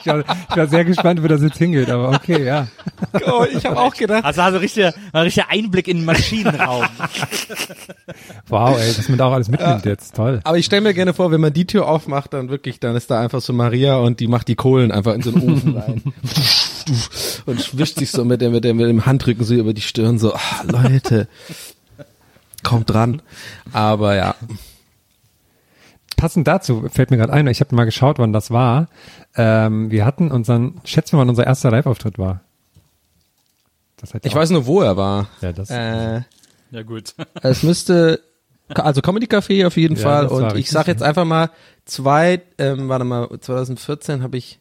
Ich, 0.00 0.06
war, 0.06 0.20
ich 0.50 0.56
war 0.56 0.66
sehr 0.66 0.84
gespannt, 0.84 1.22
wo 1.22 1.26
das 1.26 1.42
jetzt 1.42 1.58
hingeht, 1.58 1.90
aber 1.90 2.10
okay, 2.10 2.44
ja. 2.44 2.68
oh, 3.26 3.44
ich 3.50 3.64
habe 3.64 3.78
auch 3.78 3.94
gedacht, 3.94 4.24
Also, 4.24 4.42
also 4.42 4.58
richtiger, 4.58 4.92
richtiger 5.14 5.50
Einblick 5.50 5.88
in 5.88 5.98
den 5.98 6.06
Maschinenraum. 6.06 6.84
Wow, 8.48 8.78
ey, 8.78 8.94
dass 8.94 9.08
man 9.08 9.18
da 9.18 9.26
auch 9.26 9.32
alles 9.36 9.48
mitnimmt 9.48 9.84
jetzt. 9.84 10.16
Toll. 10.16 10.40
Aber 10.44 10.58
ich 10.58 10.66
stelle 10.66 10.82
mir 10.82 10.94
gerne 10.94 11.14
vor, 11.14 11.30
wenn 11.30 11.40
man 11.40 11.52
die 11.52 11.64
Tür 11.66 11.86
aufmacht, 11.88 12.32
dann 12.32 12.48
wirklich, 12.48 12.80
dann 12.80 12.96
ist 12.96 13.10
da 13.10 13.20
einfach 13.20 13.40
so 13.40 13.52
Maria 13.52 13.96
und 13.96 14.18
die 14.20 14.26
macht 14.26 14.48
die 14.48 14.56
Kohlen 14.56 14.90
einfach 14.90 15.14
in 15.14 15.22
so 15.22 15.30
einen 15.32 15.52
Ofen 15.52 15.76
rein. 15.78 16.02
und 17.46 17.78
wischt 17.78 17.98
sich 17.98 18.10
so 18.10 18.24
mit 18.24 18.40
dem, 18.40 18.52
mit 18.52 18.64
dem, 18.64 18.76
mit 18.76 18.88
dem 18.88 19.06
Handrücken 19.06 19.44
so 19.44 19.54
über 19.54 19.72
die 19.74 19.80
Stirn 19.80 20.18
so, 20.18 20.34
ah, 20.34 20.62
Leute. 20.64 21.28
kaum 22.62 22.84
dran. 22.84 23.22
Aber 23.72 24.14
ja. 24.16 24.34
Passend 26.16 26.48
dazu 26.48 26.88
fällt 26.90 27.10
mir 27.10 27.18
gerade 27.18 27.32
ein, 27.32 27.46
ich 27.46 27.60
habe 27.60 27.74
mal 27.76 27.84
geschaut, 27.84 28.18
wann 28.18 28.32
das 28.32 28.50
war. 28.50 28.88
Ähm, 29.36 29.90
wir 29.90 30.06
hatten 30.06 30.30
unseren, 30.30 30.80
schätzen 30.84 31.12
wir 31.12 31.16
mal, 31.18 31.22
wann 31.22 31.28
unser 31.30 31.46
erster 31.46 31.70
Live-Auftritt 31.70 32.18
war. 32.18 32.40
Ich 34.22 34.32
auch- 34.32 34.36
weiß 34.36 34.50
nur, 34.50 34.66
wo 34.66 34.80
er 34.82 34.96
war. 34.96 35.28
Ja, 35.42 35.52
das, 35.52 35.68
Äh, 35.70 36.22
Ja 36.70 36.82
gut. 36.84 37.14
es 37.42 37.62
müsste, 37.62 38.20
also 38.74 39.00
Comedy 39.00 39.26
Café 39.26 39.66
auf 39.66 39.76
jeden 39.76 39.96
Ja, 39.96 40.02
Fall. 40.02 40.26
Und 40.26 40.46
ich 40.48 40.54
richtig, 40.54 40.70
sag 40.70 40.88
jetzt 40.88 41.02
einfach 41.02 41.24
mal, 41.24 41.50
zwei, 41.84 42.42
ähm, 42.58 42.88
warte 42.88 43.04
mal, 43.04 43.28
2014 43.40 44.22
habe 44.22 44.36
ich 44.36 44.60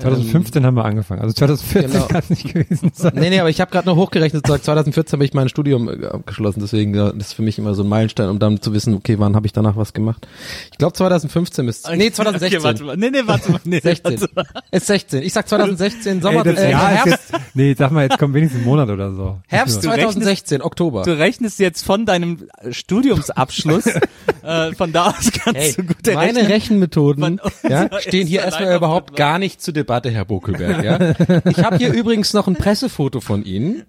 2015 0.00 0.64
haben 0.64 0.76
wir 0.76 0.84
angefangen. 0.84 1.20
Also 1.20 1.34
2014 1.34 1.90
genau. 1.90 2.06
kann 2.08 2.20
es 2.22 2.30
nicht 2.30 2.52
gewesen 2.52 2.92
sein. 2.94 3.12
Nee, 3.14 3.30
nee, 3.30 3.40
aber 3.40 3.50
ich 3.50 3.60
habe 3.60 3.70
gerade 3.70 3.86
noch 3.86 3.96
hochgerechnet, 3.96 4.46
seit 4.46 4.64
2014 4.64 5.16
habe 5.16 5.24
ich 5.24 5.34
mein 5.34 5.48
Studium 5.48 5.88
äh, 5.88 6.06
abgeschlossen, 6.06 6.60
deswegen 6.60 6.94
ja, 6.94 7.12
das 7.12 7.28
ist 7.28 7.32
für 7.34 7.42
mich 7.42 7.58
immer 7.58 7.74
so 7.74 7.82
ein 7.82 7.88
Meilenstein, 7.88 8.28
um 8.28 8.38
dann 8.38 8.60
zu 8.60 8.72
wissen, 8.72 8.94
okay, 8.94 9.18
wann 9.18 9.34
habe 9.36 9.46
ich 9.46 9.52
danach 9.52 9.76
was 9.76 9.92
gemacht. 9.92 10.26
Ich 10.72 10.78
glaube 10.78 10.94
2015 10.94 11.68
ist, 11.68 11.90
nee, 11.94 12.10
2016. 12.10 12.58
Okay, 12.58 12.64
warte 12.64 12.84
mal. 12.84 12.96
Nee, 12.96 13.10
nee, 13.10 13.22
warte 13.24 13.52
mal. 13.52 13.60
Nee, 13.64 13.80
16. 13.80 14.20
Warte 14.20 14.28
mal. 14.34 14.46
Ist 14.70 14.86
16. 14.86 15.22
Ich 15.22 15.32
sag 15.32 15.48
2016, 15.48 16.22
Sommer, 16.22 16.44
Ey, 16.46 16.54
das 16.54 16.62
äh, 16.64 16.70
Jahr 16.70 16.88
Herbst, 16.88 17.06
jetzt, 17.32 17.32
nee, 17.54 17.74
sag 17.76 17.90
mal, 17.90 18.02
jetzt 18.04 18.18
kommt 18.18 18.34
wenigstens 18.34 18.62
ein 18.62 18.66
Monat 18.66 18.88
oder 18.90 19.12
so. 19.14 19.38
Herbst 19.48 19.82
Du 19.84 19.88
rechnest- 19.88 20.12
2016, 20.12 20.62
Oktober. 20.62 21.02
Du 21.02 21.18
rechnest 21.18 21.58
jetzt 21.58 21.82
von 21.84 22.06
deinem 22.06 22.48
Studiumsabschluss, 22.70 23.86
äh, 24.42 24.72
von 24.74 24.92
da 24.92 25.08
aus 25.08 25.30
kannst 25.32 25.60
Hey, 25.60 25.72
du 25.74 25.82
gut 25.84 25.96
meine 26.06 26.16
errechnen. 26.40 26.46
Rechenmethoden 26.46 27.22
Wann 27.22 27.40
ja, 27.68 27.88
stehen 28.00 28.26
hier 28.26 28.42
erstmal 28.42 28.74
überhaupt 28.76 29.16
gar 29.16 29.38
nicht 29.38 29.60
zur 29.62 29.74
Debatte, 29.88 30.10
Herr 30.10 30.26
Bokelberg. 30.26 30.84
Ja? 30.84 31.14
Ich 31.50 31.64
habe 31.64 31.78
hier 31.78 31.94
übrigens 31.94 32.34
noch 32.34 32.46
ein 32.46 32.56
Pressefoto 32.56 33.22
von 33.22 33.42
Ihnen. 33.44 33.84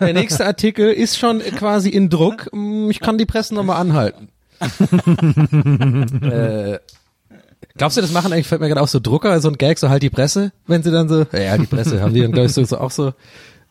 Der 0.00 0.12
nächste 0.12 0.46
Artikel 0.46 0.92
ist 0.92 1.18
schon 1.18 1.40
quasi 1.40 1.88
in 1.88 2.08
Druck. 2.08 2.48
Hm, 2.52 2.88
Ich 2.88 3.00
kann 3.00 3.18
die 3.18 3.26
Presse 3.26 3.52
nochmal 3.52 3.80
anhalten. 3.80 4.28
äh, 6.22 6.78
glaubst 7.76 7.96
du, 7.96 8.00
das 8.00 8.12
machen 8.12 8.32
eigentlich, 8.32 8.46
fällt 8.46 8.60
mir 8.60 8.68
gerade 8.68 8.80
auch 8.80 8.86
so 8.86 9.00
Drucker, 9.00 9.40
so 9.40 9.48
ein 9.48 9.58
Gag, 9.58 9.80
so 9.80 9.88
halt 9.88 10.04
die 10.04 10.10
Presse, 10.10 10.52
wenn 10.68 10.84
sie 10.84 10.92
dann 10.92 11.08
so, 11.08 11.26
ja, 11.32 11.40
ja, 11.40 11.58
die 11.58 11.66
Presse, 11.66 12.00
haben 12.00 12.14
die 12.14 12.20
dann, 12.20 12.30
glaube 12.30 12.46
ich, 12.46 12.52
so, 12.52 12.62
so 12.62 12.78
auch 12.78 12.92
so, 12.92 13.12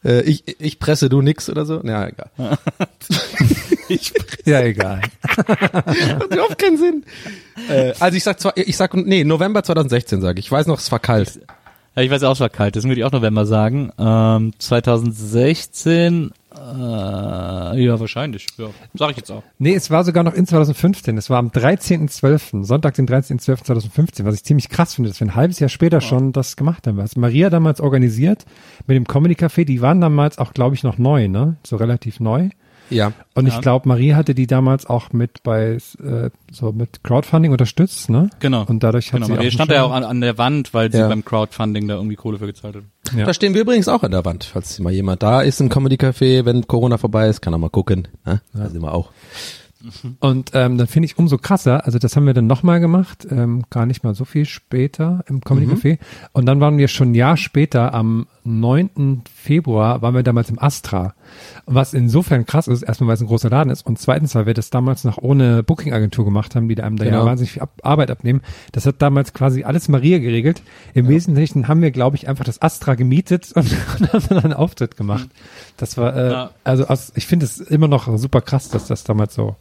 äh, 0.04 0.22
ich, 0.22 0.60
ich 0.60 0.80
presse, 0.80 1.10
du 1.10 1.22
nix 1.22 1.49
oder 1.49 1.66
so? 1.66 1.82
Ja, 1.84 2.08
egal. 2.08 2.30
Ja, 4.45 4.62
egal. 4.62 5.02
Hat 5.28 6.32
überhaupt 6.32 6.58
keinen 6.58 6.78
Sinn. 6.78 7.04
Äh, 7.70 7.93
also 7.99 8.16
ich 8.18 8.24
sag 8.24 8.39
zwar, 8.39 8.58
ich 8.58 8.78
sag, 8.78 8.93
nee, 8.95 9.24
November 9.24 9.64
2016 9.64 10.22
sage 10.22 10.39
ich. 10.39 10.45
Ich 10.45 10.52
weiß 10.52 10.68
noch, 10.68 10.80
es 10.80 10.91
war 10.91 10.99
kalt. 10.99 11.39
Ja, 11.95 12.02
ich 12.02 12.10
weiß 12.10 12.24
auch, 12.24 12.34
es 12.34 12.39
war 12.39 12.49
kalt. 12.49 12.76
Das 12.76 12.86
würde 12.86 13.02
ich 13.02 13.04
auch 13.04 13.12
November 13.12 13.45
sagen. 13.45 13.91
Ähm, 13.99 14.54
2016, 14.58 16.32
äh, 16.56 17.84
ja, 17.84 17.99
wahrscheinlich. 17.99 18.47
Ja, 18.58 18.68
sag 18.93 19.12
ich 19.12 19.18
jetzt 19.18 19.32
auch. 19.32 19.43
Nee, 19.60 19.74
es 19.76 19.89
war 19.89 20.04
sogar 20.04 20.24
noch 20.24 20.34
in 20.34 20.45
2015. 20.45 21.18
Es 21.18 21.30
war 21.30 21.38
am 21.39 21.47
13.12., 21.49 22.64
Sonntag, 22.64 22.95
den 22.95 23.08
13.12.2015, 23.08 24.26
was 24.26 24.36
ich 24.36 24.43
ziemlich 24.43 24.70
krass 24.70 24.95
finde, 24.95 25.10
dass 25.10 25.20
wir 25.20 25.28
ein 25.28 25.36
halbes 25.36 25.60
Jahr 25.60 25.70
später 25.70 26.02
schon 26.02 26.32
das 26.34 26.56
gemacht 26.56 26.88
haben. 26.88 26.97
Das 26.97 27.12
hat 27.12 27.18
Maria 27.18 27.49
damals 27.49 27.82
organisiert 27.82 28.45
mit 28.88 28.95
dem 28.95 29.06
Comedy 29.08 29.36
Café. 29.36 29.66
Die 29.66 29.82
waren 29.82 30.02
damals 30.02 30.38
auch, 30.38 30.54
glaube 30.54 30.76
ich, 30.76 30.84
noch 30.84 30.97
neu, 30.97 31.28
ne? 31.28 31.58
So 31.66 31.76
relativ 31.76 32.20
neu. 32.20 32.49
Ja. 32.89 33.14
Und 33.36 33.47
Ja. 33.47 33.54
ich 33.56 33.62
glaube, 33.62 33.88
Maria 33.88 34.18
hatte 34.18 34.36
die 34.36 34.47
damals 34.47 34.86
auch 34.86 35.14
mit 35.14 35.43
bei 35.43 35.78
äh, 36.04 36.30
so 36.52 36.74
mit 36.74 37.04
Crowdfunding 37.04 37.52
unterstützt, 37.54 38.10
ne? 38.10 38.30
Genau. 38.41 38.66
Und 38.68 38.84
dadurch 38.84 39.14
hat 39.14 39.22
Genau, 39.22 39.28
sie 39.28 39.32
Maria 39.34 39.47
auch 39.47 39.54
stand 39.54 39.72
ja 39.72 39.84
auch 39.84 39.91
an, 39.93 40.04
an 40.04 40.20
der 40.20 40.38
Wand, 40.38 40.74
weil 40.74 40.91
sie 40.91 40.97
Ja. 40.97 41.08
beim 41.08 41.24
Crowdfunding 41.24 41.88
da 41.88 41.95
irgendwie 41.95 42.18
Kohle 42.18 42.38
für 42.38 42.47
gezahlt 42.47 42.76
hat. 42.76 42.84
Ja. 43.16 43.26
Da 43.26 43.34
stehen 43.34 43.53
wir 43.53 43.62
übrigens 43.62 43.88
auch 43.88 44.03
an 44.03 44.12
der 44.12 44.24
Wand, 44.26 44.43
falls 44.43 44.80
mal 44.80 44.91
jemand 44.91 45.24
da 45.24 45.41
ist 45.41 45.59
im 45.62 45.70
Comedy 45.70 45.95
Café, 45.95 46.45
wenn 46.45 46.68
Corona 46.68 46.97
vorbei 46.97 47.28
ist, 47.28 47.41
kann 47.41 47.53
er 47.53 47.57
mal 47.57 47.70
gucken. 47.70 48.07
Ne? 48.26 48.41
Da 48.53 48.70
sind 48.70 48.82
wir 48.82 48.93
auch. 48.93 49.12
Und 50.20 50.51
ähm, 50.53 50.78
dann 50.78 50.86
finde 50.86 51.07
ich 51.07 51.18
umso 51.18 51.39
krasser, 51.39 51.86
also 51.86 51.97
das 51.97 52.16
haben 52.16 52.28
wir 52.28 52.36
dann 52.36 52.45
nochmal 52.45 52.80
gemacht, 52.80 53.26
ähm, 53.32 53.64
gar 53.72 53.88
nicht 53.88 54.03
mal 54.03 54.14
so 54.14 54.26
viel 54.26 54.45
später 54.45 55.24
im 55.28 55.41
Comedy 55.41 55.66
Mhm. 55.66 55.74
Café. 55.74 55.97
Und 56.34 56.45
dann 56.45 56.59
waren 56.59 56.78
wir 56.78 56.88
schon 56.88 57.12
ein 57.12 57.16
Jahr 57.16 57.36
später, 57.36 57.91
am 57.93 58.28
9. 58.44 59.24
Februar, 59.34 60.02
waren 60.02 60.14
wir 60.16 60.24
damals 60.24 60.50
im 60.50 60.60
Astra. 60.60 61.14
Was 61.66 61.94
insofern 61.94 62.46
krass 62.46 62.68
ist, 62.68 62.82
erstmal 62.82 63.08
weil 63.10 63.16
es 63.16 63.22
ein 63.22 63.28
großer 63.28 63.50
Laden 63.50 63.70
ist 63.70 63.86
und 63.86 64.00
zweitens, 64.00 64.36
weil 64.36 64.46
wir 64.46 64.54
das 64.54 64.70
damals 64.70 65.04
noch 65.04 65.18
ohne 65.20 65.64
Booking-Agentur 65.64 66.26
gemacht 66.26 66.56
haben, 66.56 66.68
die 66.68 66.76
da 66.76 66.84
einem 66.84 66.98
da 66.98 67.06
ja 67.06 67.12
Genau. 67.12 67.26
wahnsinnig 67.26 67.52
viel 67.54 67.62
Ab 67.62 67.72
Arbeit 67.84 68.12
abnehmen. 68.12 68.42
Das 68.72 68.86
hat 68.86 69.02
damals 69.02 69.34
quasi 69.34 69.64
alles 69.64 69.88
Maria 69.89 70.20
geregelt. 70.20 70.62
Im 70.94 71.08
Wesentlichen 71.08 71.68
haben 71.68 71.82
wir, 71.82 71.92
glaube 71.92 72.16
ich, 72.16 72.28
einfach 72.28 72.44
das 72.46 72.62
Astra 72.62 72.96
gemietet 72.96 73.52
und, 73.54 73.66
und 74.00 74.14
haben 74.14 74.26
dann 74.30 74.39
einen 74.39 74.54
Auftritt 74.54 74.98
gemacht. 74.98 75.30
Das 75.78 75.98
war, 75.98 76.16
äh, 76.16 76.32
Ja. 76.32 76.52
also 76.64 76.86
aus, 76.88 77.12
ich 77.16 77.28
finde 77.28 77.46
es 77.46 77.60
immer 77.60 77.88
noch 77.88 78.18
super 78.18 78.42
krass, 78.42 78.70
dass 78.70 78.88
das 78.88 79.04
damals 79.04 79.34
so 79.36 79.56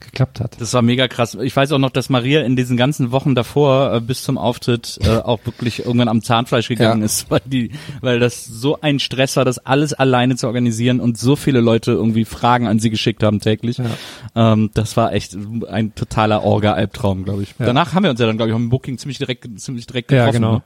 geklappt 0.00 0.40
hat. 0.40 0.60
Das 0.60 0.72
war 0.74 0.82
mega 0.82 1.08
krass. 1.08 1.36
Ich 1.40 1.54
weiß 1.54 1.72
auch 1.72 1.78
noch, 1.78 1.90
dass 1.90 2.08
Maria 2.10 2.42
in 2.42 2.56
diesen 2.56 2.76
ganzen 2.76 3.10
Wochen 3.10 3.34
davor 3.34 3.94
äh, 3.94 4.00
bis 4.00 4.22
zum 4.22 4.38
Auftritt 4.38 4.98
äh, 5.02 5.08
auch 5.16 5.40
wirklich 5.44 5.84
irgendwann 5.84 6.08
am 6.08 6.22
Zahnfleisch 6.22 6.68
gegangen 6.68 7.00
Ja. 7.00 7.06
ist, 7.06 7.30
weil 7.30 7.40
die, 7.44 7.72
weil 8.00 8.18
das 8.20 8.44
so 8.44 8.80
ein 8.80 8.98
Stress 8.98 9.36
war, 9.36 9.44
das 9.44 9.58
alles 9.58 9.92
alleine 9.94 10.36
zu 10.36 10.46
organisieren 10.46 11.00
und 11.00 11.18
so 11.18 11.36
viele 11.36 11.60
Leute 11.60 11.92
irgendwie 11.92 12.24
Fragen 12.24 12.66
an 12.66 12.78
sie 12.78 12.90
geschickt 12.90 13.22
haben 13.22 13.40
täglich. 13.40 13.80
Ähm, 14.34 14.70
das 14.74 14.96
war 14.96 15.12
echt 15.12 15.36
ein 15.68 15.94
totaler 15.94 16.42
Orga-Albtraum, 16.44 17.24
glaube 17.24 17.42
ich. 17.42 17.54
Ja. 17.58 17.66
Danach 17.66 17.94
haben 17.94 18.02
wir 18.04 18.10
uns 18.10 18.20
ja 18.20 18.26
dann, 18.26 18.36
glaube 18.36 18.50
ich, 18.50 18.56
im 18.56 18.68
Booking 18.70 18.98
ziemlich 18.98 19.18
direkt, 19.18 19.46
ziemlich 19.60 19.86
direkt 19.86 20.10
Ja, 20.12 20.26
getroffen. 20.26 20.42
genau. 20.42 20.52
Ne? 20.56 20.62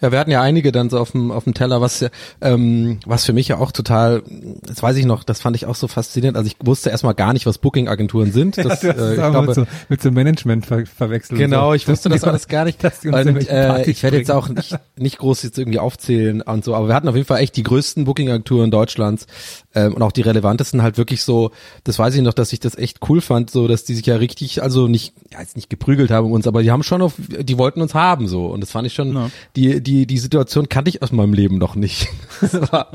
Ja, 0.00 0.12
wir 0.12 0.18
hatten 0.18 0.30
ja 0.30 0.40
einige 0.42 0.70
dann 0.72 0.90
so 0.90 0.98
auf 0.98 1.12
dem, 1.12 1.30
auf 1.30 1.44
dem 1.44 1.54
Teller, 1.54 1.80
was, 1.80 2.00
ja, 2.00 2.08
ähm, 2.40 3.00
was 3.04 3.24
für 3.24 3.32
mich 3.32 3.48
ja 3.48 3.58
auch 3.58 3.72
total, 3.72 4.22
das 4.62 4.82
weiß 4.82 4.96
ich 4.96 5.04
noch, 5.06 5.24
das 5.24 5.40
fand 5.40 5.56
ich 5.56 5.66
auch 5.66 5.74
so 5.74 5.88
faszinierend. 5.88 6.36
Also 6.36 6.48
ich 6.48 6.56
wusste 6.64 6.90
erstmal 6.90 7.14
gar 7.14 7.32
nicht, 7.32 7.46
was 7.46 7.58
Booking-Agenturen 7.58 8.32
sind. 8.32 8.56
Das, 8.68 8.82
hast 8.82 8.84
äh, 8.84 9.10
ich 9.10 9.14
glaube, 9.16 9.46
mit, 9.46 9.54
so, 9.54 9.66
mit 9.88 10.02
so 10.02 10.10
Management 10.10 10.66
ver 10.66 10.84
verwechselt. 10.84 11.38
Genau, 11.38 11.72
ich 11.74 11.88
wusste 11.88 12.08
das 12.08 12.22
alles 12.24 12.48
gar 12.48 12.64
nicht. 12.64 12.78
Und 13.04 13.48
äh, 13.48 13.84
ich 13.88 14.02
werde 14.02 14.18
jetzt 14.18 14.30
auch 14.30 14.48
nicht, 14.48 14.76
nicht 14.96 15.18
groß 15.18 15.42
jetzt 15.42 15.58
irgendwie 15.58 15.78
aufzählen 15.78 16.42
und 16.42 16.64
so, 16.64 16.74
aber 16.74 16.88
wir 16.88 16.94
hatten 16.94 17.08
auf 17.08 17.14
jeden 17.14 17.26
Fall 17.26 17.40
echt 17.40 17.56
die 17.56 17.62
größten 17.62 18.04
Booking-Agenturen 18.04 18.70
Deutschlands 18.70 19.26
ähm, 19.74 19.94
und 19.94 20.02
auch 20.02 20.12
die 20.12 20.20
relevantesten 20.22 20.82
halt 20.82 20.98
wirklich 20.98 21.22
so, 21.22 21.50
das 21.84 21.98
weiß 21.98 22.14
ich 22.14 22.22
noch, 22.22 22.34
dass 22.34 22.52
ich 22.52 22.60
das 22.60 22.76
echt 22.76 22.98
cool 23.08 23.20
fand, 23.20 23.50
so 23.50 23.68
dass 23.68 23.84
die 23.84 23.94
sich 23.94 24.06
ja 24.06 24.16
richtig, 24.16 24.62
also 24.62 24.88
nicht, 24.88 25.14
ja 25.32 25.40
jetzt 25.40 25.56
nicht 25.56 25.70
geprügelt 25.70 26.10
haben 26.10 26.26
um 26.26 26.32
uns, 26.32 26.46
aber 26.46 26.62
die 26.62 26.70
haben 26.70 26.82
schon 26.82 27.00
auf, 27.02 27.14
die 27.18 27.58
wollten 27.58 27.80
uns 27.80 27.94
haben 27.94 28.28
so 28.28 28.46
und 28.46 28.60
das 28.60 28.70
fand 28.70 28.86
ich 28.86 28.94
schon, 28.94 29.14
Ja. 29.14 29.30
die, 29.56 29.80
die, 29.82 29.87
die 30.06 30.18
Situation 30.18 30.68
kannte 30.68 30.88
ich 30.88 31.02
aus 31.02 31.12
meinem 31.12 31.32
Leben 31.32 31.58
noch 31.58 31.74
nicht. 31.74 32.08
Das 32.40 32.86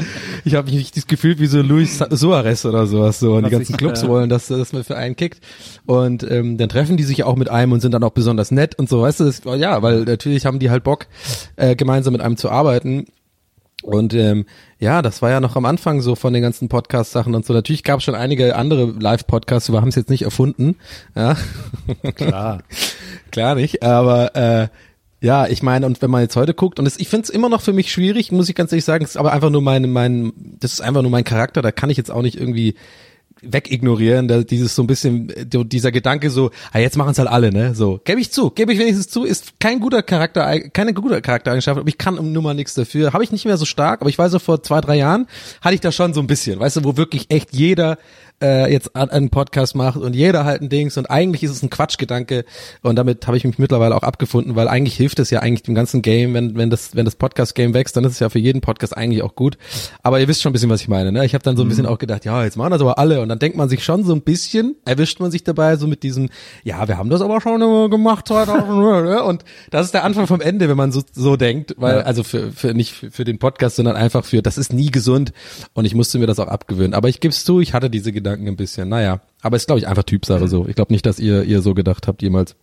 ich 0.45 0.55
habe 0.55 0.67
mich 0.67 0.75
nicht 0.75 0.95
das 0.95 1.05
Gefühl 1.05 1.37
wie 1.37 1.47
so 1.47 1.61
Luis 1.61 1.97
Suarez 1.97 2.65
oder 2.65 2.87
sowas 2.87 3.19
so 3.19 3.33
und 3.33 3.39
die 3.39 3.45
Was 3.45 3.51
ganzen 3.51 3.73
ich, 3.73 3.77
Clubs 3.77 4.03
äh, 4.03 4.07
wollen, 4.07 4.29
dass, 4.29 4.47
dass 4.47 4.71
man 4.71 4.85
für 4.85 4.95
einen 4.95 5.17
kickt 5.17 5.41
und 5.85 6.23
ähm, 6.29 6.57
dann 6.57 6.69
treffen 6.69 6.95
die 6.95 7.03
sich 7.03 7.23
auch 7.23 7.35
mit 7.35 7.49
einem 7.49 7.73
und 7.73 7.81
sind 7.81 7.93
dann 7.93 8.03
auch 8.03 8.11
besonders 8.11 8.51
nett 8.51 8.79
und 8.79 8.87
so, 8.87 9.01
weißt 9.01 9.19
du, 9.19 9.25
das, 9.25 9.41
ja, 9.57 9.81
weil 9.81 10.05
natürlich 10.05 10.45
haben 10.45 10.59
die 10.59 10.69
halt 10.69 10.83
Bock, 10.83 11.07
äh, 11.57 11.75
gemeinsam 11.75 12.13
mit 12.13 12.21
einem 12.21 12.37
zu 12.37 12.49
arbeiten 12.49 13.05
und 13.83 14.13
ähm, 14.13 14.45
ja, 14.79 15.01
das 15.01 15.21
war 15.21 15.29
ja 15.29 15.41
noch 15.41 15.57
am 15.57 15.65
Anfang 15.65 16.01
so 16.01 16.15
von 16.15 16.33
den 16.33 16.41
ganzen 16.41 16.69
Podcast-Sachen 16.69 17.35
und 17.35 17.45
so. 17.45 17.53
Natürlich 17.53 17.83
gab 17.83 17.99
es 17.99 18.05
schon 18.05 18.15
einige 18.15 18.55
andere 18.55 18.85
Live-Podcasts, 18.85 19.71
wir 19.71 19.81
haben 19.81 19.89
es 19.89 19.95
jetzt 19.95 20.09
nicht 20.09 20.23
erfunden. 20.23 20.77
Ja. 21.15 21.35
Klar. 22.15 22.63
Klar 23.31 23.55
nicht, 23.55 23.83
aber 23.83 24.35
äh, 24.35 24.67
ja, 25.23 25.47
ich 25.47 25.63
meine, 25.63 25.85
und 25.85 26.01
wenn 26.01 26.11
man 26.11 26.21
jetzt 26.21 26.35
heute 26.35 26.53
guckt, 26.53 26.79
und 26.79 26.85
es, 26.85 26.99
ich 26.99 27.07
finde 27.07 27.23
es 27.23 27.29
immer 27.29 27.47
noch 27.47 27.61
für 27.61 27.71
mich 27.71 27.93
schwierig, 27.93 28.33
muss 28.33 28.49
ich 28.49 28.55
ganz 28.55 28.73
ehrlich 28.73 28.83
sagen, 28.83 29.05
ist 29.05 29.15
aber 29.15 29.31
einfach 29.31 29.49
nur 29.49 29.61
mein, 29.61 29.89
mein, 29.89 30.33
das 30.35 30.73
ist 30.73 30.81
einfach 30.81 31.01
nur 31.01 31.11
mein 31.11 31.23
Charakter, 31.23 31.61
da 31.61 31.71
kann 31.71 31.89
ich 31.89 31.95
jetzt 31.95 32.11
auch 32.11 32.21
nicht 32.21 32.37
irgendwie 32.37 32.75
wegignorieren, 33.41 34.27
da 34.27 34.43
dieses 34.43 34.75
so 34.75 34.83
ein 34.83 34.87
bisschen, 34.87 35.29
äh, 35.29 35.45
dieser 35.45 35.93
Gedanke 35.93 36.29
so, 36.29 36.51
ah, 36.73 36.79
jetzt 36.79 36.97
machen 36.97 37.11
es 37.11 37.19
halt 37.19 37.29
alle, 37.29 37.53
ne, 37.53 37.73
so, 37.73 38.01
gebe 38.03 38.19
ich 38.19 38.31
zu, 38.33 38.49
gebe 38.49 38.73
ich 38.73 38.79
wenigstens 38.79 39.07
zu, 39.07 39.23
ist 39.23 39.61
kein 39.61 39.79
guter 39.79 40.03
Charakter, 40.03 40.59
keine 40.71 40.93
gute 40.93 41.21
Charaktereigenschaft, 41.21 41.79
aber 41.79 41.87
ich 41.87 41.97
kann 41.97 42.15
nun 42.15 42.43
mal 42.43 42.53
nichts 42.53 42.73
dafür, 42.73 43.13
habe 43.13 43.23
ich 43.23 43.31
nicht 43.31 43.45
mehr 43.45 43.57
so 43.57 43.63
stark, 43.63 44.01
aber 44.01 44.09
ich 44.09 44.17
weiß 44.17 44.33
so, 44.33 44.39
vor 44.39 44.61
zwei, 44.61 44.81
drei 44.81 44.97
Jahren 44.97 45.27
hatte 45.61 45.75
ich 45.75 45.81
da 45.81 45.93
schon 45.93 46.13
so 46.13 46.19
ein 46.19 46.27
bisschen, 46.27 46.59
weißt 46.59 46.75
du, 46.75 46.83
wo 46.83 46.97
wirklich 46.97 47.31
echt 47.31 47.53
jeder 47.53 47.97
äh, 48.43 48.71
jetzt 48.71 48.95
einen 48.95 49.29
Podcast 49.29 49.75
macht 49.75 49.97
und 49.97 50.13
jeder 50.13 50.43
halt 50.43 50.61
ein 50.61 50.69
Dings 50.69 50.97
und 50.97 51.09
eigentlich 51.09 51.43
ist 51.43 51.51
es 51.51 51.63
ein 51.63 51.69
Quatschgedanke 51.69 52.43
und 52.81 52.97
damit 52.97 53.25
habe 53.25 53.37
ich 53.37 53.45
mich 53.45 53.57
mittlerweile 53.57 53.95
auch 53.95 54.03
abgefunden, 54.03 54.55
weil 54.55 54.67
eigentlich 54.67 54.95
hilft 54.95 55.19
es 55.19 55.29
ja 55.29 55.39
eigentlich 55.39 55.63
dem 55.63 55.75
ganzen 55.75 56.01
Game, 56.01 56.33
wenn 56.33 56.55
wenn 56.55 56.69
das 56.69 56.95
wenn 56.95 57.05
das 57.05 57.15
Podcast 57.15 57.55
Game 57.55 57.73
wächst, 57.73 57.95
dann 57.95 58.03
ist 58.03 58.13
es 58.13 58.19
ja 58.19 58.29
für 58.29 58.39
jeden 58.39 58.61
Podcast 58.61 58.95
eigentlich 58.95 59.23
auch 59.23 59.35
gut. 59.35 59.57
Aber 60.03 60.19
ihr 60.19 60.27
wisst 60.27 60.41
schon 60.41 60.49
ein 60.49 60.53
bisschen, 60.53 60.69
was 60.69 60.81
ich 60.81 60.89
meine, 60.89 61.11
ne? 61.11 61.25
Ich 61.25 61.33
habe 61.33 61.43
dann 61.43 61.55
so 61.55 61.63
ein 61.63 61.69
bisschen 61.69 61.85
auch 61.85 61.97
gedacht, 61.97 62.25
ja, 62.25 62.43
jetzt 62.43 62.57
machen 62.57 62.71
das 62.71 62.81
aber 62.81 62.99
alle 62.99 63.21
und 63.21 63.29
dann 63.29 63.39
denkt 63.39 63.57
man 63.57 63.69
sich 63.69 63.83
schon 63.83 64.03
so 64.03 64.13
ein 64.13 64.21
bisschen, 64.21 64.75
erwischt 64.85 65.19
man 65.19 65.31
sich 65.31 65.43
dabei 65.43 65.77
so 65.77 65.87
mit 65.87 66.03
diesem, 66.03 66.29
ja, 66.63 66.87
wir 66.87 66.97
haben 66.97 67.09
das 67.09 67.21
aber 67.21 67.39
schon 67.39 67.61
immer 67.61 67.89
gemacht 67.89 68.27
2000, 68.27 69.05
ne? 69.05 69.23
und 69.23 69.45
das 69.71 69.85
ist 69.85 69.93
der 69.93 70.03
Anfang 70.03 70.27
vom 70.27 70.41
Ende, 70.41 70.67
wenn 70.67 70.77
man 70.77 70.91
so 70.91 71.01
so 71.13 71.37
denkt, 71.37 71.75
weil 71.77 72.01
also 72.01 72.23
für 72.23 72.51
für 72.51 72.73
nicht 72.73 72.91
für, 72.91 73.09
für 73.09 73.23
den 73.23 73.39
Podcast, 73.39 73.77
sondern 73.77 73.95
einfach 73.95 74.25
für 74.25 74.41
das 74.41 74.57
ist 74.57 74.73
nie 74.73 74.91
gesund 74.91 75.31
und 75.73 75.85
ich 75.85 75.95
musste 75.95 76.19
mir 76.19 76.27
das 76.27 76.39
auch 76.39 76.47
abgewöhnen, 76.47 76.93
aber 76.93 77.07
ich 77.07 77.21
gebe 77.21 77.31
es 77.31 77.45
zu, 77.45 77.61
ich 77.61 77.73
hatte 77.73 77.89
diese 77.89 78.11
Gedanken 78.11 78.32
ein 78.33 78.55
bisschen. 78.55 78.89
Naja, 78.89 79.21
aber 79.41 79.55
ist 79.55 79.67
glaube 79.67 79.79
ich 79.79 79.87
einfach 79.87 80.03
Typsache 80.03 80.47
so. 80.47 80.67
Ich 80.67 80.75
glaube 80.75 80.93
nicht, 80.93 81.05
dass 81.05 81.19
ihr 81.19 81.43
ihr 81.43 81.61
so 81.61 81.73
gedacht 81.73 82.07
habt 82.07 82.21
jemals. 82.21 82.55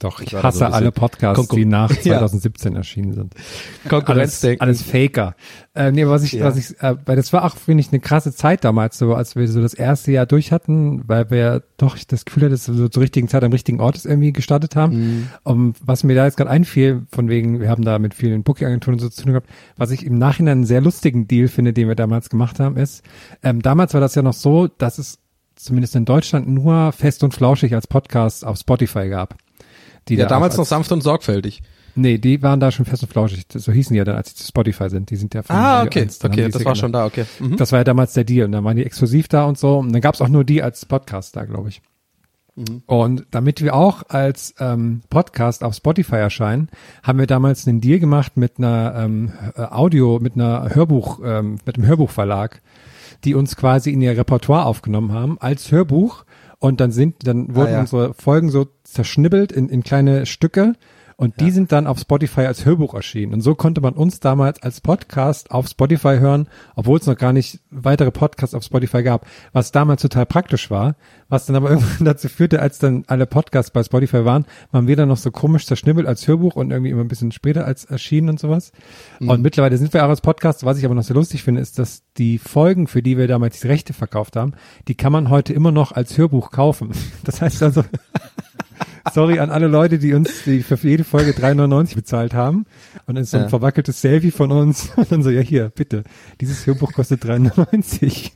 Doch, 0.00 0.20
ich 0.20 0.30
so 0.30 0.42
hasse 0.42 0.66
ein 0.66 0.72
alle 0.72 0.92
Podcasts, 0.92 1.48
Konkur- 1.48 1.56
die 1.56 1.64
nach 1.64 1.90
Ja. 2.04 2.18
2017 2.18 2.76
erschienen 2.76 3.12
sind. 3.14 3.34
Alles, 3.34 3.88
Konkurrenzdenken. 3.90 4.60
alles 4.60 4.82
Faker. 4.82 5.34
Äh, 5.74 5.90
nee, 5.92 6.06
was 6.06 6.22
ich, 6.22 6.32
Ja. 6.32 6.44
was 6.44 6.56
ich, 6.56 6.80
äh, 6.80 6.96
weil 7.04 7.16
das 7.16 7.32
war 7.32 7.44
auch, 7.44 7.56
finde 7.56 7.80
ich, 7.80 7.90
eine 7.90 8.00
krasse 8.00 8.32
Zeit 8.32 8.64
damals, 8.64 8.96
so 8.98 9.14
als 9.14 9.34
wir 9.34 9.48
so 9.48 9.60
das 9.60 9.74
erste 9.74 10.12
Jahr 10.12 10.26
durch 10.26 10.52
hatten, 10.52 11.02
weil 11.08 11.30
wir 11.30 11.62
doch 11.78 11.96
das 12.06 12.24
Gefühl 12.24 12.44
hatten, 12.44 12.52
dass 12.52 12.68
wir 12.68 12.74
so 12.74 12.88
zur 12.88 13.02
richtigen 13.02 13.28
Zeit 13.28 13.42
am 13.42 13.52
richtigen 13.52 13.80
Ort 13.80 13.96
ist 13.96 14.06
irgendwie 14.06 14.32
gestartet 14.32 14.76
haben. 14.76 14.94
Mhm. 14.96 15.28
Um, 15.44 15.72
was 15.84 16.04
mir 16.04 16.14
da 16.14 16.24
jetzt 16.26 16.36
gerade 16.36 16.50
einfiel, 16.50 17.02
von 17.10 17.28
wegen, 17.28 17.60
wir 17.60 17.68
haben 17.68 17.84
da 17.84 17.98
mit 17.98 18.14
vielen 18.14 18.42
Booking-Agenturen 18.44 18.94
und 18.94 19.00
so 19.00 19.08
zu 19.08 19.22
tun 19.22 19.32
gehabt, 19.32 19.48
was 19.76 19.90
ich 19.90 20.06
im 20.06 20.16
Nachhinein 20.18 20.58
einen 20.58 20.66
sehr 20.66 20.80
lustigen 20.80 21.26
Deal 21.26 21.48
finde, 21.48 21.72
den 21.72 21.88
wir 21.88 21.94
damals 21.96 22.30
gemacht 22.30 22.60
haben, 22.60 22.76
ist, 22.76 23.02
ähm, 23.42 23.62
damals 23.62 23.94
war 23.94 24.00
das 24.00 24.14
ja 24.14 24.22
noch 24.22 24.32
so, 24.32 24.68
dass 24.68 24.98
es 24.98 25.18
zumindest 25.56 25.96
in 25.96 26.04
Deutschland 26.04 26.48
nur 26.48 26.92
fest 26.92 27.24
und 27.24 27.34
flauschig 27.34 27.74
als 27.74 27.88
Podcast 27.88 28.46
auf 28.46 28.58
Spotify 28.58 29.08
gab. 29.08 29.34
Die 30.08 30.14
Ja, 30.16 30.24
da 30.24 30.30
damals 30.30 30.56
noch 30.56 30.64
sanft 30.66 30.90
und 30.92 31.02
sorgfältig. 31.02 31.62
Nee, 31.94 32.18
die 32.18 32.42
waren 32.42 32.60
da 32.60 32.70
schon 32.70 32.86
fest 32.86 33.02
und 33.02 33.08
flauschig. 33.08 33.44
So 33.52 33.72
hießen 33.72 33.92
die 33.92 33.98
ja 33.98 34.04
dann, 34.04 34.16
als 34.16 34.30
sie 34.30 34.36
zu 34.36 34.46
Spotify 34.46 34.88
sind. 34.88 35.10
Die 35.10 35.16
sind 35.16 35.34
ja 35.34 35.42
von 35.42 35.56
Ah, 35.56 35.82
okay. 35.82 36.02
1, 36.02 36.20
dann 36.20 36.30
haben 36.30 36.38
Okay, 36.38 36.50
das 36.50 36.64
war 36.64 36.76
schon 36.76 36.92
da, 36.92 37.06
okay. 37.06 37.24
Mhm. 37.40 37.56
Das 37.56 37.72
war 37.72 37.80
ja 37.80 37.84
damals 37.84 38.12
der 38.12 38.24
Deal. 38.24 38.44
Und 38.44 38.52
dann 38.52 38.62
waren 38.62 38.76
die 38.76 38.84
exklusiv 38.86 39.26
da 39.26 39.44
und 39.44 39.58
so. 39.58 39.78
Und 39.78 39.92
dann 39.92 40.00
gab's 40.00 40.20
auch 40.20 40.28
nur 40.28 40.44
die 40.44 40.62
als 40.62 40.84
Podcast 40.86 41.34
da, 41.34 41.44
glaube 41.44 41.70
ich. 41.70 41.82
Mhm. 42.54 42.82
Und 42.86 43.26
damit 43.32 43.62
wir 43.62 43.74
auch 43.74 44.04
als 44.08 44.54
ähm, 44.60 45.00
Podcast 45.10 45.64
auf 45.64 45.74
Spotify 45.74 46.16
erscheinen, 46.16 46.68
haben 47.02 47.18
wir 47.18 47.26
damals 47.26 47.66
einen 47.66 47.80
Deal 47.80 47.98
gemacht 47.98 48.36
mit 48.36 48.58
einer 48.58 48.94
ähm, 48.96 49.32
äh, 49.56 49.62
Audio, 49.62 50.18
mit 50.20 50.34
einer 50.34 50.74
Hörbuch, 50.74 51.20
ähm, 51.24 51.58
mit 51.66 51.76
einem 51.76 51.86
Hörbuchverlag, 51.86 52.60
die 53.24 53.34
uns 53.34 53.56
quasi 53.56 53.92
in 53.92 54.00
ihr 54.02 54.16
Repertoire 54.16 54.66
aufgenommen 54.66 55.12
haben 55.12 55.38
als 55.40 55.72
Hörbuch. 55.72 56.24
Und 56.58 56.80
dann 56.80 56.90
sind, 56.90 57.26
dann 57.26 57.54
wurden 57.54 57.72
ja. 57.72 57.80
unsere 57.80 58.14
Folgen 58.14 58.50
so 58.50 58.66
zerschnibbelt 58.84 59.52
in, 59.52 59.68
in 59.68 59.82
kleine 59.82 60.26
Stücke. 60.26 60.74
Und 61.20 61.40
die 61.40 61.50
sind 61.50 61.72
dann 61.72 61.88
auf 61.88 61.98
Spotify 61.98 62.42
als 62.42 62.64
Hörbuch 62.64 62.94
erschienen. 62.94 63.32
Und 63.32 63.40
so 63.40 63.56
konnte 63.56 63.80
man 63.80 63.94
uns 63.94 64.20
damals 64.20 64.62
als 64.62 64.80
Podcast 64.80 65.50
auf 65.50 65.66
Spotify 65.66 66.18
hören, 66.20 66.46
obwohl 66.76 66.96
es 66.96 67.06
noch 67.06 67.16
gar 67.16 67.32
nicht 67.32 67.58
weitere 67.72 68.12
Podcasts 68.12 68.54
auf 68.54 68.62
Spotify 68.62 69.02
gab, 69.02 69.26
was 69.52 69.72
damals 69.72 70.02
total 70.02 70.26
praktisch 70.26 70.70
war, 70.70 70.94
was 71.28 71.46
dann 71.46 71.56
aber 71.56 71.70
irgendwann 71.70 72.04
dazu 72.04 72.28
führte, 72.28 72.62
als 72.62 72.78
dann 72.78 73.02
alle 73.08 73.26
Podcasts 73.26 73.72
bei 73.72 73.82
Spotify 73.82 74.24
waren, 74.24 74.46
waren 74.70 74.86
wir 74.86 74.94
dann 74.94 75.08
noch 75.08 75.16
so 75.16 75.32
komisch 75.32 75.66
zerschnibbelt 75.66 76.06
als 76.06 76.28
Hörbuch 76.28 76.54
und 76.54 76.70
irgendwie 76.70 76.92
immer 76.92 77.02
ein 77.02 77.08
bisschen 77.08 77.32
später 77.32 77.64
als 77.64 77.84
erschienen 77.84 78.28
und 78.28 78.38
sowas. 78.38 78.70
Und 79.18 79.42
mittlerweile 79.42 79.76
sind 79.76 79.92
wir 79.92 80.04
auch 80.04 80.10
als 80.10 80.20
Podcast, 80.20 80.64
was 80.64 80.78
ich 80.78 80.84
aber 80.84 80.94
noch 80.94 81.02
sehr 81.02 81.16
lustig 81.16 81.42
finde, 81.42 81.60
ist, 81.60 81.80
dass 81.80 82.04
die 82.16 82.38
Folgen, 82.38 82.86
für 82.86 83.02
die 83.02 83.18
wir 83.18 83.26
damals 83.26 83.58
die 83.58 83.66
Rechte 83.66 83.92
verkauft 83.92 84.36
haben, 84.36 84.52
die 84.86 84.94
kann 84.94 85.10
man 85.10 85.30
heute 85.30 85.52
immer 85.52 85.72
noch 85.72 85.90
als 85.90 86.16
Hörbuch 86.16 86.52
kaufen. 86.52 86.92
Das 87.24 87.42
heißt 87.42 87.60
also, 87.64 87.82
Sorry 89.12 89.38
an 89.38 89.50
alle 89.50 89.68
Leute, 89.68 89.98
die 89.98 90.12
uns 90.14 90.44
die 90.44 90.62
für 90.62 90.74
jede 90.76 91.04
Folge 91.04 91.30
3,99 91.32 91.94
bezahlt 91.94 92.34
haben. 92.34 92.66
Und 93.06 93.14
dann 93.14 93.24
ist 93.24 93.30
so 93.30 93.38
ein 93.38 93.44
Ja. 93.44 93.48
verwackeltes 93.48 94.00
Selfie 94.00 94.30
von 94.30 94.52
uns. 94.52 94.90
Und 94.96 95.10
dann 95.10 95.22
so, 95.22 95.30
ja 95.30 95.40
hier, 95.40 95.70
bitte. 95.74 96.04
Dieses 96.40 96.66
Hörbuch 96.66 96.92
kostet 96.92 97.24
3,99. 97.24 98.32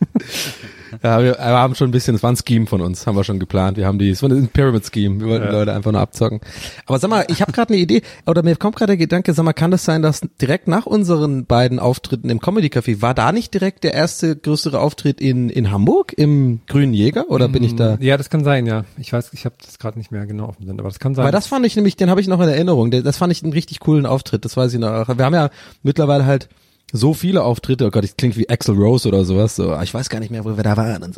Ja, 1.03 1.20
wir, 1.22 1.32
wir 1.32 1.38
haben 1.38 1.74
schon 1.74 1.88
ein 1.88 1.93
bisschen, 1.93 2.14
es 2.14 2.22
war 2.22 2.30
ein 2.30 2.36
Scheme 2.36 2.66
von 2.66 2.80
uns, 2.80 3.07
haben 3.07 3.16
wir 3.16 3.24
schon 3.24 3.38
geplant. 3.38 3.76
Wir 3.76 3.86
haben 3.86 3.99
die, 3.99 4.11
es 4.11 4.22
war 4.22 4.30
ein 4.30 4.49
Pyramid 4.49 4.84
Scheme. 4.93 5.20
Wir 5.20 5.26
wollten 5.28 5.45
Ja. 5.45 5.51
die 5.51 5.57
Leute 5.57 5.72
einfach 5.74 5.93
nur 5.93 6.01
abzocken. 6.01 6.40
Aber 6.86 6.99
sag 6.99 7.09
mal, 7.11 7.24
ich 7.28 7.40
habe 7.40 7.53
gerade 7.53 7.72
eine 7.72 7.82
Idee, 7.82 8.03
oder 8.26 8.43
mir 8.43 8.57
kommt 8.57 8.76
gerade 8.76 8.88
der 8.90 8.97
Gedanke, 8.99 9.32
sag 9.32 9.45
mal, 9.45 9.53
kann 9.53 9.70
das 9.70 9.84
sein, 9.84 10.03
dass 10.03 10.20
direkt 10.40 10.68
nach 10.68 10.86
unseren 10.86 11.47
beiden 11.47 11.78
Auftritten 11.78 12.28
im 12.30 12.40
Comedy 12.40 12.68
Café, 12.68 13.01
war 13.03 13.14
da 13.14 13.32
nicht 13.32 13.55
direkt 13.55 13.84
der 13.84 13.95
erste 13.95 14.36
größere 14.36 14.78
Auftritt 14.80 15.20
in, 15.20 15.49
in 15.49 15.70
Hamburg 15.70 16.12
im 16.16 16.61
Grünen 16.66 16.95
Jäger? 16.95 17.30
Oder 17.30 17.49
bin 17.49 17.62
ich 17.64 17.74
da? 17.76 17.97
Ja, 18.01 18.16
das 18.16 18.30
kann 18.30 18.45
sein, 18.45 18.66
ja. 18.66 18.84
Ich 18.99 19.12
weiß, 19.12 19.30
ich 19.32 19.45
habe 19.45 19.55
das 19.64 19.78
gerade 19.78 19.99
nicht 19.99 20.11
mehr 20.12 20.26
genau 20.26 20.49
offen 20.49 20.66
sind, 20.66 20.78
aber 20.78 20.88
das 20.88 20.99
kann 20.99 21.14
sein. 21.14 21.24
Weil 21.24 21.32
das 21.32 21.47
fand 21.47 21.64
ich 21.66 21.76
nämlich, 21.76 21.97
den 21.97 22.11
habe 22.11 22.20
ich 22.20 22.28
noch 22.28 22.40
in 22.40 22.49
Erinnerung. 22.49 22.90
Das 22.90 23.16
fand 23.16 23.32
ich 23.32 23.43
einen 23.43 23.53
richtig 23.53 23.80
coolen 23.80 24.07
Auftritt. 24.07 24.45
Das 24.45 24.57
weiß 24.57 24.72
ich 24.74 24.78
noch. 24.80 25.09
Wir 25.16 25.24
haben 25.24 25.34
ja 25.34 25.51
mittlerweile 25.82 26.26
halt 26.26 26.49
so 26.93 27.14
viele 27.14 27.43
Auftritte. 27.43 27.86
Oh 27.86 27.90
Gott, 27.90 28.05
ich 28.05 28.16
klingt 28.16 28.36
wie 28.36 28.49
Axel 28.49 28.76
Rose 28.76 29.09
oder 29.09 29.24
sowas. 29.24 29.57
So, 29.57 29.78
ich 29.80 29.93
weiß 29.93 30.11
gar 30.11 30.20
nicht 30.20 30.30
mehr, 30.30 30.45
wo 30.45 30.57
wir 30.57 30.62
da 30.62 30.76
waren. 30.76 31.14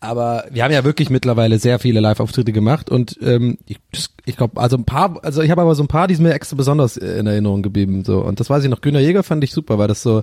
Aber 0.00 0.44
wir 0.50 0.64
haben 0.64 0.72
ja 0.72 0.84
wirklich 0.84 1.10
mittlerweile 1.10 1.58
sehr 1.58 1.78
viele 1.78 2.00
Live-Auftritte 2.00 2.52
gemacht 2.52 2.90
und 2.90 3.16
ähm, 3.22 3.58
ich, 3.66 3.78
ich 4.24 4.36
glaube, 4.36 4.60
also 4.60 4.76
ein 4.76 4.84
paar, 4.84 5.24
also 5.24 5.42
ich 5.42 5.50
habe 5.50 5.62
aber 5.62 5.74
so 5.74 5.84
ein 5.84 5.88
paar, 5.88 6.08
die 6.08 6.16
sind 6.16 6.24
mir 6.24 6.34
extra 6.34 6.56
besonders 6.56 6.96
äh, 6.96 7.18
in 7.18 7.26
Erinnerung 7.26 7.62
geblieben. 7.62 8.04
So 8.04 8.18
und 8.18 8.40
das 8.40 8.50
weiß 8.50 8.64
ich 8.64 8.70
noch. 8.70 8.80
Günter 8.80 9.00
Jäger 9.00 9.22
fand 9.22 9.44
ich 9.44 9.52
super, 9.52 9.78
weil 9.78 9.88
das 9.88 10.02
so 10.02 10.18
äh, 10.18 10.22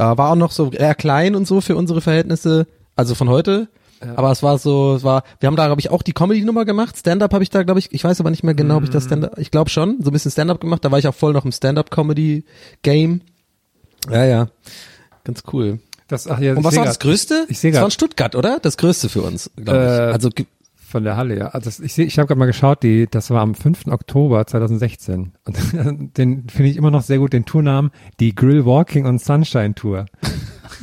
war 0.00 0.30
auch 0.30 0.36
noch 0.36 0.52
so 0.52 0.70
eher 0.70 0.94
klein 0.94 1.34
und 1.34 1.46
so 1.46 1.60
für 1.60 1.76
unsere 1.76 2.00
Verhältnisse. 2.00 2.66
Also 2.96 3.14
von 3.14 3.28
heute. 3.28 3.68
Aber 4.16 4.30
es 4.30 4.42
war 4.42 4.58
so, 4.58 4.96
es 4.96 5.04
war, 5.04 5.22
wir 5.40 5.46
haben 5.46 5.56
da, 5.56 5.66
glaube 5.66 5.80
ich, 5.80 5.90
auch 5.90 6.02
die 6.02 6.12
Comedy-Nummer 6.12 6.64
gemacht. 6.64 6.96
Stand-up 6.96 7.32
habe 7.32 7.42
ich 7.42 7.50
da, 7.50 7.62
glaube 7.62 7.80
ich, 7.80 7.92
ich 7.92 8.04
weiß 8.04 8.20
aber 8.20 8.30
nicht 8.30 8.44
mehr 8.44 8.54
genau, 8.54 8.76
ob 8.76 8.84
ich 8.84 8.90
das 8.90 9.04
Stand-up, 9.04 9.38
ich 9.38 9.50
glaube 9.50 9.70
schon, 9.70 10.02
so 10.02 10.10
ein 10.10 10.12
bisschen 10.12 10.30
Stand-up 10.30 10.60
gemacht. 10.60 10.84
Da 10.84 10.90
war 10.90 10.98
ich 10.98 11.08
auch 11.08 11.14
voll 11.14 11.32
noch 11.32 11.44
im 11.44 11.52
Stand-up-Comedy-Game. 11.52 13.22
Ja, 14.10 14.24
ja. 14.24 14.48
Ganz 15.24 15.42
cool. 15.52 15.78
das, 16.08 16.26
ach 16.28 16.38
ja, 16.38 16.52
Und 16.52 16.58
ich 16.58 16.64
was 16.64 16.76
war 16.76 16.84
das 16.84 16.98
Größte? 16.98 17.46
Ich 17.48 17.58
sehe 17.58 17.72
Das 17.72 17.80
war 17.80 17.86
in 17.86 17.90
Stuttgart, 17.92 18.34
oder? 18.34 18.58
Das 18.60 18.76
Größte 18.76 19.08
für 19.08 19.22
uns, 19.22 19.50
glaube 19.56 19.78
ich. 19.84 19.84
Äh, 19.90 20.12
Also, 20.12 20.30
ge- 20.30 20.46
von 20.86 21.02
der 21.02 21.16
Halle, 21.16 21.36
ja. 21.36 21.46
Also 21.48 21.64
das, 21.64 21.80
ich 21.80 21.92
sehe, 21.92 22.04
ich 22.04 22.18
habe 22.20 22.28
gerade 22.28 22.38
mal 22.38 22.46
geschaut, 22.46 22.84
die, 22.84 23.08
das 23.10 23.30
war 23.30 23.40
am 23.40 23.56
5. 23.56 23.88
Oktober 23.88 24.46
2016. 24.46 25.32
Und 25.44 25.58
den 26.18 26.48
finde 26.48 26.70
ich 26.70 26.76
immer 26.76 26.92
noch 26.92 27.02
sehr 27.02 27.18
gut, 27.18 27.32
den 27.32 27.44
Tournamen, 27.46 27.90
die 28.20 28.32
Grill 28.34 28.64
Walking 28.64 29.04
on 29.06 29.18
Sunshine 29.18 29.74
Tour. 29.74 30.06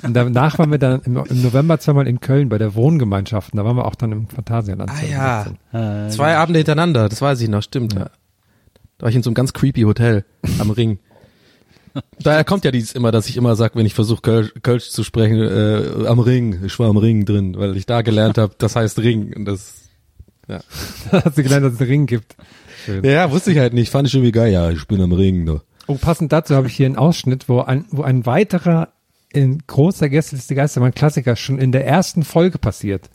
Und 0.04 0.14
danach 0.14 0.60
waren 0.60 0.70
wir 0.70 0.80
dann 0.80 1.02
im, 1.04 1.16
im 1.18 1.42
November 1.42 1.80
zweimal 1.80 2.08
in 2.10 2.20
Köln 2.20 2.50
bei 2.50 2.58
der 2.58 2.76
Wohngemeinschaft. 2.76 3.54
Und 3.54 3.58
da 3.58 3.64
waren 3.64 3.78
wir 3.78 3.86
auch 3.86 3.96
dann 3.96 4.12
im 4.12 4.28
Phantasialand. 4.28 4.90
ah 4.92 5.06
ja, 5.10 5.46
2016. 5.72 6.10
zwei 6.18 6.36
Abende 6.36 6.58
hintereinander, 6.60 7.08
das 7.08 7.22
weiß 7.22 7.40
ich 7.40 7.48
noch, 7.48 7.62
stimmt, 7.64 7.94
ja. 7.94 8.10
Da 8.98 9.04
war 9.06 9.10
ich 9.10 9.16
in 9.16 9.24
so 9.24 9.30
einem 9.30 9.36
ganz 9.36 9.54
creepy 9.54 9.84
Hotel 9.84 10.26
am 10.60 10.72
Ring. 10.72 11.00
Daher 12.20 12.44
kommt 12.44 12.66
ja 12.66 12.72
dieses 12.72 12.94
immer, 12.94 13.12
dass 13.12 13.28
ich 13.28 13.38
immer 13.38 13.56
sage, 13.56 13.76
wenn 13.76 13.86
ich 13.86 13.94
versuche 13.94 14.22
Kölsch, 14.22 14.54
Kölsch 14.62 14.90
zu 14.90 15.04
sprechen, 15.04 15.40
äh, 15.40 16.08
am 16.08 16.20
Ring, 16.20 16.64
ich 16.66 16.78
war 16.80 16.90
am 16.90 16.98
Ring 16.98 17.26
drin, 17.26 17.56
weil 17.58 17.76
ich 17.76 17.86
da 17.86 18.02
gelernt 18.02 18.38
habe, 18.38 18.54
das 18.58 18.76
heißt 18.76 19.00
Ring. 19.00 19.34
Und 19.36 19.46
das, 19.46 19.90
ja. 20.48 20.60
Da 21.12 21.26
hat 21.26 21.36
sie 21.36 21.44
gelernt, 21.44 21.66
dass 21.66 21.74
es 21.74 21.82
einen 21.82 21.90
Ring 21.90 22.06
gibt. 22.06 22.36
Schön. 22.86 23.04
ja, 23.04 23.30
wusste 23.32 23.52
ich 23.52 23.58
halt 23.60 23.74
nicht, 23.74 23.92
fand 23.92 24.08
ich 24.08 24.14
irgendwie 24.14 24.32
geil, 24.32 24.52
ja, 24.52 24.72
ich 24.72 24.88
bin 24.88 25.02
am 25.02 25.12
Ring. 25.12 25.44
Ne. 25.44 25.62
Oh, 25.88 25.96
passend 25.96 26.32
dazu 26.32 26.56
habe 26.56 26.68
ich 26.68 26.76
hier 26.76 26.86
einen 26.86 26.96
Ausschnitt, 26.96 27.50
wo 27.50 27.60
ein, 27.62 27.86
wo 27.92 28.04
ein 28.04 28.26
weiterer 28.26 28.90
in 29.34 29.62
großer 29.66 30.10
Gästeliste 30.10 30.56
Geistermann 30.56 30.94
Klassiker 30.94 31.36
schon 31.36 31.60
in 31.60 31.72
der 31.72 31.86
ersten 31.86 32.24
Folge 32.24 32.58
passiert. 32.58 33.10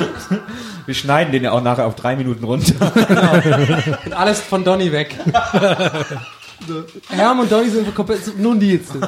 Wir 0.86 0.94
schneiden 0.94 1.32
den 1.32 1.42
ja 1.44 1.52
auch 1.52 1.62
nachher 1.62 1.86
auf 1.86 1.94
drei 1.94 2.16
Minuten 2.16 2.44
runter. 2.44 2.74
Und 4.06 4.12
alles 4.12 4.40
von 4.40 4.64
Donny 4.64 4.90
weg. 4.92 5.16
Herm 7.08 7.40
und 7.40 7.50
Donny 7.50 7.70
sind 7.70 7.94
komplett, 7.94 8.38
nur 8.38 8.54
Nils. 8.54 8.88
Der 8.92 8.98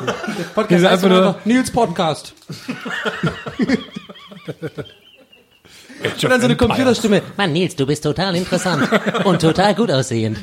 Podcast 0.55 0.81
sind 0.81 0.91
heißt 0.91 1.05
einfach 1.05 1.09
nur- 1.09 1.37
Nils 1.45 1.71
Podcast. 1.71 2.33
Und 6.03 6.25
dann 6.31 6.41
so 6.41 6.47
eine 6.47 6.57
Computerstimme. 6.57 7.23
Mann, 7.37 7.53
Nils, 7.53 7.77
du 7.77 7.87
bist 7.87 8.03
total 8.03 8.35
interessant 8.37 8.89
und 9.25 9.41
total 9.41 9.75
gut 9.75 9.91
aussehend. 9.91 10.39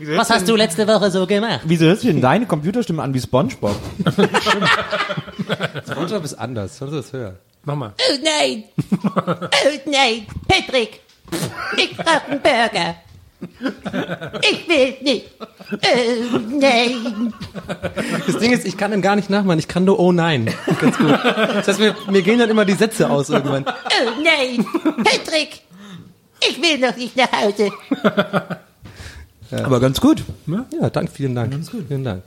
Was 0.00 0.30
hast 0.30 0.48
du 0.48 0.56
letzte 0.56 0.88
Woche 0.88 1.10
so 1.10 1.26
gemacht? 1.26 1.60
Wieso 1.64 1.84
hört 1.86 2.00
sich 2.00 2.10
denn 2.10 2.20
deine 2.20 2.46
Computerstimme 2.46 3.02
an 3.02 3.12
wie 3.14 3.20
Spongebob? 3.20 3.76
Spongebob 5.90 6.24
ist 6.24 6.34
anders, 6.34 6.78
das 6.78 7.12
hören? 7.12 7.36
Mach 7.36 7.51
mal. 7.64 7.94
Oh 7.98 8.18
nein! 8.22 8.64
Oh 9.04 9.90
nein! 9.90 10.26
Patrick! 10.48 11.00
Ich 11.76 11.96
brauche 11.96 12.26
einen 12.28 12.40
Burger! 12.42 12.96
Ich 14.42 14.68
will 14.68 14.96
nicht! 15.02 15.26
Oh 15.40 16.38
nein! 16.38 17.32
Das 18.26 18.38
Ding 18.38 18.52
ist, 18.52 18.66
ich 18.66 18.76
kann 18.76 18.92
ihn 18.92 19.02
gar 19.02 19.16
nicht 19.16 19.30
nachmachen, 19.30 19.58
ich 19.58 19.68
kann 19.68 19.84
nur 19.84 19.98
Oh 19.98 20.12
nein. 20.12 20.52
Ganz 20.80 20.98
gut. 20.98 21.10
Das 21.10 21.68
heißt, 21.68 21.80
mir, 21.80 21.94
mir 22.10 22.22
gehen 22.22 22.38
dann 22.38 22.50
immer 22.50 22.64
die 22.64 22.74
Sätze 22.74 23.08
aus 23.10 23.30
irgendwann. 23.30 23.64
Oh 23.66 24.22
nein! 24.22 24.64
Patrick! 25.04 25.62
Ich 26.40 26.60
will 26.60 26.78
noch 26.78 26.96
nicht 26.96 27.16
nach 27.16 27.30
Hause! 27.32 27.70
Aber 29.50 29.80
ganz 29.80 30.00
gut. 30.00 30.24
Ja, 30.80 30.90
danke, 30.90 31.12
vielen 31.12 31.34
Dank. 31.34 31.54
Vielen 31.88 32.04
Dank. 32.04 32.24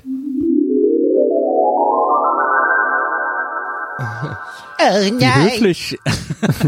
Oh 4.80 5.02
Wie 5.06 5.12
nein! 5.12 5.44
höflich, 5.52 5.98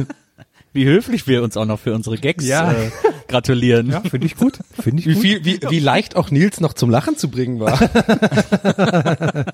wie 0.73 0.85
höflich 0.85 1.27
wir 1.27 1.43
uns 1.43 1.57
auch 1.57 1.65
noch 1.65 1.79
für 1.79 1.93
unsere 1.93 2.17
Gags 2.17 2.45
Ja. 2.45 2.71
äh, 2.71 2.89
gratulieren. 3.27 3.89
Ja, 3.91 4.01
finde 4.01 4.27
ich 4.27 4.35
gut. 4.37 4.59
Finde 4.79 5.01
ich 5.01 5.07
Wie 5.07 5.13
gut. 5.13 5.21
viel, 5.21 5.43
wie, 5.45 5.59
wie 5.69 5.79
leicht 5.79 6.15
auch 6.15 6.31
Nils 6.31 6.61
noch 6.61 6.73
zum 6.73 6.89
Lachen 6.89 7.17
zu 7.17 7.29
bringen 7.29 7.59
war. 7.59 7.77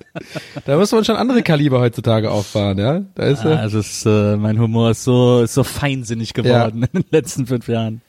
da 0.64 0.76
muss 0.76 0.92
man 0.92 1.04
schon 1.04 1.16
andere 1.16 1.42
Kaliber 1.42 1.80
heutzutage 1.80 2.30
auffahren, 2.30 2.78
ja? 2.78 3.00
Da 3.14 3.24
ist 3.24 3.44
Ah, 3.44 3.50
er. 3.50 3.60
Also 3.60 3.78
es, 3.80 4.04
äh, 4.06 4.36
mein 4.36 4.58
Humor 4.60 4.90
ist 4.90 5.02
so, 5.04 5.42
ist 5.42 5.54
so 5.54 5.64
feinsinnig 5.64 6.34
geworden 6.34 6.84
in 6.92 7.02
den 7.02 7.10
letzten 7.10 7.46
fünf 7.46 7.66
Jahren. 7.68 8.00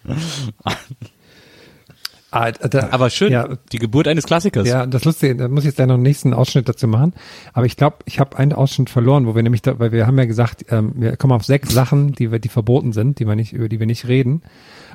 Ah, 2.36 2.52
da, 2.52 2.90
Aber 2.92 3.10
schön, 3.10 3.32
Ja, 3.32 3.48
die 3.72 3.80
Geburt 3.80 4.10
eines 4.10 4.26
Klassikers. 4.26 4.68
Ja, 4.68 4.86
das 4.86 5.06
Lustige, 5.06 5.38
da 5.38 5.48
muss 5.48 5.62
ich 5.62 5.68
jetzt 5.68 5.76
gleich 5.78 5.88
noch 5.88 5.94
einen 5.94 6.04
nächsten 6.04 6.34
Ausschnitt 6.34 6.68
dazu 6.68 6.86
machen. 6.86 7.14
Aber 7.54 7.66
ich 7.66 7.78
glaube, 7.78 8.00
ich 8.04 8.20
habe 8.20 8.38
einen 8.38 8.52
Ausschnitt 8.52 8.90
verloren, 8.90 9.26
wo 9.26 9.36
wir 9.36 9.44
nämlich, 9.44 9.62
da, 9.62 9.80
weil 9.80 9.94
wir 9.94 10.06
haben 10.06 10.18
ja 10.18 10.26
gesagt, 10.26 10.66
ähm, 10.70 10.92
wir 10.96 11.16
kommen 11.16 11.32
auf 11.32 11.46
sechs 11.46 11.70
Sachen, 11.70 12.12
die 12.12 12.34
wir, 12.34 12.40
die 12.40 12.50
verboten 12.50 12.92
sind, 12.92 13.20
die 13.20 13.26
wir 13.26 13.36
nicht, 13.36 13.54
über 13.54 13.70
die 13.70 13.80
wir 13.80 13.86
nicht 13.86 14.10
reden. 14.10 14.42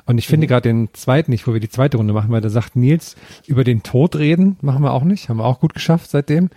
Und 0.05 0.17
ich 0.17 0.27
finde 0.27 0.47
gerade 0.47 0.69
den 0.69 0.89
zweiten 0.93 1.31
nicht, 1.31 1.47
wo 1.47 1.53
wir 1.53 1.59
die 1.59 1.69
zweite 1.69 1.97
Runde 1.97 2.13
machen, 2.13 2.31
weil 2.31 2.41
da 2.41 2.49
sagt 2.49 2.75
Nils, 2.75 3.15
über 3.47 3.63
den 3.63 3.83
Tod 3.83 4.15
reden, 4.15 4.57
machen 4.61 4.83
wir 4.83 4.93
auch 4.93 5.03
nicht, 5.03 5.29
haben 5.29 5.37
wir 5.37 5.45
auch 5.45 5.59
gut 5.59 5.73
geschafft 5.73 6.09
seitdem. 6.09 6.49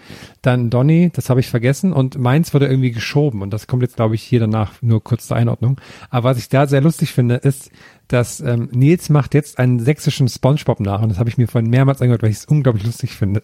Dann 0.43 0.71
Donny, 0.71 1.11
das 1.15 1.31
habe 1.31 1.41
ich 1.41 1.49
vergessen 1.49 1.93
und 1.93 2.19
meins 2.19 2.55
wurde 2.55 2.67
irgendwie 2.67 2.93
geschoben 2.93 3.43
und 3.43 3.51
das 3.51 3.67
kommt 3.67 3.83
jetzt, 3.83 3.97
glaube 3.97 4.15
ich, 4.15 4.23
hier 4.23 4.41
danach, 4.41 4.83
nur 4.83 5.03
kurz 5.03 5.27
zur 5.29 5.37
Einordnung. 5.37 5.81
Aber 6.11 6.31
was 6.31 6.39
ich 6.39 6.49
da 6.49 6.67
sehr 6.67 6.81
lustig 6.81 7.13
finde, 7.13 7.37
ist, 7.37 7.71
dass 8.09 8.41
ähm, 8.41 8.69
Nils 8.73 9.09
macht 9.09 9.35
jetzt 9.35 9.59
einen 9.59 9.81
sächsischen 9.81 10.29
Spongebob 10.29 10.81
nach 10.81 11.01
und 11.01 11.09
das 11.09 11.19
habe 11.19 11.31
ich 11.31 11.39
mir 11.39 11.49
vorhin 11.49 11.71
mehrmals 11.71 12.03
angehört, 12.03 12.23
weil 12.23 12.31
ich 12.31 12.39
es 12.39 12.45
unglaublich 12.45 12.85
lustig 12.85 13.13
finde. 13.13 13.41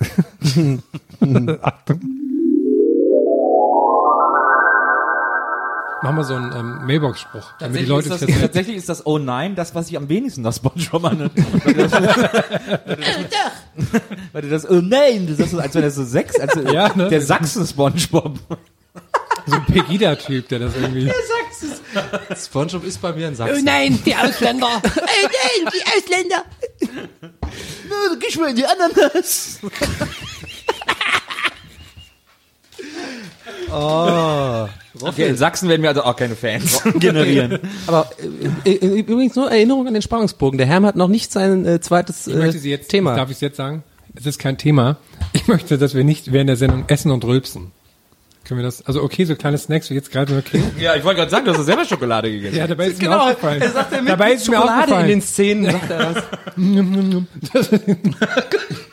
Achtung. 1.62 2.19
Machen 6.02 6.16
wir 6.16 6.24
so 6.24 6.34
einen 6.34 6.52
ähm, 6.56 6.86
Mailbox-Spruch, 6.86 7.52
damit 7.58 7.82
die 7.82 7.86
Tatsächlich 7.86 7.88
Leute 7.88 8.08
ist 8.08 8.22
das, 8.22 8.30
das 8.30 8.40
tatsächlich 8.40 8.76
ist 8.76 8.88
das 8.88 9.06
Oh 9.06 9.18
nein, 9.18 9.54
das, 9.54 9.74
was 9.74 9.90
ich 9.90 9.96
am 9.98 10.08
wenigsten 10.08 10.40
nach 10.42 10.54
Spongebob 10.54 11.04
annimmt. 11.04 11.32
Weil 14.32 14.42
du 14.42 14.48
das 14.48 14.68
Oh 14.68 14.80
nein, 14.80 15.26
das 15.28 15.38
ist 15.38 15.50
so, 15.50 15.58
als 15.58 15.74
wäre 15.74 15.84
das 15.84 15.96
so 15.96 16.04
sechs, 16.04 16.40
als 16.40 16.54
Ja, 16.72 16.94
ne? 16.96 17.08
der 17.08 17.20
Sachsen-Spongebob. 17.20 18.38
so 19.46 19.54
ein 19.54 19.66
Pegida-Typ, 19.66 20.48
der 20.48 20.60
das 20.60 20.74
irgendwie. 20.74 21.12
SpongeBob 22.34 22.84
ist 22.84 23.02
bei 23.02 23.12
mir 23.12 23.28
in 23.28 23.34
Sachsen. 23.34 23.64
Nein, 23.64 23.98
die 24.04 24.14
Ausländer. 24.14 24.80
oh 24.82 24.90
nein, 24.94 25.72
die 25.74 25.84
Ausländer. 25.86 26.44
Na, 27.90 28.16
geh 28.18 28.38
mal 28.38 28.50
in 28.50 28.56
die 28.56 28.64
Ananas. 28.66 29.58
Okay, 33.72 35.28
in 35.28 35.36
Sachsen 35.36 35.68
werden 35.68 35.82
wir 35.82 35.90
also 35.90 36.02
auch 36.02 36.16
keine 36.16 36.34
Fans 36.36 36.82
generieren. 36.98 37.58
Aber 37.86 38.10
äh, 38.64 38.70
äh, 38.72 39.00
übrigens 39.00 39.36
nur 39.36 39.50
Erinnerung 39.50 39.86
an 39.86 39.94
den 39.94 40.02
Spannungsbogen. 40.02 40.58
Der 40.58 40.66
Herm 40.66 40.84
hat 40.84 40.96
noch 40.96 41.08
nicht 41.08 41.30
sein 41.32 41.64
äh, 41.64 41.80
zweites 41.80 42.26
Ich 42.26 42.34
möchte 42.34 42.56
äh, 42.56 42.60
Sie 42.60 42.70
jetzt, 42.70 42.88
Thema. 42.90 43.14
darf 43.14 43.30
ich 43.30 43.36
es 43.36 43.40
jetzt 43.40 43.56
sagen? 43.56 43.82
Es 44.14 44.26
ist 44.26 44.38
kein 44.38 44.58
Thema. 44.58 44.96
Ich 45.32 45.46
möchte, 45.46 45.78
dass 45.78 45.94
wir 45.94 46.02
nicht 46.04 46.32
während 46.32 46.48
der 46.48 46.56
Sendung 46.56 46.84
essen 46.88 47.12
und 47.12 47.24
rülpsen. 47.24 47.70
Können 48.44 48.60
wir 48.60 48.64
das, 48.64 48.84
also 48.84 49.02
okay, 49.02 49.24
so 49.26 49.36
kleine 49.36 49.58
Snacks 49.58 49.90
wie 49.90 49.94
jetzt 49.94 50.10
gerade 50.10 50.36
okay. 50.36 50.60
Ja, 50.80 50.96
ich 50.96 51.04
wollte 51.04 51.18
gerade 51.20 51.30
sagen, 51.30 51.44
du 51.44 51.52
hast 51.54 51.64
selber 51.64 51.84
Schokolade 51.84 52.30
gegessen. 52.30 52.56
Ja, 52.56 52.66
dabei 52.66 52.86
ist 52.88 53.00
mir 53.00 53.08
Genau, 53.08 53.28
aufgefallen. 53.28 53.62
er 53.62 53.70
sagt 53.70 53.92
mit 53.92 54.08
dabei 54.08 54.32
ist 54.32 54.48
mir 54.48 54.56
Schokolade 54.56 54.76
in 54.76 54.80
aufgefallen. 54.82 55.08
den 55.08 55.22
Szenen, 55.22 55.70
sagt 55.70 55.90
er 55.90 56.14
das. 56.14 56.24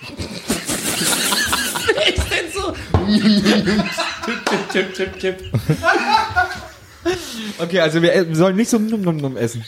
Chip, 4.71 4.93
chip, 4.93 5.19
chip. 5.19 5.43
Okay, 7.59 7.79
also 7.79 8.01
wir, 8.01 8.27
wir 8.27 8.35
sollen 8.35 8.55
nicht 8.55 8.69
so 8.69 8.77
num 8.79 9.01
num 9.01 9.17
num 9.17 9.37
essen. 9.37 9.63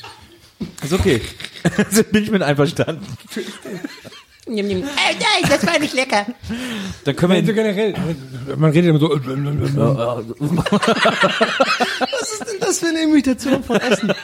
Ist 0.84 0.94
okay. 0.94 1.22
Also 1.78 2.04
bin 2.06 2.24
ich 2.24 2.32
mit 2.32 2.42
einverstanden. 2.42 3.06
Nimm, 4.48 4.66
nimm. 4.68 4.80
Nein, 4.80 5.50
das 5.50 5.68
war 5.68 5.78
nicht 5.78 5.94
lecker. 5.94 6.26
Dann 7.04 7.14
können 7.16 7.46
wir 7.46 7.54
generell, 7.54 7.94
man 8.56 8.72
redet 8.72 8.90
immer 8.92 9.00
so, 9.00 9.10
Was 12.10 12.32
ist 12.32 12.40
denn 12.48 12.60
das 12.62 12.80
für 12.80 12.88
eine 12.88 13.02
Imitation 13.02 13.62
von 13.64 13.76
Essen? 13.78 14.14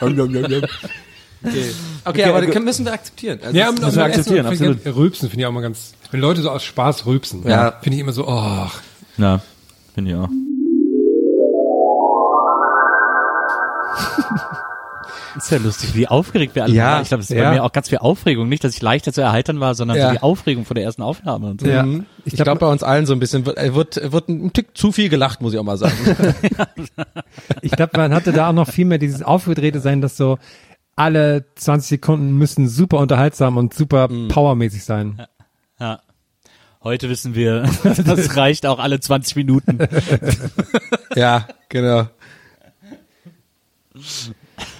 Okay, 1.44 1.70
okay 2.06 2.24
aber 2.24 2.40
das 2.40 2.50
können- 2.50 2.64
müssen 2.64 2.86
wir 2.86 2.92
akzeptieren. 2.94 3.38
Also 3.42 3.56
ja, 3.56 3.70
das- 3.70 3.74
und 3.80 3.84
müssen 3.84 3.96
wir 3.98 4.04
und 4.04 4.10
Essen 4.10 4.20
akzeptieren, 4.20 4.46
finde 4.56 4.72
ich 4.78 4.84
ganz- 4.84 4.96
Rülpsen 4.96 5.28
finde 5.30 5.42
ich 5.42 5.46
auch 5.46 5.52
mal 5.52 5.60
ganz, 5.60 5.92
wenn 6.10 6.20
Leute 6.20 6.40
so 6.40 6.50
aus 6.50 6.64
Spaß 6.64 7.04
rülpsen, 7.06 7.46
Ja. 7.46 7.78
finde 7.82 7.96
ich 7.96 8.00
immer 8.00 8.12
so, 8.12 8.26
oh, 8.26 8.66
Na, 9.16 9.40
bin 9.94 10.06
ich 10.06 10.14
auch. 10.14 10.28
Ist 15.36 15.50
ja 15.50 15.58
lustig, 15.58 15.94
wie 15.94 16.08
aufgeregt 16.08 16.54
wir 16.54 16.64
alle 16.64 16.72
Ja, 16.72 16.92
waren. 16.92 17.02
Ich 17.02 17.08
glaube, 17.08 17.22
es 17.22 17.30
ist 17.30 17.36
ja. 17.36 17.44
bei 17.50 17.56
mir 17.56 17.62
auch 17.64 17.72
ganz 17.72 17.90
viel 17.90 17.98
Aufregung. 17.98 18.48
Nicht, 18.48 18.64
dass 18.64 18.74
ich 18.74 18.80
leichter 18.80 19.12
zu 19.12 19.20
erheitern 19.20 19.60
war, 19.60 19.74
sondern 19.74 19.98
Ja. 19.98 20.06
so 20.08 20.12
die 20.14 20.22
Aufregung 20.22 20.64
vor 20.64 20.74
der 20.74 20.84
ersten 20.84 21.02
Aufnahme 21.02 21.48
und 21.50 21.60
so. 21.60 21.66
Ja. 21.68 21.82
Mhm. 21.82 22.06
Ich 22.24 22.32
Ich 22.32 22.36
glaub- 22.36 22.44
glaube 22.46 22.60
bei 22.60 22.72
uns 22.72 22.82
allen 22.82 23.04
so 23.04 23.12
ein 23.12 23.18
bisschen 23.18 23.44
wird, 23.44 23.58
äh, 23.58 23.74
wird, 23.74 24.12
wird 24.12 24.28
ein 24.30 24.54
Tick 24.54 24.74
zu 24.78 24.92
viel 24.92 25.10
gelacht, 25.10 25.42
muss 25.42 25.52
ich 25.52 25.58
auch 25.58 25.64
mal 25.64 25.76
sagen. 25.76 25.94
Ich 27.60 27.70
glaube, 27.72 27.92
man 27.98 28.14
hatte 28.14 28.32
da 28.32 28.48
auch 28.48 28.52
noch 28.54 28.68
viel 28.70 28.86
mehr 28.86 28.96
dieses 28.98 29.22
aufgedrehte 29.22 29.80
sein, 29.80 30.00
dass 30.00 30.16
so 30.16 30.38
alle 30.96 31.44
20 31.56 31.88
Sekunden 31.88 32.38
müssen 32.38 32.66
super 32.68 32.98
unterhaltsam 32.98 33.58
und 33.58 33.74
super 33.74 34.08
powermäßig 34.28 34.84
sein. 34.84 35.26
Ja. 35.78 36.00
Heute 36.86 37.10
wissen 37.10 37.34
wir, 37.34 37.68
das 37.82 38.36
reicht 38.36 38.64
auch 38.64 38.78
alle 38.78 39.00
20 39.00 39.34
Minuten. 39.34 39.80
ja, 41.16 41.48
genau. 41.68 42.06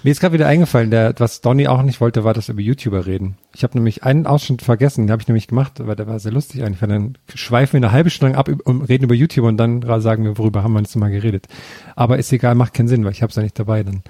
Mir 0.04 0.10
ist 0.12 0.20
gerade 0.20 0.34
wieder 0.34 0.46
eingefallen, 0.46 0.92
der, 0.92 1.14
was 1.18 1.40
Donny 1.40 1.66
auch 1.66 1.82
nicht 1.82 2.00
wollte, 2.00 2.22
war 2.22 2.32
das 2.32 2.48
über 2.48 2.60
YouTuber 2.60 3.06
reden. 3.06 3.38
Ich 3.56 3.64
habe 3.64 3.76
nämlich 3.76 4.04
einen 4.04 4.24
Ausschnitt 4.28 4.62
vergessen, 4.62 5.06
den 5.06 5.10
habe 5.10 5.20
ich 5.20 5.26
nämlich 5.26 5.48
gemacht, 5.48 5.84
weil 5.84 5.96
der 5.96 6.06
war 6.06 6.20
sehr 6.20 6.30
lustig 6.30 6.62
eigentlich, 6.62 6.80
weil 6.80 6.90
dann 6.90 7.18
schweifen 7.34 7.72
wir 7.72 7.88
eine 7.88 7.90
halbe 7.90 8.10
Stunde 8.10 8.34
lang 8.34 8.38
ab 8.38 8.50
und 8.64 8.82
reden 8.82 9.02
über 9.02 9.14
YouTuber 9.16 9.48
und 9.48 9.56
dann 9.56 9.82
sagen 10.00 10.22
wir, 10.22 10.38
worüber 10.38 10.62
haben 10.62 10.74
wir 10.74 10.82
letztes 10.82 11.00
Mal 11.00 11.10
geredet. 11.10 11.48
Aber 11.96 12.18
ist 12.18 12.32
egal, 12.32 12.54
macht 12.54 12.72
keinen 12.72 12.86
Sinn, 12.86 13.04
weil 13.04 13.10
ich 13.10 13.22
habe 13.22 13.30
es 13.30 13.36
ja 13.36 13.42
nicht 13.42 13.58
dabei, 13.58 13.82
dann 13.82 14.04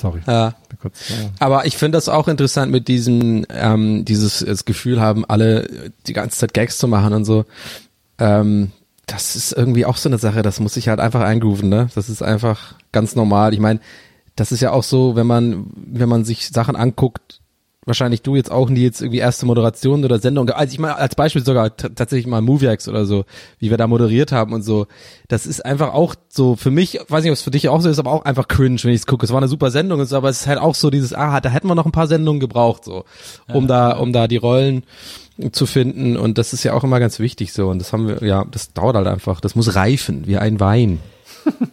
sorry. 0.00 0.20
Ja. 0.26 0.54
Kurz, 0.80 1.08
ja. 1.08 1.30
Aber 1.40 1.66
ich 1.66 1.76
finde 1.76 1.96
das 1.96 2.08
auch 2.08 2.28
interessant 2.28 2.70
mit 2.70 2.88
diesem, 2.88 3.44
ähm, 3.50 4.04
dieses 4.04 4.40
das 4.40 4.64
Gefühl 4.64 5.00
haben, 5.00 5.24
alle 5.24 5.90
die 6.06 6.12
ganze 6.12 6.38
Zeit 6.38 6.54
Gags 6.54 6.78
zu 6.78 6.86
machen 6.88 7.12
und 7.12 7.24
so. 7.24 7.44
Ähm, 8.18 8.72
das 9.06 9.36
ist 9.36 9.52
irgendwie 9.52 9.86
auch 9.86 9.96
so 9.96 10.08
eine 10.08 10.18
Sache, 10.18 10.42
das 10.42 10.60
muss 10.60 10.74
sich 10.74 10.88
halt 10.88 11.00
einfach 11.00 11.22
eingrooven, 11.22 11.68
ne? 11.68 11.88
Das 11.94 12.08
ist 12.08 12.22
einfach 12.22 12.74
ganz 12.92 13.16
normal. 13.16 13.54
Ich 13.54 13.60
meine, 13.60 13.80
das 14.36 14.52
ist 14.52 14.60
ja 14.60 14.70
auch 14.70 14.84
so, 14.84 15.16
wenn 15.16 15.26
man, 15.26 15.66
wenn 15.74 16.08
man 16.08 16.24
sich 16.24 16.48
Sachen 16.48 16.76
anguckt, 16.76 17.40
wahrscheinlich 17.88 18.22
du 18.22 18.36
jetzt 18.36 18.50
auch 18.50 18.70
nie 18.70 18.82
jetzt 18.82 19.00
irgendwie 19.00 19.18
erste 19.18 19.46
Moderation 19.46 20.04
oder 20.04 20.18
Sendung, 20.18 20.50
also 20.50 20.72
ich 20.72 20.78
meine 20.78 20.96
als 20.96 21.14
Beispiel 21.14 21.44
sogar 21.44 21.76
tatsächlich 21.76 22.26
mal 22.26 22.40
Moviex 22.40 22.88
oder 22.88 23.06
so, 23.06 23.24
wie 23.58 23.70
wir 23.70 23.76
da 23.76 23.86
moderiert 23.86 24.30
haben 24.30 24.52
und 24.52 24.62
so. 24.62 24.86
Das 25.26 25.46
ist 25.46 25.64
einfach 25.64 25.92
auch 25.92 26.14
so 26.28 26.54
für 26.54 26.70
mich, 26.70 27.00
weiß 27.08 27.24
nicht, 27.24 27.30
ob 27.30 27.36
es 27.36 27.42
für 27.42 27.50
dich 27.50 27.68
auch 27.68 27.80
so 27.80 27.88
ist, 27.88 27.98
aber 27.98 28.12
auch 28.12 28.24
einfach 28.24 28.46
cringe, 28.46 28.78
wenn 28.84 28.92
ich 28.92 29.00
es 29.00 29.06
gucke. 29.06 29.24
Es 29.26 29.32
war 29.32 29.38
eine 29.38 29.48
super 29.48 29.70
Sendung 29.70 30.00
und 30.00 30.06
so, 30.06 30.16
aber 30.16 30.28
es 30.28 30.42
ist 30.42 30.46
halt 30.46 30.60
auch 30.60 30.74
so 30.74 30.90
dieses, 30.90 31.12
ah, 31.12 31.40
da 31.40 31.48
hätten 31.48 31.68
wir 31.68 31.74
noch 31.74 31.86
ein 31.86 31.92
paar 31.92 32.06
Sendungen 32.06 32.40
gebraucht, 32.40 32.84
so, 32.84 33.04
um 33.52 33.66
da, 33.66 33.96
um 33.96 34.12
da 34.12 34.28
die 34.28 34.36
Rollen 34.36 34.84
zu 35.52 35.66
finden 35.66 36.16
und 36.16 36.36
das 36.36 36.52
ist 36.52 36.64
ja 36.64 36.74
auch 36.74 36.84
immer 36.84 36.98
ganz 36.98 37.20
wichtig 37.20 37.52
so 37.52 37.68
und 37.68 37.78
das 37.78 37.92
haben 37.92 38.08
wir, 38.08 38.26
ja, 38.26 38.44
das 38.50 38.72
dauert 38.72 38.96
halt 38.96 39.06
einfach, 39.06 39.40
das 39.40 39.54
muss 39.54 39.74
reifen, 39.74 40.26
wie 40.26 40.36
ein 40.36 40.58
Wein. 40.58 40.98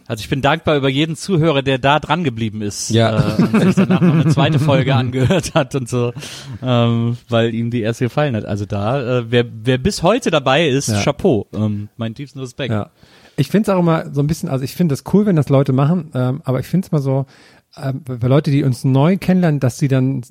Also 0.08 0.20
ich 0.20 0.28
bin 0.28 0.40
dankbar 0.42 0.76
über 0.76 0.88
jeden 0.88 1.16
Zuhörer, 1.16 1.62
der 1.62 1.78
da 1.78 1.98
dran 2.00 2.22
geblieben 2.24 2.62
ist 2.62 2.90
Ja. 2.90 3.36
äh, 3.38 3.42
und 3.42 3.60
sich 3.62 3.74
danach 3.74 4.00
noch 4.00 4.14
eine 4.14 4.28
zweite 4.28 4.58
Folge 4.58 4.94
angehört 4.94 5.54
hat 5.54 5.74
und 5.74 5.88
so, 5.88 6.12
ähm, 6.62 7.16
weil 7.28 7.54
ihm 7.54 7.70
die 7.70 7.80
erste 7.82 8.04
gefallen 8.04 8.36
hat. 8.36 8.44
Also 8.44 8.66
da, 8.66 9.18
äh, 9.20 9.24
wer, 9.30 9.44
wer 9.64 9.78
bis 9.78 10.02
heute 10.02 10.30
dabei 10.30 10.68
ist, 10.68 10.88
Ja. 10.88 11.02
Chapeau, 11.02 11.46
ähm, 11.54 11.88
mein 11.96 12.14
tiefsten 12.14 12.38
Respekt. 12.40 12.72
Ja. 12.72 12.90
Ich 13.38 13.48
finde 13.48 13.70
es 13.70 13.74
auch 13.76 13.80
immer 13.80 14.14
so 14.14 14.22
ein 14.22 14.26
bisschen, 14.26 14.48
also 14.48 14.64
ich 14.64 14.74
finde 14.74 14.94
das 14.94 15.04
cool, 15.12 15.26
wenn 15.26 15.36
das 15.36 15.48
Leute 15.50 15.72
machen, 15.72 16.10
ähm, 16.14 16.40
aber 16.44 16.60
ich 16.60 16.66
finde 16.66 16.86
es 16.86 16.92
mal 16.92 17.02
so, 17.02 17.26
ähm, 17.80 18.02
für 18.06 18.28
Leute, 18.28 18.50
die 18.50 18.64
uns 18.64 18.84
neu 18.84 19.18
kennenlernen, 19.18 19.60
dass 19.60 19.78
sie 19.78 19.88
dann 19.88 20.22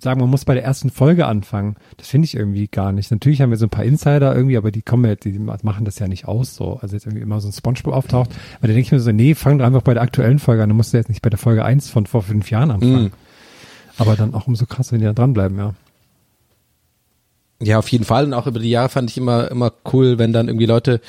sagen, 0.00 0.20
man 0.20 0.30
muss 0.30 0.44
bei 0.44 0.54
der 0.54 0.64
ersten 0.64 0.90
Folge 0.90 1.26
anfangen. 1.26 1.76
Das 1.96 2.08
finde 2.08 2.24
ich 2.24 2.34
irgendwie 2.34 2.68
gar 2.68 2.92
nicht. 2.92 3.10
Natürlich 3.10 3.40
haben 3.42 3.50
wir 3.50 3.58
so 3.58 3.66
ein 3.66 3.70
paar 3.70 3.84
Insider 3.84 4.34
irgendwie, 4.34 4.56
aber 4.56 4.70
die 4.70 4.82
kommen 4.82 5.04
ja, 5.04 5.14
die 5.14 5.38
machen 5.38 5.84
das 5.84 5.98
ja 5.98 6.08
nicht 6.08 6.26
aus 6.26 6.54
so. 6.54 6.78
Also 6.80 6.96
jetzt 6.96 7.06
irgendwie 7.06 7.22
immer 7.22 7.40
so 7.40 7.48
ein 7.48 7.52
Spongebob 7.52 7.94
auftaucht. 7.94 8.30
Aber 8.58 8.68
da 8.68 8.74
denke 8.74 8.80
ich 8.80 8.92
mir 8.92 9.00
so, 9.00 9.12
nee, 9.12 9.34
fang 9.34 9.58
doch 9.58 9.66
einfach 9.66 9.82
bei 9.82 9.94
der 9.94 10.02
aktuellen 10.02 10.38
Folge 10.38 10.62
an. 10.62 10.70
Du 10.70 10.74
musst 10.74 10.92
ja 10.92 10.98
jetzt 10.98 11.08
nicht 11.08 11.22
bei 11.22 11.30
der 11.30 11.38
Folge 11.38 11.64
eins 11.64 11.90
von 11.90 12.06
vor 12.06 12.22
fünf 12.22 12.50
Jahren 12.50 12.70
anfangen. 12.70 13.04
Mhm. 13.04 13.12
Aber 13.98 14.16
dann 14.16 14.34
auch 14.34 14.46
umso 14.46 14.66
krasser, 14.66 14.92
wenn 14.92 15.00
die 15.00 15.06
da 15.06 15.12
dranbleiben, 15.12 15.58
ja. 15.58 15.74
Ja, 17.62 17.78
auf 17.78 17.88
jeden 17.88 18.04
Fall. 18.04 18.26
Und 18.26 18.34
auch 18.34 18.46
über 18.46 18.58
die 18.58 18.68
Jahre 18.68 18.90
fand 18.90 19.10
ich 19.10 19.16
immer, 19.16 19.50
immer 19.50 19.72
cool, 19.92 20.18
wenn 20.18 20.32
dann 20.32 20.48
irgendwie 20.48 20.66
Leute 20.66 21.00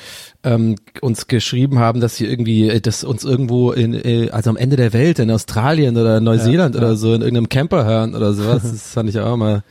ähm, 0.42 0.76
uns 1.02 1.26
geschrieben 1.26 1.78
haben, 1.78 2.00
dass 2.00 2.16
sie 2.16 2.24
irgendwie, 2.24 2.70
äh, 2.70 2.80
dass 2.80 3.04
uns 3.04 3.24
irgendwo 3.24 3.72
in, 3.72 3.92
äh, 3.92 4.30
also 4.30 4.48
am 4.48 4.56
Ende 4.56 4.76
der 4.76 4.94
Welt 4.94 5.18
in 5.18 5.30
Australien 5.30 5.96
oder 5.98 6.20
Neuseeland 6.20 6.74
oder 6.74 6.96
so 6.96 7.12
in 7.12 7.20
irgendeinem 7.20 7.50
Camper 7.50 7.84
hören 7.84 8.14
oder 8.14 8.32
sowas. 8.32 8.62
Das 8.78 8.92
fand 8.92 9.10
ich 9.10 9.18
auch 9.18 9.34
immer 9.34 9.62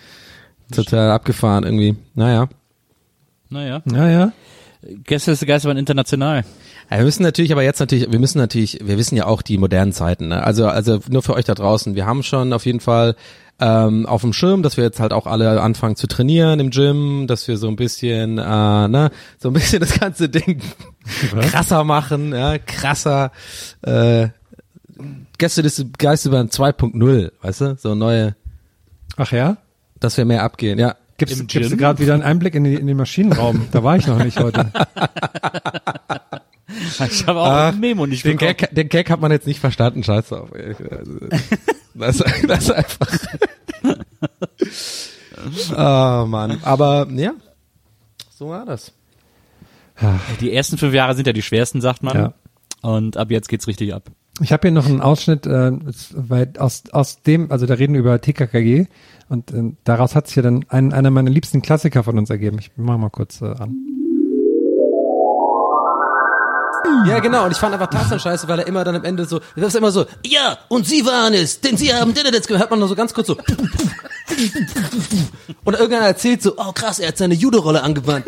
total 0.71 1.11
abgefahren 1.11 1.63
irgendwie. 1.63 1.95
Naja. 2.13 2.47
Naja, 3.49 3.81
Ja, 3.91 4.09
ja. 4.09 4.31
Gäste 5.03 5.31
ist 5.31 5.45
Geisterbahn 5.45 5.77
international. 5.77 6.43
Ja, 6.91 6.97
wir 6.97 7.05
müssen 7.05 7.23
natürlich, 7.23 7.51
aber 7.51 7.63
jetzt 7.63 7.79
natürlich, 7.79 8.11
wir 8.11 8.19
müssen 8.19 8.37
natürlich, 8.37 8.79
wir 8.83 8.97
wissen 8.97 9.15
ja 9.15 9.25
auch 9.25 9.41
die 9.41 9.57
modernen 9.57 9.91
Zeiten. 9.93 10.27
Ne? 10.29 10.43
Also, 10.43 10.67
also 10.67 10.99
nur 11.09 11.23
für 11.23 11.33
euch 11.33 11.45
da 11.45 11.55
draußen. 11.55 11.95
Wir 11.95 12.05
haben 12.05 12.23
schon 12.23 12.53
auf 12.53 12.65
jeden 12.65 12.79
Fall 12.79 13.15
ähm, 13.59 14.05
auf 14.05 14.21
dem 14.21 14.33
Schirm, 14.33 14.61
dass 14.61 14.77
wir 14.77 14.83
jetzt 14.83 14.99
halt 14.99 15.13
auch 15.13 15.25
alle 15.25 15.61
anfangen 15.61 15.95
zu 15.95 16.07
trainieren 16.07 16.59
im 16.59 16.69
Gym, 16.69 17.25
dass 17.27 17.47
wir 17.47 17.57
so 17.57 17.67
ein 17.67 17.75
bisschen, 17.75 18.37
äh, 18.37 18.87
ne, 18.87 19.11
so 19.39 19.49
ein 19.49 19.53
bisschen 19.53 19.79
das 19.81 19.99
ganze 19.99 20.29
Ding 20.29 20.61
krasser 21.41 21.83
machen, 21.83 22.33
ja, 22.33 22.57
krasser. 22.59 23.31
Äh, 23.81 24.29
Gästeliste 25.37 25.85
Geisterbahn 25.97 26.49
2.0, 26.49 27.31
weißt 27.41 27.61
du, 27.61 27.75
so 27.77 27.93
neue, 27.93 28.35
Ach 29.15 29.31
ja? 29.31 29.57
dass 29.99 30.17
wir 30.17 30.25
mehr 30.25 30.43
abgehen, 30.43 30.79
ja. 30.79 30.95
Gibst, 31.17 31.39
Im 31.39 31.47
gibst 31.47 31.71
du 31.71 31.75
Gym? 31.75 31.79
gerade 31.79 31.99
wieder 31.99 32.13
einen 32.13 32.23
Einblick 32.23 32.53
in, 32.53 32.63
die, 32.63 32.75
in 32.75 32.85
den 32.85 32.97
Maschinenraum? 32.97 33.67
Da 33.71 33.83
war 33.83 33.97
ich 33.97 34.05
noch 34.05 34.23
nicht 34.23 34.39
heute. 34.39 34.71
Ich 37.09 37.25
habe 37.25 37.39
auch 37.39 37.47
Ach, 37.47 37.73
ein 37.73 37.79
Memo 37.79 38.05
nicht 38.05 38.25
Den 38.25 38.37
bekommen. 38.37 38.57
Gag, 38.57 38.75
den 38.75 38.89
Gag 38.89 39.09
hat 39.09 39.21
man 39.21 39.31
jetzt 39.31 39.47
nicht 39.47 39.59
verstanden, 39.59 40.03
scheiß 40.03 40.31
ey. 40.31 40.75
Also, 40.89 41.19
Das, 41.93 42.17
das 42.47 42.63
ist 42.65 42.71
einfach. 42.71 43.07
Oh 45.75 46.25
Mann. 46.27 46.59
Aber 46.63 47.07
ja, 47.11 47.33
so 48.29 48.49
war 48.49 48.65
das. 48.65 48.93
Die 50.41 50.53
ersten 50.53 50.77
fünf 50.77 50.93
Jahre 50.93 51.15
sind 51.15 51.25
ja 51.25 51.33
die 51.33 51.41
schwersten, 51.41 51.81
sagt 51.81 52.03
man. 52.03 52.15
Ja. 52.15 52.33
Und 52.81 53.17
ab 53.17 53.31
jetzt 53.31 53.49
geht's 53.49 53.65
richtig 53.67 53.95
ab. 53.95 54.11
Ich 54.41 54.51
habe 54.51 54.67
hier 54.67 54.71
noch 54.71 54.85
einen 54.85 55.01
Ausschnitt, 55.01 55.47
äh, 55.47 55.71
aus, 56.59 56.83
aus 56.91 57.23
dem, 57.23 57.51
also 57.51 57.65
da 57.65 57.73
reden 57.73 57.93
wir 57.93 58.01
über 58.01 58.21
TKKG 58.21 58.85
und 59.29 59.51
äh, 59.51 59.71
daraus 59.83 60.13
hat 60.13 60.27
sich 60.27 60.35
ja 60.35 60.43
dann 60.43 60.65
ein, 60.69 60.93
einer 60.93 61.09
meiner 61.09 61.31
liebsten 61.31 61.63
Klassiker 61.63 62.03
von 62.03 62.19
uns 62.19 62.29
ergeben. 62.29 62.59
Ich 62.59 62.71
mach 62.75 62.99
mal 62.99 63.09
kurz 63.09 63.41
äh, 63.41 63.45
an. 63.45 63.75
Ja, 67.07 67.19
genau. 67.19 67.45
Und 67.45 67.51
ich 67.51 67.57
fand 67.57 67.73
einfach 67.73 67.89
Tarzan 67.89 68.19
scheiße, 68.19 68.47
weil 68.47 68.59
er 68.59 68.67
immer 68.67 68.83
dann 68.83 68.95
am 68.95 69.03
Ende 69.03 69.25
so, 69.25 69.39
das 69.55 69.69
ist 69.69 69.75
immer 69.75 69.91
so, 69.91 70.05
ja, 70.25 70.57
und 70.67 70.85
Sie 70.85 71.05
waren 71.05 71.33
es, 71.33 71.61
denn 71.61 71.77
Sie 71.77 71.93
haben 71.93 72.13
jetzt 72.15 72.47
gehört 72.47 72.69
man 72.69 72.79
nur 72.79 72.87
so 72.87 72.95
ganz 72.95 73.13
kurz 73.13 73.27
so. 73.27 73.37
Und 75.63 75.73
irgendeiner 75.73 76.05
erzählt 76.07 76.41
so, 76.41 76.53
oh 76.57 76.71
krass, 76.71 76.99
er 76.99 77.09
hat 77.09 77.17
seine 77.17 77.33
Judo-Rolle 77.33 77.81
angewandt, 77.81 78.25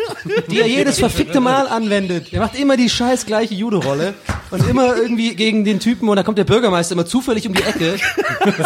die 0.49 0.59
er 0.59 0.67
jedes 0.67 0.99
verfickte 0.99 1.39
Mal 1.39 1.67
anwendet. 1.67 2.31
Er 2.31 2.41
macht 2.41 2.57
immer 2.57 2.77
die 2.77 2.89
scheiß 2.89 3.25
gleiche 3.25 3.53
Judo-Rolle 3.53 4.13
und 4.51 4.67
immer 4.67 4.95
irgendwie 4.95 5.35
gegen 5.35 5.65
den 5.65 5.79
Typen 5.79 6.09
und 6.09 6.15
dann 6.15 6.25
kommt 6.25 6.37
der 6.37 6.45
Bürgermeister 6.45 6.93
immer 6.93 7.05
zufällig 7.05 7.47
um 7.47 7.53
die 7.53 7.63
Ecke. 7.63 7.97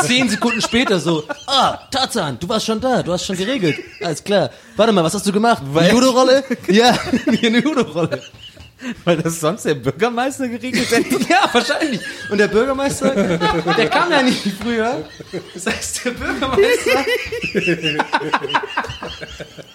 Zehn 0.03 0.30
Sekunden 0.30 0.61
später 0.61 0.99
so, 0.99 1.24
ah, 1.48 1.80
Tarzan, 1.91 2.38
du 2.40 2.48
warst 2.49 2.65
schon 2.65 2.80
da, 2.80 3.03
du 3.03 3.11
hast 3.11 3.26
schon 3.26 3.38
geregelt. 3.38 3.78
Alles 4.02 4.24
klar. 4.24 4.49
Warte 4.76 4.94
mal, 4.94 5.03
was 5.03 5.14
hast 5.14 5.26
du 5.28 5.32
gemacht? 5.32 5.61
Judo-Rolle? 5.91 6.44
Ja, 6.68 6.98
eine 7.28 7.60
Judo-Rolle. 7.60 8.22
Weil 9.06 9.18
das 9.18 9.40
sonst 9.40 9.66
der 9.66 9.76
Bürgermeister 9.76 10.48
geregelt 10.48 10.90
hätte. 10.91 11.20
Ja, 11.30 11.50
wahrscheinlich. 11.52 12.02
Und 12.30 12.38
der 12.38 12.48
Bürgermeister, 12.48 13.14
der 13.16 13.90
kam 13.90 14.12
ja 14.12 14.22
nicht 14.22 14.45
früher. 14.62 15.08
Das 15.54 15.66
heißt, 15.66 16.06
der 16.06 16.12
Bürgermeister. 16.12 17.06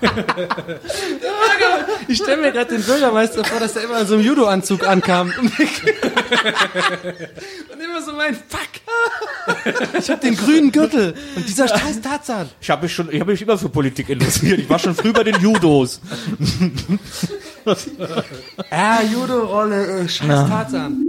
Ich 2.08 2.18
stelle 2.18 2.42
mir 2.42 2.52
gerade 2.52 2.74
den 2.74 2.82
Bürgermeister 2.82 3.44
vor, 3.44 3.60
dass 3.60 3.76
er 3.76 3.84
immer 3.84 4.00
in 4.00 4.06
so 4.06 4.14
einem 4.14 4.24
Judo-Anzug 4.24 4.86
ankam. 4.86 5.32
Und 5.38 5.52
immer 7.82 8.02
so 8.04 8.12
mein 8.12 8.34
Fuck. 8.34 8.60
Ich 9.98 10.10
hab 10.10 10.20
den 10.20 10.36
grünen 10.36 10.70
Gürtel. 10.70 11.14
Und 11.34 11.48
dieser 11.48 11.66
scheiß 11.66 12.02
Tarzan. 12.02 12.50
Ich 12.60 12.68
habe 12.70 12.82
mich 12.82 12.94
schon, 12.94 13.10
ich 13.10 13.20
habe 13.20 13.32
mich 13.32 13.40
immer 13.40 13.56
für 13.56 13.70
Politik 13.70 14.10
interessiert. 14.10 14.58
Ich 14.58 14.68
war 14.68 14.78
schon 14.78 14.94
früh 14.94 15.12
bei 15.12 15.24
den 15.24 15.40
Judos. 15.40 16.00
Ja, 18.70 19.00
Judo-Rolle, 19.02 20.00
äh, 20.00 20.08
scheiß 20.08 20.28
Tarzan. 20.28 21.04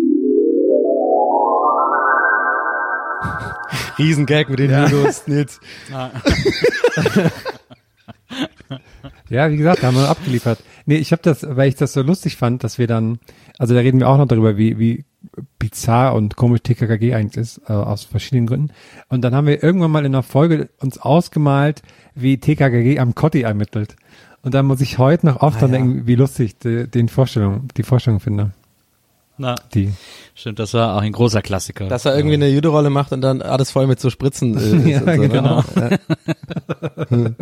Riesengag 3.98 4.50
mit 4.50 4.60
den 4.60 4.72
Judos, 4.72 5.28
Nils. 5.28 5.60
Ja, 9.30 9.52
wie 9.52 9.58
gesagt, 9.58 9.82
da 9.82 9.88
haben 9.88 9.96
wir 9.96 10.10
abgeliefert. 10.10 10.60
Nee, 10.86 10.98
ich 10.98 11.12
habe 11.12 11.22
das, 11.24 11.46
weil 11.48 11.70
ich 11.70 11.76
das 11.76 11.94
so 11.94 12.02
lustig 12.02 12.38
fand, 12.38 12.64
dass 12.64 12.78
wir 12.78 12.88
dann, 12.88 13.20
also 13.58 13.74
da 13.74 13.80
reden 13.80 14.00
wir 14.00 14.08
auch 14.08 14.18
noch 14.18 14.28
darüber, 14.28 14.58
wie, 14.58 14.78
wie 14.78 15.06
bizarr 15.58 16.14
und 16.14 16.36
komisch 16.36 16.62
TKKG 16.62 17.14
eigentlich 17.14 17.38
ist, 17.38 17.62
äh, 17.68 17.74
aus 17.74 18.04
verschiedenen 18.04 18.48
Gründen. 18.48 18.72
Und 19.10 19.22
dann 19.22 19.34
haben 19.34 19.48
wir 19.48 19.64
irgendwann 19.64 19.92
mal 19.92 20.06
in 20.06 20.14
einer 20.14 20.24
Folge 20.24 20.70
uns 20.80 21.00
ausgemalt, 21.00 21.82
wie 22.14 22.38
TKKG 22.38 23.00
am 23.00 23.16
Kotti 23.16 23.42
ermittelt. 23.42 23.96
Und 24.44 24.54
dann 24.54 24.68
muss 24.68 24.82
ich 24.82 25.00
heute 25.00 25.26
noch 25.26 25.42
oft 25.42 25.60
dran 25.60 25.72
denken, 25.72 26.06
wie 26.06 26.16
lustig 26.16 26.60
die, 26.60 26.88
den 26.88 27.10
Vorstellung, 27.10 27.68
die 27.76 27.84
Vorstellung 27.84 28.20
finde. 28.20 28.52
Na, 29.38 29.56
Die. 29.74 29.92
stimmt, 30.34 30.60
das 30.60 30.74
war 30.74 30.96
auch 30.96 31.02
ein 31.02 31.12
großer 31.12 31.42
Klassiker. 31.42 31.88
Dass 31.88 32.06
er 32.06 32.16
irgendwie 32.16 32.36
eine 32.36 32.48
Judo-Rolle 32.48 32.90
macht 32.90 33.12
und 33.12 33.22
dann 33.22 33.42
alles 33.42 33.70
voll 33.72 33.86
mit 33.88 34.00
so 34.00 34.10
Spritzen. 34.10 34.58
Äh, 34.88 34.90
Ja, 34.92 35.00
so, 35.00 35.06
ne? 35.06 35.30
genau. 35.30 35.64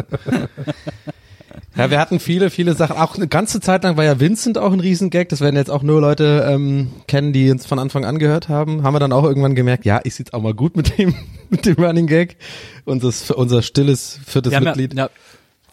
Ja, 1.76 1.90
wir 1.90 1.99
hatten 1.99 2.20
viele, 2.20 2.52
viele 2.52 2.76
Sachen. 2.76 2.98
Auch 2.98 3.15
eine 3.15 3.28
ganze 3.28 3.60
Zeit 3.60 3.84
lang 3.84 3.98
war 3.98 4.03
ja 4.03 4.20
Vincent 4.20 4.60
auch 4.60 4.72
ein 4.72 4.80
Riesengag. 4.80 5.30
Das 5.30 5.41
werden 5.41 5.56
jetzt 5.56 5.72
auch 5.72 5.82
nur 5.82 6.02
Leute 6.02 6.45
ähm, 6.48 6.91
kennen, 7.07 7.34
die 7.34 7.49
uns 7.49 7.65
von 7.65 7.80
Anfang 7.80 8.06
an 8.06 8.20
gehört 8.20 8.48
haben. 8.48 8.84
Haben 8.84 8.94
wir 8.94 8.99
dann 8.99 9.11
auch 9.11 9.24
irgendwann 9.24 9.56
gemerkt, 9.56 9.84
ja, 9.86 9.98
ist 9.98 10.20
jetzt 10.20 10.36
auch 10.36 10.41
mal 10.41 10.53
gut 10.53 10.78
mit 10.78 10.98
dem, 10.99 11.15
mit 11.49 11.65
dem 11.65 11.76
Running 11.84 12.06
Gag. 12.06 12.38
Unser, 12.86 13.36
unser 13.38 13.64
stilles 13.64 14.20
viertes 14.26 14.53
Mitglied. 14.60 14.94
ja, 14.94 15.10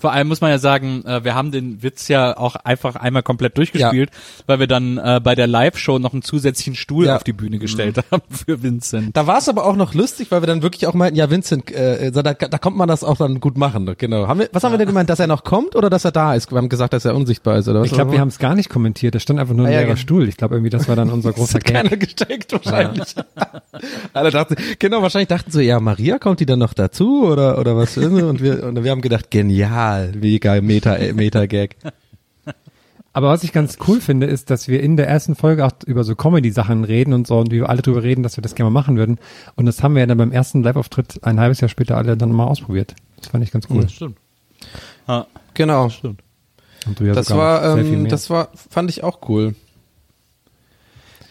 vor 0.01 0.13
allem 0.13 0.29
muss 0.29 0.41
man 0.41 0.51
ja 0.51 0.59
sagen, 0.59 1.05
äh, 1.05 1.23
wir 1.25 1.35
haben 1.35 1.53
den 1.53 1.83
Witz 1.83 2.09
ja 2.09 2.37
auch 2.37 2.57
einfach 2.57 2.97
einmal 2.97 3.23
komplett 3.23 3.57
durchgespielt, 3.59 4.11
weil 4.47 4.59
wir 4.59 4.67
dann 4.67 4.99
äh, 4.99 5.21
bei 5.23 5.35
der 5.35 5.47
Live-Show 5.47 5.99
noch 5.99 6.13
einen 6.13 6.23
zusätzlichen 6.23 6.75
Stuhl 6.75 7.07
Ja. 7.07 7.17
auf 7.17 7.25
die 7.25 7.33
Bühne 7.33 7.59
gestellt 7.59 7.99
haben 8.11 8.23
für 8.31 8.63
Vincent. 8.63 9.17
Da 9.17 9.27
war 9.27 9.39
es 9.39 9.49
aber 9.49 9.65
auch 9.67 9.77
noch 9.77 9.95
lustig, 9.95 10.31
weil 10.31 10.43
wir 10.43 10.47
dann 10.47 10.63
wirklich 10.63 10.87
auch 10.87 10.95
meinten, 10.95 11.17
ja, 11.17 11.31
Vincent, 11.31 11.71
äh, 11.71 12.11
da, 12.11 12.23
da 12.23 12.59
kommt 12.59 12.77
man 12.77 12.89
das 12.89 13.05
auch 13.05 13.17
dann 13.17 13.41
gut 13.41 13.57
machen. 13.59 13.95
Genau. 13.99 14.27
Haben 14.29 14.41
wir, 14.41 14.49
was 14.53 14.65
haben 14.65 14.73
wir 14.73 14.79
denn 14.79 14.87
gemeint, 14.89 15.11
dass 15.11 15.21
er 15.21 15.27
noch 15.27 15.45
kommt 15.45 15.77
oder 15.77 15.91
dass 15.91 16.05
er 16.05 16.13
da 16.13 16.35
ist? 16.35 16.51
Wir 16.51 16.59
haben 16.59 16.69
gesagt, 16.69 16.93
dass 16.93 17.05
er 17.05 17.15
unsichtbar 17.15 17.59
ist, 17.59 17.69
oder 17.69 17.81
was? 17.81 17.87
Ich 17.87 17.93
glaube, 17.93 18.13
wir 18.13 18.21
haben 18.21 18.29
es 18.29 18.39
gar 18.39 18.55
nicht 18.55 18.69
kommentiert. 18.71 19.15
Da 19.15 19.21
stand 19.21 19.39
einfach 19.39 19.55
nur 19.55 19.67
ein 19.67 19.71
Ah, 19.71 19.75
ja, 19.75 19.79
leerer 19.81 19.91
genau. 19.95 20.01
Stuhl. 20.01 20.29
Ich 20.29 20.37
glaube, 20.37 20.55
irgendwie, 20.55 20.71
das 20.71 20.89
war 20.89 20.97
dann 20.97 21.11
unser 21.11 21.33
großer 21.35 21.55
hat 21.59 21.65
keiner 21.65 21.91
Gag. 21.91 22.01
gesteckt 22.01 22.53
wahrscheinlich. 22.53 23.15
Alle 24.13 24.31
dachten, 24.31 24.57
genau, 24.79 25.03
wahrscheinlich 25.03 25.29
dachten 25.29 25.51
so, 25.51 25.61
ja, 25.61 25.79
Maria 25.81 26.19
kommt 26.19 26.41
die 26.41 26.47
dann 26.47 26.59
noch 26.59 26.75
dazu 26.75 27.27
oder 27.27 27.59
oder 27.59 27.77
was 27.77 27.97
und 27.97 28.43
wir 28.43 28.65
und 28.65 28.83
wir 28.85 28.91
haben 28.91 29.01
gedacht, 29.03 29.31
genial, 29.31 29.90
mega 30.15 30.61
Meta 30.61 30.97
äh, 30.97 31.12
Meta 31.12 31.47
Gag. 31.47 31.77
Aber 33.12 33.29
was 33.29 33.43
ich 33.43 33.53
ganz 33.53 33.77
cool 33.89 34.01
finde, 34.01 34.27
ist, 34.27 34.51
dass 34.51 34.69
wir 34.69 34.81
in 34.83 34.97
der 34.97 35.09
ersten 35.09 35.35
Folge 35.35 35.67
auch 35.67 35.73
über 35.85 36.05
so 36.05 36.15
Comedy-Sachen 36.15 36.85
reden 36.85 37.12
und 37.12 37.27
so 37.27 37.39
und 37.39 37.51
wir 37.51 37.69
alle 37.69 37.83
drüber 37.83 38.05
reden, 38.05 38.23
dass 38.23 38.37
wir 38.37 38.43
das 38.43 38.55
gerne 38.55 38.71
mal 38.71 38.79
machen 38.81 38.97
würden. 38.97 39.19
Und 39.57 39.67
das 39.67 39.83
haben 39.83 39.95
wir 39.95 40.01
ja 40.01 40.07
dann 40.07 40.17
beim 40.19 40.31
ersten 40.31 40.62
Live-Auftritt 40.62 41.25
ein 41.25 41.41
halbes 41.41 41.61
Jahr 41.61 41.69
später 41.69 41.97
alle 41.97 42.17
dann 42.17 42.31
mal 42.31 42.45
ausprobiert. 42.45 42.95
Das 43.17 43.27
fand 43.29 43.43
ich 43.43 43.51
ganz 43.51 43.67
cool. 43.69 43.89
Stimmt. 43.89 44.17
Ja, 45.09 45.27
Genau. 45.55 45.89
stimmt. 45.89 46.21
Und 46.87 47.01
du 47.01 47.05
ja 47.05 47.12
Das 47.15 47.27
sogar 47.27 47.62
war 47.62 47.75
sehr 47.75 47.85
viel 47.85 47.95
ähm, 47.95 48.03
mehr. 48.03 48.11
das 48.12 48.31
war 48.31 48.49
fand 48.55 48.89
ich 48.91 49.03
auch 49.03 49.29
cool. 49.29 49.57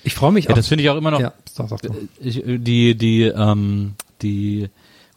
ich 0.03 0.15
freue 0.15 0.31
mich 0.34 0.45
Ja, 0.45 0.52
auch. 0.52 0.56
das 0.56 0.68
finde 0.68 0.84
ich 0.84 0.90
auch 0.90 0.98
immer 0.98 1.11
noch 1.11 1.22
ja, 1.22 1.34
sag, 1.49 1.69
sag, 1.69 1.80
sag. 1.81 1.91
ich, 2.19 2.45
äh, 2.45 2.57
die 2.57 2.95
die 2.95 3.23
ähm, 3.23 3.94
die 4.22 4.69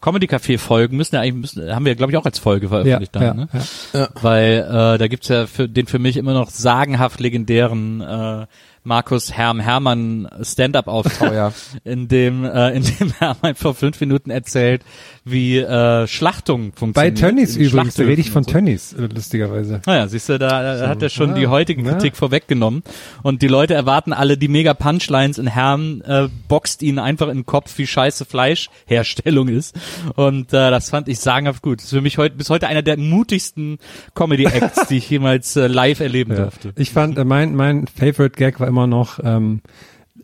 Comedy 0.02 0.26
Café 0.26 0.58
Folgen 0.58 0.98
müssen 0.98 1.14
ja 1.14 1.22
eigentlich 1.22 1.54
müssen, 1.54 1.74
haben 1.74 1.86
wir 1.86 1.94
glaube 1.94 2.12
ich 2.12 2.18
auch 2.18 2.26
als 2.26 2.38
Folge 2.38 2.66
ja, 2.66 2.68
veröffentlicht 2.68 3.14
ja, 3.14 3.20
dann, 3.20 3.36
ne? 3.36 3.48
ja. 3.94 4.08
Weil 4.20 4.66
äh, 4.68 4.98
da 4.98 5.08
gibt's 5.08 5.28
ja 5.28 5.46
für 5.46 5.68
den 5.68 5.86
für 5.86 5.98
mich 5.98 6.18
immer 6.18 6.34
noch 6.34 6.50
sagenhaft 6.50 7.20
legendären 7.20 8.00
äh, 8.02 8.46
Markus 8.84 9.32
Herm 9.32 9.60
Hermann 9.60 10.28
Stand-up 10.42 10.86
ja. 11.20 11.52
in 11.84 12.08
dem 12.08 12.44
äh, 12.44 12.70
in 12.70 12.82
dem 12.82 13.12
Hermann 13.18 13.54
vor 13.54 13.74
fünf 13.74 14.00
Minuten 14.00 14.30
erzählt, 14.30 14.82
wie 15.24 15.58
äh, 15.58 16.06
Schlachtung 16.06 16.70
Bei 16.72 16.76
funktioniert. 16.76 17.18
Tönnies 17.18 17.56
in 17.56 17.64
übrigens, 17.64 17.94
da 17.94 18.04
rede 18.04 18.20
ich 18.20 18.30
von 18.30 18.42
so. 18.44 18.50
Tönnies, 18.50 18.92
äh, 18.92 19.02
lustigerweise. 19.06 19.82
Naja, 19.86 20.08
siehst 20.08 20.28
du, 20.28 20.38
da, 20.38 20.78
da 20.78 20.88
hat 20.88 21.02
er 21.02 21.10
schon 21.10 21.30
ja, 21.30 21.34
die 21.36 21.46
heutige 21.46 21.82
ja. 21.82 21.92
Kritik 21.92 22.16
vorweggenommen. 22.16 22.82
Und 23.22 23.42
die 23.42 23.48
Leute 23.48 23.74
erwarten 23.74 24.12
alle 24.12 24.36
die 24.36 24.48
mega 24.48 24.74
Punchlines 24.74 25.38
in 25.38 25.46
Herrn, 25.46 26.00
äh, 26.02 26.28
boxt 26.48 26.82
ihnen 26.82 26.98
einfach 26.98 27.28
in 27.28 27.38
den 27.38 27.46
Kopf, 27.46 27.76
wie 27.78 27.86
scheiße 27.86 28.24
Fleischherstellung 28.24 29.48
ist. 29.48 29.78
Und 30.16 30.52
äh, 30.52 30.70
das 30.70 30.90
fand 30.90 31.08
ich 31.08 31.20
sagenhaft 31.20 31.62
gut. 31.62 31.78
Das 31.78 31.84
ist 31.84 31.90
für 31.90 32.00
mich 32.00 32.18
heute 32.18 32.34
bis 32.36 32.50
heute 32.50 32.66
einer 32.66 32.82
der 32.82 32.96
mutigsten 32.96 33.78
Comedy-Acts, 34.14 34.86
die 34.90 34.96
ich 34.98 35.08
jemals 35.08 35.54
äh, 35.56 35.68
live 35.68 36.00
erleben 36.00 36.32
Ja. 36.32 36.42
durfte. 36.42 36.72
Ich 36.76 36.90
fand, 36.90 37.16
äh, 37.18 37.24
mein, 37.24 37.54
mein 37.54 37.86
Favorite 37.86 38.36
Gag 38.36 38.58
war 38.58 38.71
immer 38.72 38.86
noch 38.86 39.20
ähm, 39.22 39.60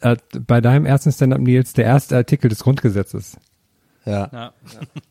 äh, 0.01 0.17
bei 0.47 0.63
deinem 0.63 0.87
ersten 0.87 1.13
Stand-up, 1.13 1.41
Nils, 1.41 1.75
der 1.75 1.85
erste 1.85 2.17
Artikel 2.17 2.49
des 2.49 2.61
Grundgesetzes. 2.61 3.37
Ja. 4.07 4.31
Ja. 4.33 4.53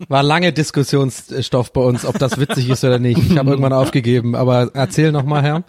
War 0.08 0.24
lange 0.24 0.52
Diskussionsstoff 0.52 1.72
bei 1.72 1.82
uns, 1.82 2.04
ob 2.04 2.18
das 2.18 2.40
witzig 2.40 2.68
ist 2.70 2.84
oder 2.84 2.98
nicht. 2.98 3.20
Ich 3.20 3.38
habe 3.38 3.52
irgendwann 3.52 3.74
aufgegeben, 3.74 4.36
aber 4.36 4.72
erzähl 4.74 5.12
noch 5.12 5.24
mal, 5.24 5.44
Herr. 5.44 5.64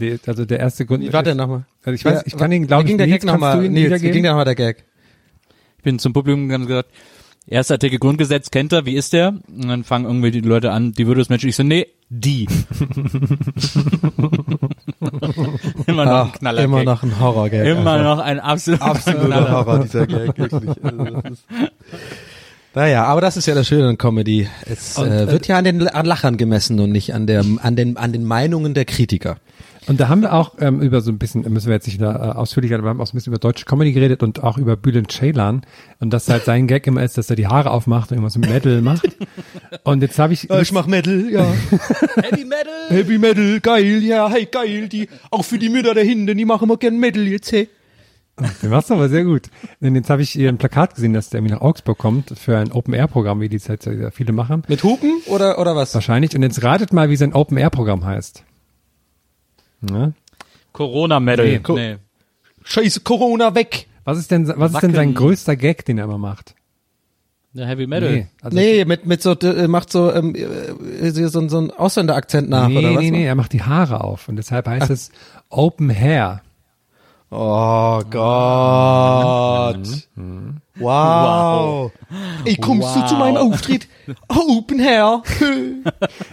Die, 0.00 0.18
also 0.26 0.44
der 0.44 0.58
erste 0.58 0.84
Grund. 0.84 1.04
Wie 1.04 1.12
war 1.12 1.22
der 1.22 1.36
nochmal? 1.36 1.66
Also 1.84 1.94
ich 1.94 2.04
weiß, 2.04 2.22
ich 2.26 2.36
kann 2.36 2.50
ihn, 2.50 2.66
glaube 2.66 2.82
wie 2.82 2.86
ich, 2.86 2.88
ging 2.90 2.98
der 2.98 3.06
Nils, 3.06 3.20
Gag 3.20 3.32
nochmal? 3.32 3.68
Nils, 3.68 4.02
wie 4.02 4.10
ging 4.10 4.24
der 4.24 4.32
nochmal 4.32 4.44
der 4.44 4.56
Gag? 4.56 4.84
Ich 5.78 5.84
bin 5.84 6.00
zum 6.00 6.12
Publikum 6.12 6.48
gegangen 6.48 6.64
und 6.64 6.68
gesagt, 6.68 6.90
erster 7.46 7.74
Artikel 7.74 8.00
Grundgesetz 8.00 8.50
kennt 8.50 8.72
er, 8.72 8.86
wie 8.86 8.96
ist 8.96 9.12
der? 9.12 9.28
Und 9.48 9.68
dann 9.68 9.84
fangen 9.84 10.06
irgendwie 10.06 10.32
die 10.32 10.40
Leute 10.40 10.72
an, 10.72 10.92
die 10.92 11.06
würde 11.06 11.20
es 11.20 11.28
Menschen, 11.28 11.48
ich 11.48 11.56
so, 11.56 11.62
nee, 11.62 11.86
die. 12.10 12.46
immer 15.86 16.04
noch 16.04 16.12
ein 16.24 16.30
Ach, 16.32 16.38
Knaller. 16.38 16.62
immer 16.62 16.84
noch 16.84 17.02
ein 17.02 17.18
Horror-Gag. 17.20 17.66
Immer 17.66 17.92
einfach. 17.92 18.16
noch 18.16 18.18
ein 18.24 18.40
absoluter, 18.40 18.84
Absoluter 18.86 19.26
Knaller. 19.26 19.52
Horror, 19.52 19.78
dieser 19.80 20.06
Gag, 20.06 20.38
wirklich. 20.38 20.84
Also, 20.84 21.04
ist- 21.28 21.44
Naja, 22.74 23.04
aber 23.04 23.20
das 23.20 23.36
ist 23.36 23.46
ja 23.46 23.54
das 23.54 23.66
Schöne 23.66 23.88
an 23.88 23.98
Comedy. 23.98 24.48
Es 24.66 24.96
Und, 24.98 25.08
äh, 25.08 25.24
äh, 25.24 25.30
wird 25.32 25.48
ja 25.48 25.58
an 25.58 25.64
den 25.64 25.88
an 25.88 26.06
Lachern 26.06 26.36
gemessen 26.36 26.78
und 26.80 26.92
nicht 26.92 27.14
an 27.14 27.26
der 27.26 27.44
an 27.62 27.76
den 27.76 27.96
an 27.96 28.12
den 28.12 28.24
Meinungen 28.24 28.74
der 28.74 28.84
Kritiker. 28.84 29.36
Und 29.88 29.98
da 30.00 30.08
haben 30.08 30.20
wir 30.20 30.34
auch 30.34 30.54
ähm, 30.60 30.80
über 30.82 31.00
so 31.00 31.10
ein 31.10 31.18
bisschen, 31.18 31.50
müssen 31.50 31.66
wir 31.66 31.74
jetzt 31.74 31.86
nicht 31.86 31.98
wieder, 31.98 32.14
äh, 32.14 32.38
ausführlicher, 32.38 32.74
aber 32.74 32.84
wir 32.84 32.90
haben 32.90 33.00
auch 33.00 33.06
so 33.06 33.14
ein 33.14 33.16
bisschen 33.18 33.32
über 33.32 33.38
deutsche 33.38 33.64
Comedy 33.64 33.92
geredet 33.92 34.22
und 34.22 34.42
auch 34.42 34.58
über 34.58 34.76
Bülent 34.76 35.10
Ceylan. 35.10 35.62
Und 35.98 36.12
dass 36.12 36.28
halt 36.28 36.44
sein 36.44 36.66
Gag 36.66 36.86
immer 36.86 37.02
ist, 37.02 37.16
dass 37.16 37.30
er 37.30 37.36
die 37.36 37.46
Haare 37.46 37.70
aufmacht 37.70 38.10
und 38.10 38.18
irgendwas 38.18 38.36
mit 38.36 38.50
Metal 38.50 38.82
macht. 38.82 39.08
Und 39.84 40.02
jetzt 40.02 40.18
habe 40.18 40.34
ich, 40.34 40.48
ich 40.50 40.72
mach 40.72 40.86
Metal, 40.86 41.30
ja. 41.30 41.44
Heavy 42.16 42.44
Metal! 42.44 42.88
Heavy 42.88 43.18
Metal, 43.18 43.60
geil, 43.60 44.02
ja, 44.02 44.28
hey, 44.28 44.46
geil. 44.50 44.88
Die, 44.88 45.08
auch 45.30 45.44
für 45.44 45.58
die 45.58 45.70
Mütter 45.70 45.94
da 45.94 46.00
hinten, 46.02 46.36
die 46.36 46.44
machen 46.44 46.64
immer 46.64 46.76
gern 46.76 46.98
Metal 46.98 47.26
jetzt, 47.26 47.50
hey. 47.52 47.68
Du 48.60 48.68
machst 48.68 48.92
aber 48.92 49.08
sehr 49.08 49.24
gut. 49.24 49.50
Denn 49.80 49.94
jetzt 49.94 50.10
habe 50.10 50.22
ich 50.22 50.30
hier 50.30 50.48
ein 50.48 50.58
Plakat 50.58 50.94
gesehen, 50.94 51.12
dass 51.12 51.30
der 51.30 51.38
irgendwie 51.38 51.54
nach 51.54 51.60
Augsburg 51.62 51.98
kommt 51.98 52.38
für 52.38 52.56
ein 52.56 52.72
Open-Air-Programm, 52.72 53.40
wie 53.40 53.48
die 53.48 53.56
jetzt 53.56 53.82
sehr 53.82 54.12
viele 54.12 54.32
machen. 54.32 54.62
Mit 54.68 54.84
Hupen 54.84 55.20
oder, 55.26 55.58
oder 55.58 55.74
was? 55.74 55.94
Wahrscheinlich. 55.94 56.36
Und 56.36 56.42
jetzt 56.42 56.62
ratet 56.62 56.92
mal, 56.92 57.10
wie 57.10 57.16
sein 57.16 57.32
Open-Air-Programm 57.32 58.04
heißt. 58.04 58.44
Ne? 59.80 60.12
Corona 60.72 61.20
Metal. 61.20 61.46
Nee, 61.46 61.52
Nee. 61.52 61.58
co- 61.60 61.78
Scheiße, 62.64 63.00
Corona 63.00 63.54
weg. 63.54 63.86
Was 64.04 64.18
ist 64.18 64.30
denn, 64.30 64.46
was 64.48 64.72
ist 64.72 64.82
denn 64.82 64.92
sein 64.92 65.10
Wackeln. 65.10 65.14
größter 65.14 65.56
Gag, 65.56 65.84
den 65.84 65.98
er 65.98 66.04
immer 66.04 66.18
macht? 66.18 66.54
Ja, 67.54 67.64
Heavy 67.66 67.86
Metal. 67.86 68.10
Nee, 68.12 68.26
also, 68.42 68.56
nee, 68.56 68.84
mit, 68.84 69.06
mit 69.06 69.22
so, 69.22 69.32
äh, 69.32 69.66
macht 69.68 69.90
so, 69.90 70.12
ähm, 70.12 70.34
äh, 70.34 71.10
so, 71.10 71.48
so 71.48 71.58
einen 71.58 71.70
Ausländerakzent 71.70 72.48
nach, 72.48 72.68
nee, 72.68 72.78
oder 72.78 72.94
was? 72.94 73.00
nee, 73.00 73.10
nee, 73.10 73.24
er 73.26 73.34
macht 73.34 73.52
die 73.52 73.62
Haare 73.62 74.02
auf 74.04 74.28
und 74.28 74.36
deshalb 74.36 74.68
heißt 74.68 74.90
es 74.90 75.10
Open 75.48 75.90
Hair. 75.90 76.42
Oh 77.30 78.02
Gott. 78.10 79.86
Wow. 80.76 81.92
Ey, 82.44 82.56
kommst 82.56 82.96
du 82.96 83.06
zu 83.06 83.14
meinem 83.16 83.36
Auftritt? 83.36 83.88
Open 84.28 84.80
Hair. 84.80 85.22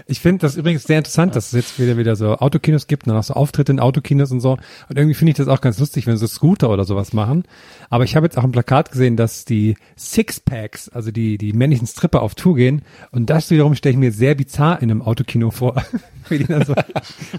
Ich 0.07 0.19
finde 0.19 0.41
das 0.41 0.55
übrigens 0.55 0.83
sehr 0.83 0.99
interessant, 0.99 1.35
dass 1.35 1.47
es 1.47 1.51
jetzt 1.53 1.79
wieder 1.79 1.97
wieder 1.97 2.15
so 2.15 2.35
Autokinos 2.35 2.87
gibt 2.87 3.09
auch 3.09 3.23
so 3.23 3.33
Auftritte 3.33 3.71
in 3.71 3.79
Autokinos 3.79 4.31
und 4.31 4.39
so. 4.39 4.51
Und 4.51 4.97
irgendwie 4.97 5.15
finde 5.15 5.31
ich 5.31 5.37
das 5.37 5.47
auch 5.47 5.61
ganz 5.61 5.79
lustig, 5.79 6.05
wenn 6.05 6.17
so 6.17 6.27
Scooter 6.27 6.69
oder 6.69 6.85
sowas 6.85 7.13
machen. 7.13 7.43
Aber 7.89 8.03
ich 8.03 8.15
habe 8.15 8.25
jetzt 8.25 8.37
auch 8.37 8.43
ein 8.43 8.51
Plakat 8.51 8.91
gesehen, 8.91 9.17
dass 9.17 9.45
die 9.45 9.77
Sixpacks, 9.97 10.89
also 10.89 11.11
die 11.11 11.37
die 11.37 11.53
männlichen 11.53 11.87
Stripper 11.87 12.21
auf 12.21 12.35
Tour 12.35 12.55
gehen. 12.55 12.83
Und 13.11 13.29
das 13.29 13.49
wiederum 13.49 13.75
stelle 13.75 13.93
ich 13.93 13.99
mir 13.99 14.11
sehr 14.11 14.35
bizarr 14.35 14.81
in 14.81 14.91
einem 14.91 15.01
Autokino 15.01 15.51
vor. 15.51 15.83
Wie 16.29 16.39
die 16.39 16.45
dann 16.45 16.65
so 16.65 16.73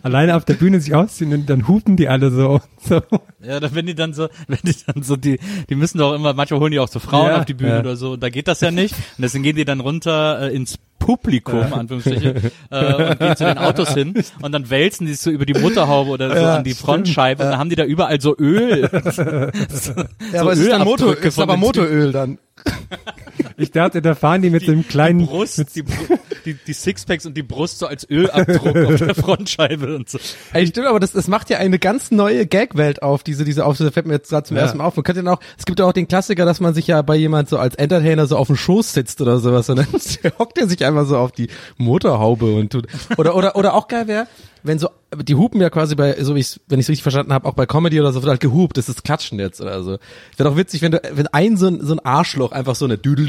alleine 0.03 0.37
auf 0.37 0.45
der 0.45 0.55
Bühne 0.55 0.81
sich 0.81 0.95
ausziehen 0.95 1.33
und 1.33 1.51
dann 1.51 1.67
hupen 1.67 1.97
die 1.97 2.09
alle 2.09 2.31
so. 2.31 2.61
so. 2.81 3.01
Ja, 3.43 3.61
dann, 3.61 3.75
wenn 3.75 3.87
die 3.87 3.95
dann 3.95 4.13
so, 4.13 4.29
wenn 4.49 4.59
die 4.63 4.75
dann 4.87 5.03
so, 5.03 5.17
die, 5.17 5.39
die 5.69 5.75
müssen 5.75 5.99
doch 5.99 6.15
immer, 6.15 6.35
manchmal 6.35 6.61
holen 6.61 6.73
die 6.73 6.79
auch 6.79 6.89
so 6.89 7.01
Frauen 7.01 7.29
Ja, 7.29 7.39
auf 7.39 7.45
die 7.45 7.55
Bühne 7.55 7.71
ja. 7.71 7.81
oder 7.81 7.97
so, 7.97 8.13
und 8.13 8.23
da 8.23 8.29
geht 8.29 8.49
das 8.49 8.61
ja 8.61 8.71
nicht. 8.71 8.95
Und 8.95 9.23
deswegen 9.23 9.45
gehen 9.45 9.57
die 9.57 9.65
dann 9.65 9.81
runter 9.81 10.26
äh, 10.35 10.49
ins 10.55 10.77
Publikum, 10.99 11.73
Anführungsstriche, 11.73 12.51
äh, 12.71 12.95
und 12.95 13.19
gehen 13.21 13.37
zu 13.37 13.45
den 13.45 13.59
Autos 13.59 13.95
hin 13.95 14.15
und 14.43 14.51
dann 14.53 14.69
wälzen 14.71 15.07
die 15.07 15.13
sich 15.13 15.21
so 15.21 15.31
über 15.31 15.47
die 15.47 15.55
Mutterhaube 15.55 16.11
oder 16.11 16.37
so 16.37 16.45
an 16.45 16.65
die 16.65 16.75
Frontscheibe 16.75 17.45
und 17.45 17.51
dann 17.51 17.59
haben 17.61 17.71
die 17.71 17.77
da 17.77 17.85
überall 17.85 18.21
so 18.21 18.37
Öl. 18.37 18.89
Ja, 20.33 20.41
aber 20.41 20.53
es 20.53 20.59
ist 20.59 20.71
dann 20.73 20.83
Motor, 20.85 21.17
ist 21.17 21.39
aber 21.39 21.57
Motoröl 21.57 22.11
dann. 22.13 22.39
Ich 23.57 23.71
dachte, 23.71 24.03
da 24.03 24.15
fahren 24.15 24.43
die 24.43 24.51
mit 24.51 24.65
so 24.65 24.73
einem 24.73 24.87
kleinen 24.89 25.27
Brust, 25.27 25.59
mit, 25.59 25.75
die, 25.77 25.83
Br- 25.83 25.93
die, 26.47 26.55
die 26.55 26.73
Sixpacks 26.73 27.27
und 27.27 27.37
die 27.37 27.43
Brust 27.43 27.79
so 27.81 27.87
als 27.87 28.09
Ölabdruck 28.09 28.77
auf 28.77 28.97
der 28.97 29.15
Frontscheibe 29.15 29.95
und 29.97 30.09
so. 30.09 30.19
Ey, 30.53 30.67
stimmt, 30.67 30.87
aber 30.87 31.01
das, 31.01 31.13
das 31.13 31.29
macht 31.29 31.51
ja 31.51 31.59
eine 31.59 31.79
ganz 31.79 32.11
neue 32.11 32.47
Gag-Welt 32.47 33.03
auf, 33.03 33.23
diese, 33.23 33.45
diese 33.45 33.67
auf, 33.67 33.77
das 33.77 33.93
fällt 33.93 34.07
mir 34.07 34.15
jetzt 34.15 34.31
gerade 34.31 34.47
zum 34.47 34.57
Ja. 34.57 34.63
ersten 34.63 34.79
Mal 34.79 34.85
auf. 34.85 34.97
Man 34.97 35.05
könnte 35.05 35.23
dann 35.23 35.35
auch, 35.35 35.41
es 35.59 35.67
gibt 35.67 35.79
ja 35.81 35.85
auch 35.85 35.93
den 35.93 36.09
Klassiker, 36.09 36.45
dass 36.47 36.61
man 36.61 36.73
sich 36.73 36.87
ja 36.87 37.03
bei 37.03 37.17
jemand 37.17 37.49
so 37.51 37.59
als 37.59 37.75
Entertainer 37.75 38.27
so 38.27 38.37
auf 38.37 38.47
den 38.47 38.57
Schoß 38.57 38.93
sitzt 38.95 39.21
oder 39.21 39.39
sowas 39.39 39.69
und 39.69 39.77
dann 39.77 39.87
hockt 40.39 40.57
er 40.59 40.69
sich 40.69 40.85
einfach 40.85 41.05
so 41.07 41.19
auf 41.19 41.33
die 41.33 41.49
Motorhaube 41.77 42.55
und 42.55 42.71
tut, 42.73 42.87
oder, 43.17 43.35
oder, 43.35 43.57
oder 43.57 43.75
auch 43.75 43.89
geil 43.89 44.07
wäre, 44.07 44.27
wenn 44.67 44.79
so, 44.79 44.89
die 45.15 45.35
hupen 45.35 45.61
ja 45.61 45.71
quasi 45.71 45.95
bei, 45.95 46.23
so 46.23 46.35
wie 46.35 46.41
ich 46.41 46.61
wenn 46.69 46.79
ich 46.79 46.85
es 46.85 46.89
richtig 46.91 47.03
verstanden 47.03 47.33
habe, 47.33 47.49
auch 47.49 47.55
bei 47.55 47.67
Comedy 47.67 48.01
oder 48.01 48.13
so 48.13 48.23
wird 48.23 48.31
halt 48.31 48.41
gehupt, 48.41 48.77
das 48.77 48.89
ist 48.89 49.05
Klatschen 49.05 49.39
jetzt 49.39 49.61
oder 49.61 49.83
so. 49.83 49.99
Wäre 50.37 50.51
doch 50.51 50.57
witzig, 50.57 50.83
wenn 50.83 50.93
du, 50.93 51.01
wenn 51.13 51.27
ein 51.29 51.57
so 51.57 51.69
ein, 51.69 51.81
so 51.85 51.95
ein 51.95 52.01
Arschloch 52.01 52.53
einfach 52.53 52.75
so 52.75 52.85
eine 52.85 52.99
Düdel 52.99 53.27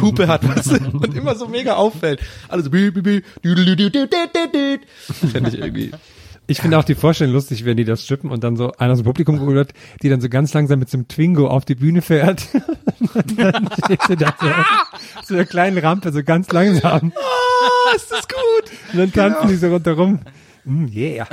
Hupe 0.00 0.28
hat, 0.28 0.46
weißt 0.46 0.72
du, 0.72 0.76
und 0.98 1.14
immer 1.16 1.34
so 1.34 1.48
mega 1.48 1.74
auffällt. 1.74 2.20
Alles 2.48 2.70
Düdel 2.70 3.64
Fände 5.32 5.50
ich 5.50 5.58
irgendwie. 5.58 5.90
Ich 6.52 6.60
finde 6.60 6.78
auch 6.78 6.84
die 6.84 6.94
Vorstellung 6.94 7.32
lustig, 7.32 7.64
wenn 7.64 7.78
die 7.78 7.84
das 7.86 8.04
strippen 8.04 8.30
und 8.30 8.44
dann 8.44 8.56
so 8.56 8.72
einer 8.72 8.92
aus 8.92 8.98
dem 8.98 9.06
Publikum 9.06 9.38
geholt 9.38 9.54
wird, 9.54 9.72
die 10.02 10.10
dann 10.10 10.20
so 10.20 10.28
ganz 10.28 10.52
langsam 10.52 10.80
mit 10.80 10.90
so 10.90 10.98
einem 10.98 11.08
Twingo 11.08 11.46
auf 11.46 11.64
die 11.64 11.74
Bühne 11.74 12.02
fährt. 12.02 12.46
und 13.14 13.38
dann 13.38 13.70
steht 13.82 14.02
sie 14.02 14.16
da 14.16 14.34
so, 14.38 14.48
so 15.28 15.34
einer 15.34 15.46
kleinen 15.46 15.78
Rampe, 15.78 16.12
so 16.12 16.22
ganz 16.22 16.52
langsam. 16.52 17.10
Ah, 17.16 17.96
ist 17.96 18.12
das 18.12 18.28
gut. 18.28 18.70
Und 18.92 18.98
dann 18.98 19.12
tanzen 19.14 19.48
die 19.48 19.56
so 19.56 19.68
rundherum. 19.68 20.18
Mm, 20.66 20.88
yeah. 20.94 21.26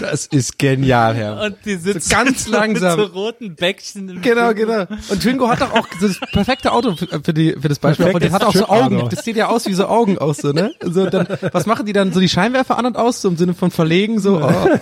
Das 0.00 0.26
ist 0.26 0.58
genial, 0.58 1.14
Herr. 1.14 1.40
Und 1.42 1.56
die 1.64 1.76
sitzen 1.76 2.10
ganz 2.10 2.48
langsam. 2.48 2.98
mit 2.98 3.08
so 3.08 3.12
roten 3.12 3.54
Bäckchen 3.54 4.08
im 4.08 4.22
Genau, 4.22 4.54
genau. 4.54 4.86
Und 5.08 5.22
Twingo 5.22 5.48
hat 5.48 5.60
doch 5.60 5.72
auch 5.72 5.86
so 6.00 6.08
das 6.08 6.18
perfekte 6.32 6.72
Auto 6.72 6.96
für, 6.96 7.06
für 7.22 7.34
die 7.34 7.52
für 7.60 7.68
das 7.68 7.78
Beispiel. 7.78 8.06
Und 8.06 8.22
das 8.22 8.32
hat 8.32 8.44
auch 8.44 8.54
so. 8.54 8.68
Augen. 8.68 9.08
Das 9.10 9.24
sieht 9.24 9.36
ja 9.36 9.48
aus 9.48 9.66
wie 9.66 9.74
so 9.74 9.86
Augen 9.86 10.18
aus, 10.18 10.38
so 10.38 10.52
ne? 10.52 10.72
So 10.82 11.06
dann, 11.06 11.26
was 11.52 11.66
machen 11.66 11.86
die 11.86 11.92
dann? 11.92 12.12
So 12.12 12.20
die 12.20 12.28
Scheinwerfer 12.28 12.78
an 12.78 12.86
und 12.86 12.96
aus, 12.96 13.22
so 13.22 13.28
im 13.28 13.36
Sinne 13.36 13.54
von 13.54 13.70
verlegen, 13.70 14.18
so. 14.20 14.40
Oh. 14.42 14.78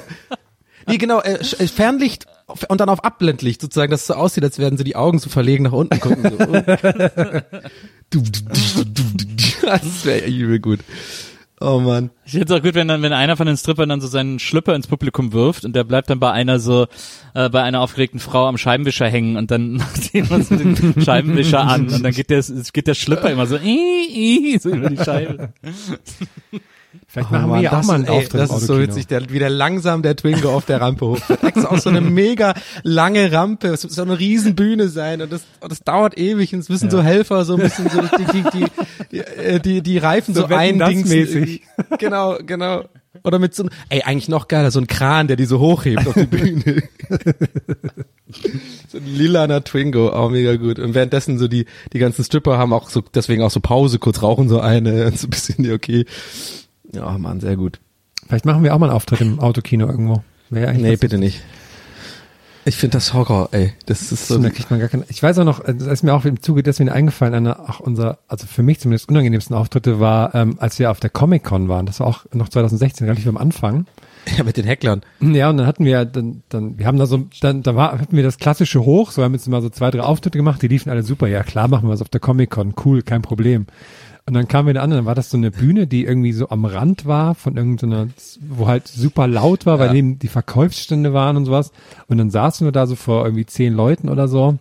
Nee, 0.86 0.98
genau. 0.98 1.20
Äh, 1.20 1.34
äh, 1.34 1.66
Fernlicht 1.66 2.26
und 2.68 2.80
dann 2.80 2.88
auf 2.88 3.04
Abblendlicht 3.04 3.60
sozusagen, 3.60 3.90
dass 3.90 4.02
es 4.02 4.06
so 4.08 4.14
aussieht, 4.14 4.44
als 4.44 4.58
werden 4.58 4.76
so 4.78 4.84
die 4.84 4.96
Augen 4.96 5.18
so 5.18 5.30
verlegen 5.30 5.64
nach 5.64 5.72
unten 5.72 6.00
gucken. 6.00 6.32
So. 6.38 6.46
Das 9.62 10.04
wäre 10.04 10.26
übel 10.26 10.58
gut. 10.58 10.80
Oh 11.62 11.78
man. 11.78 12.10
Ich 12.24 12.32
finde 12.32 12.46
es 12.46 12.58
auch 12.58 12.64
gut, 12.64 12.74
wenn 12.74 12.88
dann, 12.88 13.02
wenn 13.02 13.12
einer 13.12 13.36
von 13.36 13.46
den 13.46 13.58
Strippern 13.58 13.90
dann 13.90 14.00
so 14.00 14.06
seinen 14.06 14.38
Schlüpper 14.38 14.74
ins 14.74 14.86
Publikum 14.86 15.34
wirft 15.34 15.66
und 15.66 15.76
der 15.76 15.84
bleibt 15.84 16.08
dann 16.08 16.18
bei 16.18 16.32
einer 16.32 16.58
so, 16.58 16.86
äh, 17.34 17.50
bei 17.50 17.62
einer 17.62 17.82
aufgeregten 17.82 18.18
Frau 18.18 18.46
am 18.46 18.56
Scheibenwischer 18.56 19.06
hängen 19.06 19.36
und 19.36 19.50
dann 19.50 19.72
macht 19.76 20.14
jemand 20.14 20.46
so 20.46 20.56
den 20.56 20.94
Scheibenwischer 21.04 21.60
an 21.60 21.90
und 21.90 22.02
dann 22.02 22.12
geht 22.12 22.30
der, 22.30 22.42
geht 22.72 22.86
der 22.86 22.94
Schlüpper 22.94 23.30
immer 23.30 23.46
so, 23.46 23.56
ii, 23.62 24.52
ii, 24.54 24.58
so 24.58 24.70
über 24.70 24.88
die 24.88 25.04
Scheibe. 25.04 25.52
Vielleicht 27.06 27.30
machen 27.30 27.44
Oh 27.44 27.48
Mann, 27.48 27.58
wir 27.58 27.62
ja 27.64 27.70
auch 27.72 27.76
das 27.78 27.86
mal 27.86 28.00
ist- 28.00 28.08
einen 28.08 28.18
ey, 28.18 28.24
Auftritt 28.24 28.40
Das 28.40 28.50
ist 28.56 28.66
so 28.66 28.80
witzig, 28.80 29.06
der, 29.06 29.30
wie 29.30 29.38
der 29.38 29.50
langsam 29.50 30.02
der 30.02 30.16
Twingo 30.16 30.54
auf 30.54 30.66
der 30.66 30.80
Rampe 30.80 31.06
hoch. 31.06 31.18
Extra 31.42 31.70
auch 31.70 31.78
so 31.78 31.90
eine 31.90 32.00
mega 32.02 32.54
lange 32.82 33.30
Rampe. 33.32 33.68
Es 33.68 33.82
soll 33.82 34.06
eine 34.06 34.18
Riesenbühne 34.18 34.88
sein 34.88 35.22
und 35.22 35.32
das, 35.32 35.42
und 35.60 35.70
das 35.70 35.80
dauert 35.80 36.18
ewig 36.18 36.52
und 36.52 36.60
es 36.60 36.68
müssen 36.68 36.90
so 36.90 37.02
Helfer 37.02 37.44
so 37.44 37.54
ein 37.56 37.60
bisschen 37.62 37.88
so 37.90 38.00
die, 38.00 38.24
die, 38.24 38.42
die, 38.50 38.66
die, 39.12 39.18
äh, 39.18 39.60
die, 39.82 39.98
Reifen 39.98 40.34
so, 40.34 40.42
So 40.42 40.46
das 40.48 40.58
eindingsen. 40.58 41.60
Genau, 41.98 42.38
genau. 42.44 42.84
Oder 43.24 43.38
mit 43.38 43.54
so 43.54 43.64
einem, 43.64 43.72
ey, 43.88 44.02
eigentlich 44.02 44.28
noch 44.28 44.48
geiler, 44.48 44.70
so 44.70 44.80
ein 44.80 44.86
Kran, 44.86 45.26
der 45.26 45.36
die 45.36 45.44
so 45.44 45.58
hochhebt 45.58 46.06
auf 46.06 46.14
die 46.14 46.26
Bühne. 46.26 46.82
so 48.88 48.98
ein 48.98 49.06
lilaner 49.06 49.62
Twingo, 49.64 50.08
auch 50.10 50.30
mega 50.30 50.56
gut. 50.56 50.78
Und 50.78 50.94
währenddessen 50.94 51.38
so 51.38 51.48
die, 51.48 51.66
die 51.92 51.98
ganzen 51.98 52.24
Stripper 52.24 52.56
haben 52.56 52.72
auch 52.72 52.88
so, 52.88 53.02
deswegen 53.14 53.42
auch 53.42 53.50
so 53.50 53.60
Pause, 53.60 53.98
kurz 53.98 54.22
rauchen 54.22 54.48
so 54.48 54.60
eine 54.60 55.10
so 55.16 55.26
ein 55.26 55.30
bisschen, 55.30 55.72
okay. 55.72 56.06
Ja, 56.92 57.16
Mann, 57.18 57.40
sehr 57.40 57.56
gut. 57.56 57.80
Vielleicht 58.26 58.44
machen 58.44 58.62
wir 58.62 58.74
auch 58.74 58.78
mal 58.78 58.86
einen 58.86 58.96
Auftritt 58.96 59.20
im 59.20 59.40
Autokino 59.40 59.86
irgendwo. 59.88 60.22
Wäre 60.50 60.74
Nee, 60.74 60.96
bitte 60.96 61.18
nicht. 61.18 61.42
Ich 62.64 62.76
finde 62.76 62.98
das 62.98 63.14
Horror, 63.14 63.48
ey. 63.52 63.72
Das 63.86 64.12
ist 64.12 64.28
so. 64.28 64.38
Da 64.38 64.50
kriegt 64.50 64.70
man 64.70 64.80
gar 64.80 64.88
keine. 64.88 65.04
Ich 65.08 65.22
weiß 65.22 65.38
auch 65.38 65.44
noch, 65.44 65.64
das 65.64 65.86
ist 65.86 66.02
mir 66.02 66.12
auch 66.12 66.24
im 66.26 66.42
Zuge 66.42 66.62
deswegen 66.62 66.90
eingefallen, 66.90 67.34
einer, 67.34 67.58
auch 67.70 67.80
unser, 67.80 68.18
also 68.28 68.46
für 68.46 68.62
mich 68.62 68.80
zumindest 68.80 69.08
unangenehmsten 69.08 69.56
Auftritte 69.56 69.98
war, 69.98 70.34
ähm, 70.34 70.56
als 70.60 70.78
wir 70.78 70.90
auf 70.90 71.00
der 71.00 71.10
Comic 71.10 71.42
Con 71.42 71.68
waren. 71.68 71.86
Das 71.86 72.00
war 72.00 72.06
auch 72.06 72.26
noch 72.34 72.48
2016, 72.48 73.06
relativ 73.06 73.26
am 73.26 73.36
Anfang. 73.36 73.86
Ja, 74.36 74.44
mit 74.44 74.58
den 74.58 74.66
Hecklern. 74.66 75.00
Ja, 75.20 75.48
und 75.48 75.56
dann 75.56 75.66
hatten 75.66 75.86
wir, 75.86 76.04
dann, 76.04 76.42
dann, 76.50 76.78
wir 76.78 76.86
haben 76.86 76.98
da 76.98 77.06
so, 77.06 77.24
dann, 77.40 77.62
da 77.62 77.74
war, 77.74 77.98
hatten 77.98 78.14
wir 78.14 78.22
das 78.22 78.36
klassische 78.36 78.84
hoch, 78.84 79.12
so 79.12 79.22
haben 79.22 79.32
jetzt 79.32 79.48
mal 79.48 79.62
so 79.62 79.70
zwei, 79.70 79.90
drei 79.90 80.02
Auftritte 80.02 80.36
gemacht, 80.36 80.60
die 80.60 80.68
liefen 80.68 80.90
alle 80.90 81.02
super. 81.02 81.26
Ja, 81.26 81.42
klar, 81.42 81.68
machen 81.68 81.88
wir 81.88 81.92
was 81.94 82.02
auf 82.02 82.10
der 82.10 82.20
Comic 82.20 82.50
Con, 82.50 82.74
cool, 82.84 83.00
kein 83.00 83.22
Problem. 83.22 83.66
Und 84.30 84.34
dann 84.34 84.46
kamen 84.46 84.68
wir 84.68 84.74
da 84.74 84.82
an, 84.82 84.90
dann 84.90 85.06
war 85.06 85.16
das 85.16 85.28
so 85.28 85.36
eine 85.36 85.50
Bühne, 85.50 85.88
die 85.88 86.04
irgendwie 86.04 86.32
so 86.32 86.50
am 86.50 86.64
Rand 86.64 87.04
war 87.04 87.34
von 87.34 87.56
irgendeiner, 87.56 88.06
wo 88.48 88.68
halt 88.68 88.86
super 88.86 89.26
laut 89.26 89.66
war, 89.66 89.80
weil 89.80 89.88
Ja. 89.88 89.92
neben 89.94 90.20
die 90.20 90.28
Verkaufsstände 90.28 91.12
waren 91.12 91.36
und 91.36 91.46
sowas. 91.46 91.72
Und 92.06 92.18
dann 92.18 92.30
saßen 92.30 92.64
wir 92.64 92.70
da 92.70 92.86
so 92.86 92.94
vor 92.94 93.24
irgendwie 93.24 93.44
zehn 93.44 93.74
Leuten 93.74 94.08
oder 94.08 94.28
so. 94.28 94.56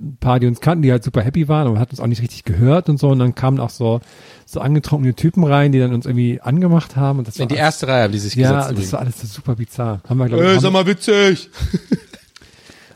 Ein 0.00 0.16
paar, 0.20 0.40
die 0.40 0.46
uns 0.46 0.62
kannten, 0.62 0.80
die 0.80 0.90
halt 0.90 1.04
super 1.04 1.20
happy 1.20 1.48
waren, 1.48 1.66
aber 1.66 1.78
hatten 1.80 1.90
uns 1.90 2.00
auch 2.00 2.06
nicht 2.06 2.22
richtig 2.22 2.44
gehört 2.44 2.88
und 2.88 2.98
so. 2.98 3.10
Und 3.10 3.18
dann 3.18 3.34
kamen 3.34 3.60
auch 3.60 3.68
so, 3.68 4.00
so 4.46 4.60
angetrunkene 4.60 5.12
Typen 5.14 5.44
rein, 5.44 5.70
die 5.72 5.80
dann 5.80 5.92
uns 5.92 6.06
irgendwie 6.06 6.40
angemacht 6.40 6.96
haben. 6.96 7.18
Und 7.18 7.28
das 7.28 7.36
In 7.36 7.40
war 7.42 7.48
die 7.48 7.56
erste 7.56 7.86
Reihe 7.86 8.04
haben 8.04 8.12
die 8.12 8.18
sich 8.18 8.34
ja, 8.36 8.56
gesetzt. 8.68 8.78
das 8.84 8.92
war 8.94 9.00
alles 9.00 9.20
so 9.20 9.26
super 9.26 9.56
bizarr. 9.56 10.00
Haben 10.08 10.16
wir, 10.16 10.28
glaube 10.28 10.44
ich, 10.44 10.48
Ey, 10.48 10.54
haben, 10.54 10.62
sag 10.62 10.72
mal 10.72 10.86
witzig. 10.86 11.50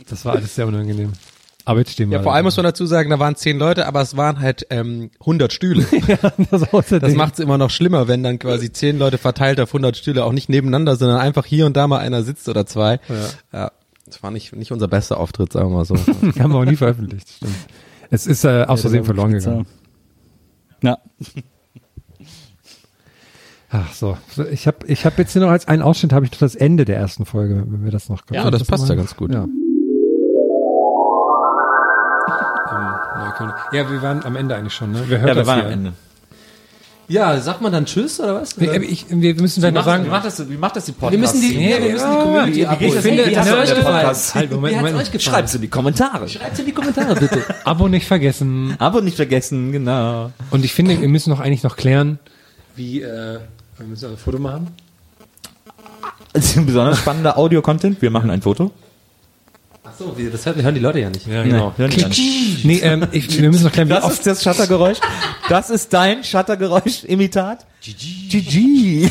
das 0.09 0.25
war 0.25 0.37
alles 0.37 0.55
sehr 0.55 0.67
unangenehm. 0.67 1.13
Aber 1.69 1.81
jetzt 1.81 1.93
stehen 1.93 2.09
wir. 2.09 2.17
Ja, 2.17 2.23
vor 2.23 2.33
allem 2.33 2.47
muss 2.47 2.57
man 2.57 2.65
dazu 2.65 2.87
sagen, 2.87 3.11
da 3.11 3.19
waren 3.19 3.37
zehn 3.37 3.59
Leute, 3.59 3.85
aber 3.87 4.01
es 4.01 4.17
waren 4.17 4.41
halt 4.41 4.67
ähm, 4.71 5.11
100 5.21 5.53
Stühle. 5.53 5.85
das, 6.51 6.73
außerdem. 6.73 7.07
Das 7.07 7.15
macht 7.15 7.35
es 7.35 7.41
immer 7.41 7.59
noch 7.59 7.69
schlimmer, 7.69 8.09
wenn 8.09 8.23
dann 8.23 8.39
quasi 8.39 8.73
zehn 8.73 8.99
Leute 8.99 9.19
verteilt 9.19 9.61
auf 9.61 9.69
100 9.69 9.95
Stühle 9.95 10.25
auch 10.25 10.33
nicht 10.33 10.49
nebeneinander, 10.49 10.97
sondern 10.97 11.21
einfach 11.21 11.45
hier 11.45 11.67
und 11.67 11.77
da 11.77 11.87
mal 11.87 11.99
einer 11.99 12.23
sitzt 12.23 12.49
oder 12.49 12.65
zwei. 12.65 13.01
Ja. 13.11 13.17
ja 13.53 13.71
das 14.07 14.23
war 14.23 14.31
nicht, 14.31 14.57
nicht 14.57 14.73
unser 14.73 14.89
bester 14.89 15.21
Auftritt, 15.21 15.53
sagen 15.53 15.69
wir 15.69 15.77
mal 15.77 15.85
so. 15.85 15.95
haben 16.39 16.53
wir 16.53 16.59
auch 16.59 16.65
nie 16.65 16.77
veröffentlicht. 16.77 17.29
Stimmt. 17.29 17.53
Es 18.09 18.27
ist 18.27 18.45
äh, 18.45 18.65
aus 18.67 18.81
Versehen 18.81 19.05
verloren 19.05 19.33
gegangen. 19.33 19.67
Ja. 20.83 20.97
Ach 23.69 23.93
so, 23.93 24.17
ich 24.51 24.67
habe 24.67 24.87
ich 24.87 25.05
hab 25.05 25.19
jetzt 25.19 25.35
hier 25.35 25.43
noch 25.43 25.51
als 25.51 25.69
einen 25.69 25.83
Ausschnitt 25.83 26.15
habe 26.15 26.25
ich 26.25 26.33
noch 26.33 26.39
das 26.39 26.55
Ende 26.55 26.87
der 26.87 26.97
ersten 26.97 27.27
Folge, 27.27 27.63
wenn 27.69 27.85
wir 27.85 27.91
das 27.91 28.09
noch 28.09 28.23
Ja, 28.31 28.51
das 28.51 28.65
passt 28.65 28.85
mal- 28.85 28.89
ja 28.89 28.95
ganz 28.95 29.15
gut. 29.15 29.35
Ja. 29.35 29.47
Ja, 33.73 33.91
wir 33.91 34.03
waren 34.03 34.25
am 34.25 34.37
Ende 34.37 34.57
eigentlich 34.57 34.75
schon, 34.75 34.93
ne? 34.93 35.03
Wer 35.07 35.19
hört 35.21 35.29
Ja, 35.31 35.35
wir 35.35 35.41
das 35.41 35.47
waren 35.47 35.57
hier? 35.61 35.67
am 35.67 35.73
Ende. 35.73 35.93
Ja, 37.11 37.41
sagt 37.41 37.63
man 37.63 37.73
dann 37.73 37.87
Tschüss 37.87 38.21
oder 38.21 38.35
was? 38.43 38.55
Nee, 38.59 38.69
aber 38.69 38.83
ich, 38.83 39.07
wir 39.09 39.35
müssen 39.37 39.61
vielleicht 39.61 39.75
noch 39.77 39.85
sagen, 39.87 40.05
wie 40.05 40.11
macht 40.11 40.27
das, 40.27 40.47
wie 40.47 40.57
macht 40.59 40.77
das 40.77 40.85
die 40.85 40.93
Podcast? 40.93 41.13
wir 41.13 41.19
müssen 41.19 41.41
die, 41.41 41.57
Nee, 41.57 41.75
wir 41.83 41.93
müssen 41.93 42.11
die 42.11 42.17
Community 42.23 42.53
wie, 42.53 42.57
wie 42.61 42.67
abholen. 42.67 42.79
geht 42.81 42.89
das? 42.91 43.05
Ich 43.05 43.11
finde, 43.11 43.31
wie 43.31 43.39
hat 43.39 43.47
euch 43.47 43.53
euch 43.53 43.75
gefallen? 43.77 44.09
gefallen. 44.09 44.35
Halt, 44.35 44.53
Moment, 44.53 44.77
Moment. 44.77 45.23
Schreibt's 45.23 45.55
in 45.55 45.61
die 45.63 45.69
Kommentare. 45.69 46.29
Schreibt 46.29 46.59
in 46.59 46.67
die 46.67 46.73
Kommentare 46.73 47.15
bitte. 47.15 47.43
Abo 47.65 47.89
nicht 47.89 48.07
vergessen. 48.07 48.77
Aber 48.79 49.01
nicht 49.01 49.17
vergessen, 49.17 49.73
genau. 49.73 50.33
Und 50.51 50.67
ich 50.67 50.75
finde, 50.75 51.01
wir 51.01 51.09
müssen 51.09 51.31
noch 51.31 51.41
eigentlich 51.41 51.63
noch 51.63 51.77
klären, 51.77 52.19
wie, 52.77 53.01
äh, 53.01 53.39
wir 53.79 53.87
müssen 53.87 54.11
ein 54.11 54.19
Foto 54.19 54.39
machen. 54.39 54.69
Das 56.35 56.45
ist 56.45 56.59
ein 56.59 56.67
besonders 56.67 56.99
spannender 56.99 57.39
Audio-Content. 57.39 58.03
Wir 58.03 58.11
machen 58.11 58.29
ein 58.29 58.43
Foto. 58.43 58.71
Achso, 59.89 60.15
das 60.33 60.47
hören 60.47 60.75
die 60.75 60.81
Leute 60.81 61.01
ja 61.01 61.11
nicht. 61.11 61.27
Ja, 61.27 61.43
genau. 61.43 61.73
hören 61.77 61.91
die 61.91 62.01
gar 62.01 62.09
nicht. 62.09 62.65
Nee, 62.65 62.79
ähm, 62.79 63.07
ich, 63.13 63.41
wir 63.41 63.49
müssen 63.49 63.65
noch 63.65 63.73
klären, 63.73 63.89
wie 63.89 63.95
Das 63.95 64.05
oft 64.05 64.19
ist 64.19 64.27
das 64.27 64.43
Shuttergeräusch. 64.43 64.99
Das 65.49 65.71
ist 65.71 65.93
dein 65.93 66.25
Shuttergeräusch-Imitat. 66.25 67.67
GG. 67.81 69.11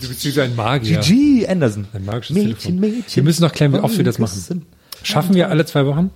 Du 0.00 0.08
bist 0.08 0.38
ein 0.38 0.56
Magier. 0.56 0.98
GG 0.98 1.46
Anderson. 1.48 1.86
Ein 1.92 2.04
magisches 2.04 2.34
Mädchen, 2.34 2.56
Telefon. 2.58 2.80
Mädchen. 2.80 3.16
Wir 3.16 3.22
müssen 3.22 3.42
noch 3.42 3.52
klären, 3.52 3.72
wie 3.72 3.78
oft 3.78 3.96
wir 3.96 4.04
das 4.04 4.18
machen. 4.18 4.66
Schaffen 5.02 5.34
wir 5.34 5.48
alle 5.48 5.64
zwei 5.64 5.86
Wochen? 5.86 6.10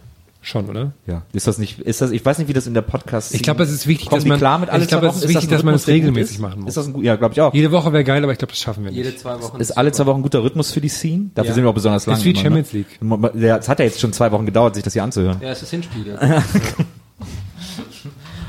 Schon, 0.48 0.68
oder? 0.70 0.92
Ja. 1.08 1.22
Ist 1.32 1.48
das 1.48 1.58
nicht, 1.58 1.80
ist 1.80 2.00
das, 2.00 2.12
ich 2.12 2.24
weiß 2.24 2.38
nicht, 2.38 2.46
wie 2.46 2.52
das 2.52 2.68
in 2.68 2.74
der 2.74 2.82
Podcast 2.82 3.34
Ich 3.34 3.42
glaube, 3.42 3.64
es 3.64 3.70
ist 3.72 3.88
wichtig, 3.88 4.10
dass 4.10 4.24
man, 4.24 4.38
klar 4.38 4.60
mit 4.60 4.70
alle 4.70 4.84
ich 4.84 4.88
glaube, 4.88 5.08
es 5.08 5.16
ist 5.16 5.22
wichtig, 5.28 5.48
das 5.48 5.58
dass 5.58 5.62
man 5.64 5.74
es 5.74 5.86
gut 5.86 5.94
regelmäßig 5.94 6.36
ist? 6.36 6.40
machen 6.40 6.60
muss. 6.60 6.68
Ist 6.68 6.76
das 6.76 6.86
ein, 6.86 6.92
gut- 6.92 7.02
ja, 7.04 7.16
glaube 7.16 7.32
ich 7.34 7.40
auch. 7.40 7.52
Jede 7.52 7.72
Woche 7.72 7.92
wäre 7.92 8.04
geil, 8.04 8.22
aber 8.22 8.30
ich 8.30 8.38
glaube, 8.38 8.52
das 8.52 8.60
schaffen 8.60 8.84
wir 8.84 8.92
nicht. 8.92 8.98
Jede 9.04 9.16
zwei 9.16 9.40
Wochen. 9.42 9.60
Ist 9.60 9.72
alle 9.72 9.90
zwei 9.90 10.06
Wochen 10.06 10.20
ein 10.20 10.22
guter 10.22 10.44
Rhythmus 10.44 10.70
für 10.70 10.80
die 10.80 10.88
Scene? 10.88 11.30
Dafür 11.34 11.48
Ja. 11.48 11.54
sind 11.54 11.64
wir 11.64 11.70
auch 11.70 11.74
besonders 11.74 12.06
lang. 12.06 12.16
Ist 12.16 12.24
wie 12.24 12.30
immer, 12.30 12.40
Champions 12.40 12.72
ne? 12.72 12.84
League. 13.32 13.42
Ja, 13.42 13.56
Es 13.56 13.68
hat 13.68 13.80
ja 13.80 13.86
jetzt 13.86 13.98
schon 13.98 14.12
zwei 14.12 14.30
Wochen 14.30 14.46
gedauert, 14.46 14.76
sich 14.76 14.84
das 14.84 14.92
hier 14.92 15.02
anzuhören. 15.02 15.38
Ja, 15.40 15.48
es 15.50 15.62
ist 15.62 15.70
Hinspiel. 15.70 16.06
Ja. 16.06 16.42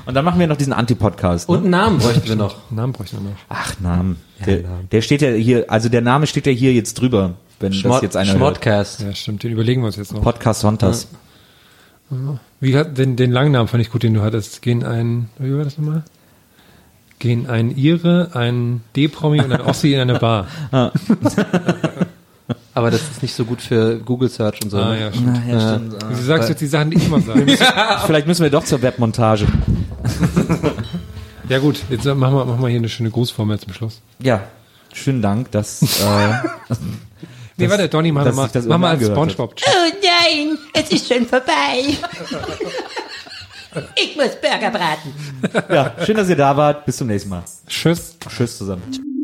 Und 0.06 0.14
dann 0.14 0.24
machen 0.24 0.40
wir 0.40 0.48
noch 0.48 0.56
diesen 0.56 0.74
Anti-Podcast. 0.74 1.50
Und 1.50 1.58
Ne? 1.58 1.62
einen 1.64 1.72
Namen 1.72 1.98
bräuchten 1.98 2.28
wir 2.30 2.36
noch. 2.36 2.56
Namen 2.72 2.94
bräuchte 2.94 3.18
ich 3.18 3.22
noch. 3.24 3.32
Ach, 3.50 3.74
Namen. 3.82 4.18
Der, 4.46 4.60
der 4.92 5.02
steht 5.02 5.22
ja 5.24 5.32
hier, 5.32 5.66
also 5.70 5.90
der 5.90 6.02
Name 6.02 6.28
steht 6.28 6.46
ja 6.46 6.52
hier 6.54 6.74
jetzt 6.74 6.94
drüber, 7.02 7.34
wenn 7.60 7.74
das 7.82 8.02
jetzt 8.04 8.16
einer 8.16 8.30
hört. 8.34 8.38
Schmodcast. 8.40 9.02
Ja, 9.02 9.14
stimmt, 9.16 9.44
den 9.44 9.52
überlegen 9.52 9.82
wir 9.82 9.88
uns 9.88 9.96
jetzt 9.98 10.14
noch. 10.14 10.22
Podcast 10.22 10.62
Sonntags. 10.62 11.08
Wie 12.60 12.78
hat 12.78 12.98
den, 12.98 13.16
den 13.16 13.32
langen 13.32 13.52
Namen 13.52 13.68
fand 13.68 13.82
ich 13.82 13.92
gut, 13.92 14.04
den 14.04 14.14
du 14.14 14.22
hattest. 14.22 14.62
Gehen 14.62 14.84
ein, 14.84 15.30
wie 15.40 15.56
war 15.56 15.64
das 15.64 15.78
nochmal? 15.78 16.04
Gehen 17.20 17.48
ein 17.48 17.76
Ire, 17.76 18.30
ein 18.34 18.82
D-Promi 18.96 19.42
und 19.42 19.52
ein 19.52 19.62
Ossi 19.62 19.94
in 19.94 20.00
eine 20.00 20.20
Bar. 20.20 20.48
Aber 22.74 22.92
das 22.92 23.02
ist 23.02 23.24
nicht 23.24 23.34
so 23.34 23.44
gut 23.44 23.60
für 23.62 23.98
Google 23.98 24.30
Search 24.30 24.62
und 24.64 24.70
so. 24.70 24.78
Ah, 24.78 24.92
ne? 24.92 25.02
ja, 25.02 25.12
stimmt. 25.12 25.42
Ja, 25.50 25.80
stimmt. 25.80 25.96
Sagst 26.18 26.48
du 26.48 26.52
jetzt 26.54 26.62
die 26.62 26.68
Sachen, 26.68 26.92
die 26.92 26.98
ich 26.98 27.08
immer 27.08 27.20
sage? 27.22 27.44
Vielleicht 28.06 28.28
müssen 28.28 28.44
wir 28.44 28.52
doch 28.52 28.64
zur 28.64 28.84
Webmontage. 28.84 29.48
ja 31.50 31.58
gut, 31.58 31.82
jetzt 31.90 32.06
machen 32.06 32.36
wir, 32.36 32.46
machen 32.46 32.62
wir 32.62 32.70
hier 32.70 32.78
eine 32.78 32.88
schöne 32.88 33.10
Grußformel 33.10 33.60
zum 33.60 33.74
Schluss. 33.74 34.02
Ja, 34.20 34.44
schönen 34.94 35.24
Dank, 35.24 35.50
dass 35.52 35.82
äh, 35.82 36.76
Nee, 37.58 37.70
warte, 37.70 37.90
Donny, 37.90 38.12
mach 38.12 38.32
mal, 38.34 38.50
das 38.52 38.66
mach 38.66 38.78
mal 38.78 38.92
als 38.96 39.06
Spongebob. 39.06 39.56
Oh 39.66 39.92
nein, 40.04 40.58
es 40.74 40.92
ist 40.92 41.12
schon 41.12 41.26
vorbei. 41.26 41.84
Ich 43.96 44.16
muss 44.16 44.36
Burger 44.42 44.72
braten. 44.72 45.14
ja, 45.70 45.94
schön, 46.04 46.18
dass 46.18 46.30
ihr 46.30 46.36
da 46.36 46.58
wart. 46.58 46.84
Bis 46.86 46.98
zum 46.98 47.08
nächsten 47.08 47.30
Mal. 47.30 47.44
Tschüss. 47.68 48.18
Tschüss 48.28 48.58
zusammen. 48.58 49.17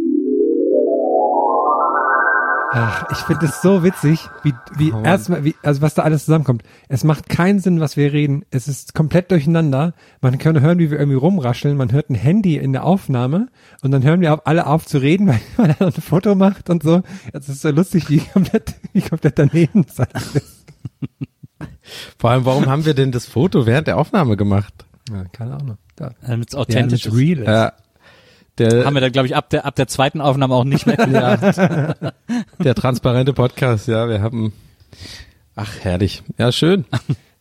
Ach, 2.76 3.06
ich 3.12 3.20
finde 3.20 3.46
es 3.46 3.62
so 3.62 3.84
witzig, 3.84 4.28
wie, 4.42 4.52
wie 4.76 4.92
Oh 4.92 5.04
erstmal, 5.04 5.44
wie, 5.44 5.54
also 5.62 5.84
was 5.84 5.94
da 5.94 6.02
alles 6.02 6.26
zusammenkommt. 6.26 6.64
Es 6.90 7.04
macht 7.04 7.30
keinen 7.30 7.60
Sinn, 7.60 7.80
was 7.80 7.98
wir 7.98 8.12
reden. 8.12 8.46
Es 8.50 8.68
ist 8.68 8.96
komplett 8.96 9.30
durcheinander. 9.30 9.94
Man 10.22 10.40
kann 10.40 10.60
hören, 10.60 10.80
wie 10.80 10.90
wir 10.90 10.98
irgendwie 10.98 11.20
rumrascheln. 11.20 11.78
Man 11.78 11.92
hört 11.92 12.10
ein 12.10 12.16
Handy 12.16 12.58
in 12.58 12.74
der 12.74 12.84
Aufnahme 12.84 13.50
und 13.84 13.92
dann 13.92 14.04
hören 14.04 14.22
wir 14.22 14.34
auf, 14.34 14.48
alle 14.48 14.66
auf 14.66 14.88
zu 14.88 14.98
reden, 14.98 15.28
weil 15.28 15.40
man 15.56 15.76
dann 15.78 15.90
ein 15.90 16.02
Foto 16.02 16.34
macht 16.34 16.72
und 16.72 16.82
so. 16.82 17.04
Es 17.32 17.48
ist 17.48 17.62
so 17.62 17.70
lustig, 17.70 18.10
wie 18.10 18.18
komplett, 18.18 18.74
wie 18.92 19.02
komplett 19.02 19.38
daneben 19.38 19.86
das 19.86 20.08
ist. 20.34 20.66
Vor 22.18 22.32
allem, 22.32 22.46
warum 22.46 22.66
haben 22.66 22.86
wir 22.86 22.96
denn 22.96 23.12
das 23.12 23.28
Foto 23.28 23.68
während 23.68 23.86
der 23.86 23.98
Aufnahme 23.98 24.36
gemacht? 24.36 24.86
Ja, 25.12 25.26
keine 25.26 25.58
Ahnung. 25.58 25.78
Da. 25.96 26.16
Damit 26.26 26.50
es 26.50 26.56
authentisch 26.56 27.06
ist. 27.06 27.16
real 27.16 27.40
ist. 27.40 27.83
Ja, 28.60 28.68
der, 28.68 28.86
Haben 28.86 28.94
wir 28.94 29.02
dann, 29.02 29.12
glaube 29.12 29.28
ich, 29.28 29.36
ab 29.36 29.50
der, 29.50 29.66
ab 29.66 29.76
der 29.76 29.88
zweiten 29.88 30.22
Aufnahme 30.22 30.54
auch 30.54 30.64
nicht 30.64 30.86
mehr 30.86 30.98
ja, 31.10 32.14
der 32.60 32.76
transparente 32.76 33.34
Podcast, 33.34 33.88
ja, 33.88 34.08
wir 34.08 34.22
haben, 34.22 34.54
ach, 35.56 35.72
herrlich. 35.82 36.24
Ja, 36.38 36.52
schön. 36.52 36.86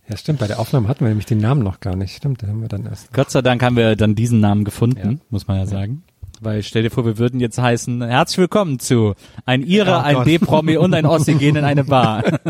Ja, 0.08 0.16
stimmt. 0.16 0.40
Bei 0.40 0.48
der 0.48 0.58
Aufnahme 0.58 0.88
hatten 0.88 1.04
wir 1.04 1.08
nämlich 1.08 1.26
den 1.26 1.38
Namen 1.38 1.62
noch 1.62 1.78
gar 1.78 1.94
nicht. 1.94 2.16
Stimmt, 2.16 2.42
den 2.42 2.48
haben 2.48 2.60
wir 2.60 2.68
dann 2.68 2.84
erst. 2.86 3.12
Gott 3.14 3.30
sei 3.30 3.40
Dank 3.40 3.62
haben 3.62 3.76
wir 3.76 3.94
dann 3.94 4.16
diesen 4.16 4.40
Namen 4.40 4.64
gefunden, 4.64 5.20
muss 5.30 5.46
man 5.46 5.58
ja 5.58 5.64
sagen. 5.64 6.02
Weil 6.44 6.64
stell 6.64 6.82
dir 6.82 6.90
vor, 6.90 7.04
wir 7.06 7.18
würden 7.18 7.38
jetzt 7.38 7.56
heißen, 7.58 8.02
herzlich 8.02 8.38
willkommen 8.38 8.80
zu 8.80 9.14
ein 9.46 9.62
Ire, 9.62 9.90
Oh 9.92 10.02
ein 10.02 10.14
Gott. 10.16 10.26
D-Promi 10.26 10.76
und 10.76 10.92
ein 10.92 11.06
Ossi 11.06 11.34
gehen 11.34 11.54
in 11.54 11.64
eine 11.64 11.84
Bar. 11.84 12.24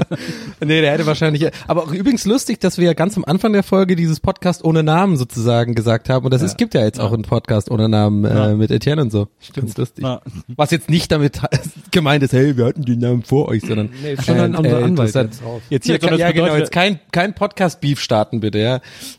Nee, 0.65 0.81
der 0.81 0.93
hätte 0.93 1.05
wahrscheinlich, 1.07 1.51
aber 1.67 1.83
auch 1.83 1.93
übrigens 1.93 2.25
lustig, 2.25 2.61
dass 2.61 2.79
wir 2.79 2.87
ja 2.87 2.93
ganz 2.95 3.17
am 3.17 3.25
Anfang 3.25 3.53
der 3.53 3.65
Folge 3.65 3.97
dieses 3.97 4.21
Podcast 4.21 4.65
ohne 4.65 4.83
Namen 4.85 5.17
sozusagen 5.17 5.75
gesagt 5.75 6.09
haben. 6.09 6.25
Und 6.25 6.33
das 6.33 6.41
ist, 6.41 6.57
gibt 6.57 6.73
ja 6.75 6.83
jetzt 6.85 7.01
auch 7.01 7.13
einen 7.13 7.25
Podcast 7.25 7.69
ohne 7.71 7.89
Namen 7.89 8.25
äh, 8.25 8.33
Ja. 8.35 8.55
mit 8.55 8.71
Etienne 8.71 9.03
und 9.03 9.11
so. 9.11 9.27
Ganz 9.55 9.77
lustig. 9.77 10.05
Ja. 10.05 10.21
Was 10.57 10.71
jetzt 10.71 10.89
nicht 10.89 11.11
damit 11.11 11.41
gemeint 11.91 12.23
ist, 12.23 12.33
hey, 12.33 12.57
wir 12.57 12.67
hatten 12.67 12.83
den 12.85 13.01
Namen 13.01 13.25
vor 13.25 13.49
euch, 13.49 13.63
sondern 13.63 13.91
Nee, 14.03 14.17
schon 14.25 14.39
ein 14.39 14.55
anderer 14.55 14.77
Anwalt 14.85 15.15
interessant. 15.15 15.35
jetzt. 15.69 15.71
Jetzt 15.71 15.87
hier, 15.87 15.95
Ja, 15.97 16.01
sondern 16.01 16.21
ja 16.21 16.31
genau, 16.33 16.57
jetzt 16.57 16.71
kein, 16.73 17.01
kein 17.11 17.35
Podcast-Beef 17.35 17.99
starten 18.01 18.39
bitte, 18.41 18.59
ja. 18.59 18.77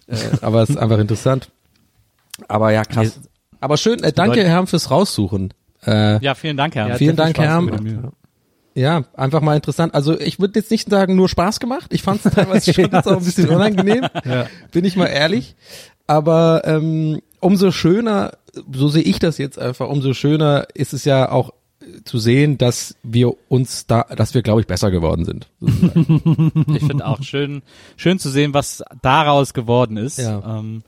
Äh, 0.08 0.16
aber 0.41 0.64
es 0.64 0.70
ist 0.70 0.78
einfach 0.78 1.00
interessant. 1.00 1.50
Aber 2.48 2.72
ja, 2.72 2.84
krass. 2.86 3.20
Aber 3.64 3.77
schön, 3.77 4.03
äh, 4.03 4.11
danke 4.11 4.44
Herr 4.44 4.68
fürs 4.68 4.91
Raussuchen. 4.91 5.53
Äh, 5.85 6.23
Ja, 6.23 6.35
vielen 6.35 6.57
Dank, 6.57 6.76
Herr. 6.76 6.95
Vielen 6.98 7.15
Dank, 7.15 7.38
Herr. 7.38 7.61
Ja. 7.61 8.11
Ja, 8.76 9.03
einfach 9.14 9.41
mal 9.41 9.56
interessant. 9.56 9.94
Also 9.94 10.19
ich 10.19 10.40
würde 10.40 10.60
jetzt 10.60 10.72
nicht 10.72 10.90
sagen, 10.90 11.15
nur 11.15 11.30
Spaß 11.30 11.60
gemacht. 11.60 11.94
Ich 11.94 12.02
fand 12.02 12.26
es 12.26 12.34
teilweise 12.35 12.73
schon 12.73 12.90
jetzt 12.91 13.07
auch 13.07 13.18
ein 13.18 13.23
bisschen 13.23 13.49
unangenehm, 13.49 14.07
bin 14.72 14.84
ich 14.85 14.95
mal 14.95 15.06
ehrlich. 15.07 15.56
Aber 16.07 16.64
ähm, 16.65 17.22
umso 17.40 17.72
schöner, 17.72 18.34
so 18.73 18.88
sehe 18.88 19.03
ich 19.03 19.19
das 19.19 19.38
jetzt 19.38 19.60
einfach, 19.60 19.88
umso 19.90 20.14
schöner 20.14 20.65
ist 20.73 20.94
es 20.94 21.06
ja 21.06 21.31
auch 21.31 21.52
äh, 21.81 22.03
zu 22.03 22.18
sehen, 22.18 22.57
dass 22.57 22.95
wir 23.03 23.34
uns 23.48 23.85
da, 23.88 24.03
dass 24.15 24.34
wir, 24.34 24.41
glaube 24.41 24.61
ich, 24.61 24.68
besser 24.68 24.90
geworden 24.91 25.23
sind. 25.26 25.48
sozusagen. 25.60 26.52
Ich 26.76 26.84
finde 26.84 27.06
auch 27.06 27.22
schön, 27.22 27.61
schön 27.95 28.18
zu 28.19 28.30
sehen, 28.30 28.53
was 28.53 28.84
daraus 29.02 29.53
geworden 29.53 29.98
ist. 29.98 30.18
Ja. 30.18 30.60
Ähm, 30.60 30.81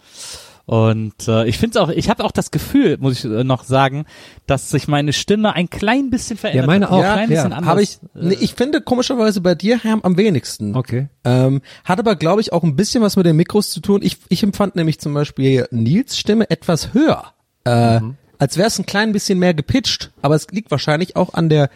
und 0.65 1.27
äh, 1.27 1.45
ich 1.47 1.57
finde 1.57 1.81
auch, 1.81 1.89
ich 1.89 2.09
habe 2.09 2.23
auch 2.23 2.31
das 2.31 2.49
Gefühl, 2.51 2.97
muss 2.99 3.19
ich 3.19 3.25
äh, 3.25 3.43
noch 3.43 3.63
sagen, 3.63 4.05
dass 4.47 4.69
sich 4.69 4.87
meine 4.87 5.13
Stimme 5.13 5.53
ein 5.53 5.69
klein 5.69 6.09
bisschen 6.09 6.37
verändert. 6.37 6.63
Ja, 6.63 6.67
meine 6.67 6.89
auch. 6.91 6.97
Ein 6.97 7.03
klein 7.03 7.19
Ja, 7.31 7.35
bisschen 7.35 7.53
anders. 7.53 7.69
Habe 7.69 7.83
ich, 7.83 7.99
nee, 8.15 8.37
ich 8.39 8.53
finde 8.55 8.81
komischerweise 8.81 9.41
bei 9.41 9.53
dir, 9.55 9.77
Herm, 9.79 10.01
am 10.03 10.17
wenigsten. 10.17 10.75
Okay. 10.75 11.07
Ähm, 11.23 11.61
hat 11.83 11.99
aber, 11.99 12.15
glaube 12.15 12.41
ich, 12.41 12.51
auch 12.51 12.63
ein 12.63 12.75
bisschen 12.75 13.03
was 13.03 13.15
mit 13.15 13.25
den 13.25 13.35
Mikros 13.35 13.69
zu 13.69 13.79
tun. 13.79 14.01
Ich, 14.03 14.17
ich 14.29 14.41
empfand 14.43 14.75
nämlich 14.75 14.99
zum 14.99 15.13
Beispiel 15.13 15.67
Nils 15.71 16.17
Stimme 16.17 16.49
etwas 16.49 16.93
höher. 16.93 17.25
Äh, 17.63 18.01
Als 18.37 18.57
wäre 18.57 18.67
es 18.67 18.77
ein 18.79 18.85
klein 18.85 19.11
bisschen 19.13 19.39
mehr 19.39 19.53
gepitcht. 19.53 20.11
Aber 20.21 20.35
es 20.35 20.47
liegt 20.51 20.69
wahrscheinlich 20.71 21.15
auch 21.15 21.33
an 21.35 21.47
der, 21.49 21.69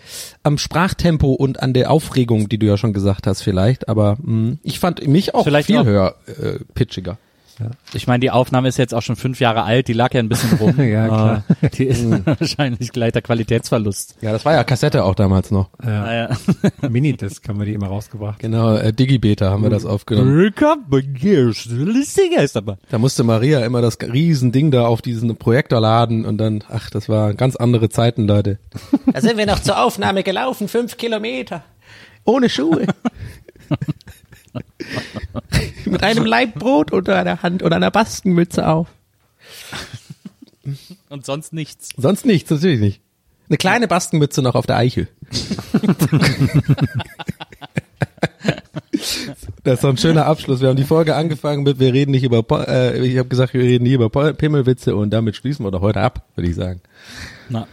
am 0.43 0.57
Sprachtempo 0.57 1.31
und 1.33 1.61
an 1.63 1.73
der 1.73 1.89
Aufregung, 1.91 2.49
die 2.49 2.57
du 2.57 2.65
ja 2.65 2.75
schon 2.77 2.93
gesagt 2.93 3.27
hast, 3.27 3.41
vielleicht. 3.43 3.87
Aber 3.87 4.17
mh, 4.21 4.57
ich 4.63 4.79
fand 4.79 5.07
mich 5.07 5.35
auch 5.35 5.43
Vielleicht 5.45 5.67
viel 5.67 5.77
auch- 5.77 5.85
höher 5.85 6.15
äh, 6.27 6.59
pitchiger. 6.73 7.17
Ich 7.93 8.07
meine, 8.07 8.19
die 8.19 8.31
Aufnahme 8.31 8.67
ist 8.67 8.77
jetzt 8.77 8.93
auch 8.93 9.01
schon 9.01 9.15
fünf 9.15 9.39
Jahre 9.39 9.63
alt, 9.63 9.87
die 9.87 9.93
lag 9.93 10.13
ja 10.13 10.19
ein 10.19 10.29
bisschen 10.29 10.57
rum. 10.57 10.75
Ja, 10.79 11.07
klar. 11.07 11.43
Äh, 11.61 11.69
Die 11.69 11.85
ist 11.85 12.05
wahrscheinlich 12.25 12.91
gleich 12.91 13.11
der 13.11 13.21
Qualitätsverlust. 13.21 14.15
Ja, 14.21 14.31
das 14.31 14.45
war 14.45 14.53
ja 14.53 14.63
Kassette 14.63 15.03
auch 15.03 15.15
damals 15.15 15.51
noch. 15.51 15.69
Naja. 15.81 16.35
Minidisc 16.89 17.47
haben 17.47 17.59
wir 17.59 17.65
die 17.65 17.73
immer 17.73 17.87
rausgebracht. 17.87 18.39
Genau, 18.39 18.75
äh, 18.75 18.93
Digibeta 18.93 19.49
haben 19.49 19.63
wir 19.63 19.69
das 19.69 19.85
aufgenommen. 19.85 20.53
Da 22.89 22.97
musste 22.97 23.23
Maria 23.23 23.65
immer 23.65 23.81
das 23.81 23.97
Riesending 24.01 24.71
da 24.71 24.85
auf 24.87 25.01
diesen 25.01 25.35
Projektor 25.35 25.81
laden 25.81 26.25
und 26.25 26.37
dann, 26.37 26.63
ach, 26.69 26.89
das 26.89 27.09
war 27.09 27.33
ganz 27.33 27.55
andere 27.55 27.89
Zeiten, 27.89 28.27
Leute. 28.27 28.59
Da 29.11 29.21
sind 29.21 29.37
wir 29.37 29.45
noch 29.45 29.59
zur 29.59 29.81
Aufnahme 29.83 30.23
gelaufen, 30.23 30.67
fünf 30.67 30.97
Kilometer. 30.97 31.63
Ohne 32.25 32.49
Schuhe. 32.49 32.85
Mit 35.85 36.03
einem 36.03 36.25
Laib 36.25 36.55
Brot 36.55 36.91
unter 36.91 37.23
der 37.23 37.41
Hand 37.41 37.63
und 37.63 37.73
einer 37.73 37.91
Baskenmütze 37.91 38.67
auf. 38.67 38.87
Und 41.09 41.25
sonst 41.25 41.53
nichts. 41.53 41.89
Sonst 41.97 42.25
nichts, 42.25 42.49
natürlich 42.51 42.79
nicht. 42.79 43.01
Eine 43.49 43.57
kleine 43.57 43.87
Das 49.63 49.75
ist 49.75 49.83
doch 49.83 49.89
ein 49.89 49.97
schöner 49.97 50.25
Abschluss. 50.25 50.61
Wir 50.61 50.69
haben 50.69 50.75
die 50.77 50.83
Folge 50.83 51.15
angefangen 51.15 51.63
mit, 51.63 51.79
wir 51.79 51.93
reden 51.93 52.11
nicht 52.11 52.23
über, 52.23 52.43
Po- 52.43 52.59
äh, 52.59 52.99
ich 53.05 53.17
habe 53.17 53.29
gesagt, 53.29 53.53
wir 53.53 53.61
reden 53.61 53.83
nie 53.83 53.93
über 53.93 54.09
Po- 54.09 54.33
Pimmelwitze 54.33 54.95
und 54.95 55.09
damit 55.11 55.35
schließen 55.35 55.65
wir 55.65 55.71
doch 55.71 55.81
heute 55.81 56.01
ab, 56.01 56.25
würde 56.35 56.49
ich 56.49 56.55
sagen. 56.55 56.81
Na. 57.49 57.67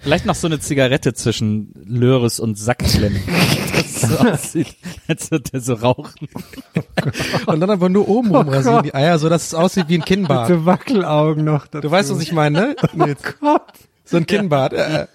Vielleicht 0.00 0.26
noch 0.26 0.34
so 0.34 0.46
eine 0.46 0.60
Zigarette 0.60 1.14
zwischen 1.14 1.72
Löris 1.86 2.38
und 2.40 2.56
Sackklemmen. 2.58 3.20
Das 4.08 4.18
so 4.18 4.28
aussieht, 4.32 4.76
als 5.08 5.30
würde 5.30 5.50
der 5.50 5.60
so 5.60 5.74
rauchen. 5.74 6.28
Und 7.46 7.60
dann 7.60 7.70
einfach 7.70 7.88
nur 7.88 8.08
oben 8.08 8.34
rumrasieren 8.34 8.82
die 8.82 8.94
Eier, 8.94 9.18
so 9.18 9.28
dass 9.28 9.46
es 9.46 9.54
aussieht 9.54 9.88
wie 9.88 9.96
ein 9.96 10.04
Kinnbart. 10.04 10.48
So 10.48 10.66
Wackelaugen 10.66 11.44
noch. 11.44 11.66
Du 11.66 11.90
weißt, 11.90 12.10
was 12.10 12.20
ich 12.20 12.32
meine, 12.32 12.58
ne? 12.58 12.76
Nils? 12.94 13.20
So 14.04 14.16
ein 14.16 14.26
Kinnbart. 14.26 14.72
Äh, 14.72 15.06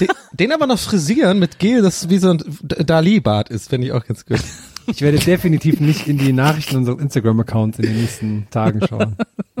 den, 0.00 0.08
den 0.32 0.52
aber 0.52 0.66
noch 0.66 0.78
frisieren 0.78 1.38
mit 1.38 1.58
Gel, 1.58 1.82
das 1.82 2.08
wie 2.08 2.18
so 2.18 2.30
ein 2.30 2.42
Dali-Bart 2.62 3.48
ist, 3.48 3.68
finde 3.68 3.88
ich 3.88 3.92
auch 3.92 4.04
ganz 4.04 4.24
gut. 4.24 4.40
Ich 4.86 5.02
werde 5.02 5.18
definitiv 5.18 5.80
nicht 5.80 6.06
in 6.06 6.16
die 6.16 6.32
Nachrichten 6.32 6.76
unseres 6.76 7.00
Instagram-Accounts 7.00 7.78
in 7.78 7.86
den 7.86 8.00
nächsten 8.00 8.46
Tagen 8.50 8.86
schauen. 8.88 9.16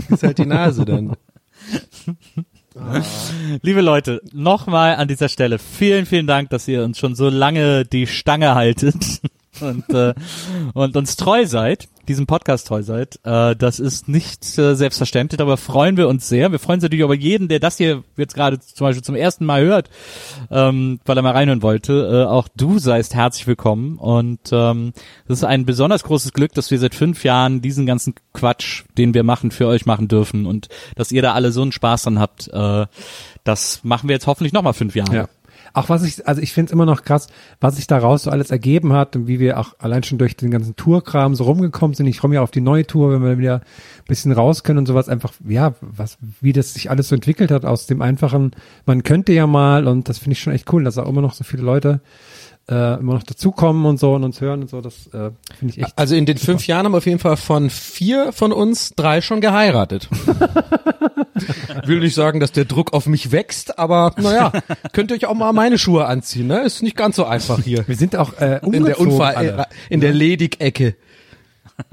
ist 0.08 0.22
halt 0.22 0.38
die 0.38 0.46
Nase 0.46 0.84
dann. 0.84 1.16
Liebe 3.62 3.80
Leute, 3.80 4.20
nochmal 4.32 4.96
an 4.96 5.08
dieser 5.08 5.28
Stelle 5.28 5.58
vielen, 5.58 6.06
vielen 6.06 6.26
Dank, 6.26 6.50
dass 6.50 6.68
ihr 6.68 6.84
uns 6.84 6.98
schon 6.98 7.14
so 7.14 7.28
lange 7.28 7.84
die 7.84 8.06
Stange 8.06 8.54
haltet 8.54 9.20
und, 9.60 9.88
äh, 9.90 10.14
und 10.74 10.96
uns 10.96 11.16
treu 11.16 11.46
seid, 11.46 11.88
diesem 12.08 12.26
Podcast 12.26 12.66
treu 12.66 12.82
seid. 12.82 13.20
Äh, 13.24 13.54
das 13.56 13.80
ist 13.80 14.08
nicht 14.08 14.58
äh, 14.58 14.74
selbstverständlich, 14.74 15.38
darüber 15.38 15.56
freuen 15.56 15.96
wir 15.96 16.08
uns 16.08 16.28
sehr. 16.28 16.50
Wir 16.50 16.58
freuen 16.58 16.76
uns 16.76 16.84
natürlich 16.84 17.04
über 17.04 17.14
jeden, 17.14 17.48
der 17.48 17.60
das 17.60 17.76
hier 17.76 18.02
jetzt 18.16 18.34
gerade 18.34 18.58
zum 18.60 18.86
Beispiel 18.86 19.04
zum 19.04 19.14
ersten 19.14 19.44
Mal 19.44 19.62
hört, 19.62 19.90
ähm, 20.50 21.00
weil 21.04 21.16
er 21.16 21.22
mal 21.22 21.32
reinhören 21.32 21.62
wollte. 21.62 22.24
Äh, 22.26 22.28
auch 22.28 22.48
du 22.56 22.78
seist 22.78 23.14
herzlich 23.14 23.46
willkommen 23.46 23.98
und 23.98 24.40
ähm, 24.52 24.92
das 25.26 25.38
ist 25.38 25.44
ein 25.44 25.66
besonders 25.66 26.04
großes 26.04 26.32
Glück, 26.32 26.54
dass 26.54 26.70
wir 26.70 26.78
seit 26.78 26.94
fünf 26.94 27.24
Jahren 27.24 27.60
diesen 27.60 27.86
ganzen 27.86 28.14
Quatsch, 28.32 28.84
den 28.96 29.14
wir 29.14 29.22
machen, 29.22 29.50
für 29.50 29.66
euch 29.66 29.86
machen 29.86 30.08
dürfen 30.08 30.46
und 30.46 30.68
dass 30.96 31.12
ihr 31.12 31.22
da 31.22 31.34
alle 31.34 31.52
so 31.52 31.62
einen 31.62 31.72
Spaß 31.72 32.04
dran 32.04 32.18
habt. 32.18 32.48
Äh, 32.48 32.86
das 33.44 33.80
machen 33.82 34.08
wir 34.08 34.14
jetzt 34.14 34.26
hoffentlich 34.26 34.52
nochmal 34.52 34.74
fünf 34.74 34.94
Jahre. 34.94 35.14
Ja. 35.14 35.28
Auch 35.78 35.88
was 35.88 36.02
ich, 36.02 36.26
also 36.26 36.42
ich 36.42 36.52
finde 36.52 36.70
es 36.70 36.72
immer 36.72 36.86
noch 36.86 37.02
krass, 37.02 37.28
was 37.60 37.76
sich 37.76 37.86
daraus 37.86 38.24
so 38.24 38.30
alles 38.30 38.50
ergeben 38.50 38.92
hat 38.92 39.14
und 39.14 39.28
wie 39.28 39.38
wir 39.38 39.60
auch 39.60 39.74
allein 39.78 40.02
schon 40.02 40.18
durch 40.18 40.36
den 40.36 40.50
ganzen 40.50 40.74
Tourkram 40.74 41.36
so 41.36 41.44
rumgekommen 41.44 41.94
sind. 41.94 42.08
Ich 42.08 42.18
freue 42.18 42.30
mich 42.30 42.40
auf 42.40 42.50
die 42.50 42.60
neue 42.60 42.84
Tour, 42.84 43.12
wenn 43.12 43.22
wir 43.22 43.38
wieder 43.38 43.54
ein 43.58 44.06
bisschen 44.08 44.32
raus 44.32 44.64
können 44.64 44.80
und 44.80 44.86
sowas. 44.86 45.08
Einfach, 45.08 45.32
ja, 45.46 45.74
was, 45.80 46.18
wie 46.40 46.52
das 46.52 46.74
sich 46.74 46.90
alles 46.90 47.06
so 47.06 47.14
entwickelt 47.14 47.52
hat 47.52 47.64
aus 47.64 47.86
dem 47.86 48.02
einfachen, 48.02 48.50
man 48.86 49.04
könnte 49.04 49.32
ja 49.32 49.46
mal 49.46 49.86
und 49.86 50.08
das 50.08 50.18
finde 50.18 50.32
ich 50.32 50.40
schon 50.40 50.52
echt 50.52 50.72
cool, 50.72 50.82
dass 50.82 50.98
auch 50.98 51.08
immer 51.08 51.22
noch 51.22 51.34
so 51.34 51.44
viele 51.44 51.62
Leute 51.62 52.00
äh, 52.68 52.98
immer 52.98 53.14
noch 53.14 53.22
dazukommen 53.22 53.86
und 53.86 54.00
so 54.00 54.14
und 54.14 54.24
uns 54.24 54.40
hören 54.40 54.62
und 54.62 54.70
so. 54.70 54.80
Das 54.80 55.06
äh, 55.08 55.30
finde 55.58 55.74
ich 55.74 55.78
echt. 55.78 55.96
Also 55.96 56.16
in 56.16 56.26
den 56.26 56.38
fünf 56.38 56.66
Jahren 56.66 56.86
haben 56.86 56.94
auf 56.96 57.06
jeden 57.06 57.20
Fall 57.20 57.36
von 57.36 57.70
vier 57.70 58.32
von 58.32 58.50
uns 58.52 58.94
drei 58.96 59.20
schon 59.20 59.40
geheiratet. 59.40 60.08
Will 61.86 62.00
nicht 62.00 62.14
sagen, 62.14 62.40
dass 62.40 62.52
der 62.52 62.64
Druck 62.64 62.92
auf 62.92 63.06
mich 63.06 63.32
wächst, 63.32 63.78
aber 63.78 64.14
naja, 64.20 64.52
könnt 64.92 65.10
ihr 65.10 65.16
euch 65.16 65.26
auch 65.26 65.34
mal 65.34 65.52
meine 65.52 65.78
Schuhe 65.78 66.06
anziehen, 66.06 66.46
ne? 66.46 66.60
Ist 66.60 66.82
nicht 66.82 66.96
ganz 66.96 67.16
so 67.16 67.24
einfach 67.24 67.60
hier. 67.60 67.86
wir 67.86 67.96
sind 67.96 68.16
auch 68.16 68.34
äh, 68.40 68.60
In 68.70 68.84
der 68.84 69.00
Unfall, 69.00 69.34
alle. 69.34 69.66
in 69.90 70.00
der 70.00 70.12
Ledig-Ecke. 70.12 70.96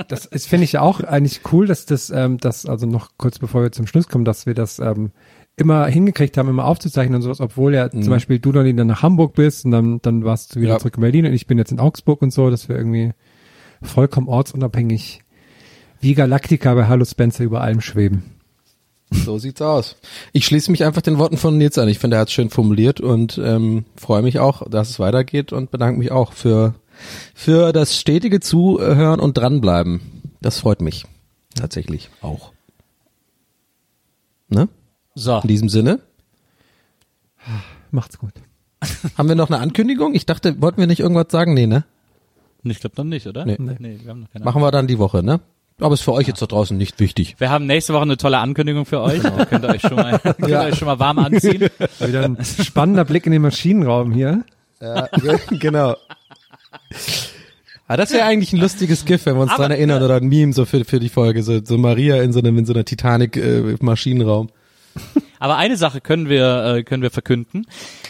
Das 0.07 0.25
ist, 0.25 0.47
finde 0.47 0.63
ich 0.63 0.71
ja 0.73 0.81
auch 0.81 0.99
eigentlich 1.01 1.41
cool, 1.51 1.67
dass 1.67 1.85
das, 1.85 2.09
ähm, 2.09 2.37
das, 2.39 2.65
also 2.65 2.87
noch 2.87 3.11
kurz 3.17 3.37
bevor 3.37 3.61
wir 3.61 3.71
zum 3.71 3.85
Schluss 3.85 4.07
kommen, 4.07 4.25
dass 4.25 4.47
wir 4.47 4.55
das 4.55 4.79
ähm, 4.79 5.11
immer 5.57 5.85
hingekriegt 5.85 6.37
haben, 6.37 6.49
immer 6.49 6.65
aufzuzeichnen 6.65 7.15
und 7.17 7.21
sowas, 7.21 7.39
obwohl 7.39 7.75
ja 7.75 7.89
zum 7.91 8.09
Beispiel 8.09 8.39
du 8.39 8.51
dann 8.51 8.65
wieder 8.65 8.83
nach 8.83 9.03
Hamburg 9.03 9.35
bist 9.35 9.63
und 9.63 9.71
dann, 9.71 9.99
dann 10.01 10.25
warst 10.25 10.55
du 10.55 10.59
wieder 10.59 10.73
Ja. 10.73 10.79
zurück 10.79 10.95
in 10.97 11.01
Berlin 11.01 11.27
und 11.27 11.33
ich 11.33 11.45
bin 11.47 11.57
jetzt 11.59 11.71
in 11.71 11.79
Augsburg 11.79 12.21
und 12.23 12.31
so, 12.33 12.49
dass 12.49 12.67
wir 12.67 12.75
irgendwie 12.75 13.11
vollkommen 13.81 14.27
ortsunabhängig 14.27 15.21
wie 16.01 16.13
Galactica 16.15 16.73
bei 16.73 16.87
Hallo 16.87 17.05
Spencer 17.05 17.43
über 17.43 17.61
allem 17.61 17.79
schweben. 17.81 18.23
So 19.23 19.37
sieht's 19.37 19.61
aus. 19.61 19.95
Ich 20.33 20.45
schließe 20.45 20.71
mich 20.71 20.83
einfach 20.83 21.01
den 21.01 21.17
Worten 21.17 21.37
von 21.37 21.57
Nils 21.57 21.77
an. 21.77 21.87
Ich 21.87 21.99
finde, 21.99 22.17
er 22.17 22.21
hat 22.21 22.31
schön 22.31 22.49
formuliert 22.49 23.01
und 23.01 23.37
ähm, 23.37 23.85
freue 23.95 24.21
mich 24.21 24.39
auch, 24.39 24.67
dass 24.69 24.89
es 24.89 24.99
weitergeht 24.99 25.53
und 25.53 25.71
bedanke 25.71 25.99
mich 25.99 26.11
auch 26.11 26.33
für 26.33 26.75
für 27.33 27.73
das 27.73 27.97
stetige 27.97 28.39
Zuhören 28.39 29.19
und 29.19 29.37
dranbleiben. 29.37 30.01
Das 30.41 30.59
freut 30.59 30.81
mich 30.81 31.05
tatsächlich 31.55 32.09
auch. 32.21 32.51
Ne? 34.47 34.69
So. 35.15 35.39
In 35.39 35.47
diesem 35.47 35.69
Sinne 35.69 35.99
Macht's 37.91 38.17
gut. 38.17 38.33
haben 39.17 39.29
wir 39.29 39.35
noch 39.35 39.49
eine 39.49 39.59
Ankündigung. 39.59 40.13
Ich 40.15 40.25
dachte, 40.25 40.61
wollten 40.61 40.79
wir 40.79 40.87
nicht 40.87 40.99
irgendwas 40.99 41.27
sagen? 41.29 41.53
Nee, 41.53 41.67
ne? 41.67 41.85
Ich 42.63 42.79
glaube 42.79 42.95
noch 42.97 43.05
nicht, 43.05 43.27
oder? 43.27 43.45
Nee. 43.45 43.57
nee 43.59 43.99
wir 44.01 44.09
haben 44.09 44.21
noch 44.21 44.31
keine 44.31 44.43
Machen 44.43 44.61
wir 44.61 44.71
dann 44.71 44.87
die 44.87 44.99
Woche, 44.99 45.23
ne? 45.23 45.39
Aber 45.81 45.93
ist 45.93 46.01
für 46.03 46.13
euch 46.13 46.27
jetzt 46.27 46.41
da 46.41 46.45
draußen 46.45 46.77
nicht 46.77 46.99
wichtig. 47.01 47.35
Wir 47.37 47.49
haben 47.49 47.65
nächste 47.65 47.93
Woche 47.93 48.03
eine 48.03 48.15
tolle 48.17 48.37
Ankündigung 48.37 48.85
für 48.85 49.01
euch. 49.01 49.21
Könnt 49.21 49.63
ihr 49.65 49.69
euch 49.69 49.81
schon 49.81 49.95
mal, 49.95 50.19
könnt 50.19 50.47
ihr 50.47 50.59
euch 50.59 50.77
schon 50.77 50.85
mal 50.87 50.99
warm 50.99 51.19
anziehen. 51.19 51.69
Wieder 51.99 52.23
ein 52.23 52.37
spannender 52.43 53.03
Blick 53.03 53.25
in 53.25 53.33
den 53.33 53.41
Maschinenraum 53.41 54.13
hier. 54.13 54.43
Ja, 54.79 55.09
genau. 55.59 55.95
Ah, 57.87 57.97
das 57.97 58.11
wäre 58.11 58.23
eigentlich 58.23 58.53
ein 58.53 58.59
lustiges 58.59 59.03
GIF, 59.05 59.25
wenn 59.25 59.35
wir 59.35 59.41
uns 59.41 59.51
Aber- 59.51 59.63
dran 59.63 59.71
erinnern, 59.71 60.01
oder 60.01 60.15
ein 60.15 60.27
Meme 60.27 60.53
so 60.53 60.65
für, 60.65 60.85
für 60.85 60.99
die 60.99 61.09
Folge, 61.09 61.43
so, 61.43 61.59
so 61.63 61.77
Maria 61.77 62.21
in 62.21 62.31
so 62.31 62.39
einem, 62.39 62.57
in 62.57 62.65
so 62.65 62.73
einer 62.73 62.85
Titanic-Maschinenraum. 62.85 64.49
Aber 65.39 65.57
eine 65.57 65.75
Sache 65.75 65.99
können 65.99 66.29
wir, 66.29 66.75
äh, 66.77 66.83
können 66.83 67.03
wir 67.03 67.11
verkünden. 67.11 67.67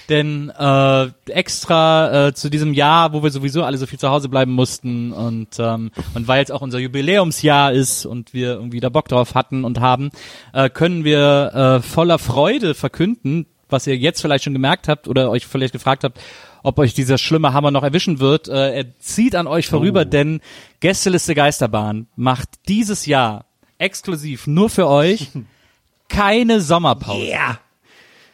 Denn 0.09 0.49
äh, 0.49 1.07
extra 1.27 2.27
äh, 2.27 2.33
zu 2.33 2.49
diesem 2.49 2.73
Jahr, 2.73 3.13
wo 3.13 3.23
wir 3.23 3.31
sowieso 3.31 3.63
alle 3.63 3.77
so 3.77 3.85
viel 3.85 3.99
zu 3.99 4.09
Hause 4.09 4.29
bleiben 4.29 4.51
mussten 4.51 5.11
und, 5.11 5.57
ähm, 5.59 5.91
und 6.13 6.27
weil 6.27 6.39
jetzt 6.39 6.51
auch 6.51 6.61
unser 6.61 6.79
Jubiläumsjahr 6.79 7.73
ist 7.73 8.05
und 8.05 8.33
wir 8.33 8.53
irgendwie 8.53 8.79
da 8.79 8.89
Bock 8.89 9.07
drauf 9.07 9.33
hatten 9.33 9.63
und 9.63 9.79
haben, 9.79 10.11
äh, 10.53 10.69
können 10.69 11.03
wir 11.03 11.53
äh, 11.53 11.81
voller 11.81 12.19
Freude 12.19 12.75
verkünden, 12.75 13.47
was 13.69 13.87
ihr 13.87 13.97
jetzt 13.97 14.21
vielleicht 14.21 14.43
schon 14.43 14.53
gemerkt 14.53 14.87
habt 14.87 15.07
oder 15.07 15.31
euch 15.31 15.47
vielleicht 15.47 15.73
gefragt 15.73 16.03
habt, 16.03 16.19
ob 16.61 16.79
euch 16.79 16.93
dieser 16.93 17.17
schlimme 17.17 17.53
Hammer 17.53 17.71
noch 17.71 17.83
erwischen 17.83 18.19
wird. 18.19 18.47
Äh, 18.47 18.75
er 18.75 18.99
zieht 18.99 19.35
an 19.35 19.47
euch 19.47 19.67
vorüber, 19.67 20.05
denn 20.05 20.41
Gästeliste 20.79 21.35
Geisterbahn 21.35 22.07
macht 22.15 22.49
dieses 22.67 23.05
Jahr 23.05 23.45
exklusiv 23.77 24.47
nur 24.47 24.69
für 24.69 24.87
euch 24.87 25.29
keine 26.09 26.61
Sommerpause. 26.61 27.25
Yeah. 27.25 27.59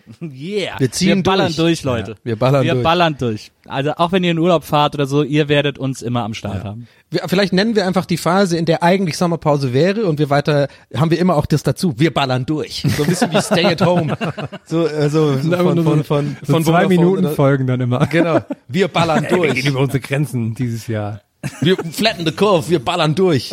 Yeah. 0.22 0.80
Wir 0.80 0.92
ziehen 0.92 1.24
ballern 1.24 1.48
durch. 1.48 1.82
durch, 1.82 1.84
Leute. 1.84 2.12
Ja, 2.12 2.18
wir 2.24 2.36
ballern 2.36 2.64
wir 2.64 2.74
durch. 2.74 2.84
ballern 2.84 3.16
durch. 3.18 3.52
Also 3.66 3.92
auch 3.98 4.12
wenn 4.12 4.24
ihr 4.24 4.32
in 4.32 4.40
Urlaub 4.40 4.64
fahrt 4.64 4.96
oder 4.96 5.06
so, 5.06 5.24
ihr 5.24 5.48
werdet 5.50 5.78
uns 5.78 6.02
immer 6.02 6.24
am 6.24 6.34
Start 6.34 6.64
haben. 6.64 6.88
Wir, 7.10 7.22
vielleicht 7.28 7.54
nennen 7.54 7.76
wir 7.76 7.86
einfach 7.86 8.06
die 8.06 8.18
Phase, 8.18 8.58
in 8.58 8.66
der 8.66 8.82
eigentlich 8.84 9.18
Sommerpause 9.18 9.74
wäre 9.74 10.06
und 10.06 10.20
wir 10.20 10.30
weiter, 10.30 10.68
haben 10.96 11.12
wir 11.12 11.20
immer 11.20 11.36
auch 11.36 11.46
das 11.46 11.64
dazu. 11.64 11.94
Wir 11.98 12.14
ballern 12.14 12.46
durch. 12.46 12.84
So 12.96 13.04
ein 13.04 13.10
bisschen 13.10 13.32
wie 13.32 13.42
Stay 13.42 13.66
at 13.66 13.82
Home. 13.86 14.18
So, 14.66 14.88
äh, 14.88 15.10
so, 15.10 15.38
so 15.38 15.52
von, 15.52 15.84
von, 15.84 16.04
von, 16.04 16.38
so 16.44 16.54
von 16.54 16.64
zwei 16.64 16.88
Minuten 16.88 17.26
oder- 17.26 17.36
Folgen 17.36 17.68
dann 17.68 17.82
immer. 17.82 18.06
Genau. 18.08 18.40
Wir 18.68 18.88
ballern 18.88 19.24
Wir 19.30 19.30
gehen 19.30 19.38
durch. 19.54 19.66
über 19.66 19.80
unsere 19.80 20.00
Grenzen 20.00 20.56
dieses 20.56 20.88
Jahr. 20.88 21.22
Wir 21.62 21.76
flatten 21.78 22.26
the 22.26 22.32
curve. 22.32 22.70
Wir 22.70 22.84
ballern 22.84 23.16
durch. 23.16 23.50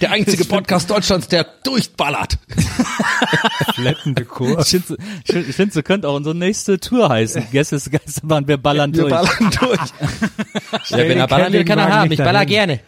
Der 0.00 0.10
einzige 0.10 0.44
Podcast 0.44 0.90
Deutschlands, 0.90 1.28
der 1.28 1.46
durchballert. 1.62 2.38
Flattende 3.74 4.24
Kur. 4.24 4.58
Ich 4.60 4.68
finde, 4.68 4.96
ich 5.48 5.54
find, 5.56 5.72
so 5.72 5.82
könnte 5.82 6.08
auch 6.08 6.14
unsere 6.16 6.34
nächste 6.34 6.78
Tour 6.80 7.08
heißen. 7.08 7.46
Gästes 7.52 7.90
Geisterbahn, 7.90 8.48
wir 8.48 8.56
ballern 8.56 8.92
Wir 8.94 9.02
durch. 9.02 9.12
ballern 9.12 9.50
durch. 9.60 9.80
ja, 10.90 10.98
wenn 10.98 11.18
er 11.18 11.26
ballern 11.28 11.52
will, 11.52 11.64
kann 11.64 11.78
er 11.78 11.88
haben. 11.92 12.10
Ich 12.12 12.18
baller 12.18 12.44
gerne. 12.46 12.80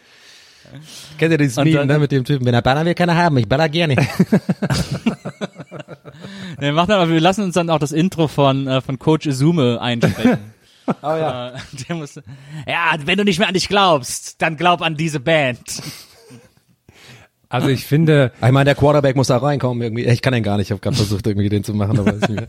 Kennt 1.16 1.32
ihr 1.32 1.38
dieses 1.38 1.56
Und 1.56 1.64
Meme, 1.64 1.78
dann- 1.78 1.86
ne, 1.88 1.98
mit 1.98 2.12
dem 2.12 2.24
Typen? 2.24 2.44
Wenn 2.46 2.54
er 2.54 2.62
ballern 2.62 2.84
will, 2.84 2.94
kann 2.94 3.08
er 3.08 3.16
haben. 3.16 3.38
Ich 3.38 3.48
baller 3.48 3.68
gerne. 3.68 3.96
Nee, 6.60 6.72
mach 6.72 6.86
dann, 6.86 7.00
aber 7.00 7.10
wir 7.12 7.20
lassen 7.20 7.44
uns 7.44 7.54
dann 7.54 7.70
auch 7.70 7.78
das 7.78 7.92
Intro 7.92 8.26
von, 8.26 8.66
äh, 8.66 8.80
von 8.80 8.98
Coach 8.98 9.26
Izume 9.26 9.80
einsprechen. 9.80 10.38
Oh 11.02 11.06
ja. 11.06 11.52
Der 11.88 11.96
muss, 11.96 12.16
ja, 12.66 12.96
wenn 13.04 13.18
du 13.18 13.24
nicht 13.24 13.38
mehr 13.38 13.48
an 13.48 13.54
dich 13.54 13.68
glaubst, 13.68 14.40
dann 14.42 14.56
glaub 14.56 14.82
an 14.82 14.96
diese 14.96 15.20
Band. 15.20 15.82
Also 17.50 17.68
ich 17.68 17.86
finde, 17.86 18.30
Ich 18.44 18.50
meine, 18.50 18.66
der 18.66 18.74
Quarterback 18.74 19.16
muss 19.16 19.28
da 19.28 19.38
reinkommen 19.38 19.82
irgendwie. 19.82 20.04
Ich 20.04 20.20
kann 20.20 20.34
den 20.34 20.42
gar 20.42 20.58
nicht. 20.58 20.66
Ich 20.66 20.70
habe 20.70 20.82
gerade 20.82 20.96
versucht, 20.96 21.26
irgendwie 21.26 21.48
den 21.48 21.64
zu 21.64 21.72
machen, 21.72 21.98
aber 21.98 22.12
ist 22.12 22.28
nicht 22.28 22.40
mehr. 22.40 22.48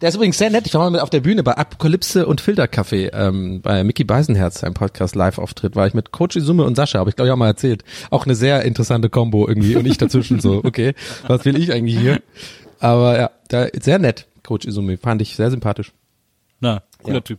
Der 0.00 0.08
ist 0.08 0.16
übrigens 0.16 0.38
sehr 0.38 0.50
nett. 0.50 0.66
Ich 0.66 0.74
war 0.74 0.80
mal 0.80 0.90
mit 0.90 1.00
auf 1.00 1.10
der 1.10 1.20
Bühne 1.20 1.44
bei 1.44 1.56
Apokalypse 1.56 2.26
und 2.26 2.40
Filterkaffee 2.40 3.10
ähm, 3.12 3.60
bei 3.62 3.84
Mickey 3.84 4.02
Beisenherz, 4.02 4.64
einem 4.64 4.74
Podcast 4.74 5.14
Live-Auftritt, 5.14 5.76
war 5.76 5.86
ich 5.86 5.94
mit 5.94 6.10
Coach 6.10 6.34
Isume 6.34 6.64
und 6.64 6.74
Sascha, 6.74 6.98
habe 6.98 7.10
ich 7.10 7.16
glaube 7.16 7.28
ich 7.28 7.32
auch 7.32 7.36
mal 7.36 7.46
erzählt. 7.46 7.84
Auch 8.10 8.26
eine 8.26 8.34
sehr 8.34 8.62
interessante 8.62 9.08
Combo 9.08 9.46
irgendwie 9.46 9.76
und 9.76 9.86
ich 9.86 9.98
dazwischen 9.98 10.40
so, 10.40 10.62
okay, 10.64 10.94
was 11.28 11.44
will 11.44 11.56
ich 11.56 11.72
eigentlich 11.72 11.98
hier? 11.98 12.20
Aber 12.80 13.18
ja, 13.18 13.30
da, 13.48 13.68
sehr 13.80 14.00
nett, 14.00 14.26
Coach 14.42 14.66
Isume, 14.66 14.96
fand 14.98 15.22
ich 15.22 15.36
sehr 15.36 15.50
sympathisch. 15.50 15.92
Na, 16.58 16.82
cooler 17.02 17.16
Ja. 17.16 17.20
Typ. 17.20 17.38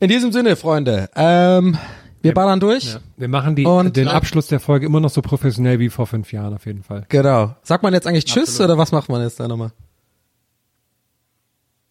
In 0.00 0.08
diesem 0.08 0.30
Sinne, 0.32 0.54
Freunde, 0.56 1.10
ähm, 1.16 1.76
wir 2.22 2.32
ballern 2.34 2.60
durch. 2.60 2.96
wir 3.16 3.28
machen 3.28 3.56
die, 3.56 3.64
Und, 3.66 3.96
den 3.96 4.08
Abschluss 4.08 4.46
der 4.46 4.60
Folge 4.60 4.86
immer 4.86 5.00
noch 5.00 5.10
so 5.10 5.22
professionell 5.22 5.78
wie 5.80 5.88
vor 5.88 6.06
fünf 6.06 6.32
Jahren 6.32 6.54
auf 6.54 6.66
jeden 6.66 6.82
Fall. 6.82 7.04
Genau. 7.08 7.56
Sagt 7.62 7.82
man 7.82 7.92
jetzt 7.94 8.06
eigentlich 8.06 8.24
Tschüss 8.24 8.60
oder 8.60 8.78
was 8.78 8.92
macht 8.92 9.08
man 9.08 9.22
jetzt 9.22 9.40
da 9.40 9.48
nochmal? 9.48 9.72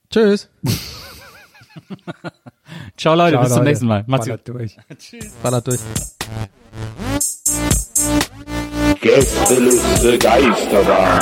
Tschüss. 0.09 0.49
Ciao 2.97 3.13
Leute, 3.15 3.33
Ciao, 3.33 3.43
bis 3.43 3.49
zum 3.49 3.57
Leute. 3.59 3.69
nächsten 3.69 3.87
Mal. 3.87 4.03
Macht's 4.07 4.27
gut. 4.27 4.43
Ballert 4.45 4.47
durch. 4.47 4.77
Ballert 5.43 5.67
durch. 5.67 5.79
Gästeliste 9.01 10.17
Geisterbahn. 10.17 11.21